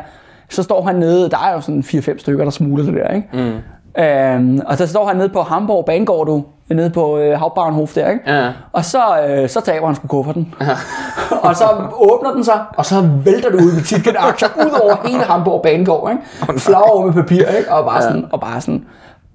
så 0.48 0.62
står 0.62 0.82
han 0.86 0.96
nede, 0.96 1.30
der 1.30 1.38
er 1.38 1.53
jo 1.53 1.61
sådan 1.61 1.80
4-5 1.80 2.18
stykker, 2.18 2.44
der 2.44 2.51
smugler 2.51 2.84
det 2.84 2.94
der, 2.94 3.14
ikke? 3.14 3.28
Mm. 3.32 4.03
Øhm, 4.03 4.61
og 4.66 4.76
så 4.76 4.86
står 4.86 5.07
han 5.07 5.16
nede 5.16 5.28
på 5.28 5.40
Hamburg 5.40 5.84
Banegård, 5.84 6.26
du, 6.26 6.44
nede 6.76 6.90
på 6.90 7.18
øh, 7.18 7.32
Hauptbahnhof 7.34 7.94
der, 7.94 8.10
ikke? 8.10 8.34
Ja. 8.36 8.52
Og 8.72 8.84
så, 8.84 8.98
øh, 9.28 9.48
så 9.48 9.60
taber 9.60 9.86
han 9.86 9.94
sgu 9.94 10.06
kufferten. 10.06 10.54
og 11.46 11.56
så 11.56 11.64
åbner 11.92 12.32
den 12.32 12.44
sig, 12.44 12.60
og 12.76 12.86
så 12.86 13.08
vælter 13.24 13.50
det 13.50 13.56
ud 13.56 13.74
med 13.74 13.82
Titgen 13.82 14.16
aktier 14.18 14.48
ud 14.56 14.80
over 14.82 15.08
hele 15.08 15.22
Hamburg 15.24 15.62
Banegård, 15.62 16.10
ikke? 16.10 16.60
Flag 16.60 16.82
over 16.82 17.06
med 17.06 17.12
papir, 17.14 17.46
ikke? 17.58 17.72
Og 17.72 17.84
bare 17.84 18.02
sådan, 18.02 18.26
og 18.32 18.40
bare 18.40 18.60
sådan, 18.60 18.84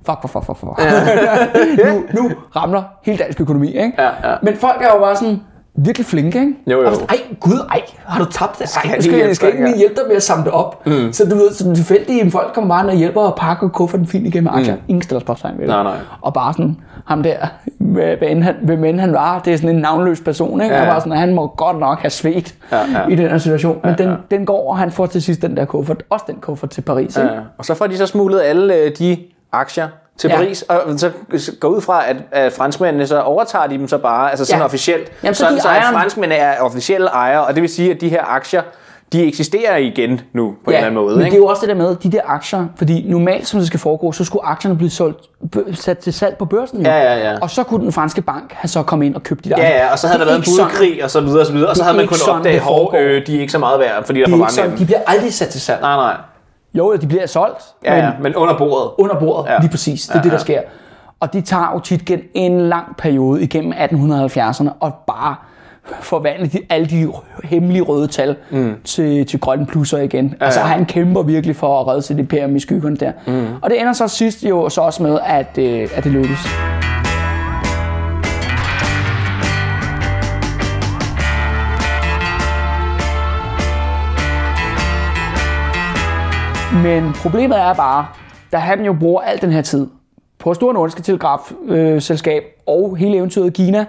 fuck, 0.06 0.22
fuck, 0.22 0.34
fuck, 0.34 0.46
fuck, 0.46 0.60
fuck. 0.60 0.80
nu, 1.86 2.22
nu 2.22 2.32
ramler 2.56 2.84
hele 3.04 3.18
dansk 3.18 3.42
økonomi, 3.42 3.68
ikke? 3.68 3.94
Ja, 3.98 4.30
ja. 4.30 4.36
Men 4.42 4.58
folk 4.58 4.82
er 4.82 4.88
jo 4.94 5.00
bare 5.00 5.16
sådan, 5.16 5.42
virkelig 5.78 6.06
flinke, 6.06 6.40
ikke? 6.40 6.54
Jo, 6.68 6.82
jo. 6.82 6.88
Og 6.88 6.94
sådan, 6.96 7.10
ej, 7.10 7.18
gud, 7.40 7.60
ej, 7.70 7.82
har 8.06 8.24
du 8.24 8.32
tabt 8.32 8.60
det? 8.60 8.78
Ej, 8.78 8.96
nu 8.96 9.02
skal, 9.02 9.02
lige 9.02 9.12
jeg, 9.12 9.18
hjælpe 9.18 9.36
skal 9.36 9.48
ikke 9.48 9.60
lige 9.60 9.72
ja. 9.72 9.78
hjælpe 9.78 9.96
dig 9.96 10.04
med 10.08 10.16
at 10.16 10.24
samle 10.24 10.46
det 10.46 10.52
op. 10.54 10.86
Mm. 10.88 11.14
Så 11.14 11.30
du 11.30 11.36
ved, 11.36 11.52
så 11.54 11.64
den 11.64 11.76
tilfældige 11.76 12.32
folk 12.32 12.54
kommer 12.54 12.76
bare 12.76 12.88
og 12.88 12.96
hjælper 12.96 13.22
og 13.22 13.36
pakker 13.36 13.68
kufferten 13.68 14.08
fint 14.08 14.28
igennem 14.28 14.48
aktier. 14.54 14.76
Mm. 14.76 14.82
Ingen 14.88 15.02
stiller 15.02 15.20
spørgsmål 15.20 15.52
ved 15.54 15.60
det. 15.60 15.68
Nej, 15.68 15.84
nej. 15.84 15.98
Og 16.22 16.34
bare 16.34 16.54
sådan, 16.54 16.78
ham 17.06 17.24
der, 17.24 17.38
end 18.22 18.44
han, 18.44 18.56
hvem 18.62 18.84
end 18.84 19.00
han 19.00 19.14
var, 19.14 19.40
det 19.40 19.54
er 19.54 19.58
sådan 19.58 19.76
en 19.76 19.82
navnløs 19.82 20.22
person, 20.22 20.62
ikke? 20.62 20.76
Ja, 20.76 20.82
Ja, 20.82 20.88
ja. 20.88 20.94
ja. 20.94 21.00
Sådan, 21.00 21.18
han 21.18 21.34
må 21.34 21.48
godt 21.48 21.80
nok 21.80 22.00
have 22.00 22.10
svedt 22.10 22.56
Ja, 22.72 22.78
ja. 22.78 23.08
i 23.08 23.16
den 23.16 23.30
her 23.30 23.38
situation. 23.38 23.80
Men 23.84 23.96
den, 23.98 24.14
den 24.32 24.46
går, 24.46 24.70
og 24.70 24.78
han 24.78 24.92
får 24.92 25.06
til 25.06 25.22
sidst 25.22 25.42
den 25.42 25.58
der 25.58 25.66
kuffert, 25.66 26.04
også 26.10 26.26
den 26.28 26.36
kuffert 26.42 26.70
til 26.70 26.82
Paris, 26.82 27.18
ikke? 27.18 27.30
Ja. 27.30 27.40
Og 27.58 27.66
så 27.66 27.74
får 27.74 27.88
de 27.88 27.98
så 27.98 28.06
smuglet 28.06 28.42
alle 28.42 28.76
øh, 28.76 28.92
de 29.00 29.18
aktier 29.52 29.88
til 30.18 30.30
Ja. 30.30 30.36
Paris, 30.36 30.62
og 30.62 31.00
så 31.00 31.12
går 31.60 31.68
ud 31.68 31.82
fra, 31.82 32.10
at, 32.10 32.16
at 32.32 32.54
franskmændene 32.54 33.08
så 33.08 33.22
overtager 33.22 33.68
de 33.68 33.78
dem 33.78 33.88
så 33.88 33.98
bare, 33.98 34.30
altså 34.30 34.46
sådan 34.46 34.60
Ja. 34.60 34.66
officielt. 34.66 35.12
Jamen, 35.24 35.36
så 35.36 35.40
sådan, 35.46 35.60
så 35.62 35.68
at 35.68 35.74
ejeren- 35.76 35.94
franskmændene 35.94 36.42
er 36.42 36.60
officielle 36.62 37.08
ejere, 37.08 37.46
og 37.46 37.54
det 37.56 37.62
vil 37.62 37.70
sige, 37.70 37.92
at 37.92 38.02
de 38.02 38.10
her 38.10 38.24
aktier, 38.36 38.62
de 39.14 39.24
eksisterer 39.28 39.78
igen 39.78 40.22
nu 40.34 40.56
på 40.66 40.72
en 40.72 40.76
eller 40.76 40.88
anden 40.88 41.02
måde. 41.04 41.16
men 41.16 41.20
det 41.20 41.26
ikke? 41.26 41.36
er 41.38 41.40
jo 41.40 41.46
også 41.46 41.62
det 41.62 41.70
der 41.70 41.76
med, 41.76 41.96
de 41.96 42.12
der 42.12 42.22
aktier, 42.26 42.66
fordi 42.78 43.06
normalt, 43.08 43.48
som 43.48 43.60
det 43.60 43.68
skal 43.68 43.80
foregå, 43.80 44.12
så 44.12 44.24
skulle 44.26 44.46
aktierne 44.46 44.78
blive 44.78 44.90
solgt, 44.90 45.20
sat 45.74 45.98
til 45.98 46.14
salg 46.14 46.36
på 46.38 46.46
børsen. 46.46 46.78
Jo. 46.82 46.90
Ja, 46.90 46.98
ja, 47.14 47.32
ja. 47.32 47.38
Og 47.42 47.50
så 47.50 47.64
kunne 47.64 47.84
den 47.84 47.92
franske 47.92 48.22
bank 48.22 48.54
have 48.54 48.70
så 48.70 48.84
kommet 48.84 49.06
ind 49.06 49.16
og 49.16 49.24
købt 49.24 49.44
de 49.46 49.50
der 49.50 49.56
Ja, 49.58 49.64
aktier. 49.64 49.84
ja, 49.86 49.92
og 49.92 50.00
så 50.00 50.08
havde 50.08 50.20
Det 50.20 50.28
der 50.28 50.34
er 50.34 50.38
været 50.38 50.48
en 50.48 50.54
sådan- 50.56 50.70
budkrig 50.72 51.04
og 51.04 51.12
så 51.12 51.22
videre 51.22 51.40
og 51.40 51.46
så 51.46 51.54
videre, 51.54 51.70
og 51.70 51.76
så 51.76 51.80
Det 51.80 51.86
havde 51.86 51.96
man 51.98 52.04
ikke 52.04 52.10
kunnet 52.12 52.20
sådan, 52.22 52.38
opdage, 52.40 52.54
det 52.56 52.62
hov, 52.62 52.78
foregår. 52.92 52.98
øh, 53.00 53.28
de 53.28 53.36
er 53.38 53.40
ikke 53.42 53.52
så 53.52 53.60
meget 53.60 53.80
værd, 53.80 54.06
fordi 54.06 54.20
der 54.20 54.26
er 54.26 54.28
Det 54.28 54.32
for 54.32 54.38
mange 54.38 54.44
ikke 54.44 54.46
af 54.46 54.52
sådan, 54.52 54.70
dem. 54.70 54.78
de 54.78 54.86
bliver 54.86 55.00
aldrig 55.08 55.34
sat 55.34 55.48
til 55.48 55.62
salg. 55.62 55.82
Nej, 55.82 55.96
nej. 55.96 56.16
Jo, 56.78 56.96
de 56.96 57.08
bliver 57.08 57.26
solgt, 57.26 57.64
Ja, 57.86 57.96
ja, 57.98 58.12
men 58.22 58.36
under 58.36 58.58
bordet. 58.58 58.92
under 58.98 59.20
bordet, 59.20 59.50
Ja. 59.52 59.60
lige 59.60 59.70
præcis. 59.72 60.02
Det 60.08 60.10
er 60.16 60.18
Ja, 60.20 60.24
det, 60.24 60.32
der 60.32 60.38
ja. 60.38 60.42
sker. 60.42 60.62
Og 61.20 61.34
de 61.34 61.42
tager 61.42 61.72
jo 61.74 61.80
tit 61.80 62.02
igen 62.02 62.20
en 62.34 62.60
lang 62.62 62.98
periode 62.98 63.44
igennem 63.44 63.74
1870'erne 63.74 64.70
og 64.80 64.94
bare 65.08 65.36
forvandle 66.02 66.48
de, 66.48 66.60
alle 66.70 66.88
de 66.88 67.08
hemmelige 67.44 67.82
røde 67.82 68.08
tal 68.08 68.36
mm. 68.52 68.74
til, 68.84 69.26
til 69.26 69.40
grønne 69.40 69.66
plusser 69.66 69.98
igen. 69.98 70.36
Ja, 70.40 70.46
altså 70.46 70.60
ja. 70.60 70.66
han 70.66 70.86
kæmper 70.86 71.22
virkelig 71.22 71.56
for 71.56 71.82
at 71.82 71.88
redde 71.88 72.02
sit 72.02 72.20
imperium 72.20 72.56
i 72.56 72.60
skyggerne 72.60 72.96
der. 72.96 73.12
Mm. 73.28 73.46
Og 73.62 73.70
det 73.70 73.80
ender 73.82 73.94
så 73.94 74.08
sidst 74.08 74.44
jo 74.44 74.70
så 74.70 74.82
også 74.82 75.04
med, 75.04 75.20
at, 75.26 75.58
øh, 75.58 75.88
at 75.96 76.04
det 76.04 76.12
lykkes. 76.12 76.40
Men 86.84 87.14
problemet 87.14 87.60
er 87.60 87.74
bare, 87.74 88.06
da 88.52 88.58
han 88.58 88.86
jo 88.86 88.94
bruger 89.00 89.22
al 89.22 89.42
den 89.42 89.52
her 89.52 89.62
tid 89.62 89.88
på 90.40 90.54
Store 90.54 90.74
Nordiske 90.74 91.02
Telegrafselskab 91.02 92.44
og 92.68 92.96
hele 92.98 93.18
eventyret 93.18 93.54
Kina, 93.54 93.86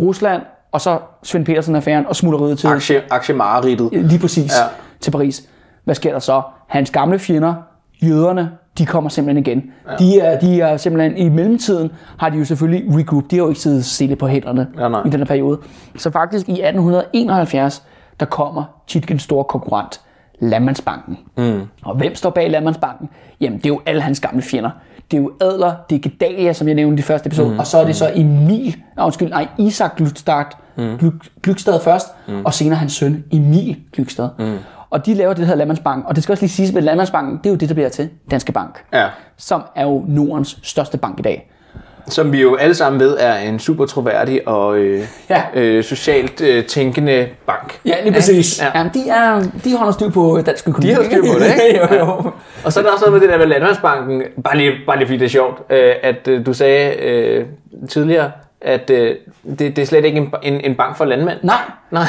Rusland 0.00 0.42
og 0.72 0.80
så 0.80 0.98
Svend 1.22 1.46
Petersen-affæren 1.46 2.06
og 2.06 2.16
smugleriet 2.16 2.58
til 2.58 2.66
Aktie, 2.66 3.02
aktiemareridtet. 3.10 3.88
lige 3.92 4.18
præcis. 4.20 4.52
Ja. 4.52 4.64
til 5.00 5.10
Paris. 5.10 5.42
Hvad 5.84 5.94
sker 5.94 6.12
der 6.12 6.18
så? 6.18 6.42
Hans 6.66 6.90
gamle 6.90 7.18
fjender, 7.18 7.54
jøderne, 8.02 8.50
de 8.78 8.86
kommer 8.86 9.10
simpelthen 9.10 9.46
igen. 9.46 9.72
Ja. 9.90 9.96
De, 9.96 10.20
er, 10.20 10.40
de 10.40 10.60
er 10.60 10.76
simpelthen, 10.76 11.16
i 11.16 11.28
mellemtiden 11.28 11.90
har 12.18 12.28
de 12.28 12.38
jo 12.38 12.44
selvfølgelig 12.44 12.96
regroup. 12.98 13.24
De 13.30 13.36
har 13.36 13.42
jo 13.42 13.48
ikke 13.48 13.60
siddet 13.60 13.84
stille 13.84 14.16
på 14.16 14.26
hænderne 14.26 14.66
Ja, 14.78 14.88
nej. 14.88 15.02
i 15.06 15.08
den 15.10 15.20
her 15.20 15.24
periode. 15.26 15.58
Så 15.98 16.10
faktisk 16.10 16.48
i 16.48 16.52
1871, 16.52 17.82
der 18.20 18.26
kommer 18.26 18.64
Tietgens 18.86 19.22
store 19.22 19.44
konkurrent, 19.44 20.00
Landmandsbanken. 20.40 21.18
Mm. 21.36 21.60
Og 21.84 21.96
hvem 21.96 22.14
står 22.14 22.30
bag 22.30 22.50
Landmandsbanken? 22.50 23.08
Jamen, 23.40 23.58
det 23.58 23.66
er 23.66 23.70
jo 23.70 23.80
alle 23.86 24.00
hans 24.00 24.20
gamle 24.20 24.42
fjender. 24.42 24.70
Det 25.10 25.16
er 25.16 25.20
jo 25.22 25.32
Adler, 25.40 25.74
det 25.90 25.96
er 25.96 26.00
Gedalia, 26.10 26.52
som 26.52 26.66
jeg 26.66 26.74
nævnte 26.74 27.00
i 27.00 27.02
første 27.02 27.26
episode, 27.26 27.52
mm. 27.52 27.58
og 27.58 27.66
så 27.66 27.78
er 27.78 27.84
det 27.84 27.96
så 27.96 28.10
Emil, 28.14 28.76
nej, 28.96 29.04
undskyld, 29.04 29.28
nej, 29.28 29.48
Isak 29.58 30.00
Glückstad, 30.00 30.56
mm. 30.76 31.20
Glückstad 31.46 31.78
først, 31.84 32.08
mm. 32.28 32.44
og 32.44 32.54
senere 32.54 32.78
hans 32.78 32.92
søn 32.92 33.24
Emil 33.32 33.76
Glückstad. 33.98 34.28
Mm. 34.38 34.56
Og 34.90 35.06
de 35.06 35.14
laver 35.14 35.28
det, 35.32 35.38
der 35.38 35.44
hedder 35.44 35.56
Landmandsbanken. 35.58 36.06
Og 36.06 36.14
det 36.14 36.22
skal 36.22 36.32
også 36.32 36.42
lige 36.42 36.50
siges, 36.50 36.76
at 36.76 36.82
Landmandsbanken, 36.82 37.38
det 37.38 37.46
er 37.46 37.50
jo 37.50 37.56
det, 37.56 37.68
der 37.68 37.74
bliver 37.74 37.88
til 37.88 38.08
Danske 38.30 38.52
Bank, 38.52 38.84
Ja. 38.92 39.06
som 39.36 39.62
er 39.76 39.82
jo 39.82 40.04
Nordens 40.08 40.58
største 40.62 40.98
bank 40.98 41.18
i 41.18 41.22
dag. 41.22 41.50
Som 42.08 42.32
vi 42.32 42.40
jo 42.42 42.56
alle 42.56 42.74
sammen 42.74 43.00
ved 43.00 43.16
er 43.20 43.36
en 43.38 43.58
super 43.58 43.86
troværdig 43.86 44.48
og 44.48 44.76
øh, 44.78 45.04
Ja. 45.30 45.42
øh, 45.54 45.84
socialt 45.84 46.40
øh, 46.40 46.64
tænkende 46.64 47.28
bank. 47.46 47.80
Ja, 47.84 47.94
lige 48.02 48.12
præcis. 48.12 48.60
Ja. 48.60 48.64
Ja. 48.66 48.70
Jamen, 48.78 48.92
de, 48.94 49.08
er, 49.08 49.42
de 49.64 49.76
holder 49.76 49.92
styr 49.92 50.10
på 50.10 50.40
dansk 50.46 50.68
økonomi. 50.68 50.90
De 50.90 50.94
har 50.96 51.04
styr 51.04 51.20
på 51.20 51.38
det, 51.38 51.52
ikke? 51.68 51.78
jo, 51.94 51.98
jo. 51.98 52.30
Og 52.64 52.72
så 52.72 52.80
er 52.80 52.84
der 52.84 52.90
også 52.92 53.04
noget 53.04 53.12
med 53.12 53.28
det 53.28 53.28
der 53.32 53.38
med 53.38 53.46
Landmandsbanken, 53.46 54.22
bare 54.44 54.56
lige, 54.56 54.72
bare 54.86 54.96
lige 54.98 55.06
fordi 55.06 55.18
det 55.18 55.24
er 55.24 55.28
sjovt, 55.30 55.60
øh, 55.70 55.94
at 56.02 56.28
øh, 56.28 56.46
du 56.46 56.52
sagde 56.52 56.96
øh, 56.96 57.46
tidligere, 57.88 58.30
at 58.60 58.90
øh, 58.90 59.16
det, 59.58 59.76
det 59.76 59.78
er 59.78 59.86
slet 59.86 60.04
ikke 60.04 60.18
en, 60.18 60.32
en, 60.42 60.60
en 60.60 60.74
bank 60.74 60.96
for 60.96 61.04
landmænd. 61.04 61.38
Nej, 61.42 61.56
Nej. 61.90 62.02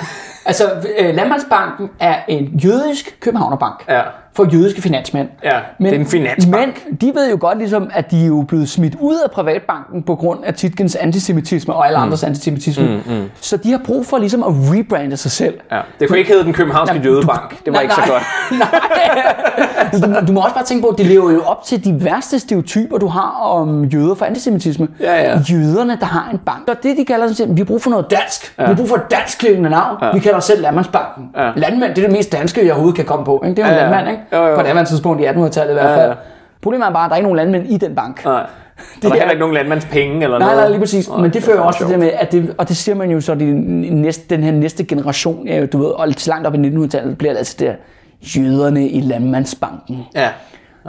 altså 0.45 0.63
øh, 0.99 1.15
Landmandsbanken 1.15 1.89
er 1.99 2.15
en 2.27 2.45
jødisk 2.63 3.17
københavnerbank 3.19 3.83
Ja. 3.89 4.01
For 4.37 4.53
jødiske 4.53 4.81
finansmænd. 4.81 5.27
Ja, 5.43 5.59
det 5.79 5.87
er 5.87 5.99
en 5.99 6.05
finansbank. 6.05 6.83
Men 6.87 6.95
de 7.01 7.11
ved 7.15 7.29
jo 7.31 7.37
godt 7.39 7.57
ligesom, 7.57 7.89
at 7.93 8.11
de 8.11 8.21
er 8.23 8.27
jo 8.27 8.45
blevet 8.47 8.69
smidt 8.69 8.95
ud 8.99 9.15
af 9.25 9.31
privatbanken 9.31 10.03
på 10.03 10.15
grund 10.15 10.39
af 10.43 10.53
Tietgens 10.53 10.95
antisemitisme 10.95 11.73
og 11.73 11.85
alle 11.87 11.97
andres 11.97 12.23
antisemitisme. 12.23 13.01
Mm, 13.07 13.13
mm. 13.13 13.23
Så 13.41 13.57
de 13.57 13.71
har 13.71 13.81
brug 13.85 14.05
for 14.05 14.17
ligesom 14.17 14.43
at 14.43 14.49
rebrande 14.49 15.17
sig 15.17 15.31
selv. 15.31 15.53
Ja. 15.71 15.79
Det 15.99 16.07
kunne 16.07 16.19
ikke 16.19 16.31
hedde 16.31 16.43
den 16.43 16.53
københavnske 16.53 16.97
Nej, 16.97 17.05
jødebank. 17.05 17.49
Det 17.65 17.65
var 17.65 17.71
nej, 17.73 17.81
ikke 17.81 17.95
så 17.95 18.01
nej. 18.01 18.09
godt. 18.09 18.23
Nej. 20.01 20.19
du, 20.21 20.27
du 20.27 20.31
må 20.33 20.41
også 20.41 20.55
bare 20.55 20.63
tænke 20.65 20.81
på, 20.81 20.87
at 20.87 20.97
det 20.97 21.05
lever 21.05 21.31
jo 21.31 21.41
op 21.41 21.63
til 21.63 21.85
de 21.85 22.03
værste 22.05 22.39
stereotyper, 22.39 22.97
du 22.97 23.07
har 23.07 23.29
om 23.41 23.83
jøder 23.83 24.15
for 24.15 24.25
antisemitisme. 24.25 24.87
Ja, 24.99 25.21
ja. 25.21 25.39
Jøderne, 25.49 25.97
der 25.99 26.05
har 26.05 26.29
en 26.33 26.39
bank. 26.45 26.67
Og 26.67 26.75
det, 26.83 26.97
de 26.97 27.05
kalder 27.05 27.33
sig, 27.33 27.47
vi 27.49 27.57
har 27.57 27.65
brug 27.65 27.81
for 27.81 27.89
noget 27.89 28.11
dansk. 28.11 28.53
Ja. 28.57 28.63
Vi 28.63 28.67
har 28.67 28.75
brug 28.75 28.89
for 28.89 28.95
et 28.95 29.11
dansk 29.11 29.39
klingende 29.39 29.69
navn. 29.69 29.97
Ja. 30.01 30.11
Vi 30.13 30.19
kalder 30.19 30.37
os 30.37 30.45
selv 30.45 30.61
Landmandsbanken. 30.61 31.29
Ja. 31.37 31.51
Landmand, 31.55 31.95
det 31.95 32.03
er 32.03 32.07
det 32.07 32.17
mest 32.17 32.31
danske, 32.31 32.61
jeg 32.61 32.71
overhovedet 32.71 32.95
kan 32.95 33.05
komme 33.05 33.25
på. 33.25 33.41
Ikke? 33.45 33.55
Det 33.55 33.63
er 33.63 33.67
jo 33.69 33.73
Ja, 33.75 33.83
en 33.85 33.91
landmand, 33.91 34.09
ikke? 34.17 34.26
Jo, 34.33 34.45
jo. 34.47 34.55
På 34.55 34.61
det 34.61 34.67
andet 34.67 34.87
tidspunkt 34.87 35.21
i 35.21 35.25
1800-tallet 35.25 35.69
i 35.71 35.73
hvert 35.73 35.89
Ja, 35.91 35.97
fald. 35.97 36.09
ja. 36.09 36.15
Problemet 36.61 36.87
er 36.87 36.91
bare, 36.91 37.03
at 37.05 37.09
der 37.09 37.13
er 37.13 37.17
ikke 37.17 37.23
nogen 37.29 37.37
landmænd 37.37 37.65
i 37.67 37.77
den 37.77 37.95
bank. 37.95 38.25
Nej. 38.25 38.45
Det 38.95 39.05
og 39.05 39.09
der 39.09 39.09
er 39.09 39.13
heller 39.13 39.29
ikke 39.31 39.39
nogen 39.39 39.53
landmandspenge 39.55 40.23
eller 40.23 40.39
Nej, 40.39 40.47
noget. 40.47 40.57
nej, 40.61 40.69
lige 40.69 40.79
præcis. 40.79 41.09
Nej, 41.09 41.17
Men 41.21 41.31
det 41.31 41.35
er 41.35 41.41
fører 41.41 41.57
jo 41.57 41.65
også 41.65 41.79
til 41.79 41.87
det 41.87 41.99
med, 41.99 42.11
at 42.19 42.31
det, 42.31 42.55
og 42.57 42.67
det 42.69 42.77
siger 42.77 42.95
man 42.95 43.11
jo 43.11 43.21
så, 43.21 43.35
det 43.35 43.55
næste, 43.93 44.35
den 44.35 44.43
her 44.43 44.51
næste 44.51 44.83
generation, 44.83 45.47
ja, 45.47 45.65
du 45.65 45.77
ved, 45.77 45.87
og 45.87 46.07
langt 46.27 46.47
op 46.47 46.55
i 46.55 46.57
1900-tallet, 46.57 47.17
bliver 47.17 47.31
det 47.33 47.37
altså 47.37 47.55
det 47.59 47.67
der, 47.67 47.73
jøderne 48.21 48.87
i 48.89 49.01
landmandsbanken. 49.01 50.05
Ja. 50.15 50.29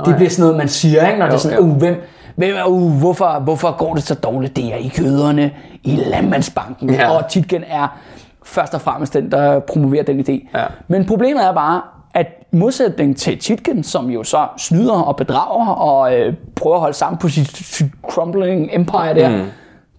Det 0.05 0.17
bliver 0.17 0.31
sådan 0.31 0.43
noget, 0.43 0.57
man 0.57 0.69
siger, 0.69 1.07
ikke? 1.07 1.19
når 1.19 1.27
det 1.27 1.33
er 1.33 1.37
Jo, 1.37 1.39
sådan, 1.39 1.59
jo. 1.59 1.65
uh, 1.65 1.77
hvem, 1.77 1.95
hvem, 2.37 2.55
uh, 2.67 2.93
hvorfor, 2.99 3.41
hvorfor 3.45 3.77
går 3.79 3.95
det 3.95 4.03
så 4.03 4.15
dårligt? 4.15 4.57
Det 4.57 4.65
er 4.73 4.77
i 4.77 4.93
jøderne 5.01 5.51
i 5.85 5.97
Landmandsbanken. 5.97 6.91
Ja. 6.91 7.11
Og 7.11 7.29
Titgen 7.29 7.65
er 7.69 7.99
først 8.45 8.75
og 8.75 8.81
fremmest 8.81 9.15
den, 9.15 9.31
der 9.33 9.59
promoverer 9.59 10.03
den 10.03 10.21
idé. 10.21 10.59
Ja. 10.59 10.65
Men 10.89 11.07
problemet 11.07 11.45
er 11.47 11.53
bare, 11.53 11.81
at 12.15 12.27
modsætning 12.53 13.17
til 13.17 13.39
Titgen, 13.39 13.83
som 13.85 14.11
jo 14.11 14.25
så 14.25 14.47
snyder 14.57 15.03
og 15.03 15.17
bedrager 15.17 15.67
og 15.67 16.15
øh, 16.17 16.35
prøver 16.57 16.77
at 16.77 16.81
holde 16.81 16.97
sammen 16.97 17.19
på 17.19 17.29
sit, 17.29 17.57
sit 17.57 17.87
crumbling 18.11 18.69
empire 18.73 19.15
der, 19.15 19.29
mm. 19.29 19.45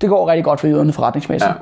det 0.02 0.10
går 0.10 0.28
rigtig 0.28 0.44
godt 0.44 0.60
for 0.60 0.68
jøderne 0.68 0.94
forretningsmæssigt. 0.94 1.52
Ja. 1.52 1.56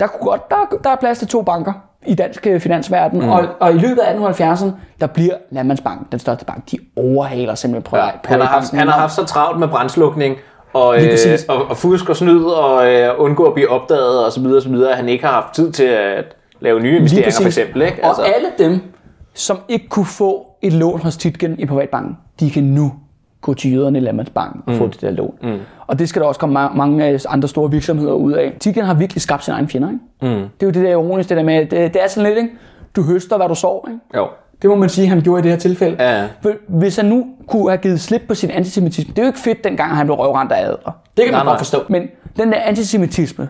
Der, 0.00 0.06
kunne 0.06 0.30
godt, 0.30 0.50
der, 0.50 0.76
der 0.84 0.90
er 0.90 0.96
plads 0.96 1.18
til 1.18 1.28
to 1.28 1.42
banker 1.42 1.72
i 2.06 2.14
dansk 2.14 2.46
øh, 2.46 2.60
finansverden, 2.60 3.20
mm. 3.20 3.28
og, 3.28 3.48
og 3.60 3.70
i 3.70 3.78
løbet 3.78 4.00
af 4.00 4.14
1870'erne, 4.14 4.70
der 5.00 5.06
bliver 5.06 5.34
Landmandsbanken 5.50 6.06
den 6.12 6.18
største 6.18 6.44
bank. 6.44 6.70
De 6.70 6.78
overhaler 6.96 7.54
simpelthen 7.54 7.96
Ja. 7.96 8.04
privat. 8.04 8.20
Han, 8.24 8.40
har 8.40 8.46
haft, 8.46 8.74
han 8.74 8.88
har 8.88 8.98
haft 9.00 9.12
så 9.14 9.24
travlt 9.24 9.58
med 9.60 9.68
brandslukning 9.68 10.36
og, 10.72 11.02
øh, 11.02 11.18
og, 11.48 11.66
og 11.68 11.76
fusk 11.76 12.08
og 12.08 12.16
snyd 12.16 12.44
og 12.44 12.92
øh, 12.92 13.08
undgå 13.18 13.44
at 13.44 13.54
blive 13.54 13.68
opdaget 13.68 14.24
og 14.24 14.32
så 14.32 14.40
videre, 14.40 14.56
og 14.56 14.62
så 14.62 14.68
videre, 14.68 14.90
at 14.90 14.96
han 14.96 15.08
ikke 15.08 15.24
har 15.24 15.32
haft 15.32 15.54
tid 15.54 15.72
til 15.72 15.84
at 15.84 16.24
lave 16.60 16.80
nye 16.80 16.96
investeringer 16.96 17.32
for 17.40 17.46
eksempel. 17.46 17.82
Ikke? 17.82 18.04
Og 18.04 18.26
alle 18.26 18.48
dem, 18.58 18.91
som 19.34 19.58
ikke 19.68 19.88
kunne 19.88 20.06
få 20.06 20.46
et 20.62 20.72
lån 20.72 21.00
hos 21.00 21.16
Titgen 21.16 21.58
i 21.58 21.66
privatbanken, 21.66 22.16
de 22.40 22.50
kan 22.50 22.62
nu 22.64 22.92
gå 23.40 23.54
til 23.54 23.72
jøderne 23.72 23.98
i 23.98 24.00
Landmandsbanken 24.00 24.62
og 24.66 24.74
få 24.74 24.86
det 24.86 25.00
der 25.00 25.10
lån. 25.10 25.34
Mm. 25.42 25.58
Og 25.86 25.98
det 25.98 26.08
skal 26.08 26.22
der 26.22 26.28
også 26.28 26.40
komme 26.40 26.64
ma- 26.66 26.74
mange 26.76 27.20
andre 27.28 27.48
store 27.48 27.70
virksomheder 27.70 28.12
ud 28.12 28.32
af. 28.32 28.56
Titgen 28.60 28.84
har 28.84 28.94
virkelig 28.94 29.22
skabt 29.22 29.44
sin 29.44 29.54
egen 29.54 29.68
fjender. 29.68 29.88
Ikke? 29.88 30.36
Mm. 30.36 30.48
Det 30.60 30.62
er 30.62 30.66
jo 30.66 30.70
det 30.70 30.84
der 30.84 30.90
ironiske, 30.90 31.28
det 31.28 31.36
der 31.36 31.42
med, 31.44 31.60
det, 31.60 31.70
det 31.94 32.02
er 32.04 32.08
sådan 32.08 32.28
lidt, 32.28 32.38
ikke? 32.38 32.50
du 32.96 33.02
høster, 33.02 33.36
hvad 33.36 33.48
du 33.48 33.54
sår. 33.54 33.88
Ikke? 33.88 34.00
Jo. 34.16 34.28
Det 34.62 34.70
må 34.70 34.76
man 34.76 34.88
sige, 34.88 35.08
han 35.08 35.20
gjorde 35.20 35.40
i 35.40 35.42
det 35.42 35.50
her 35.50 35.58
tilfælde. 35.58 35.96
Ja, 36.04 36.28
Hvis 36.68 36.96
han 36.96 37.04
nu 37.06 37.26
kunne 37.46 37.68
have 37.70 37.78
givet 37.78 38.00
slip 38.00 38.22
på 38.28 38.34
sin 38.34 38.50
antisemitisme, 38.50 39.10
det 39.12 39.18
er 39.18 39.22
jo 39.22 39.26
ikke 39.26 39.38
fedt, 39.38 39.64
dengang 39.64 39.96
han 39.96 40.06
blev 40.06 40.16
røvrendt 40.16 40.52
af 40.52 40.60
adler. 40.64 40.96
Det 41.16 41.24
kan 41.24 41.26
man 41.26 41.32
Nej, 41.32 41.38
godt 41.44 41.46
nej. 41.46 41.58
forstå. 41.58 41.78
Men 41.88 42.02
den 42.36 42.52
der 42.52 42.58
antisemitisme, 42.58 43.48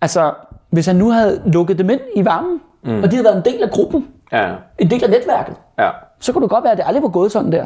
altså 0.00 0.32
hvis 0.70 0.86
han 0.86 0.96
nu 0.96 1.10
havde 1.10 1.42
lukket 1.46 1.78
dem 1.78 1.90
ind 1.90 2.00
i 2.16 2.24
varmen, 2.24 2.60
mm. 2.84 3.02
og 3.02 3.10
de 3.10 3.16
havde 3.16 3.24
været 3.24 3.36
en 3.46 3.52
del 3.52 3.62
af 3.62 3.70
gruppen, 3.70 4.06
Ja. 4.32 4.48
en 4.78 4.90
del 4.90 5.04
af 5.04 5.10
netværket, 5.10 5.54
Ja. 5.78 5.88
så 6.20 6.32
kunne 6.32 6.42
det 6.42 6.50
godt 6.50 6.64
være, 6.64 6.72
at 6.72 6.78
det 6.78 6.84
aldrig 6.86 7.02
var 7.02 7.08
gået 7.08 7.32
sådan 7.32 7.52
der. 7.52 7.64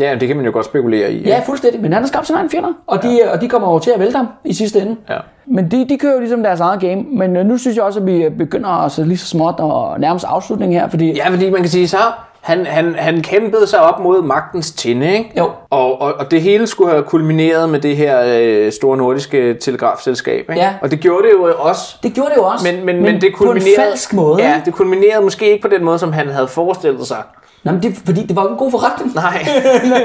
ja, 0.00 0.16
det 0.20 0.28
kan 0.28 0.36
man 0.36 0.46
jo 0.46 0.52
godt 0.52 0.66
spekulere 0.66 1.12
i. 1.12 1.22
Ja, 1.28 1.42
fuldstændig. 1.46 1.80
Men 1.82 1.92
han 1.92 2.02
har 2.02 2.08
skabt 2.08 2.26
sin 2.26 2.36
egen 2.36 2.50
fjender, 2.50 2.72
og 2.86 3.02
de, 3.02 3.20
og 3.32 3.40
de 3.40 3.48
kommer 3.48 3.68
over 3.68 3.78
til 3.78 3.90
at 3.90 4.00
vælte 4.00 4.16
ham 4.16 4.28
i 4.44 4.52
sidste 4.54 4.80
ende. 4.80 4.96
Ja. 5.10 5.18
Men 5.46 5.70
de, 5.70 5.88
de 5.88 5.98
kører 5.98 6.12
jo 6.12 6.18
ligesom 6.20 6.42
deres 6.42 6.60
eget 6.60 6.80
game. 6.80 7.02
Men 7.02 7.36
øh, 7.36 7.46
nu 7.46 7.56
synes 7.58 7.76
jeg 7.76 7.84
også, 7.84 8.00
at 8.00 8.06
vi 8.06 8.28
begynder 8.38 8.68
altså 8.68 9.04
lige 9.04 9.18
så 9.18 9.26
småt 9.26 9.54
og 9.58 10.00
nærmest 10.00 10.24
afslutning 10.28 10.72
her, 10.74 10.88
fordi 10.88 11.12
Ja, 11.16 11.28
fordi 11.28 11.50
man 11.50 11.60
kan 11.60 11.68
sige 11.70 11.88
så, 11.88 11.96
han, 12.42 12.66
han, 12.66 12.94
han 12.98 13.22
kæmpede 13.22 13.66
sig 13.66 13.80
op 13.80 14.00
mod 14.00 14.22
magtens 14.22 14.72
tinde, 14.72 15.12
ikke? 15.18 15.32
Jo. 15.38 15.50
Og, 15.70 16.00
og, 16.00 16.14
og 16.14 16.30
det 16.30 16.42
hele 16.42 16.66
skulle 16.66 16.90
have 16.90 17.02
kulmineret 17.02 17.68
med 17.68 17.80
det 17.80 17.96
her 17.96 18.22
øh, 18.26 18.72
store 18.72 18.96
nordiske 18.96 19.54
telegrafselskab, 19.54 20.50
ikke? 20.50 20.62
Ja. 20.62 20.74
Og 20.82 20.90
det 20.90 21.00
gjorde 21.00 21.26
det 21.26 21.32
jo 21.32 21.54
også. 21.58 21.96
det 22.02 22.14
gjorde 22.14 22.30
det 22.30 22.36
jo 22.36 22.44
også. 22.44 22.72
Men, 22.72 22.86
men, 22.86 23.02
men, 23.02 23.14
det 23.14 23.20
på 23.20 23.26
en 23.26 23.32
kulminerede, 23.32 23.76
falsk 23.76 24.12
måde. 24.12 24.42
Ja, 24.42 24.62
det 24.64 24.74
kulminerede 24.74 25.24
måske 25.24 25.50
ikke 25.50 25.62
på 25.62 25.68
den 25.68 25.84
måde, 25.84 25.98
som 25.98 26.12
han 26.12 26.28
havde 26.28 26.48
forestillet 26.48 27.06
sig. 27.06 27.22
Nå, 27.64 27.72
men 27.72 27.82
det, 27.82 27.96
fordi 28.06 28.26
det 28.26 28.36
var 28.36 28.48
en 28.48 28.56
god 28.56 28.70
forretning. 28.70 29.14
Nej. 29.14 29.46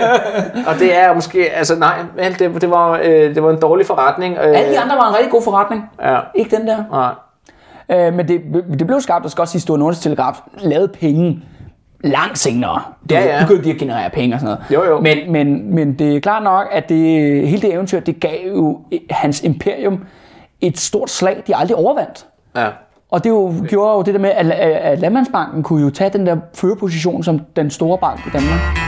og 0.69 0.79
det 0.79 0.97
er 0.97 1.13
måske, 1.13 1.49
altså 1.49 1.75
nej, 1.75 1.95
det, 2.39 2.61
det, 2.61 2.71
var, 2.71 2.99
øh, 3.03 3.35
det 3.35 3.43
var 3.43 3.49
en 3.49 3.61
dårlig 3.61 3.85
forretning. 3.85 4.38
Øh, 4.38 4.59
Alle 4.59 4.73
de 4.73 4.79
andre 4.79 4.95
var 4.95 5.09
en 5.09 5.15
rigtig 5.15 5.31
god 5.31 5.41
forretning. 5.41 5.83
Ja. 6.03 6.19
Ikke 6.35 6.55
den 6.55 6.67
der. 6.67 6.77
Nej. 6.91 7.13
Øh, 8.07 8.13
men 8.13 8.27
det, 8.27 8.41
det 8.79 8.88
blev 8.88 9.01
skabt, 9.01 9.23
der 9.23 9.29
skal 9.29 9.41
også 9.41 9.51
sige, 9.51 9.61
Store 9.61 9.77
Nordisk 9.77 10.01
Telegraf 10.01 10.35
lavede 10.57 10.88
penge 10.88 11.43
langt 12.04 12.39
senere. 12.39 12.82
Du 13.10 13.16
Ja, 13.16 13.38
ja. 13.38 13.43
Begyndte 13.45 13.64
de 13.66 13.72
at 13.72 13.78
generere 13.78 14.10
penge 14.10 14.36
og 14.36 14.39
sådan 14.39 14.58
noget. 14.72 14.88
Jo, 14.88 14.93
jo. 14.93 15.02
Men, 15.02 15.32
men, 15.32 15.76
men 15.76 15.93
det 15.93 16.16
er 16.16 16.20
klart 16.20 16.43
nok, 16.43 16.68
at 16.72 16.89
det, 16.89 16.98
hele 17.48 17.62
det 17.62 17.74
eventyr, 17.74 18.00
det 18.00 18.20
gav 18.20 18.48
jo 18.56 18.80
hans 19.10 19.43
imperium 19.43 20.04
et 20.62 20.80
stort 20.80 21.10
slag, 21.10 21.43
de 21.48 21.56
aldrig 21.56 21.78
overvandt. 21.78 22.26
Ja. 22.56 22.68
Og 23.12 23.24
det 23.24 23.30
jo, 23.30 23.54
gjorde 23.70 23.93
jo 23.93 24.02
det 24.02 24.14
der 24.14 24.20
med, 24.20 24.30
at, 24.30 24.52
at 24.52 24.72
at 24.72 25.00
Landmandsbanken 25.00 25.64
kunne 25.64 25.84
jo 25.84 25.89
tage 25.89 26.10
den 26.10 26.26
der 26.26 26.38
førerposition 26.56 27.24
som 27.24 27.41
den 27.56 27.70
store 27.70 27.98
bank 27.98 28.20
i 28.28 28.30
Danmark. 28.34 28.86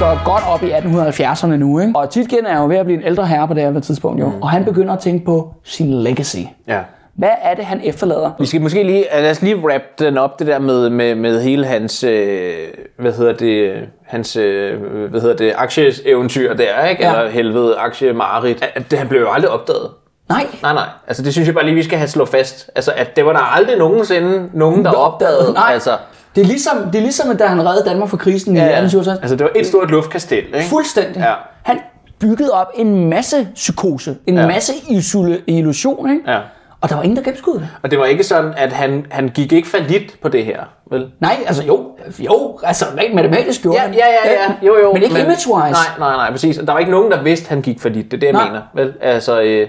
Står 0.00 0.24
godt 0.24 0.44
op 0.48 0.62
i 0.62 0.70
1870'erne 0.70 1.46
nu, 1.46 1.78
ikke? 1.78 1.92
Og 1.96 2.10
Titgen 2.10 2.46
er 2.46 2.60
jo 2.60 2.68
ved 2.68 2.76
at 2.76 2.84
blive 2.84 2.98
en 3.00 3.06
ældre 3.06 3.26
herre 3.26 3.48
på 3.48 3.54
det 3.54 3.62
her 3.62 3.80
tidspunkt, 3.80 4.20
jo. 4.20 4.28
Mm. 4.28 4.42
Og 4.42 4.50
han 4.50 4.64
begynder 4.64 4.94
at 4.94 4.98
tænke 4.98 5.24
på 5.24 5.54
sin 5.64 5.94
legacy. 5.94 6.36
ja. 6.68 6.80
Hvad 7.14 7.30
er 7.42 7.54
det, 7.54 7.64
han 7.64 7.80
efterlader? 7.84 8.30
Vi 8.38 8.46
skal 8.46 8.60
måske 8.60 8.82
lige, 8.82 9.04
lad 9.12 9.30
os 9.30 9.42
lige 9.42 9.56
wrap 9.56 9.80
den 9.98 10.18
op, 10.18 10.38
det 10.38 10.46
der 10.46 10.58
med, 10.58 10.90
med, 10.90 11.14
med 11.14 11.42
hele 11.42 11.66
hans, 11.66 12.04
øh, 12.04 12.52
hvad 12.98 13.12
hedder 13.12 13.32
det, 13.32 13.72
hans, 14.06 14.36
øh, 14.36 14.80
hvad 15.10 15.20
hedder 15.20 15.36
det, 15.36 15.52
aktieeventyr 15.56 16.54
der, 16.54 16.84
ikke? 16.86 17.02
Ja. 17.04 17.18
Eller 17.18 17.30
helvede, 17.30 17.76
aktiemarit. 17.76 18.64
At 18.74 18.98
han 18.98 19.08
blev 19.08 19.20
jo 19.20 19.30
aldrig 19.30 19.50
opdaget. 19.50 19.90
Nej, 20.28 20.46
Nej, 20.62 20.72
nej. 20.74 20.86
Altså, 21.06 21.22
det 21.22 21.32
synes 21.32 21.46
jeg 21.46 21.54
bare 21.54 21.64
lige, 21.64 21.74
vi 21.74 21.82
skal 21.82 21.98
have 21.98 22.08
slået 22.08 22.28
fast. 22.28 22.70
Altså, 22.74 22.92
at 22.96 23.16
det 23.16 23.26
var 23.26 23.32
der 23.32 23.56
aldrig 23.56 23.78
nogensinde 23.78 24.48
nogen, 24.52 24.84
der 24.84 24.92
opdagede. 24.92 25.52
Nej. 25.52 25.72
Altså, 25.72 25.90
Det 26.34 26.40
er 26.42 26.46
ligesom, 26.46 26.76
det 26.92 26.94
er 26.94 27.02
ligesom 27.02 27.36
da 27.36 27.46
han 27.46 27.66
reddede 27.66 27.88
Danmark 27.88 28.08
fra 28.08 28.16
krisen 28.16 28.56
i 28.56 28.58
1867. 28.60 29.18
altså, 29.22 29.36
det 29.36 29.44
var 29.44 29.50
et 29.56 29.66
stort 29.66 29.90
luftkastel, 29.90 30.38
ikke? 30.46 30.60
Fuldstændig. 30.70 31.20
Ja. 31.20 31.34
Han 31.62 31.78
byggede 32.20 32.50
op 32.52 32.66
en 32.74 33.08
masse 33.10 33.48
psykose, 33.54 34.16
en 34.26 34.36
Ja. 34.38 34.46
masse 34.46 34.72
isole, 34.88 35.40
illusion, 35.46 36.10
ikke? 36.10 36.30
Ja. 36.30 36.38
Og 36.80 36.88
der 36.88 36.96
var 36.96 37.02
ingen, 37.02 37.16
der 37.16 37.22
gennemskuede 37.22 37.58
det. 37.60 37.68
Og 37.82 37.90
det 37.90 37.98
var 37.98 38.04
ikke 38.04 38.24
sådan, 38.24 38.52
at 38.56 38.72
han, 38.72 39.06
han 39.10 39.28
gik 39.28 39.52
ikke 39.52 39.68
falit 39.68 40.16
på 40.22 40.28
det 40.28 40.44
her, 40.44 40.60
vel? 40.90 41.06
Nej, 41.20 41.36
altså 41.46 41.62
jo, 41.64 41.90
jo, 42.18 42.58
altså 42.62 42.84
rent 42.98 43.14
matematisk 43.14 43.62
gjorde 43.62 43.76
Ja, 43.78 43.82
han. 43.86 43.94
ja, 43.94 44.04
ja, 44.24 44.32
ja. 44.32 44.66
Jo, 44.66 44.78
jo. 44.82 44.92
Men 44.92 45.02
ikke 45.02 45.14
image-wise. 45.20 45.70
Nej, 45.70 45.98
nej, 45.98 46.16
nej, 46.16 46.30
præcis. 46.30 46.58
Og 46.58 46.66
Der 46.66 46.72
var 46.72 46.78
ikke 46.80 46.90
nogen, 46.90 47.10
der 47.10 47.22
vidste, 47.22 47.44
at 47.44 47.48
han 47.48 47.62
gik 47.62 47.80
falit. 47.80 48.04
Det 48.10 48.12
er 48.16 48.20
det, 48.20 48.26
jeg 48.26 48.32
Nej. 48.32 48.46
mener. 48.48 48.62
Vel? 48.74 48.92
Altså, 49.00 49.40
øh, 49.42 49.68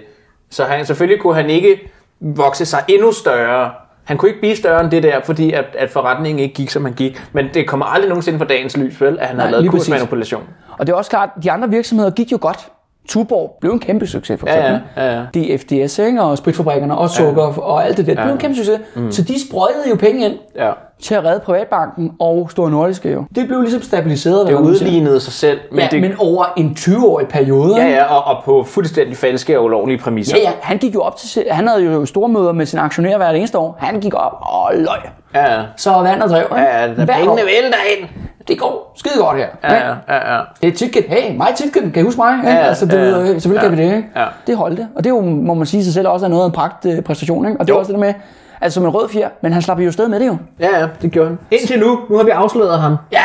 så 0.51 0.63
han, 0.63 0.85
selvfølgelig 0.85 1.21
kunne 1.21 1.35
han 1.35 1.49
ikke 1.49 1.91
vokse 2.21 2.65
sig 2.65 2.83
endnu 2.87 3.11
større. 3.11 3.71
Han 4.11 4.17
kunne 4.17 4.29
ikke 4.29 4.41
blive 4.41 4.55
større 4.55 4.81
end 4.81 4.91
det 4.91 5.03
der, 5.03 5.15
fordi 5.23 5.53
at, 5.53 5.65
at 5.77 5.89
forretningen 5.89 6.39
ikke 6.39 6.55
gik, 6.55 6.69
som 6.69 6.85
han 6.85 6.93
gik. 6.93 7.21
Men 7.33 7.45
det 7.53 7.67
kommer 7.67 7.85
aldrig 7.85 8.09
nogensinde 8.09 8.37
for 8.39 8.45
dagens 8.45 8.77
lys, 8.77 9.01
vel? 9.01 9.17
At 9.19 9.27
han 9.27 9.35
Nej, 9.35 9.45
har 9.45 9.51
lavet 9.51 9.65
præcis. 9.71 9.87
kursmanipulation. 9.87 10.43
Og 10.79 10.87
det 10.87 10.93
er 10.93 10.97
også 10.97 11.09
klart, 11.09 11.29
at 11.37 11.43
de 11.43 11.51
andre 11.51 11.69
virksomheder 11.69 12.11
gik 12.11 12.31
jo 12.31 12.37
godt. 12.41 12.69
Tuborg 13.07 13.57
blev 13.61 13.71
en 13.71 13.79
kæmpe 13.79 14.07
succes, 14.07 14.39
for 14.39 14.47
Ja, 14.49 14.57
eksempel. 14.59 14.81
ja, 14.97 15.13
ja, 15.13 15.25
ja. 15.35 15.55
DFDS, 15.57 15.99
ikke? 15.99 16.21
og 16.21 16.37
spritfabrikkerne, 16.37 16.97
og 16.97 17.09
sukker 17.09 17.43
og 17.59 17.85
alt 17.85 17.97
det 17.97 18.05
der. 18.07 18.13
Det 18.13 18.23
blev 18.23 18.33
en 18.33 18.39
kæmpe 18.39 18.55
succes. 18.55 18.79
Mm. 18.95 19.11
Så 19.11 19.21
de 19.21 19.47
sprøjtede 19.49 19.89
jo 19.89 19.95
penge 19.95 20.25
ind 20.25 20.33
Ja. 20.55 20.71
Til 21.03 21.15
at 21.15 21.23
redde 21.23 21.39
Privatbanken 21.39 22.11
og 22.19 22.47
Store 22.51 22.71
Nordiske 22.71 23.11
jo. 23.11 23.23
Det 23.35 23.47
blev 23.47 23.61
ligesom 23.61 23.81
stabiliseret. 23.81 24.47
Det 24.47 24.53
udlignede 24.55 25.19
sig 25.19 25.33
selv. 25.33 25.59
Men 25.71 25.79
Ja, 25.79 25.87
det, 25.91 26.01
men 26.01 26.11
over 26.19 26.45
en 26.57 26.75
20-årig 26.79 27.27
periode. 27.27 27.75
ja, 27.77 27.87
ja, 27.89 28.03
og, 28.03 28.23
og 28.37 28.43
på 28.45 28.63
fuldstændig 28.63 29.17
falske 29.17 29.59
og 29.59 29.65
ulovlige 29.65 29.97
præmisser. 29.97 30.37
Ja, 30.37 30.43
ja, 30.43 30.51
han 30.61 30.77
gik 30.77 30.93
jo 30.95 31.01
op 31.01 31.15
til, 31.15 31.43
han 31.51 31.67
havde 31.67 31.83
jo 31.83 32.05
store 32.05 32.29
møder 32.29 32.51
med 32.51 32.65
sine 32.65 32.81
aktionærer 32.81 33.17
hvert 33.17 33.35
eneste 33.35 33.57
år. 33.57 33.77
Han 33.79 33.99
gik 33.99 34.13
op 34.13 34.31
og 34.41 34.71
løg. 34.75 34.99
ja. 35.35 35.53
ja. 35.55 35.61
Så 35.77 35.91
vandet 35.91 36.29
drev. 36.29 36.45
Ja, 36.51 36.81
ja, 36.81 36.87
Hvert 36.93 37.07
pengene 37.09 37.31
vælter 37.41 37.77
ind. 37.99 38.07
Det 38.47 38.59
går 38.59 38.93
skide 38.95 39.13
godt 39.23 39.37
her. 39.37 39.47
Ja, 39.63 39.73
ja, 39.73 39.93
ja, 40.09 40.35
ja. 40.35 40.39
Det 40.61 40.67
er 40.69 40.73
Titken. 40.73 41.03
Hey, 41.07 41.37
mig 41.37 41.47
Titken. 41.55 41.91
Kan 41.91 42.01
I 42.01 42.05
huske 42.05 42.21
mig? 42.21 42.39
Ja, 42.43 42.49
ja, 42.51 42.57
altså, 42.57 42.85
det, 42.85 42.93
ja, 42.93 43.25
selvfølgelig 43.25 43.63
Ja, 43.63 43.69
kan 43.69 43.77
vi 43.77 43.83
det. 43.83 43.95
Ikke? 43.95 44.07
ja. 44.15 44.25
Det 44.47 44.57
holdt 44.57 44.77
det. 44.77 44.87
Og 44.95 45.03
det 45.03 45.09
er 45.09 45.15
jo, 45.15 45.21
må 45.21 45.53
man 45.53 45.65
sige 45.65 45.83
sig 45.83 45.93
selv, 45.93 46.07
også 46.07 46.25
er 46.25 46.29
noget 46.29 46.43
af 46.43 46.47
en 46.47 46.51
pragt 46.51 46.85
øh, 46.85 47.01
præstation. 47.01 47.45
Ikke? 47.45 47.59
Og 47.59 47.67
det 47.67 47.71
er 47.73 47.75
Jo. 47.75 47.79
også 47.79 47.93
det 47.93 47.99
der 47.99 48.05
med, 48.05 48.13
altså 48.61 48.73
som 48.73 48.83
en 48.83 48.89
rød 48.89 49.09
fjer, 49.09 49.29
men 49.41 49.53
han 49.53 49.61
slap 49.61 49.79
jo 49.79 49.87
afsted 49.87 50.07
med 50.07 50.19
det 50.19 50.27
jo. 50.27 50.37
Ja, 50.59 50.79
ja, 50.79 50.87
det 51.01 51.11
gjorde 51.11 51.29
han. 51.29 51.39
Indtil 51.51 51.79
nu. 51.79 51.99
Nu 52.09 52.17
har 52.17 52.23
vi 52.23 52.29
afsløret 52.29 52.79
ham. 52.79 52.95
Ja! 53.11 53.19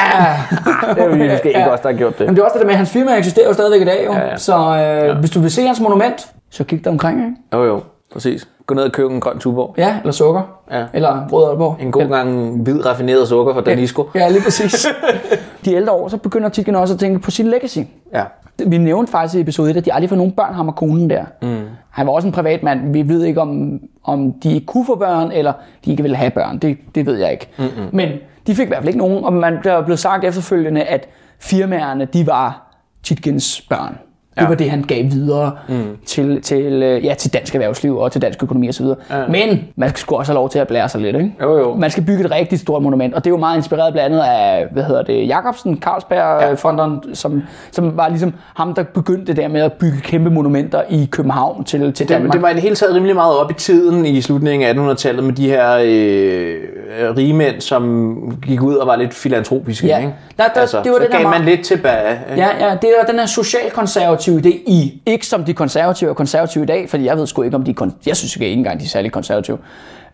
Det 0.94 1.02
er 1.02 1.08
jo 1.08 1.32
måske 1.32 1.48
ikke 1.48 1.70
os, 1.70 1.80
der 1.80 1.90
har 1.90 1.96
gjort 1.96 2.18
det. 2.18 2.26
Men 2.26 2.36
det 2.36 2.42
er 2.42 2.44
også 2.44 2.54
det 2.54 2.60
der 2.60 2.66
med, 2.66 2.74
at 2.74 2.78
hans 2.78 2.90
firma 2.90 3.16
eksisterer 3.16 3.48
jo 3.48 3.52
stadigvæk 3.54 3.80
i 3.80 3.84
dag 3.84 4.02
jo. 4.06 4.12
Ja, 4.12 4.26
ja. 4.26 4.36
Så 4.36 4.56
øh, 4.56 5.08
ja. 5.08 5.14
hvis 5.14 5.30
du 5.30 5.40
vil 5.40 5.50
se 5.50 5.66
hans 5.66 5.80
monument, 5.80 6.28
så 6.50 6.64
kig 6.64 6.84
der 6.84 6.90
omkring, 6.90 7.18
ikke? 7.20 7.36
Jo, 7.52 7.64
jo. 7.64 7.80
Præcis. 8.12 8.48
Gå 8.66 8.74
ned 8.74 8.82
og 8.82 8.92
køb 8.92 9.10
en 9.10 9.20
grøn 9.20 9.38
tuborg. 9.38 9.74
Ja, 9.78 9.96
eller 10.00 10.12
sukker. 10.12 10.42
Ja. 10.70 10.84
Eller 10.94 11.28
rød 11.32 11.48
Aalborg. 11.48 11.76
En 11.80 11.92
god 11.92 12.02
ja. 12.02 12.08
gang 12.08 12.62
hvid 12.62 12.86
raffineret 12.86 13.28
sukker 13.28 13.54
fra 13.54 13.60
Danisco. 13.60 14.10
Ja, 14.14 14.28
lige 14.28 14.42
præcis. 14.42 14.86
De 15.64 15.72
ældre 15.72 15.92
år, 15.92 16.08
så 16.08 16.16
begynder 16.16 16.48
Titken 16.48 16.74
også 16.74 16.94
at 16.94 17.00
tænke 17.00 17.18
på 17.18 17.30
sin 17.30 17.46
legacy. 17.46 17.78
Ja. 18.14 18.22
Vi 18.66 18.78
nævnte 18.78 19.12
faktisk 19.12 19.38
i 19.38 19.40
episode 19.40 19.70
1, 19.70 19.76
at 19.76 19.84
de 19.84 19.92
aldrig 19.92 20.08
får 20.08 20.16
nogen 20.16 20.32
børn, 20.32 20.54
ham 20.54 20.68
og 20.68 20.76
konen 20.76 21.10
der. 21.10 21.24
Mm. 21.42 21.64
Han 21.90 22.06
var 22.06 22.12
også 22.12 22.28
en 22.28 22.32
privat 22.32 22.62
mand. 22.62 22.92
Vi 22.92 23.08
ved 23.08 23.24
ikke, 23.24 23.40
om, 23.40 23.80
om 24.04 24.32
de 24.32 24.54
ikke 24.54 24.66
kunne 24.66 24.86
få 24.86 24.94
børn, 24.94 25.32
eller 25.32 25.52
de 25.84 25.90
ikke 25.90 26.02
ville 26.02 26.16
have 26.16 26.30
børn. 26.30 26.58
Det, 26.58 26.78
det 26.94 27.06
ved 27.06 27.14
jeg 27.14 27.32
ikke. 27.32 27.48
Mm-hmm. 27.58 27.88
Men 27.92 28.08
de 28.46 28.54
fik 28.54 28.66
i 28.66 28.68
hvert 28.68 28.78
fald 28.78 28.88
ikke 28.88 28.98
nogen, 28.98 29.24
og 29.24 29.32
man, 29.32 29.58
der 29.64 29.72
er 29.72 29.84
blevet 29.84 29.98
sagt 29.98 30.24
efterfølgende, 30.24 30.82
at 30.82 31.08
firmaerne, 31.38 32.04
de 32.04 32.26
var 32.26 32.62
Titkens 33.02 33.66
børn. 33.68 33.98
Det 34.36 34.42
Ja. 34.42 34.48
var 34.48 34.54
det, 34.54 34.70
han 34.70 34.82
gav 34.82 35.04
videre 35.04 35.52
mm. 35.68 35.96
til, 36.06 36.42
til, 36.42 36.82
øh, 36.82 37.04
ja, 37.04 37.14
til 37.14 37.32
dansk 37.34 37.54
erhvervsliv 37.54 37.98
og 37.98 38.12
til 38.12 38.22
dansk 38.22 38.42
økonomi 38.42 38.68
osv. 38.68 38.84
Ja. 38.86 38.94
Men 39.28 39.64
man 39.76 39.88
skal 39.88 39.98
sgu 39.98 40.16
også 40.16 40.32
have 40.32 40.34
lov 40.34 40.50
til 40.50 40.58
at 40.58 40.68
blære 40.68 40.88
sig 40.88 41.00
lidt. 41.00 41.16
Ikke? 41.16 41.32
Jo, 41.42 41.58
jo. 41.58 41.74
Man 41.74 41.90
skal 41.90 42.04
bygge 42.04 42.24
et 42.24 42.30
rigtig 42.30 42.58
stort 42.58 42.82
monument, 42.82 43.14
og 43.14 43.24
det 43.24 43.30
er 43.30 43.34
jo 43.34 43.36
meget 43.38 43.56
inspireret 43.56 43.92
blandt 43.92 44.14
andet 44.14 44.24
af, 44.26 44.66
hvad 44.72 44.82
hedder 44.82 45.02
det, 45.02 45.28
Jacobsen, 45.28 45.78
Carlsberg-fonderen, 45.82 47.14
som, 47.14 47.42
som 47.72 47.96
var 47.96 48.08
ligesom 48.08 48.34
ham, 48.56 48.74
der 48.74 48.82
begyndte 48.82 49.26
det 49.26 49.36
der 49.36 49.48
med 49.48 49.60
at 49.60 49.72
bygge 49.72 50.00
kæmpe 50.00 50.30
monumenter 50.30 50.82
i 50.90 51.08
København 51.10 51.64
til, 51.64 51.80
til 51.80 51.98
Det, 51.98 52.08
Danmark. 52.08 52.32
det 52.32 52.42
var 52.42 52.48
i 52.50 52.54
det 52.54 52.62
hele 52.62 52.74
taget 52.76 52.94
rimelig 52.94 53.14
meget 53.14 53.36
op 53.36 53.50
i 53.50 53.54
tiden 53.54 54.06
i 54.06 54.20
slutningen 54.20 54.88
af 54.88 54.92
1800-tallet 54.94 55.24
med 55.24 55.32
de 55.32 55.48
her 55.48 55.72
øh, 55.84 57.16
rigmænd, 57.16 57.60
som 57.60 58.16
gik 58.46 58.62
ud 58.62 58.74
og 58.74 58.86
var 58.86 58.96
lidt 58.96 59.14
filantropiske. 59.14 59.86
Ja. 59.86 59.98
Ikke? 59.98 60.12
Der- 60.38 60.44
der- 60.54 60.60
altså, 60.60 60.82
det 60.84 60.90
var 60.92 60.96
så 60.98 61.02
det 61.02 61.12
der 61.12 61.16
gav 61.18 61.28
man 61.28 61.40
meget- 61.40 61.56
lidt 61.56 61.66
tilbage. 61.66 62.18
Ikke? 62.30 62.42
Ja, 62.42 62.66
ja, 62.68 62.74
det 62.74 62.84
er 62.84 62.88
jo 62.88 63.10
den 63.12 63.18
her 63.18 63.26
socialkonservative 63.26 64.25
idé 64.32 64.48
i, 64.66 65.02
ikke 65.06 65.26
som 65.26 65.44
de 65.44 65.54
konservative 65.54 66.10
er 66.10 66.14
konservative 66.14 66.64
i 66.64 66.66
dag, 66.66 66.90
fordi 66.90 67.04
jeg 67.04 67.16
ved 67.18 67.26
sgu 67.26 67.42
ikke, 67.42 67.56
om 67.56 67.64
de 67.64 67.70
er, 67.70 67.90
jeg 68.06 68.16
synes 68.16 68.36
ikke 68.36 68.46
engang, 68.52 68.80
de 68.80 68.84
er 68.84 68.88
særlig 68.88 69.12
konservative. 69.12 69.58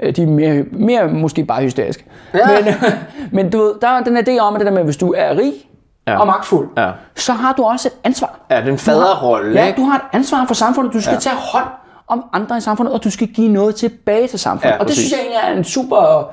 Øh, 0.00 0.16
De 0.16 0.22
er 0.22 0.26
mere, 0.26 0.64
mere 0.72 1.08
måske 1.08 1.44
bare 1.44 1.62
hysteriske. 1.62 2.04
Ja. 2.34 2.40
Men, 2.64 2.74
men 3.44 3.50
du 3.50 3.58
ved, 3.58 3.74
der 3.80 3.88
er 3.88 4.02
den 4.04 4.16
idé 4.16 4.38
om, 4.40 4.54
at 4.54 4.58
det 4.60 4.66
der 4.66 4.72
med, 4.72 4.78
at 4.80 4.84
hvis 4.86 4.96
du 4.96 5.14
er 5.16 5.36
rig 5.38 5.52
Ja. 6.06 6.18
og 6.20 6.26
magtfuld, 6.26 6.68
Ja. 6.76 6.90
så 7.16 7.32
har 7.32 7.52
du 7.52 7.62
også 7.64 7.88
et 7.88 7.92
ansvar. 8.04 8.40
Ja, 8.50 8.60
den 8.66 8.78
faderrolle. 8.78 9.60
Ja, 9.60 9.72
du 9.76 9.82
har 9.84 9.96
et 9.96 10.02
ansvar 10.16 10.44
for 10.46 10.54
samfundet. 10.54 10.92
Du 10.92 11.00
skal 11.00 11.12
ja. 11.14 11.18
tage 11.20 11.36
hånd 11.52 11.64
om 12.08 12.24
andre 12.32 12.56
i 12.56 12.60
samfundet, 12.60 12.94
og 12.94 13.04
du 13.04 13.10
skal 13.10 13.26
give 13.28 13.48
noget 13.48 13.74
tilbage 13.74 14.28
til 14.28 14.38
samfundet. 14.38 14.74
Ja, 14.74 14.78
og 14.80 14.86
det 14.86 14.94
synes 14.94 15.10
jeg 15.12 15.18
egentlig 15.20 15.38
er 15.52 15.56
en 15.58 15.64
super 15.64 16.30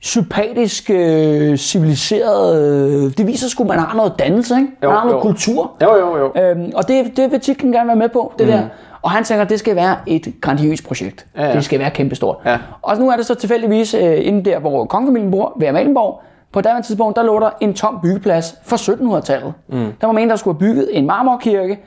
sympatisk, 0.00 0.90
øh, 0.90 1.56
civiliseret... 1.56 2.62
Øh, 3.06 3.12
det 3.18 3.26
viser 3.26 3.48
sgu, 3.48 3.62
at 3.62 3.68
man 3.68 3.78
har 3.78 3.96
noget 3.96 4.12
dannelse, 4.18 4.54
ikke? 4.54 4.66
Man 4.82 4.90
Jo, 4.90 4.96
har 4.96 5.04
noget 5.04 5.16
jo. 5.16 5.20
kultur. 5.20 5.70
Jo, 5.82 5.96
jo, 5.96 6.16
jo. 6.18 6.32
Øhm, 6.42 6.72
og 6.74 6.88
det, 6.88 7.16
det 7.16 7.30
vil 7.32 7.40
Titken 7.40 7.72
gerne 7.72 7.86
være 7.86 7.96
med 7.96 8.08
på, 8.08 8.32
det 8.38 8.46
mm. 8.46 8.52
der. 8.52 8.62
Og 9.02 9.10
han 9.10 9.24
tænker, 9.24 9.44
at 9.44 9.50
det 9.50 9.58
skal 9.58 9.76
være 9.76 9.96
et 10.06 10.34
grandiøst 10.40 10.84
projekt. 10.86 11.26
Ja, 11.36 11.46
ja. 11.46 11.52
Det 11.52 11.64
skal 11.64 11.78
være 11.78 11.90
kæmpestort. 11.90 12.36
Ja. 12.46 12.58
Og 12.82 12.98
nu 12.98 13.10
er 13.10 13.16
det 13.16 13.26
så 13.26 13.34
tilfældigvis 13.34 13.94
øh, 13.94 14.26
inde 14.26 14.44
der, 14.50 14.58
hvor 14.58 14.84
kongefamilien 14.84 15.30
bor, 15.30 15.56
ved 15.60 15.68
Amalienborg. 15.68 16.22
På 16.52 16.60
daværende 16.60 16.86
tidspunkt, 16.86 17.16
der 17.16 17.22
lå 17.22 17.40
der 17.40 17.50
en 17.60 17.74
tom 17.74 17.98
byggeplads 18.02 18.54
fra 18.64 18.76
1700-tallet. 18.76 19.52
Mm. 19.68 19.92
Der 20.00 20.06
var 20.06 20.12
man 20.12 20.22
en, 20.22 20.30
der 20.30 20.36
skulle 20.36 20.54
have 20.54 20.72
bygget 20.72 20.88
en 20.98 21.06
marmorkirke. 21.06 21.78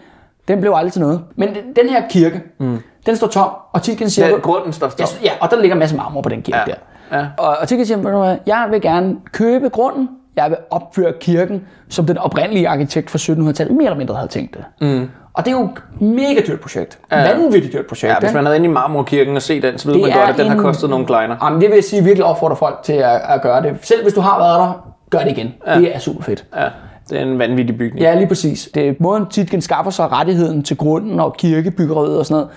Den 0.48 0.60
blev 0.62 0.74
aldrig 0.76 0.92
til 0.94 1.02
noget. 1.02 1.22
Men 1.36 1.50
den 1.76 1.90
her 1.90 2.08
kirke, 2.10 2.42
mm. 2.60 2.78
den 3.06 3.16
står 3.16 3.28
tom, 3.28 3.50
og 3.72 3.82
Titken 3.82 4.10
siger... 4.10 4.28
Ja, 4.28 4.36
grunden 4.36 4.74
står 4.74 4.90
stop. 4.90 5.08
Ja, 5.24 5.32
og 5.42 5.52
der 5.52 5.60
ligger 5.60 5.76
en 5.76 5.80
masse 5.80 5.96
marmor 5.96 6.22
på 6.22 6.30
den 6.30 6.42
kirke 6.42 6.60
Ja. 6.60 6.72
der. 6.72 6.76
Ja. 7.14 7.26
Og, 7.38 7.56
og 7.62 7.68
Titken 7.68 7.86
siger, 7.86 7.98
"Ved 7.98 8.12
du 8.12 8.18
hvad, 8.20 8.38
jeg 8.46 8.68
vil 8.72 8.82
gerne 8.82 9.16
købe 9.32 9.70
grunden, 9.70 10.10
jeg 10.36 10.50
vil 10.50 10.58
opføre 10.72 11.14
kirken, 11.20 11.62
som 11.90 12.06
den 12.06 12.18
oprindelige 12.18 12.68
arkitekt 12.70 13.10
fra 13.10 13.18
1700-tallet 13.18 13.76
mere 13.76 13.86
eller 13.86 13.98
mindre 13.98 14.16
havde 14.16 14.28
tænkt 14.28 14.56
det. 14.56 14.64
Mm. 14.82 15.10
Og 15.34 15.46
det 15.46 15.54
er 15.54 15.58
jo 15.58 15.64
et 15.64 16.02
mega 16.02 16.42
dyrt 16.48 16.60
projekt. 16.60 17.00
Ja. 17.12 17.34
Vanvittigt 17.34 17.74
dyrt 17.74 17.86
projekt. 17.86 18.14
Ja, 18.14 18.20
hvis 18.20 18.34
man 18.34 18.46
havde 18.46 18.58
inde 18.58 18.70
i 18.70 18.72
Marmorkirken 18.72 19.36
og 19.36 19.42
se 19.42 19.62
den, 19.62 19.78
så 19.78 19.92
ved 19.92 20.02
man 20.02 20.12
godt, 20.12 20.30
at 20.30 20.38
den 20.38 20.46
har 20.48 20.54
en- 20.56 20.60
kostet 20.62 20.90
nogle 20.90 21.06
kleiner. 21.06 21.36
Jamen, 21.44 21.62
det 21.62 21.70
vil 21.70 21.76
jeg 21.76 21.84
sige 21.84 22.04
virkelig 22.04 22.26
opfordrer 22.26 22.56
folk 22.56 22.80
til 22.84 22.94
at, 22.94 23.22
at 23.30 23.42
gøre 23.42 23.62
det. 23.62 23.78
Selv 23.82 24.04
hvis 24.04 24.14
du 24.14 24.22
har 24.22 24.40
været 24.40 24.60
der, 24.60 24.94
gør 25.10 25.20
det 25.20 25.32
igen. 25.32 25.54
Ja. 25.68 25.80
Det 25.80 25.96
er 25.96 26.00
super 26.00 26.24
fedt. 26.24 26.46
Ja, 26.56 26.68
det 27.10 27.18
er 27.18 27.22
en 27.22 27.40
vanvittig 27.40 27.78
bygning. 27.78 28.00
Ja, 28.02 28.16
lige 28.16 28.28
præcis. 28.28 28.70
Det 28.74 28.88
er 28.90 28.94
måden, 29.00 29.26
Titken 29.30 29.62
skaffer 29.62 29.92
sig 29.92 30.12
rettigheden 30.12 30.64
til 30.64 30.78
grunden 30.78 31.20
og 31.20 31.36
kirkebyggeriet 31.38 32.20
og 32.20 32.26
sådan 32.26 32.36
noget. 32.36 32.50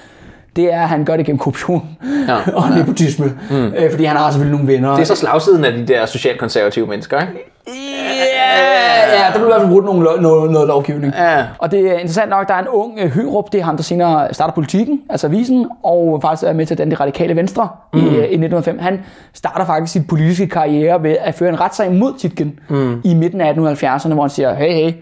Det 0.56 0.72
er, 0.72 0.82
at 0.82 0.88
han 0.88 1.04
gør 1.04 1.16
det 1.16 1.26
gennem 1.26 1.38
korruption 1.38 1.88
Ja. 2.28 2.36
og 2.60 2.70
nepotisme. 2.76 3.32
Mm. 3.50 3.56
Øh, 3.56 3.90
fordi 3.90 4.04
han 4.04 4.16
har 4.16 4.30
selvfølgelig 4.30 4.58
nogle 4.58 4.74
venner. 4.74 4.90
Det 4.90 5.00
er 5.00 5.04
så 5.04 5.14
slagsiden 5.14 5.64
af 5.64 5.72
de 5.72 5.86
der 5.86 6.06
socialkonservative 6.06 6.86
mennesker, 6.86 7.20
ikke? 7.20 7.32
Ja, 7.66 9.18
ja, 9.18 9.32
der 9.32 9.34
blev 9.34 9.44
i 9.46 9.50
hvert 9.50 9.60
fald 9.60 9.70
brudt 9.70 9.84
nogle, 9.84 10.04
lo- 10.04 10.20
noget, 10.20 10.50
noget 10.50 10.68
lovgivning. 10.68 11.12
Ja. 11.18 11.44
Og 11.58 11.70
det 11.70 11.80
er 11.80 11.92
interessant 11.92 12.30
nok, 12.30 12.48
der 12.48 12.54
er 12.54 12.58
en 12.58 12.68
ung 12.68 12.92
uh, 13.04 13.10
Hørup, 13.10 13.52
det 13.52 13.60
er 13.60 13.64
ham, 13.64 13.76
der 13.76 13.82
senere 13.82 14.34
starter 14.34 14.54
politikken, 14.54 15.00
altså 15.10 15.26
avisen, 15.26 15.66
og 15.82 16.18
faktisk 16.22 16.48
er 16.48 16.52
med 16.52 16.66
til 16.66 16.78
den 16.78 16.90
de 16.90 16.94
radikale 16.96 17.36
venstre 17.36 17.68
mm. 17.92 17.98
i, 17.98 18.02
uh, 18.02 18.14
i 18.14 18.18
1905. 18.18 18.78
Han 18.78 19.00
starter 19.34 19.64
faktisk 19.64 19.92
sin 19.92 20.04
politiske 20.04 20.46
karriere 20.46 21.02
ved 21.02 21.16
at 21.20 21.34
føre 21.34 21.48
en 21.48 21.60
retssag 21.60 21.92
mod 21.92 22.12
Titken 22.18 22.58
mm. 22.68 23.00
i 23.04 23.14
midten 23.14 23.40
af 23.40 23.52
1870'erne, 23.52 24.12
hvor 24.12 24.22
han 24.22 24.30
siger, 24.30 24.54
hey, 24.54 24.72
hey, 24.72 24.92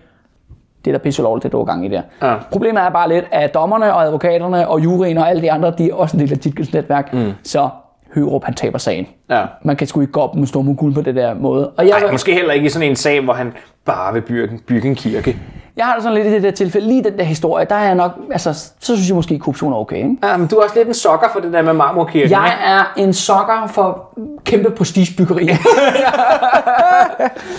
det 0.85 0.95
er 0.95 0.99
da 0.99 1.03
pisse 1.03 1.23
lovligt, 1.23 1.43
det 1.43 1.53
du 1.53 1.61
er 1.61 1.65
gang 1.65 1.87
i 1.87 1.89
der. 1.89 2.03
Ja. 2.23 2.35
Problemet 2.53 2.83
er 2.83 2.91
bare 2.91 3.09
lidt, 3.09 3.25
at 3.31 3.55
dommerne 3.55 3.95
og 3.95 4.03
advokaterne 4.03 4.69
og 4.69 4.85
juryen 4.85 5.19
og 5.19 5.31
alle 5.31 5.43
de 5.43 5.53
andre, 5.53 5.71
de 5.79 5.91
er 5.91 5.95
også 5.95 6.17
en 6.17 6.21
del 6.21 6.33
af 6.33 6.39
Titkens 6.39 6.73
netværk. 6.73 7.13
Mm. 7.13 7.33
Så 7.43 7.69
Hørup, 8.15 8.45
han 8.45 8.55
taber 8.55 8.79
sagen. 8.79 9.07
Ja. 9.31 9.43
Man 9.63 9.77
kan 9.77 9.87
sgu 9.87 10.01
ikke 10.01 10.13
gå 10.13 10.21
op 10.21 10.35
med 10.35 10.47
storme 10.47 10.75
guld 10.75 10.95
på 10.95 11.01
det 11.01 11.15
der 11.15 11.35
måde. 11.35 11.71
Og 11.71 11.89
jeg, 11.89 12.01
Nej, 12.01 12.13
måske 12.13 12.35
heller 12.35 12.53
ikke 12.53 12.67
i 12.67 12.69
sådan 12.69 12.89
en 12.89 12.97
sag, 12.97 13.21
hvor 13.21 13.33
han 13.33 13.53
bare 13.85 14.13
vil 14.13 14.21
bygge, 14.21 14.59
bygge 14.67 14.89
en 14.89 14.95
kirke. 14.95 15.37
jeg 15.77 15.85
har 15.85 15.95
det 15.95 16.03
sådan 16.03 16.15
lidt 16.19 16.27
i 16.27 16.31
det 16.33 16.43
der 16.43 16.51
tilfælde, 16.51 16.87
lige 16.89 17.05
den 17.05 17.19
der 17.19 17.25
historie, 17.25 17.67
der 17.71 17.75
er 17.75 17.85
jeg 17.85 17.95
nok, 17.95 18.13
altså, 18.33 18.53
så 18.55 18.71
synes 18.81 19.09
jeg 19.09 19.17
måske, 19.17 19.35
at 19.35 19.41
korruption 19.41 19.73
er 19.73 19.77
okay. 19.77 19.97
Ikke? 19.97 20.17
Ja, 20.23 20.37
men 20.37 20.47
du 20.47 20.57
er 20.57 20.63
også 20.65 20.77
lidt 20.77 20.89
en 20.89 20.95
sokker 20.95 21.27
for 21.33 21.41
det 21.41 21.53
der 21.53 21.63
med 21.63 21.73
Marmorkirken, 21.73 22.31
Jeg 22.31 22.53
ikke? 22.53 22.65
er 22.73 22.93
en 23.07 23.13
sokker 23.13 23.67
for 23.67 24.09
kæmpe 24.45 24.71
prestigebyggeri. 24.71 25.49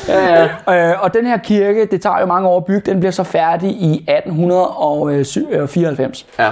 Ja, 0.07 0.47
ja. 0.67 0.91
øh, 0.91 1.03
og 1.03 1.13
den 1.13 1.25
her 1.25 1.37
kirke, 1.37 1.85
det 1.85 2.01
tager 2.01 2.19
jo 2.19 2.25
mange 2.25 2.47
år 2.47 2.57
at 2.57 2.65
bygge, 2.65 2.91
den 2.91 2.99
bliver 2.99 3.11
så 3.11 3.23
færdig 3.23 3.69
i 3.69 3.91
1894. 3.93 6.25
ja. 6.39 6.51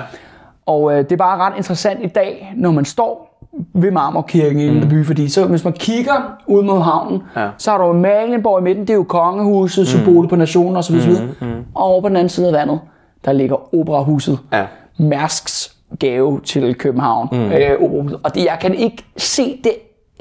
Og 0.66 0.92
øh, 0.92 0.98
det 0.98 1.12
er 1.12 1.18
bare 1.18 1.38
ret 1.38 1.54
interessant 1.58 2.00
i 2.04 2.08
dag, 2.08 2.54
når 2.56 2.72
man 2.72 2.86
står 2.86 3.33
ved 3.74 3.92
Marmorkirken 3.92 4.60
i 4.60 4.70
mm. 4.82 4.90
by, 4.90 5.06
fordi 5.06 5.30
så 5.30 5.46
hvis 5.46 5.64
man 5.64 5.74
kigger 5.74 6.14
ud 6.48 6.64
mod 6.64 6.82
havnen, 6.82 7.22
Ja. 7.36 7.48
så 7.58 7.72
har 7.72 7.78
du 7.78 7.94
Malienborg 7.94 8.60
i 8.60 8.64
midten, 8.64 8.82
det 8.88 8.90
er 8.90 8.98
jo 8.98 9.04
kongehuset, 9.04 9.82
mm. 9.82 9.86
symbolet 9.86 10.30
på 10.30 10.36
nationen 10.36 10.78
osv. 10.78 10.96
Mm. 10.96 11.48
Mm. 11.48 11.54
Og 11.76 11.84
over 11.84 12.02
på 12.02 12.08
den 12.10 12.16
anden 12.18 12.30
side 12.30 12.48
af 12.48 12.54
vandet, 12.54 12.80
der 13.26 13.32
ligger 13.32 13.76
operahuset. 13.76 14.40
Ja. 14.54 14.66
Mærsks 14.98 15.76
gave 16.00 16.42
til 16.44 16.76
København. 16.76 17.28
Mm. 17.32 17.38
Øh, 17.52 17.82
operahuset. 17.82 18.20
og 18.24 18.36
det, 18.36 18.46
jeg 18.46 18.58
kan 18.62 18.76
ikke 18.76 19.06
se 19.18 19.60
det 19.64 19.72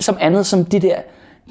som 0.01 0.17
andet 0.21 0.47
som 0.47 0.65
det 0.65 0.83
der, 0.83 0.95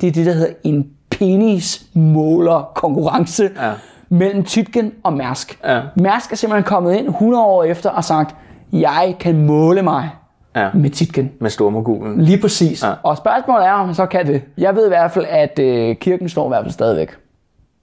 det 0.02 0.08
er 0.08 0.12
det, 0.12 0.26
der 0.26 0.32
hedder 0.34 0.54
en 0.64 0.88
penismåler 1.10 2.72
konkurrence 2.76 3.44
Ja. 3.44 3.72
mellem 4.10 4.44
Tytgen 4.44 4.92
og 5.04 5.14
Mærsk. 5.14 5.60
Ja. 5.66 5.80
Mærsk 5.96 6.32
er 6.32 6.36
simpelthen 6.36 6.64
kommet 6.64 6.94
ind 6.96 7.08
100 7.08 7.44
år 7.44 7.64
efter 7.64 7.90
og 7.90 8.04
sagt, 8.04 8.36
jeg 8.74 9.16
kan 9.20 9.46
måle 9.46 9.82
mig 9.82 10.10
Ja. 10.56 10.70
med 10.74 10.90
Titgen. 10.90 11.32
Med 11.40 11.50
stormogulen. 11.50 12.22
Lige 12.22 12.42
præcis. 12.42 12.84
Ja. 12.84 12.94
Og 13.04 13.18
spørgsmålet 13.18 13.68
er, 13.68 13.72
om 13.72 13.86
han 13.86 13.96
så 13.96 14.06
kan 14.06 14.28
det. 14.28 14.42
Jeg 14.58 14.76
ved 14.76 14.86
i 14.86 14.90
hvert 14.90 15.12
fald, 15.12 15.26
at 15.30 15.60
øh, 15.60 15.96
kirken 15.96 16.30
står 16.30 16.46
i 16.46 16.50
hvert 16.50 16.64
fald 16.64 16.74
stadigvæk. 16.74 17.10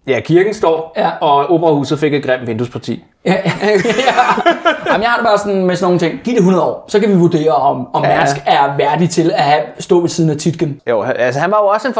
Ja, 0.09 0.21
kirken 0.21 0.55
står, 0.55 0.93
Ja. 0.97 1.11
og 1.21 1.51
operahuset 1.51 1.99
fik 1.99 2.15
et 2.15 2.25
grimt 2.25 2.47
vinduesparti. 2.47 3.05
Ja, 3.27 3.33
ja. 3.45 3.51
Jamen, 4.87 5.03
jeg 5.03 5.11
har 5.11 5.17
det 5.17 5.27
bare 5.27 5.39
sådan 5.39 5.67
med 5.67 5.77
sådan 5.77 5.85
nogle 5.87 5.99
ting. 5.99 6.21
Giv 6.25 6.33
det 6.33 6.39
100 6.39 6.65
år, 6.65 6.85
så 6.89 7.01
kan 7.01 7.09
vi 7.09 7.15
vurdere, 7.15 7.51
om, 7.53 7.89
om 7.95 8.05
Ja. 8.05 8.09
Mærsk 8.19 8.37
er 8.47 8.77
værdig 8.79 9.11
til 9.11 9.31
at 9.35 9.41
have, 9.43 9.61
stå 9.79 10.01
ved 10.01 10.09
siden 10.09 10.31
af 10.31 10.37
Titgen. 10.37 10.81
Jo, 10.91 11.03
altså 11.03 11.41
han 11.41 11.51
var 11.51 11.59
jo 11.63 11.67
også 11.67 11.89
en 11.89 11.95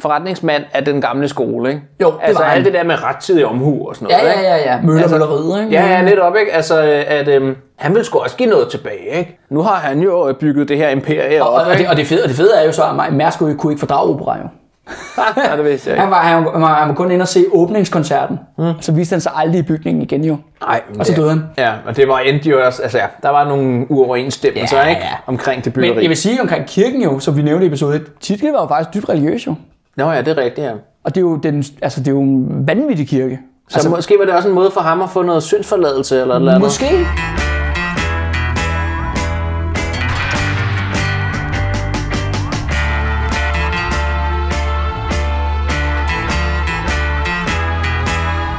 forretningsmand 0.00 0.62
af 0.74 0.84
den 0.84 1.00
gamle 1.00 1.28
skole, 1.28 1.68
ikke? 1.68 1.82
Jo, 2.02 2.06
det 2.06 2.14
altså 2.22 2.42
var 2.42 2.48
han. 2.48 2.56
alt 2.56 2.64
det 2.64 2.74
der 2.74 2.84
med 2.84 3.02
rettidig 3.04 3.46
omhu 3.46 3.88
og 3.88 3.94
sådan 3.96 4.08
Ja, 4.10 4.16
noget, 4.16 4.28
ja, 4.32 4.38
ikke? 4.38 4.48
ja, 4.48 4.74
ja. 4.74 4.80
Møller, 4.82 5.02
Altså, 5.02 5.18
mølleriet, 5.18 5.64
ikke? 5.64 5.72
Ja, 5.76 5.86
ja, 5.86 6.02
netop, 6.02 6.36
ikke? 6.36 6.52
Altså, 6.52 7.04
at 7.06 7.28
øhm, 7.28 7.56
han 7.78 7.94
vil 7.94 8.04
sgu 8.04 8.18
også 8.18 8.36
give 8.36 8.48
noget 8.50 8.68
tilbage, 8.70 9.18
ikke? 9.18 9.38
Nu 9.50 9.62
har 9.62 9.74
han 9.74 10.00
jo 10.00 10.28
øh, 10.28 10.34
bygget 10.34 10.68
det 10.68 10.76
her 10.76 10.88
imperie 10.88 11.42
Og, 11.44 11.50
op, 11.50 11.66
og, 11.66 11.78
det, 11.78 11.88
og, 11.88 11.96
det 11.96 12.06
fede, 12.06 12.22
og 12.22 12.28
det 12.28 12.36
fede 12.36 12.50
er 12.56 12.66
jo 12.66 12.72
så, 12.72 12.82
at 13.08 13.12
Mærsk 13.14 13.38
kunne 13.38 13.54
kunne 13.58 13.72
ikke 13.72 13.80
fordrage 13.80 14.10
opera, 14.10 14.36
jo. 14.38 14.44
ja, 15.50 15.56
det 15.56 15.64
vidste 15.64 15.90
jeg 15.90 15.98
Han 15.98 16.06
ikke. 16.08 16.10
var, 16.10 16.22
han, 16.22 16.44
var, 16.62 16.74
han 16.74 16.88
var 16.88 16.94
kun 16.94 17.10
inde 17.10 17.22
og 17.22 17.28
se 17.28 17.44
åbningskoncerten. 17.52 18.38
Mm. 18.58 18.64
Så 18.80 18.92
viste 18.92 19.12
han 19.12 19.20
sig 19.20 19.32
aldrig 19.34 19.58
i 19.58 19.62
bygningen 19.62 20.02
igen, 20.02 20.24
jo. 20.24 20.36
Nej, 20.60 20.80
men 20.90 21.00
Og 21.00 21.06
så 21.06 21.12
døde 21.16 21.28
han. 21.30 21.42
Ja, 21.58 21.72
og 21.86 21.96
det 21.96 22.08
var 22.08 22.18
endte 22.18 22.50
jo 22.50 22.66
også, 22.66 22.82
altså 22.82 22.98
ja, 22.98 23.06
der 23.22 23.28
var 23.28 23.44
nogle 23.48 23.86
uoverensstemmelser, 23.90 24.76
Ja, 24.82 24.88
ikke? 24.88 25.00
ja. 25.02 25.08
Omkring 25.26 25.64
det 25.64 25.76
Men 25.76 25.82
byggeri. 25.82 26.02
jeg 26.02 26.08
vil 26.08 26.16
sige 26.16 26.40
omkring 26.40 26.66
kirken 26.66 27.02
jo, 27.02 27.18
som 27.18 27.36
vi 27.36 27.42
nævnte 27.42 27.64
i 27.64 27.68
episode 27.68 27.96
1, 27.96 28.02
Titgen 28.20 28.52
var 28.52 28.60
jo 28.60 28.68
faktisk 28.68 28.94
dybt 28.94 29.08
religiøs 29.08 29.46
jo. 29.46 29.54
Nå 29.96 30.10
ja, 30.12 30.22
det 30.22 30.28
er 30.38 30.42
rigtigt, 30.42 30.66
ja. 30.66 30.72
Og 31.04 31.14
det 31.14 31.16
er 31.16 31.20
jo, 31.22 31.36
den, 31.36 31.64
altså, 31.82 32.00
det 32.00 32.08
er 32.08 32.12
jo 32.12 32.20
en 32.20 32.68
vanvittig 32.68 33.08
kirke. 33.08 33.38
Så 33.68 33.76
altså, 33.78 33.90
måske 33.90 34.14
var 34.18 34.24
det 34.24 34.34
også 34.34 34.48
en 34.48 34.54
måde 34.54 34.70
for 34.70 34.80
ham 34.80 35.02
at 35.02 35.10
få 35.10 35.22
noget 35.22 35.42
syndsforladelse, 35.42 36.20
eller 36.20 36.34
eller 36.34 36.54
andet. 36.54 36.66
Måske. 36.66 36.86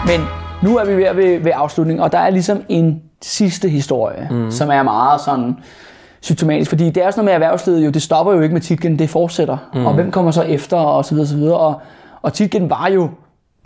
Men 0.08 0.22
nu 0.64 0.78
er 0.78 0.86
vi 0.86 0.95
ved, 0.95 1.14
ved, 1.16 1.39
ved 1.39 1.51
afslutningen, 1.56 2.03
og 2.03 2.12
der 2.12 2.18
er 2.18 2.30
ligesom 2.30 2.62
en 2.70 3.01
sidste 3.22 3.70
historie, 3.70 4.28
mm. 4.32 4.51
som 4.51 4.70
er 4.70 4.84
meget 4.84 5.22
sådan 5.22 5.56
symptomatisk, 6.22 6.70
fordi 6.70 6.89
det 6.89 7.03
er 7.03 7.08
også 7.08 7.20
noget 7.20 7.26
med 7.26 7.34
erhvervslivet, 7.34 7.86
jo, 7.86 7.89
det 7.89 8.01
stopper 8.01 8.34
jo 8.34 8.41
ikke 8.41 8.53
med 8.53 8.62
Titgen, 8.62 8.99
det 8.99 9.10
fortsætter. 9.10 9.58
Mm. 9.74 9.86
Og 9.86 9.93
hvem 9.93 10.12
kommer 10.12 10.32
så 10.32 10.41
efter, 10.41 10.78
og 10.78 11.06
så 11.06 11.16
videre, 11.16 11.28
så 11.28 11.36
videre. 11.36 11.58
Og, 11.58 11.82
og 12.22 12.34
Titgen 12.34 12.70
var 12.70 12.88
jo 12.88 13.10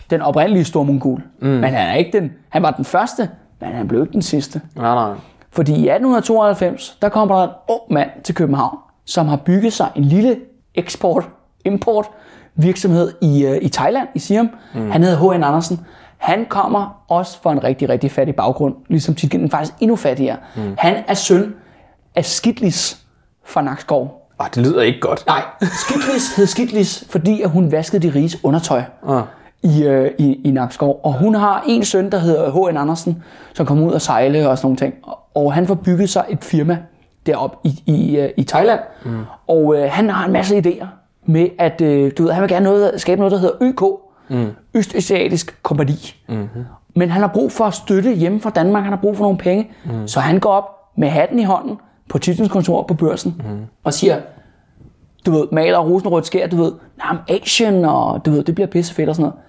den 0.10 0.22
oprindelige 0.22 0.66
stormongol, 0.66 1.24
mm. 1.42 1.48
men 1.48 1.64
han 1.64 1.88
er 1.88 1.94
ikke 1.94 2.20
den, 2.20 2.32
han 2.50 2.64
var 2.64 2.72
den 2.72 2.86
første, 2.86 3.30
men 3.62 3.70
han 3.70 3.88
blev 3.88 4.02
ikke 4.02 4.14
den 4.14 4.22
sidste. 4.22 4.62
Nej, 4.76 4.96
nej. 4.96 5.18
Fordi 5.52 5.72
i 5.72 5.90
1892, 5.90 6.98
der 7.02 7.10
kommer 7.10 7.36
der 7.36 7.44
en 7.44 7.50
ung 7.68 7.82
mand 7.90 8.10
til 8.24 8.36
København, 8.36 8.78
som 9.06 9.28
har 9.28 9.38
bygget 9.38 9.74
sig 9.74 9.88
en 9.96 10.04
lille 10.04 10.38
eksport-import 10.76 12.06
virksomhed 12.56 13.14
i, 13.22 13.46
øh, 13.46 13.58
i 13.62 13.70
Thailand, 13.70 14.08
i 14.16 14.20
Siam. 14.20 14.50
Mm. 14.76 14.92
Han 14.92 15.04
hedder 15.04 15.34
H.N. 15.34 15.44
Andersen. 15.44 15.86
Han 16.20 16.46
kommer 16.50 17.04
også 17.08 17.42
fra 17.42 17.52
en 17.52 17.64
rigtig, 17.64 17.90
rigtig 17.90 18.12
fattig 18.12 18.36
baggrund, 18.36 18.76
ligesom 18.90 19.16
Titgen, 19.16 19.42
men 19.42 19.50
faktisk 19.52 19.74
endnu 19.80 19.96
fattigere. 19.96 20.38
Mm. 20.56 20.62
Han 20.78 20.96
er 21.08 21.14
søn 21.14 21.54
af 22.16 22.26
Skidlis 22.26 22.98
fra 23.46 23.62
Nakskov. 23.62 24.30
Ah, 24.40 24.50
det 24.56 24.64
lyder 24.68 24.82
ikke 24.82 25.00
godt. 25.00 25.24
Nej, 25.28 25.42
Skidlis 25.62 26.36
hed 26.36 26.46
Skidlis, 26.46 27.04
fordi 27.10 27.42
at 27.42 27.50
hun 27.50 27.72
vaskede 27.72 28.08
de 28.08 28.16
riges 28.16 28.44
undertøj 28.44 28.82
Ah. 29.10 29.22
i, 29.64 29.84
øh, 29.84 30.12
i, 30.18 30.42
i 30.44 30.52
Nakskov. 30.52 31.00
Og 31.04 31.14
hun 31.20 31.36
har 31.36 31.64
en 31.68 31.86
søn, 31.86 32.12
der 32.12 32.18
hedder 32.20 32.70
H.N. 32.70 32.78
Andersen, 32.78 33.24
som 33.54 33.66
kommer 33.66 33.88
ud 33.88 33.92
og 33.92 34.02
sejle 34.02 34.50
og 34.50 34.58
sådan 34.58 34.66
nogle 34.66 34.78
ting. 34.78 34.94
Og, 35.04 35.20
og 35.36 35.54
han 35.54 35.68
får 35.68 35.74
bygget 35.76 36.10
sig 36.10 36.26
et 36.30 36.44
firma 36.44 36.78
deroppe 37.26 37.58
i, 37.64 37.84
i, 37.86 38.18
øh, 38.18 38.30
i 38.38 38.44
Thailand. 38.44 38.80
Mm. 39.06 39.20
Og 39.48 39.76
øh, 39.78 39.90
han 39.92 40.10
har 40.10 40.26
en 40.26 40.34
masse 40.34 40.58
idéer 40.60 40.86
med, 41.26 41.48
at 41.60 41.82
øh, 41.82 42.12
du 42.18 42.24
ved, 42.24 42.32
han 42.32 42.42
vil 42.42 42.50
gerne 42.50 42.64
noget, 42.66 43.02
skabe 43.02 43.20
noget, 43.20 43.32
der 43.32 43.38
hedder 43.38 43.56
ØK. 43.62 43.82
Mm. 44.30 44.52
Østasiatisk 44.74 45.60
Kompani. 45.64 46.16
Mm-hmm. 46.28 46.66
Men 46.96 47.10
han 47.10 47.22
har 47.22 47.28
brug 47.28 47.52
for 47.52 47.66
at 47.66 47.74
støtte 47.74 48.14
hjemme 48.14 48.42
fra 48.42 48.50
Danmark. 48.50 48.84
Han 48.84 48.94
har 48.94 49.00
brug 49.00 49.18
for 49.18 49.24
nogle 49.24 49.38
penge. 49.38 49.72
Mm. 49.86 50.08
Så 50.08 50.20
han 50.20 50.40
går 50.40 50.50
op 50.50 50.70
med 50.98 51.10
hatten 51.10 51.40
i 51.40 51.44
hånden 51.44 51.78
på 52.10 52.18
Titens 52.18 52.52
kontor 52.52 52.84
på 52.84 52.94
børsen 52.94 53.42
mm. 53.50 53.66
og 53.84 53.94
siger, 53.94 54.20
du 55.26 55.32
ved, 55.32 55.48
maler 55.52 55.80
rosenrødt 55.80 56.26
skær, 56.26 56.48
du 56.48 56.56
ved, 56.56 56.72
nah, 56.98 57.18
Asien, 57.28 57.86
og 57.86 58.26
du 58.26 58.32
ved, 58.32 58.44
det 58.44 58.56
bliver 58.56 58.68
pissefedt 58.68 59.10
og 59.10 59.16
sådan 59.16 59.24
noget. 59.24 59.40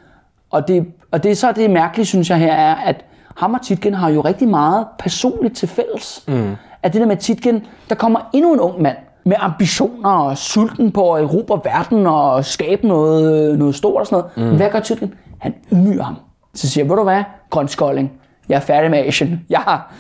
Og 0.51 0.69
det, 0.69 0.87
og 1.11 1.23
det 1.23 1.31
er 1.31 1.35
så 1.35 1.53
det 1.53 1.71
mærkelige, 1.71 2.07
synes 2.07 2.31
jeg 2.31 2.39
her, 2.39 2.53
er, 2.53 2.75
at 2.75 3.05
ham 3.37 3.55
og 3.55 3.63
Titgen 3.63 3.95
har 3.95 4.11
jo 4.11 4.21
rigtig 4.21 4.49
meget 4.49 4.87
personligt 4.99 5.57
til 5.57 5.69
fælles. 5.69 6.25
Mm. 6.29 6.57
At 6.83 6.93
det 6.93 7.01
der 7.01 7.07
med 7.07 7.17
Titgen, 7.17 7.67
der 7.89 7.95
kommer 7.95 8.21
endnu 8.33 8.53
en 8.53 8.61
ung 8.61 8.83
mand 8.83 8.97
med 9.25 9.37
ambitioner 9.39 10.11
og 10.11 10.39
sulten 10.39 10.93
på 10.93 11.13
at 11.13 11.23
erobre 11.23 11.61
verden 11.65 12.07
og 12.07 12.45
skabe 12.45 12.89
noget, 12.89 13.59
noget 13.59 13.75
stort 13.75 14.01
og 14.01 14.07
sådan 14.07 14.25
noget. 14.37 14.51
Mm. 14.53 14.57
Hvad 14.57 14.71
gør 14.71 14.81
Titgen? 14.81 15.15
Han 15.39 15.55
ydmyger 15.73 16.03
ham. 16.03 16.17
Så 16.55 16.69
siger, 16.69 16.85
ved 16.85 16.97
du 16.97 17.03
hvad, 17.03 17.23
grønskolding, 17.51 18.13
jeg 18.49 18.57
er 18.57 18.61
færdig 18.61 18.91
med 18.91 18.99
Asien. 18.99 19.47
Jeg 19.51 19.59
har, 19.59 19.93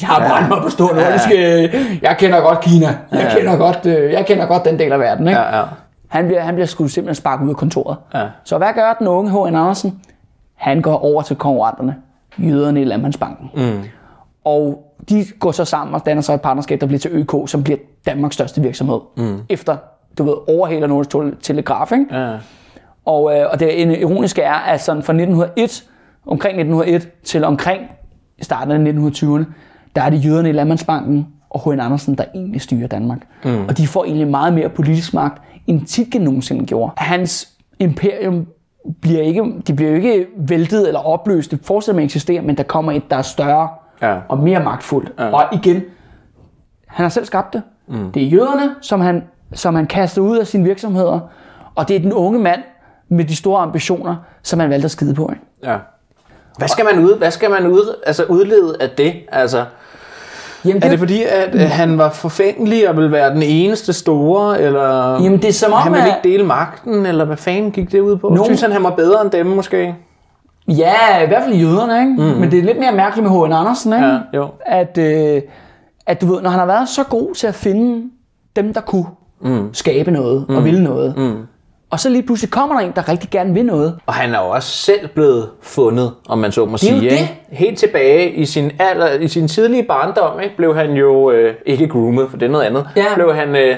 jeg 0.00 0.08
har 0.08 0.28
brændt 0.28 0.48
mig 0.48 0.58
på 0.62 0.70
stor 0.70 0.94
nordiske. 0.94 1.98
Jeg 2.02 2.16
kender 2.18 2.40
godt 2.40 2.60
Kina. 2.60 2.86
Jeg, 3.12 3.32
kender 3.36 3.56
godt, 3.56 3.86
øh, 3.86 4.12
jeg 4.12 4.26
kender 4.26 4.46
godt 4.46 4.64
den 4.64 4.78
del 4.78 4.92
af 4.92 4.98
verden. 4.98 5.28
Ikke? 5.28 5.40
Ja, 5.40 5.58
ja. 5.58 5.64
Han 6.08 6.26
bliver, 6.26 6.40
han 6.40 6.54
bliver 6.54 6.66
sgu 6.66 6.88
simpelthen 6.88 7.14
sparket 7.14 7.44
ud 7.44 7.50
af 7.50 7.56
kontoret. 7.56 7.96
Ja. 8.14 8.26
Så 8.44 8.58
hvad 8.58 8.68
gør 8.74 8.92
den 8.98 9.06
unge 9.06 9.30
H.N. 9.30 9.56
Andersen? 9.56 10.00
Han 10.54 10.82
går 10.82 11.04
over 11.04 11.22
til 11.22 11.36
konkurrenterne, 11.36 11.96
jøderne 12.38 12.80
i 12.80 12.84
Landmandsbanken. 12.84 13.50
Mm. 13.54 13.82
Og 14.46 14.92
de 15.08 15.24
går 15.38 15.52
så 15.52 15.64
sammen 15.64 15.94
og 15.94 16.06
danner 16.06 16.22
så 16.22 16.32
et 16.34 16.40
partnerskab, 16.40 16.80
der 16.80 16.86
bliver 16.86 16.98
til 16.98 17.10
ØK, 17.14 17.32
som 17.46 17.62
bliver 17.62 17.78
Danmarks 18.06 18.34
største 18.34 18.62
virksomhed. 18.62 18.98
Mm. 19.16 19.38
Efter, 19.48 19.76
du 20.18 20.24
ved, 20.24 20.34
overhaler 20.48 20.86
Nordisk 20.86 21.10
Tele- 21.14 21.36
Telegraf, 21.42 21.92
ikke? 21.92 22.06
Ja. 22.18 22.36
Og, 23.04 23.38
øh, 23.38 23.46
og 23.52 23.60
det 23.60 23.98
ironiske 24.00 24.42
er, 24.42 24.54
at 24.54 24.80
sådan 24.80 25.02
fra 25.02 25.12
1901, 25.12 25.84
omkring 26.26 26.56
1901 26.60 27.08
til 27.24 27.44
omkring 27.44 27.82
starten 28.42 28.86
af 28.86 28.92
1920'erne, 28.92 29.44
der 29.96 30.02
er 30.02 30.10
det 30.10 30.24
jøderne 30.24 30.48
i 30.48 30.52
Landmandsbanken 30.52 31.26
og 31.50 31.60
H.N. 31.60 31.80
Andersen, 31.80 32.14
der 32.18 32.24
egentlig 32.34 32.60
styrer 32.60 32.86
Danmark. 32.86 33.18
Mm. 33.44 33.64
Og 33.68 33.78
de 33.78 33.86
får 33.86 34.04
egentlig 34.04 34.28
meget 34.28 34.52
mere 34.52 34.68
politisk 34.68 35.14
magt, 35.14 35.42
end 35.66 35.86
Titgen 35.86 36.22
nogensinde 36.22 36.66
gjorde. 36.66 36.92
Hans 36.96 37.48
imperium 37.80 38.46
bliver 39.00 39.22
ikke, 39.22 39.44
de 39.66 39.74
bliver 39.74 39.90
jo 39.90 39.96
ikke 39.96 40.26
væltet 40.38 40.86
eller 40.86 41.00
opløst. 41.00 41.50
Det 41.50 41.60
fortsætter 41.62 41.96
med 41.96 42.02
at 42.02 42.06
eksistere, 42.06 42.42
men 42.42 42.56
der 42.56 42.62
kommer 42.62 42.92
et, 42.92 43.10
der 43.10 43.16
er 43.16 43.22
større 43.22 43.68
Ja. 44.02 44.16
og 44.28 44.38
mere 44.38 44.60
magtfuldt. 44.64 45.12
Ja. 45.18 45.32
Og 45.34 45.42
igen, 45.52 45.82
han 46.86 47.04
har 47.04 47.08
selv 47.08 47.24
skabt 47.24 47.52
det. 47.52 47.62
Mm. 47.88 48.12
Det 48.12 48.22
er 48.22 48.26
jøderne, 48.26 48.74
som 48.80 49.00
han, 49.00 49.24
som 49.54 49.74
han 49.74 49.86
kaster 49.86 50.22
ud 50.22 50.36
af 50.38 50.46
sine 50.46 50.64
virksomheder, 50.64 51.20
og 51.74 51.88
det 51.88 51.96
er 51.96 52.00
den 52.00 52.12
unge 52.12 52.38
mand 52.38 52.60
med 53.08 53.24
de 53.24 53.36
store 53.36 53.62
ambitioner, 53.62 54.16
som 54.42 54.60
han 54.60 54.70
valgte 54.70 54.84
at 54.84 54.90
skide 54.90 55.14
på. 55.14 55.30
Ikke? 55.32 55.72
ja. 55.72 55.76
Hvad 56.58 56.68
skal 56.68 56.84
man, 56.94 57.04
ud, 57.04 57.18
hvad 57.18 57.30
skal 57.30 57.50
man 57.50 57.66
ud, 57.66 57.94
altså 58.06 58.24
udlede 58.24 58.76
af 58.80 58.90
det? 58.90 59.14
Altså, 59.32 59.64
Jamen, 60.64 60.82
er 60.82 60.88
det 60.88 60.98
fordi, 60.98 61.22
at 61.22 61.54
øh, 61.54 61.60
han 61.60 61.98
var 61.98 62.10
forfængelig 62.10 62.88
og 62.88 62.96
ville 62.96 63.12
være 63.12 63.34
den 63.34 63.42
eneste 63.42 63.92
store, 63.92 64.60
eller 64.60 65.12
Jamen, 65.22 65.42
det 65.42 65.48
er 65.48 65.52
som 65.52 65.72
om, 65.72 65.78
han 65.78 65.92
ville 65.92 66.06
at- 66.10 66.16
ikke 66.24 66.36
dele 66.36 66.46
magten, 66.46 67.06
eller 67.06 67.24
hvad 67.24 67.36
fanden 67.36 67.70
gik 67.70 67.92
det 67.92 68.00
ud 68.00 68.16
på? 68.16 68.28
Nogen- 68.28 68.44
Synes 68.44 68.60
han, 68.60 68.72
han 68.72 68.84
var 68.84 68.90
bedre 68.90 69.22
end 69.22 69.30
dem 69.30 69.46
måske? 69.46 69.94
Ja, 70.68 71.22
i 71.24 71.26
hvert 71.26 71.42
fald 71.42 71.54
jøderne, 71.54 72.00
ikke? 72.00 72.12
Mm. 72.34 72.40
men 72.40 72.50
det 72.50 72.58
er 72.58 72.62
lidt 72.62 72.78
mere 72.78 72.92
mærkeligt 72.92 73.30
med 73.30 73.46
H.N. 73.46 73.52
Andersen, 73.52 73.92
ikke? 73.92 74.06
Ja, 74.06 74.18
jo. 74.34 74.48
At, 74.66 74.98
øh, 74.98 75.42
at 76.06 76.20
du 76.20 76.26
ved, 76.26 76.42
når 76.42 76.50
han 76.50 76.58
har 76.58 76.66
været 76.66 76.88
så 76.88 77.04
god 77.04 77.34
til 77.34 77.46
at 77.46 77.54
finde 77.54 78.10
dem, 78.56 78.74
der 78.74 78.80
kunne 78.80 79.06
mm. 79.40 79.74
skabe 79.74 80.10
noget 80.10 80.46
og 80.48 80.64
ville 80.64 80.84
noget, 80.84 81.16
mm. 81.16 81.36
og 81.90 82.00
så 82.00 82.08
lige 82.08 82.22
pludselig 82.22 82.50
kommer 82.50 82.78
der 82.78 82.86
en, 82.86 82.92
der 82.96 83.08
rigtig 83.08 83.30
gerne 83.30 83.54
vil 83.54 83.66
noget, 83.66 83.98
Og 84.06 84.14
han 84.14 84.34
er 84.34 84.38
jo 84.38 84.48
også 84.48 84.68
selv 84.68 85.08
blevet 85.08 85.48
fundet, 85.62 86.12
om 86.28 86.38
man 86.38 86.52
så 86.52 86.64
må 86.64 86.72
er 86.72 86.76
sige. 86.76 86.94
det. 87.00 87.02
Ikke? 87.02 87.40
Helt 87.50 87.78
tilbage 87.78 88.30
i 88.30 88.44
sin, 88.44 88.70
alder, 88.78 89.12
i 89.18 89.28
sin 89.28 89.48
tidlige 89.48 89.82
barndom, 89.82 90.40
ikke? 90.40 90.56
blev 90.56 90.76
han 90.76 90.92
jo 90.92 91.30
øh, 91.30 91.54
ikke 91.66 91.88
groomet, 91.88 92.30
for 92.30 92.36
det 92.36 92.46
er 92.46 92.50
noget 92.50 92.64
andet. 92.64 92.88
Ja. 92.96 93.04
Blev 93.14 93.34
han, 93.34 93.56
øh, 93.56 93.76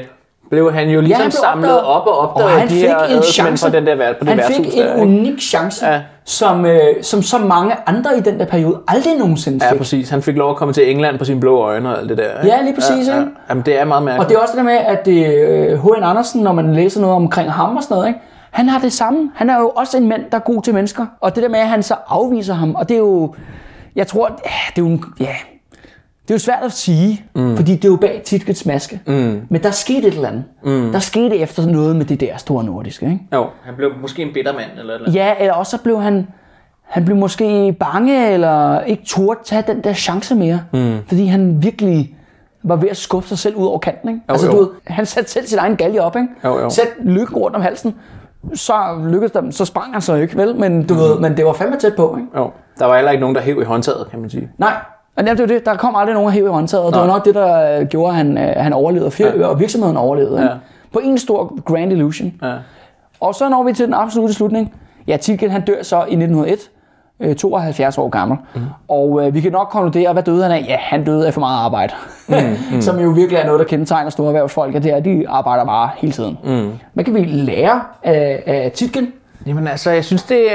blev 0.51 0.73
han 0.73 0.89
jo 0.89 1.01
ligesom 1.01 1.21
han 1.23 1.31
blev 1.31 1.39
samlet 1.43 1.71
opdaget. 1.83 1.97
op 1.97 2.07
og 2.07 2.19
opdaget 2.19 2.53
og 2.53 2.59
han 2.61 2.69
de 2.69 2.73
fik 2.75 2.83
her 2.83 2.97
en 2.99 3.03
adelsmænd 3.05 3.25
chance. 3.25 3.67
fra 3.67 3.73
den 3.73 3.87
der, 3.87 3.97
på 3.97 4.03
det 4.21 4.29
han 4.29 4.39
værtshus 4.39 4.57
fik 4.67 4.75
der, 4.75 4.95
en 4.95 5.01
ikke? 5.01 5.03
unik 5.03 5.41
chance, 5.41 5.87
Ja. 5.87 5.93
ja. 5.95 6.01
som, 6.25 6.67
øh, 6.67 6.81
som 7.03 7.23
så 7.23 7.39
mange 7.39 7.75
andre 7.87 8.19
i 8.19 8.21
den 8.21 8.39
der 8.41 8.47
periode 8.47 8.79
aldrig 8.89 9.15
nogensinde 9.19 9.65
Ja, 9.65 9.71
fik. 9.73 9.79
præcis. 9.79 10.11
Han 10.11 10.23
fik 10.23 10.37
lov 10.37 10.51
at 10.51 10.57
komme 10.57 10.75
til 10.75 10.91
England 10.91 11.19
på 11.19 11.25
sine 11.25 11.41
blå 11.41 11.59
øjne 11.59 11.89
og 11.89 11.99
alt 11.99 12.09
det 12.09 12.19
der. 12.19 12.25
ikke? 12.43 12.55
Ja, 12.57 12.63
lige 12.63 12.75
præcis, 12.75 13.09
Ja, 13.09 13.15
ja. 13.15 13.21
ikke? 13.21 13.33
Jamen, 13.51 13.63
det 13.67 13.81
er 13.81 13.85
meget 13.85 14.03
mærkeligt. 14.03 14.25
Og 14.25 14.29
det 14.31 14.37
er 14.37 14.41
også 14.43 14.53
det 14.53 14.59
der 14.59 14.65
med, 14.65 14.79
at 14.87 15.07
det, 15.07 15.27
øh, 15.49 15.83
H.N. 15.85 16.03
Andersen, 16.03 16.43
når 16.43 16.53
man 16.53 16.75
læser 16.75 17.01
noget 17.01 17.17
omkring 17.17 17.53
ham 17.53 17.77
og 17.77 17.83
sådan 17.83 17.95
noget, 17.95 18.09
ikke? 18.09 18.21
han 18.51 18.69
har 18.69 18.79
det 18.81 18.93
samme. 18.93 19.31
Han 19.35 19.51
er 19.51 19.59
jo 19.61 19.69
også 19.69 19.97
en 19.97 20.09
mand, 20.09 20.23
der 20.33 20.37
er 20.37 20.43
god 20.43 20.63
til 20.63 20.75
mennesker. 20.75 21.07
Og 21.21 21.35
det 21.35 21.43
der 21.43 21.49
med, 21.49 21.59
at 21.59 21.69
han 21.69 21.83
så 21.83 21.95
afviser 22.09 22.55
ham, 22.55 22.75
og 22.75 22.89
det 22.89 22.95
er 22.95 22.99
jo, 22.99 23.35
jeg 23.97 24.07
tror, 24.07 24.27
ja, 24.45 24.51
det 24.77 24.87
er 24.87 24.91
jo, 24.91 24.99
ja, 25.21 25.35
det 26.29 26.35
er 26.35 26.35
jo 26.35 26.39
svært 26.39 26.63
at 26.63 26.73
sige, 26.73 27.25
mm. 27.35 27.57
fordi 27.57 27.73
det 27.73 27.85
er 27.85 27.89
jo 27.89 27.97
bag 27.97 28.23
Titkets 28.25 28.67
maske. 28.67 29.01
Mm. 29.07 29.43
Men 29.49 29.63
der 29.63 29.71
skete 29.71 30.09
et 30.09 30.15
eller 30.15 30.29
andet. 30.29 30.45
Mm. 30.65 30.93
Der 30.93 30.99
skete 30.99 31.37
efter 31.37 31.67
noget 31.67 31.97
med 31.97 32.05
det 32.05 32.21
der 32.21 32.37
store 32.37 32.65
nordiske. 32.65 33.07
Ikke? 33.07 33.21
Jo, 33.35 33.47
han 33.65 33.75
blev 33.77 33.91
måske 34.01 34.23
en 34.23 34.33
bitter 34.35 34.53
mand 34.53 34.71
eller, 34.79 34.95
eller. 34.95 35.13
Ja, 35.13 35.35
eller 35.41 35.55
også 35.55 35.71
så 35.77 35.83
blev 35.83 36.01
han, 36.01 36.27
han 36.83 37.05
blev 37.05 37.17
måske 37.17 37.77
bange, 37.81 38.31
eller 38.31 38.81
ikke 38.81 39.03
turde 39.07 39.41
tage 39.45 39.65
den 39.67 39.85
der 39.85 39.93
chance 39.93 40.35
mere. 40.35 40.61
Mm. 40.73 40.97
Fordi 41.07 41.27
han 41.27 41.63
virkelig 41.63 42.17
var 42.63 42.77
ved 42.77 42.89
at 42.89 42.97
skubbe 42.97 43.29
sig 43.29 43.39
selv 43.39 43.57
ud 43.57 43.67
over 43.67 43.79
kanten. 43.79 44.09
Ikke? 44.09 44.21
altså, 44.29 44.47
jo. 44.47 44.53
Du 44.53 44.59
ved, 44.59 44.69
han 44.87 45.07
satte 45.07 45.31
selv 45.31 45.47
sin 45.47 45.59
egen 45.59 45.77
galge 45.77 46.03
op. 46.03 46.17
Ikke? 46.17 46.29
Jo, 46.45 46.59
jo. 46.59 46.71
Sæt 46.71 46.89
lykken 47.05 47.37
rundt 47.37 47.57
om 47.57 47.63
halsen. 47.63 47.95
Så 48.55 48.75
lykkedes 49.05 49.33
dem, 49.33 49.53
så 49.53 49.65
sprang 49.65 49.93
han 49.93 50.01
så 50.01 50.15
ikke, 50.15 50.37
vel? 50.37 50.57
Men 50.57 50.87
du 50.87 50.95
ved, 50.95 51.19
men 51.19 51.37
det 51.37 51.45
var 51.45 51.53
fandme 51.53 51.79
tæt 51.79 51.97
på, 51.97 52.17
ikke? 52.17 52.29
Jo. 52.39 52.51
Der 52.79 52.87
var 52.87 52.95
heller 52.95 53.11
ikke 53.11 53.21
nogen, 53.21 53.37
der 53.37 53.43
hæv 53.43 53.61
i 53.61 53.65
håndtaget, 53.65 54.07
kan 54.11 54.21
man 54.21 54.31
sige. 54.31 54.51
Nej, 54.59 54.73
og 55.19 55.25
det 55.27 55.41
er 55.41 55.47
det. 55.47 55.67
Der 55.67 55.77
kom 55.77 55.97
aldrig 55.97 56.15
nogen 56.15 56.29
at 56.29 56.35
hæve 56.35 56.47
i 56.47 56.51
håndtaget, 56.51 56.87
og 56.87 56.93
det 56.93 57.01
var 57.01 57.07
nok 57.07 57.25
det, 57.25 57.35
der 57.35 57.79
øh, 57.81 57.87
gjorde, 57.87 58.11
at 58.11 58.17
han, 58.17 58.39
øh, 58.39 58.55
han 58.57 58.73
overlevede, 58.73 59.07
og, 59.07 59.13
fir- 59.13 59.45
og 59.45 59.61
virksomheden 59.61 59.97
overlevede. 59.97 60.43
Ja. 60.43 60.49
På 60.93 60.99
en 60.99 61.19
stor 61.19 61.63
grand 61.65 61.93
illusion. 61.93 62.33
Ja. 62.43 62.53
Og 63.21 63.35
så 63.35 63.49
når 63.49 63.63
vi 63.63 63.73
til 63.73 63.87
den 63.87 63.95
absolutte 63.95 64.35
slutning. 64.35 64.75
Ja, 65.09 65.17
Tilken 65.17 65.51
han 65.51 65.65
dør 65.65 65.83
så 65.83 65.97
i 65.97 66.17
1901, 66.17 66.71
øh, 67.21 67.35
72 67.37 67.99
år 67.99 68.09
gammel. 68.09 68.39
Mm. 68.55 68.61
Og 68.89 69.27
øh, 69.27 69.35
vi 69.35 69.41
kan 69.41 69.53
nok 69.53 69.69
konkludere, 69.69 70.13
hvad 70.13 70.23
døde 70.23 70.43
han 70.43 70.53
af? 70.53 70.65
Ja, 70.69 70.77
han 70.81 71.05
døde 71.05 71.27
af 71.27 71.35
for 71.35 71.41
meget 71.41 71.59
arbejde. 71.65 71.93
Mm, 72.29 72.35
mm. 72.73 72.81
Som 72.87 72.99
jo 72.99 73.09
virkelig 73.09 73.39
er 73.39 73.47
noget, 73.47 73.59
der 73.61 73.67
kendetegner 73.67 74.11
store 74.11 74.27
erhvervsfolk, 74.27 74.75
at 74.75 74.83
det 74.83 74.93
er, 74.93 74.97
at 74.97 75.05
de 75.05 75.29
arbejder 75.29 75.65
bare 75.65 75.91
hele 75.97 76.13
tiden. 76.13 76.39
Mm. 76.45 76.71
Hvad 76.93 77.05
kan 77.05 77.15
vi 77.15 77.25
lære 77.25 77.81
af, 78.03 78.43
af 78.47 78.73
Titken? 78.75 79.13
Jamen 79.47 79.69
altså, 79.69 79.91
jeg 79.91 80.05
synes, 80.05 80.23
det, 80.23 80.47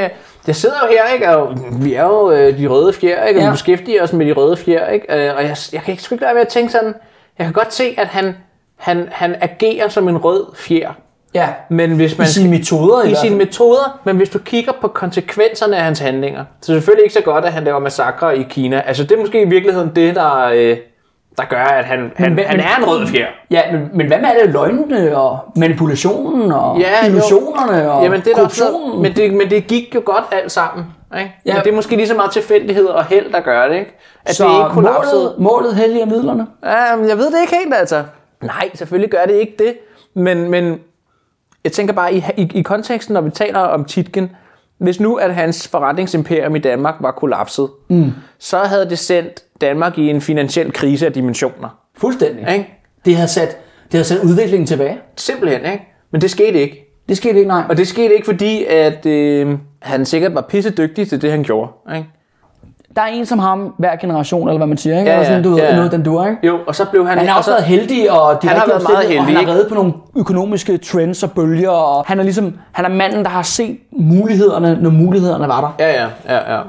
det 0.46 0.56
sidder 0.56 0.76
jo 0.84 0.88
her, 0.98 1.14
ikke? 1.14 1.30
Og 1.38 1.58
vi 1.84 1.94
er 1.94 2.04
jo 2.04 2.32
øh, 2.32 2.58
de 2.58 2.68
røde 2.68 2.94
fjer, 2.94 3.26
ikke? 3.26 3.40
Og 3.40 3.44
Ja. 3.44 3.50
vi 3.50 3.54
beskæftiger 3.54 4.04
os 4.04 4.14
med 4.14 4.26
de 4.26 4.32
røde 4.32 4.58
fjer, 4.58 4.90
ikke? 4.90 5.06
Øh, 5.30 5.36
Og 5.36 5.44
jeg, 5.44 5.58
jeg 5.74 5.82
kan 5.82 5.92
ikke 5.92 6.04
sgu 6.04 6.16
ikke 6.16 6.24
lade 6.24 6.36
være 6.36 6.42
at 6.44 6.48
tænke 6.48 6.72
sådan, 6.72 6.94
jeg 7.38 7.46
kan 7.46 7.54
godt 7.54 7.74
se, 7.74 7.96
at 7.98 8.08
han, 8.08 8.36
han, 8.78 9.08
han 9.12 9.36
agerer 9.42 9.88
som 9.88 10.08
en 10.08 10.18
rød 10.18 10.46
fjer. 10.56 10.92
Ja, 11.34 11.48
Men 11.70 11.92
hvis 11.96 12.18
man 12.18 12.28
I 12.28 12.30
sine 12.30 12.50
metoder 12.50 13.04
i 13.04 13.12
i 13.12 13.16
sine 13.16 13.36
metoder, 13.36 14.00
men 14.04 14.18
hvis 14.18 14.30
du 14.30 14.40
kigger 14.40 14.72
på 14.82 14.88
konsekvenserne 14.88 15.78
af 15.78 15.84
hans 15.84 16.00
handlinger, 16.00 16.44
så 16.62 16.72
er 16.72 16.76
det 16.76 16.84
selvfølgelig 16.84 17.04
ikke 17.04 17.14
så 17.14 17.22
godt, 17.22 17.46
at 17.46 17.54
han 17.54 17.64
laver 17.64 17.80
massakre 17.80 18.38
i 18.38 18.44
Kina. 18.50 18.84
Altså 18.88 19.04
det 19.04 19.12
er 19.12 19.20
måske 19.22 19.42
i 19.42 19.50
virkeligheden 19.50 19.92
det, 19.96 20.16
der, 20.16 20.46
øh, 20.54 20.78
der 21.38 21.44
gør, 21.46 21.64
at 21.64 21.86
han, 21.86 22.12
han, 22.16 22.36
men- 22.36 22.46
han 22.46 22.60
er 22.60 22.76
en 22.80 22.86
rød 22.86 23.08
fjer. 23.08 23.28
Ja, 23.52 23.62
men, 23.72 23.90
men 23.94 24.08
hvad 24.08 24.18
med 24.20 24.30
alle 24.30 24.52
løgnene 24.52 25.18
og 25.18 25.40
manipulationen 25.56 26.52
og 26.52 26.80
Ja, 26.80 26.90
jo. 27.06 27.10
illusionerne 27.10 27.92
og 27.92 28.04
Jamen, 28.04 28.20
det 28.22 28.28
er 28.28 28.32
der 28.32 28.42
korruptionen? 28.42 29.02
men, 29.02 29.16
det, 29.16 29.34
men 29.34 29.50
det 29.50 29.68
gik 29.68 29.96
jo 29.96 30.02
godt 30.06 30.24
alt 30.32 30.52
sammen. 30.52 30.86
Ikke? 31.20 31.32
Ja. 31.46 31.54
Men 31.54 31.64
det 31.64 31.70
er 31.72 31.76
måske 31.76 31.96
lige 31.96 32.08
så 32.08 32.14
meget 32.14 32.32
tilfældighed 32.32 32.86
og 32.86 33.06
held, 33.06 33.32
der 33.32 33.40
gør 33.40 33.68
det. 33.68 33.76
Ikke? 33.76 33.98
At 34.26 34.36
så 34.36 34.44
det 34.48 34.52
ikke 34.58 34.70
kollapsede. 34.70 35.22
målet, 35.24 35.40
målet 35.40 35.76
helliger 35.76 36.06
midlerne? 36.06 36.48
Ja, 36.66 36.96
men 36.96 37.10
jeg 37.10 37.18
ved 37.18 37.32
det 37.32 37.42
ikke 37.42 37.56
helt, 37.64 37.74
altså. 37.74 38.04
Nej, 38.42 38.70
selvfølgelig 38.74 39.10
gør 39.12 39.26
det 39.26 39.34
ikke 39.34 39.56
det. 39.60 39.74
Men, 40.16 40.50
men 40.52 40.80
jeg 41.64 41.72
tænker 41.72 41.94
bare, 41.94 42.14
i, 42.14 42.24
i, 42.38 42.52
i 42.54 42.62
konteksten, 42.62 43.14
når 43.14 43.22
vi 43.22 43.30
taler 43.30 43.60
om 43.60 43.86
Titken, 43.86 44.32
hvis 44.78 45.00
nu, 45.00 45.16
at 45.16 45.36
hans 45.36 45.68
forretningsimperium 45.68 46.56
i 46.56 46.60
Danmark 46.60 46.96
var 47.00 47.12
kollapset, 47.12 47.70
mm. 47.90 48.12
så 48.40 48.58
havde 48.58 48.90
det 48.90 49.00
sendt 49.00 49.44
Danmark 49.68 49.98
i 49.98 50.10
en 50.10 50.22
finansiel 50.22 50.74
krise 50.74 51.06
af 51.06 51.14
dimensioner. 51.14 51.78
Fuldstændig. 51.98 52.54
Ikke? 52.54 52.80
Det 53.06 53.16
har 53.16 53.28
sat, 53.28 53.58
det 53.92 53.98
har 53.98 54.04
sat 54.04 54.20
udviklingen 54.24 54.68
tilbage. 54.68 54.98
Simpelthen, 55.16 55.62
ikke? 55.72 55.88
Men 56.12 56.22
det 56.22 56.32
skete 56.32 56.62
ikke. 56.62 56.80
Det 57.10 57.18
skete 57.18 57.38
ikke, 57.38 57.48
nej. 57.48 57.64
Og 57.70 57.78
det 57.78 57.88
skete 57.88 58.14
ikke, 58.14 58.26
fordi 58.26 58.66
at, 58.66 59.06
øh, 59.06 59.58
han 59.82 60.06
sikkert 60.06 60.36
var 60.36 60.42
pisse 60.42 60.70
dygtig 60.70 61.10
til 61.10 61.22
det, 61.22 61.32
han 61.32 61.44
gjorde. 61.44 61.72
Ikke? 61.96 62.08
Der 62.96 63.02
er 63.02 63.06
en 63.06 63.26
som 63.26 63.40
ham 63.40 63.74
hver 63.78 63.96
generation, 63.96 64.48
eller 64.48 64.58
hvad 64.58 64.68
man 64.68 64.78
siger, 64.78 65.00
ikke? 65.00 65.12
Ja, 65.12 65.16
Eller 65.16 65.26
sådan, 65.26 65.44
ja, 65.44 65.50
du 65.50 65.56
ved, 65.56 65.64
ja, 65.64 65.70
ja. 65.70 65.76
noget, 65.76 65.92
den 65.92 66.04
duer, 66.04 66.28
ikke? 66.28 66.48
Jo, 66.48 66.60
og 66.68 66.76
så 66.76 66.86
blev 66.92 67.08
han... 67.08 67.18
Han 67.18 67.28
har 67.28 67.34
og 67.34 67.38
også 67.38 67.52
så, 67.52 67.56
været 67.56 67.64
heldig, 67.66 68.12
og 68.12 68.42
de 68.42 68.48
Han 68.48 68.58
har 68.58 68.68
været 68.68 68.84
meget 68.84 68.96
omstændigheder, 68.98 69.20
og 69.20 69.26
heldig, 69.26 69.40
han 69.40 69.48
har 69.48 69.54
reddet 69.54 69.70
på 69.70 69.76
nogle 69.76 69.94
økonomiske 70.18 70.78
trends 70.78 71.24
og 71.24 71.32
bølger, 71.32 71.70
og 71.70 72.06
han 72.08 72.20
er 72.20 72.24
ligesom, 72.24 72.54
han 72.72 72.86
er 72.86 72.90
manden, 72.90 73.24
der 73.24 73.30
har 73.30 73.42
set 73.42 73.78
mulighederne, 73.92 74.78
når 74.82 74.90
mulighederne 74.90 75.48
var 75.48 75.62
der. 75.62 75.86
Ja, 75.86 76.04
ja, 76.04 76.08
ja, 76.36 76.56
ja. 76.56 76.62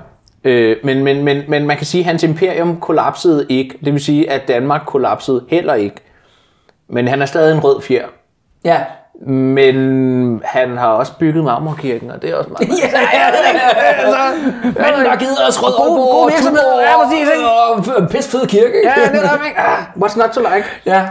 Øh, 0.44 0.76
men, 0.84 1.04
men, 1.04 1.22
men, 1.24 1.42
men 1.48 1.66
man 1.66 1.76
kan 1.76 1.86
sige, 1.86 2.00
at 2.00 2.06
hans 2.06 2.22
imperium 2.22 2.80
kollapsede 2.80 3.46
ikke. 3.48 3.78
Det 3.84 3.92
vil 3.92 4.04
sige, 4.04 4.30
at 4.30 4.48
Danmark 4.48 4.82
kollapsede 4.86 5.44
heller 5.48 5.74
ikke. 5.74 5.96
Men 6.88 7.08
han 7.08 7.22
er 7.22 7.26
stadig 7.26 7.54
en 7.54 7.64
rød 7.64 7.80
fjer. 7.82 8.04
Ja. 8.64 8.78
Men 9.26 10.42
han 10.44 10.76
har 10.76 10.88
også 10.88 11.12
bygget 11.18 11.44
Marmorkirken, 11.44 12.10
og 12.10 12.22
det 12.22 12.30
er 12.30 12.34
også 12.36 12.50
meget... 12.50 12.68
Ja, 12.82 13.00
ja, 13.00 13.26
ja. 13.26 14.30
Manden, 14.62 15.04
der 15.04 15.10
har 15.10 15.16
givet 15.16 15.36
os 15.48 15.62
rød 15.62 15.74
Og 15.74 15.86
gode- 15.86 16.12
gode 16.12 16.30
virksomheder. 16.32 16.80
Ja, 16.80 17.04
præcis, 17.04 17.20
ikke? 17.20 17.46
Og 17.48 17.98
en 18.02 18.08
pisse 18.08 18.30
fed 18.30 18.46
kirke? 18.46 18.72
Ja, 18.84 18.94
det 19.12 19.24
er 19.24 19.44
ikke? 19.46 19.58
Ah, 19.68 19.78
what's 20.02 20.18
not 20.18 20.30
to 20.30 20.40
like? 20.40 20.66
Ja. 20.86 21.02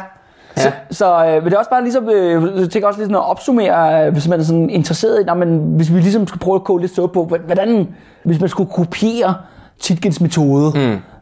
Så, 0.55 0.71
så 0.91 1.25
øh, 1.25 1.33
men 1.43 1.51
det 1.51 1.57
også 1.57 1.69
bare 1.69 1.83
ligesom, 1.83 2.09
øh, 2.09 2.59
jeg 2.59 2.69
tænker 2.69 2.87
også 2.87 2.99
ligesom 2.99 3.15
at 3.15 3.29
opsummere, 3.29 4.05
øh, 4.07 4.13
hvis 4.13 4.27
man 4.27 4.39
er 4.39 4.43
sådan 4.43 4.69
interesseret 4.69 5.21
i, 5.21 5.23
nej, 5.23 5.35
men 5.35 5.59
hvis 5.75 5.93
vi 5.93 5.99
ligesom 5.99 6.27
skal 6.27 6.39
prøve 6.39 6.55
at 6.55 6.63
koge 6.63 6.81
lidt 6.81 6.91
stå 6.91 7.07
på, 7.07 7.25
hvordan, 7.45 7.87
hvis 8.23 8.39
man 8.39 8.49
skulle 8.49 8.69
kopiere 8.71 9.35
Titkins 9.79 10.21
metode 10.21 10.71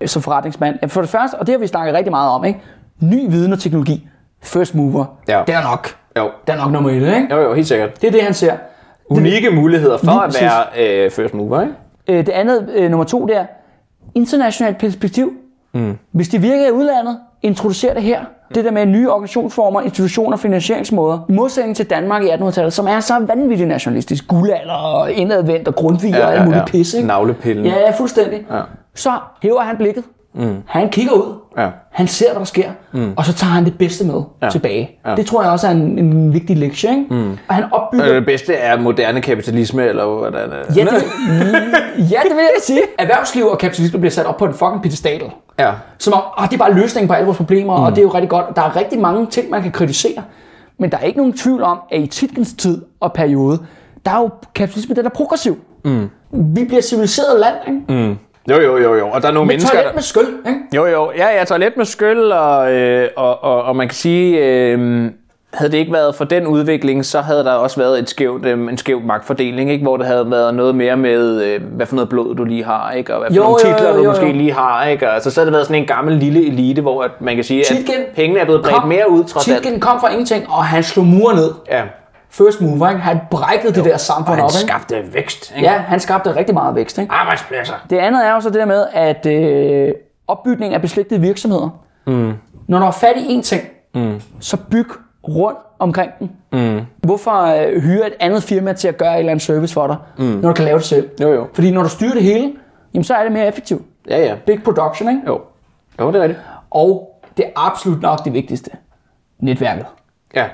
mm. 0.02 0.08
som 0.08 0.22
forretningsmand. 0.22 0.90
For 0.90 1.02
det 1.02 1.10
første, 1.10 1.36
og 1.36 1.48
det 1.48 1.54
har 1.54 1.60
vi 1.60 1.68
snakket 1.68 1.96
rigtig 1.96 2.12
meget 2.12 2.32
om, 2.32 2.46
ikke? 2.46 2.60
ny 3.00 3.30
viden 3.32 3.54
og 3.54 3.60
teknologi, 3.60 4.08
first 4.42 4.76
mover, 4.76 5.06
Ja. 5.28 5.44
det 5.48 5.56
er 5.56 5.62
nok, 5.64 5.88
Jo. 6.18 6.30
det 6.48 6.54
er 6.54 6.58
nok 6.58 6.72
nummer 6.72 6.90
et, 6.90 6.94
ikke? 6.96 7.28
Jo, 7.32 7.38
jo, 7.42 7.54
helt 7.54 7.68
sikkert. 7.68 8.02
Det 8.02 8.08
er 8.08 8.12
det, 8.12 8.22
han 8.22 8.34
ser. 8.34 8.54
Unikke 9.10 9.50
muligheder 9.52 9.98
for 9.98 10.06
Lige 10.06 10.16
at 10.24 10.26
præcis. 10.26 10.42
være 10.42 11.06
øh, 11.06 11.12
first 11.12 11.34
mover, 11.34 11.62
ikke? 11.62 11.74
Øh, 12.08 12.26
det 12.26 12.30
andet, 12.30 12.70
øh, 12.76 12.90
nummer 12.92 13.04
to, 13.06 13.26
det 13.26 13.38
er 13.38 13.46
internationalt 14.16 14.78
perspektiv. 14.78 15.34
Mm. 15.74 15.98
Hvis 16.12 16.30
det 16.30 16.42
virker 16.42 16.68
i 16.68 16.72
udlandet, 16.72 17.18
introducer 17.42 17.94
det 17.94 18.04
her. 18.04 18.20
Det 18.56 18.66
der 18.66 18.72
med 18.72 18.86
nye 18.86 19.10
organisationsformer, 19.10 19.82
institutioner, 19.82 20.38
finansieringsmåder. 20.38 21.20
I 21.30 21.32
modsætning 21.32 21.76
til 21.76 21.89
Danmark 21.89 22.24
i 22.24 22.28
1800-tallet, 22.30 22.74
som 22.74 22.88
er 22.88 23.00
så 23.00 23.14
vanvittigt 23.20 23.68
nationalistisk. 23.68 24.28
Guldalder 24.28 24.74
og 24.74 25.12
indadvendt 25.12 25.68
og 25.68 25.76
grundviger 25.76 26.18
ja, 26.18 26.26
og 26.26 26.34
alt 26.34 26.46
muligt 26.46 26.66
pis, 26.66 26.94
ikke? 26.94 27.08
Navlepillen. 27.08 27.66
Ja, 27.66 27.80
ja, 27.80 27.92
fuldstændig. 27.92 28.46
Ja. 28.52 28.62
Så 28.96 29.12
hæver 29.42 29.62
han 29.62 29.78
blikket. 29.78 30.04
Mm. 30.34 30.56
Han 30.66 30.90
kigger 30.90 31.14
ud. 31.14 31.34
Ja. 31.58 31.70
Han 31.92 32.08
ser, 32.08 32.26
hvad 32.32 32.40
der 32.40 32.46
sker. 32.46 32.70
Mm. 32.92 33.14
Og 33.16 33.26
så 33.26 33.34
tager 33.34 33.52
han 33.52 33.66
det 33.66 33.78
bedste 33.78 34.06
med 34.06 34.22
ja. 34.42 34.50
tilbage. 34.50 35.00
Ja. 35.06 35.16
Det 35.16 35.26
tror 35.26 35.44
jeg 35.44 35.52
også 35.52 35.68
er 35.68 35.72
en, 35.72 36.00
en 36.00 36.34
vigtig 36.34 36.58
lektie. 36.58 36.90
Ikke? 36.90 37.06
Mm. 37.10 37.32
Og 37.48 37.56
han 37.56 37.64
opbygger... 37.72 38.08
Øh, 38.10 38.16
Det 38.16 38.26
bedste 38.26 38.54
er 38.54 38.80
moderne 38.80 39.22
kapitalisme, 39.22 39.84
eller 39.86 40.06
hvordan 40.06 40.50
er 40.52 40.56
Ja, 40.76 40.82
det, 40.82 41.04
ja, 41.98 42.20
det 42.24 42.36
vil 42.36 42.44
jeg 42.56 42.62
sige. 42.64 42.82
Erhvervsliv 43.00 43.46
og 43.48 43.58
kapitalisme 43.58 44.00
bliver 44.00 44.12
sat 44.12 44.26
op 44.26 44.38
på 44.38 44.46
en 44.46 44.54
fucking 44.54 44.82
pedestal. 44.82 45.22
ja. 45.60 45.72
Som 45.98 46.14
om, 46.14 46.22
åh, 46.40 46.46
det 46.46 46.54
er 46.54 46.58
bare 46.58 46.74
løsningen 46.74 47.08
på 47.08 47.14
alle 47.14 47.26
vores 47.26 47.38
problemer, 47.38 47.78
mm. 47.78 47.84
og 47.84 47.92
det 47.92 47.98
er 47.98 48.02
jo 48.04 48.10
rigtig 48.10 48.30
godt. 48.30 48.46
Der 48.56 48.62
er 48.62 48.76
rigtig 48.76 49.00
mange 49.00 49.26
ting, 49.26 49.50
man 49.50 49.62
kan 49.62 49.72
kritisere. 49.72 50.24
Men 50.80 50.92
der 50.92 50.98
er 50.98 51.04
ikke 51.04 51.18
nogen 51.18 51.34
tvivl 51.34 51.64
om, 51.64 51.80
at 51.92 52.02
i 52.02 52.08
Titkens 52.08 52.54
tid 52.54 52.82
og 53.00 53.14
periode, 53.14 53.60
der 54.06 54.12
er 54.12 54.18
jo 54.20 54.30
kapitalisme, 54.56 54.95
den 54.95 55.06
er 55.06 55.10
progressiv. 55.10 55.58
Mm. 55.86 56.10
Vi 56.32 56.64
bliver 56.66 56.82
civiliseret 56.82 57.40
land, 57.40 57.56
ikke? 57.91 58.08
Mm. 58.08 58.18
Jo, 58.49 58.59
jo, 58.61 58.77
jo, 58.77 58.95
jo. 58.95 59.07
Og 59.09 59.22
der 59.22 59.27
er 59.27 59.31
nogle 59.31 59.47
Med 59.47 59.53
mennesker, 59.53 59.72
toilet 59.72 59.89
der... 59.89 59.93
med 59.95 60.01
skyld, 60.03 60.47
ikke? 60.47 60.59
Jo, 60.76 60.85
jo. 60.85 61.11
Ja, 61.18 61.38
ja, 61.38 61.43
toilet 61.43 61.77
med 61.77 61.85
skyld, 61.85 62.31
og, 62.31 62.72
øh, 62.72 63.07
og, 63.15 63.43
og, 63.43 63.63
og 63.63 63.76
man 63.76 63.88
kan 63.88 63.95
sige, 63.95 64.38
øh, 64.45 65.11
havde 65.53 65.72
det 65.72 65.77
ikke 65.77 65.93
været 65.93 66.15
for 66.15 66.26
den 66.26 66.47
udvikling, 66.47 67.05
så 67.05 67.22
havde 67.22 67.43
der 67.43 67.51
også 67.51 67.77
været 67.77 67.99
et 67.99 68.09
skævt, 68.09 68.45
øh, 68.45 68.59
en 68.59 68.77
skæv 68.77 69.01
magtfordeling, 69.01 69.72
ikke? 69.72 69.84
hvor 69.84 69.97
det 69.97 70.05
havde 70.05 70.31
været 70.31 70.55
noget 70.55 70.76
mere 70.76 70.97
med, 70.97 71.43
øh, 71.43 71.61
hvad 71.76 71.85
for 71.85 71.95
noget 71.95 72.09
blod 72.09 72.35
du 72.35 72.43
lige 72.43 72.63
har, 72.63 72.91
ikke? 72.91 73.13
og 73.13 73.19
hvad 73.19 73.30
for 73.30 73.35
Jo, 73.35 73.41
nogle 73.43 73.57
jo, 73.68 73.73
titler 73.73 73.89
jo, 73.89 73.97
du 73.97 74.03
jo, 74.03 74.09
måske 74.09 74.26
jo. 74.26 74.31
lige 74.34 74.53
har. 74.53 74.85
Ikke? 74.85 75.07
Og, 75.07 75.13
altså, 75.13 75.31
så 75.31 75.39
havde 75.39 75.45
det 75.45 75.53
været 75.53 75.65
sådan 75.65 75.81
en 75.81 75.88
gammel 75.88 76.13
lille 76.18 76.47
elite, 76.47 76.81
hvor 76.81 77.03
at 77.03 77.11
man 77.19 77.35
kan 77.35 77.43
sige, 77.43 77.59
at 77.59 77.65
Titgen 77.65 78.03
pengene 78.15 78.39
er 78.39 78.45
blevet 78.45 78.61
bredt 78.61 78.88
mere 78.88 79.09
ud 79.09 79.23
trods 79.23 79.47
alt. 79.47 79.63
Titken 79.63 79.80
kom 79.80 79.99
fra 79.99 80.09
ingenting, 80.09 80.45
og 80.49 80.63
han 80.65 80.84
slog 80.84 81.05
muren 81.05 81.38
ned. 81.38 81.51
Ja. 81.72 81.81
First 82.32 82.62
mover, 82.62 82.90
ikke? 82.90 83.02
Han 83.02 83.20
brækkede 83.32 83.74
det 83.74 83.86
der 83.86 83.98
samfund 83.98 84.36
han 84.36 84.44
op, 84.44 84.49
ikke? 84.49 84.72
skabte 84.72 85.14
vækst. 85.14 85.53
Ikke? 85.56 85.70
Ja, 85.70 85.78
han 85.78 85.99
skabte 85.99 86.36
rigtig 86.36 86.53
meget 86.53 86.76
vækst, 86.76 86.98
ikke? 86.98 87.14
Arbejdspladser. 87.14 87.74
Det 87.90 87.98
andet 87.98 88.28
er 88.28 88.34
jo 88.34 88.41
så 88.41 88.49
det 88.49 88.60
der 88.60 88.66
med, 88.66 88.86
at 88.94 89.26
øh, 89.26 89.94
opbygning 90.28 90.74
af 90.74 90.82
beslægtede 90.82 91.22
virksomheder. 91.22 91.70
Mm. 92.08 92.34
Når 92.68 92.80
du 92.80 92.84
har 92.84 92.91
fat 92.91 93.18
i 93.18 93.40
én 93.40 93.41
ting, 93.41 93.62
mm. 93.95 94.22
så 94.40 94.58
byg 94.72 94.88
rundt 95.28 95.60
omkring 95.80 96.12
den. 96.20 96.32
Mm. 96.52 96.82
Hvorfor 96.98 97.41
øh, 97.41 97.82
hyre 97.82 98.08
et 98.08 98.14
andet 98.20 98.44
firma 98.44 98.74
til 98.74 98.88
at 98.88 98.98
gøre 98.98 99.14
et 99.14 99.20
eller 99.20 99.32
andet 99.32 99.45
service 99.45 99.74
for 99.74 99.88
dig, 99.88 99.98
mm. 100.18 100.24
når 100.24 100.49
du 100.49 100.53
kan 100.53 100.66
lave 100.66 100.78
det 100.78 100.86
selv? 100.86 101.10
Jo, 101.22 101.34
jo. 101.34 101.48
Fordi 101.53 101.72
når 101.72 101.84
du 101.84 101.90
styrer 101.90 102.14
det 102.14 102.24
hele, 102.24 102.53
jamen, 102.94 103.03
så 103.03 103.14
er 103.14 103.24
det 103.24 103.32
mere 103.32 103.48
effektivt. 103.48 103.82
Ja, 104.10 104.20
ja. 104.20 104.36
Big 104.45 104.64
production, 104.64 105.10
ikke? 105.10 105.22
Jo. 105.28 105.41
Jo, 105.99 106.08
det 106.08 106.16
er 106.16 106.22
rigtigt. 106.22 106.40
Og 106.70 107.22
det 107.38 107.45
er 107.45 107.49
absolut 107.56 108.02
nok 108.02 108.26
det 108.26 108.34
vigtigste. 108.34 108.72
Netværket. 109.40 109.86
Ja. 110.36 110.45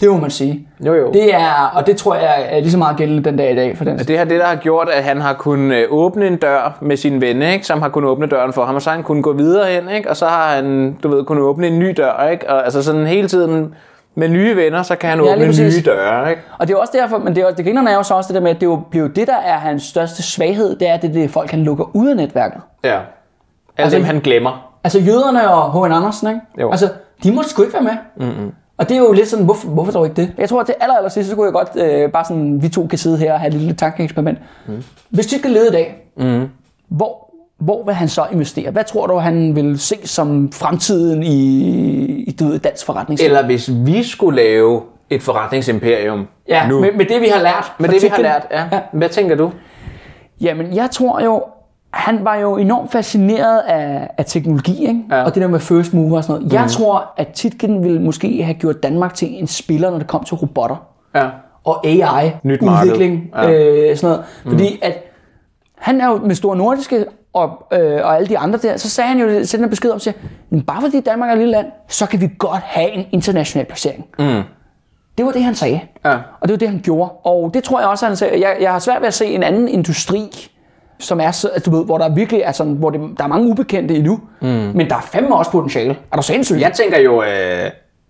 Det 0.00 0.10
må 0.10 0.16
man 0.16 0.30
sige. 0.30 0.68
Jo, 0.86 0.94
jo. 0.94 1.12
Det 1.12 1.34
er, 1.34 1.70
og 1.74 1.86
det 1.86 1.96
tror 1.96 2.14
jeg 2.14 2.46
er 2.50 2.60
lige 2.60 2.70
så 2.70 2.78
meget 2.78 2.96
gældende 2.96 3.24
den 3.24 3.36
dag 3.36 3.52
i 3.52 3.54
dag 3.56 3.76
for 3.76 3.84
den. 3.84 3.98
Det 3.98 4.10
er 4.10 4.24
det, 4.24 4.40
der 4.40 4.46
har 4.46 4.56
gjort, 4.56 4.88
at 4.88 5.04
han 5.04 5.20
har 5.20 5.32
kunnet 5.34 5.76
øh, 5.76 5.86
åbne 5.90 6.26
en 6.26 6.36
dør 6.36 6.78
med 6.80 6.96
sine 6.96 7.20
venner, 7.20 7.52
ikke? 7.52 7.66
som 7.66 7.82
har 7.82 7.88
kunnet 7.88 8.10
åbne 8.10 8.26
døren 8.26 8.52
for 8.52 8.64
ham, 8.64 8.74
og 8.74 8.82
så 8.82 8.90
har 8.90 8.96
han 8.96 9.04
kunnet 9.04 9.24
gå 9.24 9.32
videre 9.32 9.66
hen, 9.72 9.88
ikke? 9.88 10.10
og 10.10 10.16
så 10.16 10.26
har 10.26 10.54
han, 10.54 10.96
du 11.02 11.08
ved, 11.08 11.24
kunnet 11.24 11.42
åbne 11.42 11.66
en 11.66 11.78
ny 11.78 11.94
dør, 11.96 12.28
ikke? 12.28 12.50
og 12.50 12.64
altså 12.64 12.82
sådan 12.82 13.06
hele 13.06 13.28
tiden 13.28 13.74
med 14.14 14.28
nye 14.28 14.56
venner, 14.56 14.82
så 14.82 14.96
kan 14.96 15.10
han 15.10 15.24
Ja, 15.24 15.32
åbne 15.34 15.46
nye 15.46 15.82
døre, 15.84 16.30
ikke? 16.30 16.42
Og 16.58 16.68
det 16.68 16.74
er 16.74 16.78
også 16.78 16.92
derfor, 16.96 17.18
men 17.18 17.36
det, 17.36 17.42
er, 17.42 17.50
det 17.50 17.64
griner 17.64 17.90
er 17.90 17.94
jo 17.94 18.02
så 18.02 18.14
også 18.14 18.28
det 18.28 18.34
der 18.34 18.40
med, 18.40 18.50
at 18.50 18.60
det 18.60 18.66
er 18.66 18.98
jo, 19.00 19.06
det, 19.06 19.26
der 19.26 19.36
er 19.36 19.58
hans 19.58 19.82
største 19.82 20.22
svaghed, 20.22 20.76
det 20.76 20.88
er, 20.88 20.94
at 20.94 21.02
det 21.02 21.10
er 21.10 21.14
det, 21.14 21.30
folk 21.30 21.50
han 21.50 21.64
lukker 21.64 21.96
ud 21.96 22.08
af 22.08 22.16
netværket. 22.16 22.60
Ja. 22.84 22.90
Alle 22.90 23.00
Altså, 23.78 23.96
dem, 23.98 24.04
han 24.06 24.20
glemmer. 24.20 24.70
Altså 24.84 24.98
jøderne 25.00 25.50
og 25.50 25.72
H.N. 25.86 25.92
Andersen, 25.92 26.28
ikke? 26.28 26.40
Jo. 26.60 26.70
Altså, 26.70 26.88
de 27.24 27.32
måtte 27.32 27.50
sgu 27.50 27.62
ikke 27.62 27.74
være 27.74 27.82
med. 27.82 28.26
Mm-hmm. 28.28 28.52
Og 28.78 28.88
det 28.88 28.94
er 28.96 28.98
jo 28.98 29.12
lidt 29.12 29.28
sådan, 29.28 29.44
hvorfor, 29.44 29.68
hvorfor 29.68 29.92
dog 29.92 30.06
ikke 30.06 30.22
det? 30.22 30.32
Jeg 30.38 30.48
tror, 30.48 30.60
at 30.60 30.66
det 30.66 30.74
aller, 30.80 30.94
aller 30.94 31.08
sidste, 31.08 31.30
så 31.30 31.36
kunne 31.36 31.44
jeg 31.44 31.52
godt, 31.52 31.68
øh, 31.76 32.12
bare 32.12 32.24
sådan, 32.24 32.62
vi 32.62 32.68
to 32.68 32.86
kan 32.86 32.98
sidde 32.98 33.16
her 33.16 33.32
og 33.32 33.40
have 33.40 33.48
et 33.48 33.54
lille 33.54 33.74
tankeeksperiment. 33.74 34.38
Mm. 34.66 34.82
Hvis 35.10 35.26
de 35.26 35.38
skal 35.38 35.50
lede 35.50 35.68
i 35.68 35.72
dag, 35.72 35.96
mm. 36.16 36.48
hvor 36.88 37.24
hvor 37.58 37.84
vil 37.84 37.94
han 37.94 38.08
så 38.08 38.26
investere? 38.32 38.70
Hvad 38.70 38.84
tror 38.84 39.06
du, 39.06 39.14
han 39.14 39.56
vil 39.56 39.78
se 39.78 40.08
som 40.08 40.52
fremtiden 40.52 41.22
i, 41.22 41.60
i 42.22 42.30
du 42.40 42.48
ved, 42.48 42.58
dansk 42.58 42.86
forretningsliv? 42.86 43.26
Eller 43.26 43.46
hvis 43.46 43.70
vi 43.74 44.02
skulle 44.02 44.42
lave 44.42 44.82
et 45.10 45.22
forretningsimperium 45.22 46.26
ja, 46.48 46.68
nu. 46.68 46.80
Med, 46.80 46.92
med 46.92 47.04
det 47.06 47.20
vi 47.20 47.28
har 47.28 47.42
lært. 47.42 47.72
Med 47.78 47.88
det, 47.88 48.02
vi 48.02 48.08
har 48.08 48.22
lært, 48.22 48.46
ja. 48.50 48.64
ja. 48.72 48.80
Hvad 48.92 49.08
tænker 49.08 49.36
du? 49.36 49.52
Jamen, 50.40 50.74
jeg 50.74 50.90
tror 50.90 51.20
jo, 51.20 51.42
han 51.94 52.24
var 52.24 52.36
jo 52.36 52.56
enormt 52.56 52.92
fascineret 52.92 53.58
af, 53.58 54.08
af 54.18 54.24
teknologi, 54.26 54.80
ikke? 54.88 55.00
Ja. 55.10 55.22
og 55.24 55.34
det 55.34 55.42
der 55.42 55.48
med 55.48 55.60
first 55.60 55.94
mover 55.94 56.16
og 56.16 56.24
sådan 56.24 56.40
noget. 56.40 56.52
Mm. 56.52 56.58
Jeg 56.58 56.70
tror, 56.70 57.12
at 57.16 57.28
Titgen 57.28 57.84
ville 57.84 58.02
måske 58.02 58.42
have 58.42 58.54
gjort 58.54 58.82
Danmark 58.82 59.14
til 59.14 59.40
en 59.40 59.46
spiller, 59.46 59.90
når 59.90 59.98
det 59.98 60.06
kom 60.06 60.24
til 60.24 60.34
robotter 60.36 60.76
Ja. 61.14 61.28
og 61.64 61.86
AI, 61.86 62.30
Nyt 62.42 62.62
udvikling, 62.62 63.30
Ja. 63.36 63.50
øh, 63.50 63.96
sådan 63.96 64.10
noget. 64.16 64.24
Fordi 64.46 64.78
at 64.82 65.04
han 65.78 66.00
er 66.00 66.06
jo 66.08 66.16
med 66.16 66.34
Store 66.34 66.56
Nordiske 66.56 67.04
og, 67.32 67.48
øh, 67.72 68.00
og 68.04 68.16
alle 68.16 68.28
de 68.28 68.38
andre 68.38 68.58
der, 68.58 68.76
så 68.76 68.90
sagde 68.90 69.08
han 69.08 69.18
jo, 69.20 69.28
sendte 69.44 69.64
en 69.64 69.70
besked 69.70 69.90
om, 69.90 70.00
at 70.06 70.16
men 70.50 70.62
bare 70.62 70.80
fordi 70.82 71.00
Danmark 71.00 71.28
er 71.28 71.32
et 71.32 71.38
lille 71.38 71.52
land, 71.52 71.66
så 71.88 72.06
kan 72.06 72.20
vi 72.20 72.28
godt 72.38 72.62
have 72.62 72.90
en 72.90 73.04
international 73.12 73.66
placering. 73.66 74.04
Mm. 74.18 74.42
Det 75.18 75.26
var 75.26 75.32
det, 75.32 75.42
han 75.44 75.54
sagde. 75.54 75.80
Ja. 76.04 76.12
Og 76.40 76.48
det 76.48 76.50
var 76.50 76.56
det, 76.56 76.68
han 76.68 76.80
gjorde. 76.84 77.10
Og 77.10 77.50
det 77.54 77.64
tror 77.64 77.80
jeg 77.80 77.88
også, 77.88 78.06
han 78.06 78.16
sagde. 78.16 78.40
Jeg, 78.40 78.56
jeg 78.60 78.72
har 78.72 78.78
svært 78.78 79.00
ved 79.00 79.08
at 79.08 79.14
se 79.14 79.26
en 79.26 79.42
anden 79.42 79.68
industri, 79.68 80.50
som 81.04 81.20
er 81.20 81.30
så, 81.30 81.48
altså, 81.48 81.70
du 81.70 81.76
ved, 81.76 81.84
hvor 81.84 81.98
der 81.98 82.14
virkelig 82.14 82.40
er 82.40 82.52
sådan, 82.52 82.72
hvor 82.72 82.90
det, 82.90 83.00
der 83.18 83.24
er 83.24 83.28
mange 83.28 83.48
ubekendte 83.48 83.94
endnu, 83.94 84.20
mm. 84.40 84.48
men 84.48 84.90
der 84.90 84.96
er 84.96 85.00
fandme 85.00 85.36
også 85.36 85.50
potentiale. 85.50 85.96
Er 86.12 86.16
du 86.16 86.22
sindssyg? 86.22 86.60
Jeg 86.60 86.72
tænker 86.72 86.98
jo 86.98 87.18
uh, 87.18 87.24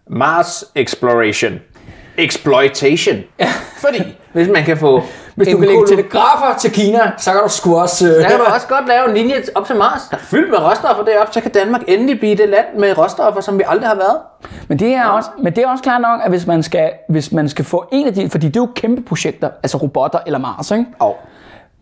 Mars 0.06 0.64
Exploration. 0.74 1.52
Exploitation. 2.18 3.16
Ja. 3.40 3.48
Fordi 3.78 4.02
hvis 4.32 4.48
man 4.48 4.64
kan 4.64 4.76
få... 4.76 5.02
Hvis 5.34 5.48
du 5.48 5.58
kan 5.58 5.68
lægge 5.68 5.86
telegrafer 5.86 6.58
til 6.58 6.72
Kina, 6.72 7.12
så 7.18 7.32
kan 7.32 7.40
du 7.42 7.48
sgu 7.48 7.76
også... 7.76 8.06
Øh, 8.06 8.22
Så 8.22 8.28
kan 8.28 8.38
du 8.38 8.44
også 8.54 8.66
godt 8.66 8.88
lave 8.88 9.08
en 9.08 9.14
linje 9.14 9.34
op 9.54 9.66
til 9.66 9.76
Mars, 9.76 10.00
der 10.10 10.16
er 10.16 10.20
fyldt 10.20 10.50
med 10.50 10.58
råstoffer 10.58 11.04
deroppe, 11.04 11.32
så 11.32 11.40
kan 11.40 11.50
Danmark 11.50 11.80
endelig 11.88 12.18
blive 12.18 12.36
det 12.36 12.48
land 12.48 12.66
med 12.78 12.98
råstoffer, 12.98 13.40
som 13.40 13.58
vi 13.58 13.64
aldrig 13.66 13.88
har 13.88 13.94
været. 13.94 14.16
Men 14.68 14.78
det 14.78 14.94
er 14.94 15.04
også, 15.04 15.30
men 15.42 15.56
det 15.56 15.64
er 15.64 15.68
også 15.68 15.82
klart 15.84 16.00
nok, 16.00 16.20
at 16.24 16.30
hvis 16.30 16.46
man 16.46 16.62
skal, 16.62 16.90
hvis 17.08 17.32
man 17.32 17.48
skal 17.48 17.64
få 17.64 17.88
en 17.92 18.06
af 18.06 18.14
de, 18.14 18.30
fordi 18.30 18.46
det 18.46 18.56
er 18.56 18.60
jo 18.60 18.68
kæmpe 18.74 19.02
projekter, 19.02 19.48
altså 19.62 19.76
robotter 19.78 20.18
eller 20.26 20.38
Mars, 20.38 20.70
ikke? 20.70 20.86
Og 20.98 21.16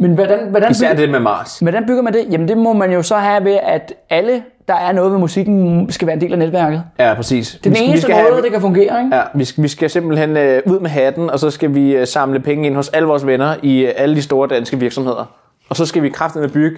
Men 0.02 0.14
hvordan, 0.14 0.38
hvordan, 0.50 0.70
især 0.70 0.92
bygger, 0.92 1.02
det 1.02 1.10
med 1.10 1.20
Mars. 1.20 1.58
hvordan 1.58 1.86
bygger 1.86 2.02
man 2.02 2.12
det? 2.12 2.26
Jamen 2.30 2.48
det 2.48 2.58
må 2.58 2.72
man 2.72 2.92
jo 2.92 3.02
så 3.02 3.16
have 3.16 3.44
ved, 3.44 3.58
at 3.62 3.94
alle, 4.10 4.42
der 4.68 4.74
er 4.74 4.92
noget 4.92 5.12
ved 5.12 5.18
musikken, 5.18 5.86
skal 5.92 6.06
være 6.06 6.14
en 6.14 6.20
del 6.20 6.32
af 6.32 6.38
netværket. 6.38 6.84
Ja, 6.98 7.14
præcis. 7.14 7.58
Det 7.64 7.70
er 7.70 7.74
den 7.74 7.82
eneste 7.82 8.08
måde, 8.08 8.42
det 8.42 8.52
kan 8.52 8.60
fungere, 8.60 9.04
ikke? 9.04 9.16
Ja, 9.16 9.22
vi 9.34 9.44
skal, 9.44 9.62
vi 9.62 9.68
skal 9.68 9.90
simpelthen 9.90 10.36
øh, 10.36 10.62
ud 10.66 10.80
med 10.80 10.90
hatten, 10.90 11.30
og 11.30 11.38
så 11.38 11.50
skal 11.50 11.74
vi 11.74 11.96
øh, 11.96 12.06
samle 12.06 12.40
penge 12.40 12.66
ind 12.66 12.74
hos 12.74 12.88
alle 12.88 13.08
vores 13.08 13.26
venner 13.26 13.56
i 13.62 13.86
øh, 13.86 13.92
alle 13.96 14.16
de 14.16 14.22
store 14.22 14.48
danske 14.48 14.78
virksomheder. 14.78 15.24
Og 15.68 15.76
så 15.76 15.86
skal 15.86 16.02
vi 16.02 16.08
kraftigt 16.08 16.52
bygge 16.52 16.76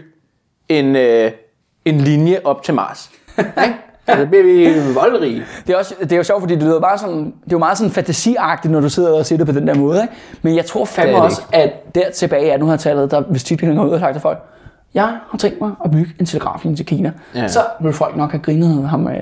en, 0.68 0.96
øh, 0.96 1.30
en 1.84 1.98
linje 2.00 2.40
op 2.44 2.62
til 2.62 2.74
Mars. 2.74 3.10
Ikke? 4.08 4.20
altså, 4.20 4.26
bliver 4.26 4.42
vi 4.44 4.94
voldrige. 4.94 5.42
Det 5.66 5.72
er, 5.72 5.78
også, 5.78 5.94
det 6.00 6.12
er 6.12 6.16
jo 6.16 6.22
sjovt, 6.22 6.42
fordi 6.42 6.54
det 6.54 6.62
lyder 6.62 6.80
bare 6.80 6.98
sådan, 6.98 7.16
det 7.24 7.24
er 7.26 7.52
jo 7.52 7.58
meget 7.58 7.78
sådan 7.78 7.90
fantasiagtigt, 7.92 8.72
når 8.72 8.80
du 8.80 8.88
sidder 8.88 9.18
og 9.18 9.26
siger 9.26 9.36
det 9.38 9.46
på 9.46 9.52
den 9.52 9.68
der 9.68 9.74
måde. 9.74 10.02
Ikke? 10.02 10.14
Men 10.42 10.56
jeg 10.56 10.64
tror 10.64 10.84
fandme 10.84 11.12
Det 11.14 11.22
det 11.22 11.24
også, 11.24 11.42
at 11.52 11.94
der 11.94 12.10
tilbage 12.10 12.46
i 12.46 12.50
1800-tallet, 12.50 13.10
der, 13.10 13.20
hvis 13.20 13.44
titlen 13.44 13.76
går 13.76 13.84
ud 13.84 13.90
og 13.90 14.00
sagt 14.00 14.12
til 14.12 14.20
folk, 14.22 14.38
jeg 14.94 15.02
har 15.30 15.38
tænkt 15.38 15.60
mig 15.60 15.70
at 15.84 15.90
bygge 15.90 16.10
en 16.20 16.26
telegraflinje 16.26 16.76
til 16.76 16.86
Kina, 16.86 17.12
Ja. 17.34 17.48
så 17.48 17.60
vil 17.80 17.92
folk 17.92 18.16
nok 18.16 18.30
have 18.30 18.42
grinet 18.42 18.88
ham 18.88 19.08
øh, 19.08 19.14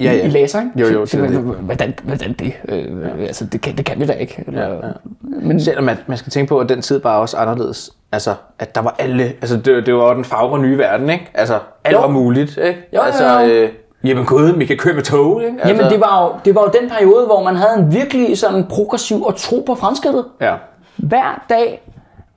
Ja, 0.00 0.12
ja, 0.12 0.26
i 0.26 0.28
laser. 0.28 0.60
Ikke? 0.60 0.72
Jo, 0.80 0.86
jo, 1.00 1.06
så, 1.06 1.16
det 1.18 1.30
så, 1.30 1.36
det. 1.36 1.42
Hvordan, 1.60 1.94
hvordan 2.04 2.32
det? 2.32 2.52
Øh, 2.68 2.78
ja. 3.18 3.26
altså, 3.26 3.44
det, 3.44 3.60
kan, 3.60 3.76
det 3.76 3.84
kan 3.84 4.00
vi 4.00 4.06
da 4.06 4.12
ikke. 4.12 4.44
Eller, 4.46 4.62
Ja, 4.62 4.74
ja. 4.74 4.92
Men, 5.22 5.60
Selvom 5.60 5.84
man, 5.84 5.96
man 6.06 6.18
skal 6.18 6.32
tænke 6.32 6.48
på, 6.48 6.58
at 6.58 6.68
den 6.68 6.82
tid 6.82 7.02
var 7.02 7.16
også 7.16 7.36
anderledes. 7.36 7.90
Altså, 8.12 8.34
at 8.58 8.74
der 8.74 8.80
var 8.80 8.94
alle... 8.98 9.24
Altså, 9.24 9.56
det, 9.56 9.86
det 9.86 9.94
var 9.94 10.08
jo 10.08 10.14
den 10.14 10.24
fagre 10.24 10.58
nye 10.58 10.78
verden, 10.78 11.10
ikke? 11.10 11.30
Altså, 11.34 11.58
alt 11.84 11.96
Jo. 11.96 12.00
var 12.00 12.08
muligt, 12.08 12.50
ikke? 12.56 12.80
Jo, 12.92 12.98
jo, 12.98 13.00
altså, 13.00 13.40
jo. 13.40 13.46
Øh, 13.50 13.68
jamen 14.04 14.24
gud, 14.26 14.56
vi 14.58 14.66
kan 14.66 14.76
køre 14.76 14.94
med 14.94 15.02
tog, 15.02 15.42
ikke? 15.42 15.54
Altså, 15.62 15.68
Jamen, 15.68 15.92
det 15.92 16.00
var, 16.00 16.24
jo, 16.24 16.32
det 16.44 16.54
var 16.54 16.60
jo 16.62 16.70
den 16.80 16.90
periode, 16.90 17.26
hvor 17.26 17.42
man 17.42 17.56
havde 17.56 17.74
en 17.78 17.94
virkelig 17.94 18.38
sådan 18.38 18.64
progressiv 18.66 19.22
og 19.24 19.36
tro 19.36 19.62
på 19.66 19.74
fremskridtet. 19.74 20.24
Ja, 20.40 20.54
Hver 20.96 21.44
dag 21.50 21.82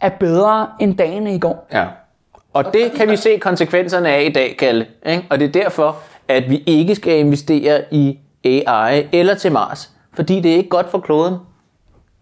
er 0.02 0.10
bedre 0.10 0.68
end 0.80 0.98
dagene 0.98 1.36
i 1.36 1.40
går. 1.40 1.68
ja. 1.74 1.86
Og 2.54 2.74
det 2.74 2.92
kan 2.96 3.10
vi 3.10 3.16
se 3.16 3.38
konsekvenserne 3.38 4.10
af 4.10 4.24
i 4.24 4.30
dag, 4.32 4.56
Kalle. 4.60 4.86
Ikke? 5.06 5.26
Og 5.30 5.40
det 5.40 5.48
er 5.56 5.62
derfor, 5.62 5.96
at 6.28 6.50
vi 6.50 6.64
ikke 6.66 6.96
skal 6.96 7.18
investere 7.20 7.82
i 7.92 8.20
AI 8.44 9.08
eller 9.12 9.34
til 9.36 9.52
Mars. 9.52 9.90
Fordi 10.14 10.40
det 10.40 10.52
er 10.52 10.56
ikke 10.56 10.70
godt 10.70 10.92
for 10.92 11.00
kloden. 11.00 11.34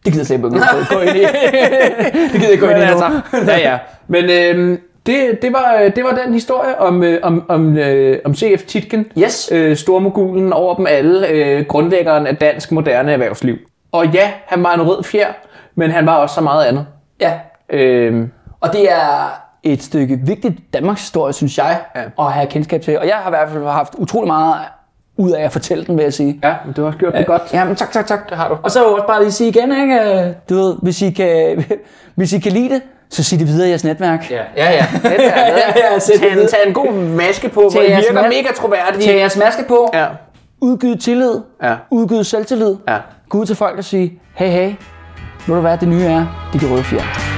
Det 0.05 0.13
gider 0.13 0.19
jeg 0.19 0.25
slet 0.25 0.37
ikke 0.37 0.95
gå 0.95 0.99
ind 0.99 1.15
i. 1.17 1.19
det 2.23 2.31
gider 2.31 2.43
jeg 2.43 2.51
ikke 2.51 2.65
gå 2.65 2.71
ind 2.71 2.77
i 2.79 2.85
nu. 2.85 2.87
altså, 2.87 3.21
ja, 3.47 3.57
ja. 3.71 3.77
Men 4.07 4.29
øhm, 4.29 4.79
det, 5.05 5.41
det, 5.41 5.53
var, 5.53 5.91
det 5.95 6.03
var 6.03 6.11
den 6.25 6.33
historie 6.33 6.79
om, 6.79 7.03
øh, 7.03 7.19
om, 7.23 7.45
om, 7.49 7.77
øh, 7.77 8.19
om 8.25 8.35
C.F. 8.35 8.63
Titken. 8.63 9.05
Yes. 9.17 9.49
Øh, 9.51 9.75
stormogulen 9.77 10.53
over 10.53 10.75
dem 10.75 10.87
alle. 10.89 11.27
Øh, 11.27 11.65
grundlæggeren 11.65 12.27
af 12.27 12.35
dansk 12.37 12.71
moderne 12.71 13.11
erhvervsliv. 13.11 13.55
Og 13.91 14.07
ja, 14.07 14.31
han 14.45 14.63
var 14.63 14.73
en 14.73 14.81
rød 14.81 15.03
fjer, 15.03 15.27
men 15.75 15.91
han 15.91 16.05
var 16.05 16.15
også 16.15 16.35
så 16.35 16.41
meget 16.41 16.65
andet. 16.65 16.85
Ja, 17.21 17.33
Øhm, 17.71 18.31
og 18.61 18.73
det 18.73 18.91
er 18.91 19.41
et 19.63 19.83
stykke 19.83 20.19
vigtigt 20.25 20.53
Danmarks 20.73 21.01
historie, 21.01 21.33
synes 21.33 21.57
jeg, 21.57 21.79
Ja. 21.95 22.01
at 22.25 22.31
have 22.31 22.47
kendskab 22.47 22.81
til. 22.81 22.99
Og 22.99 23.07
jeg 23.07 23.15
har 23.15 23.29
i 23.29 23.31
hvert 23.31 23.49
fald 23.49 23.63
haft 23.63 23.93
utrolig 23.97 24.27
meget 24.27 24.55
ud 25.17 25.31
af 25.31 25.43
at 25.43 25.51
fortælle 25.51 25.85
den, 25.85 25.97
vil 25.97 26.03
jeg 26.03 26.13
sige. 26.13 26.39
ja, 26.43 26.53
men 26.65 26.73
du 26.73 26.81
har 26.81 26.87
også 26.87 26.99
gjort 26.99 27.13
det 27.13 27.25
godt. 27.25 27.41
Ja, 27.53 27.65
men 27.65 27.75
tak, 27.75 27.91
tak, 27.91 28.07
tak. 28.07 28.29
Det 28.29 28.37
har 28.37 28.49
du. 28.49 28.57
Og 28.63 28.71
så 28.71 28.83
også 28.83 29.07
bare 29.07 29.21
lige 29.21 29.31
sige 29.31 29.49
igen, 29.49 29.71
ikke? 29.81 29.95
øh, 30.01 30.33
Du 30.49 30.55
ved, 30.55 30.75
hvis 30.81 31.01
I 31.01 31.09
kan, 31.11 31.63
hvis 32.15 32.33
I 32.33 32.39
kan 32.39 32.51
lide 32.51 32.69
det, 32.69 32.81
så 33.11 33.23
sig 33.23 33.39
det 33.39 33.47
videre 33.47 33.67
i 33.67 33.69
jeres 33.69 33.83
netværk. 33.83 34.31
Ja, 34.31 34.35
ja, 34.57 34.71
ja. 34.71 34.85
ja, 35.03 35.11
ja, 35.11 35.89
ja, 35.91 35.95
det 35.95 36.03
tag, 36.19 36.31
en, 36.41 36.47
tag 36.47 36.59
en 36.67 36.73
god 36.73 36.91
maske 36.93 37.49
på, 37.49 37.69
hvor 37.71 37.81
I 37.81 37.85
virker 37.87 38.21
ma- 38.23 38.27
mega 38.27 38.47
troværdige. 38.57 39.05
Tag 39.07 39.17
jeres 39.19 39.37
maske 39.37 39.63
på, 39.67 39.89
Ja, 39.93 40.05
udgyd 40.61 40.95
tillid, 40.95 41.33
Ja. 41.63 41.75
udgyd 41.91 42.23
selvtillid, 42.23 42.75
ja. 42.87 42.97
gå 43.29 43.37
ud 43.37 43.45
til 43.45 43.55
folk 43.55 43.77
og 43.77 43.83
sige, 43.83 44.19
hey, 44.35 44.47
hey, 44.49 44.73
ved 45.47 45.55
du 45.55 45.61
hvad 45.61 45.77
det 45.77 45.87
nye 45.87 46.03
er? 46.05 46.49
Det 46.53 46.63
er 46.63 46.67
de 46.67 46.73
røde 46.73 46.83
fjer. 46.83 47.28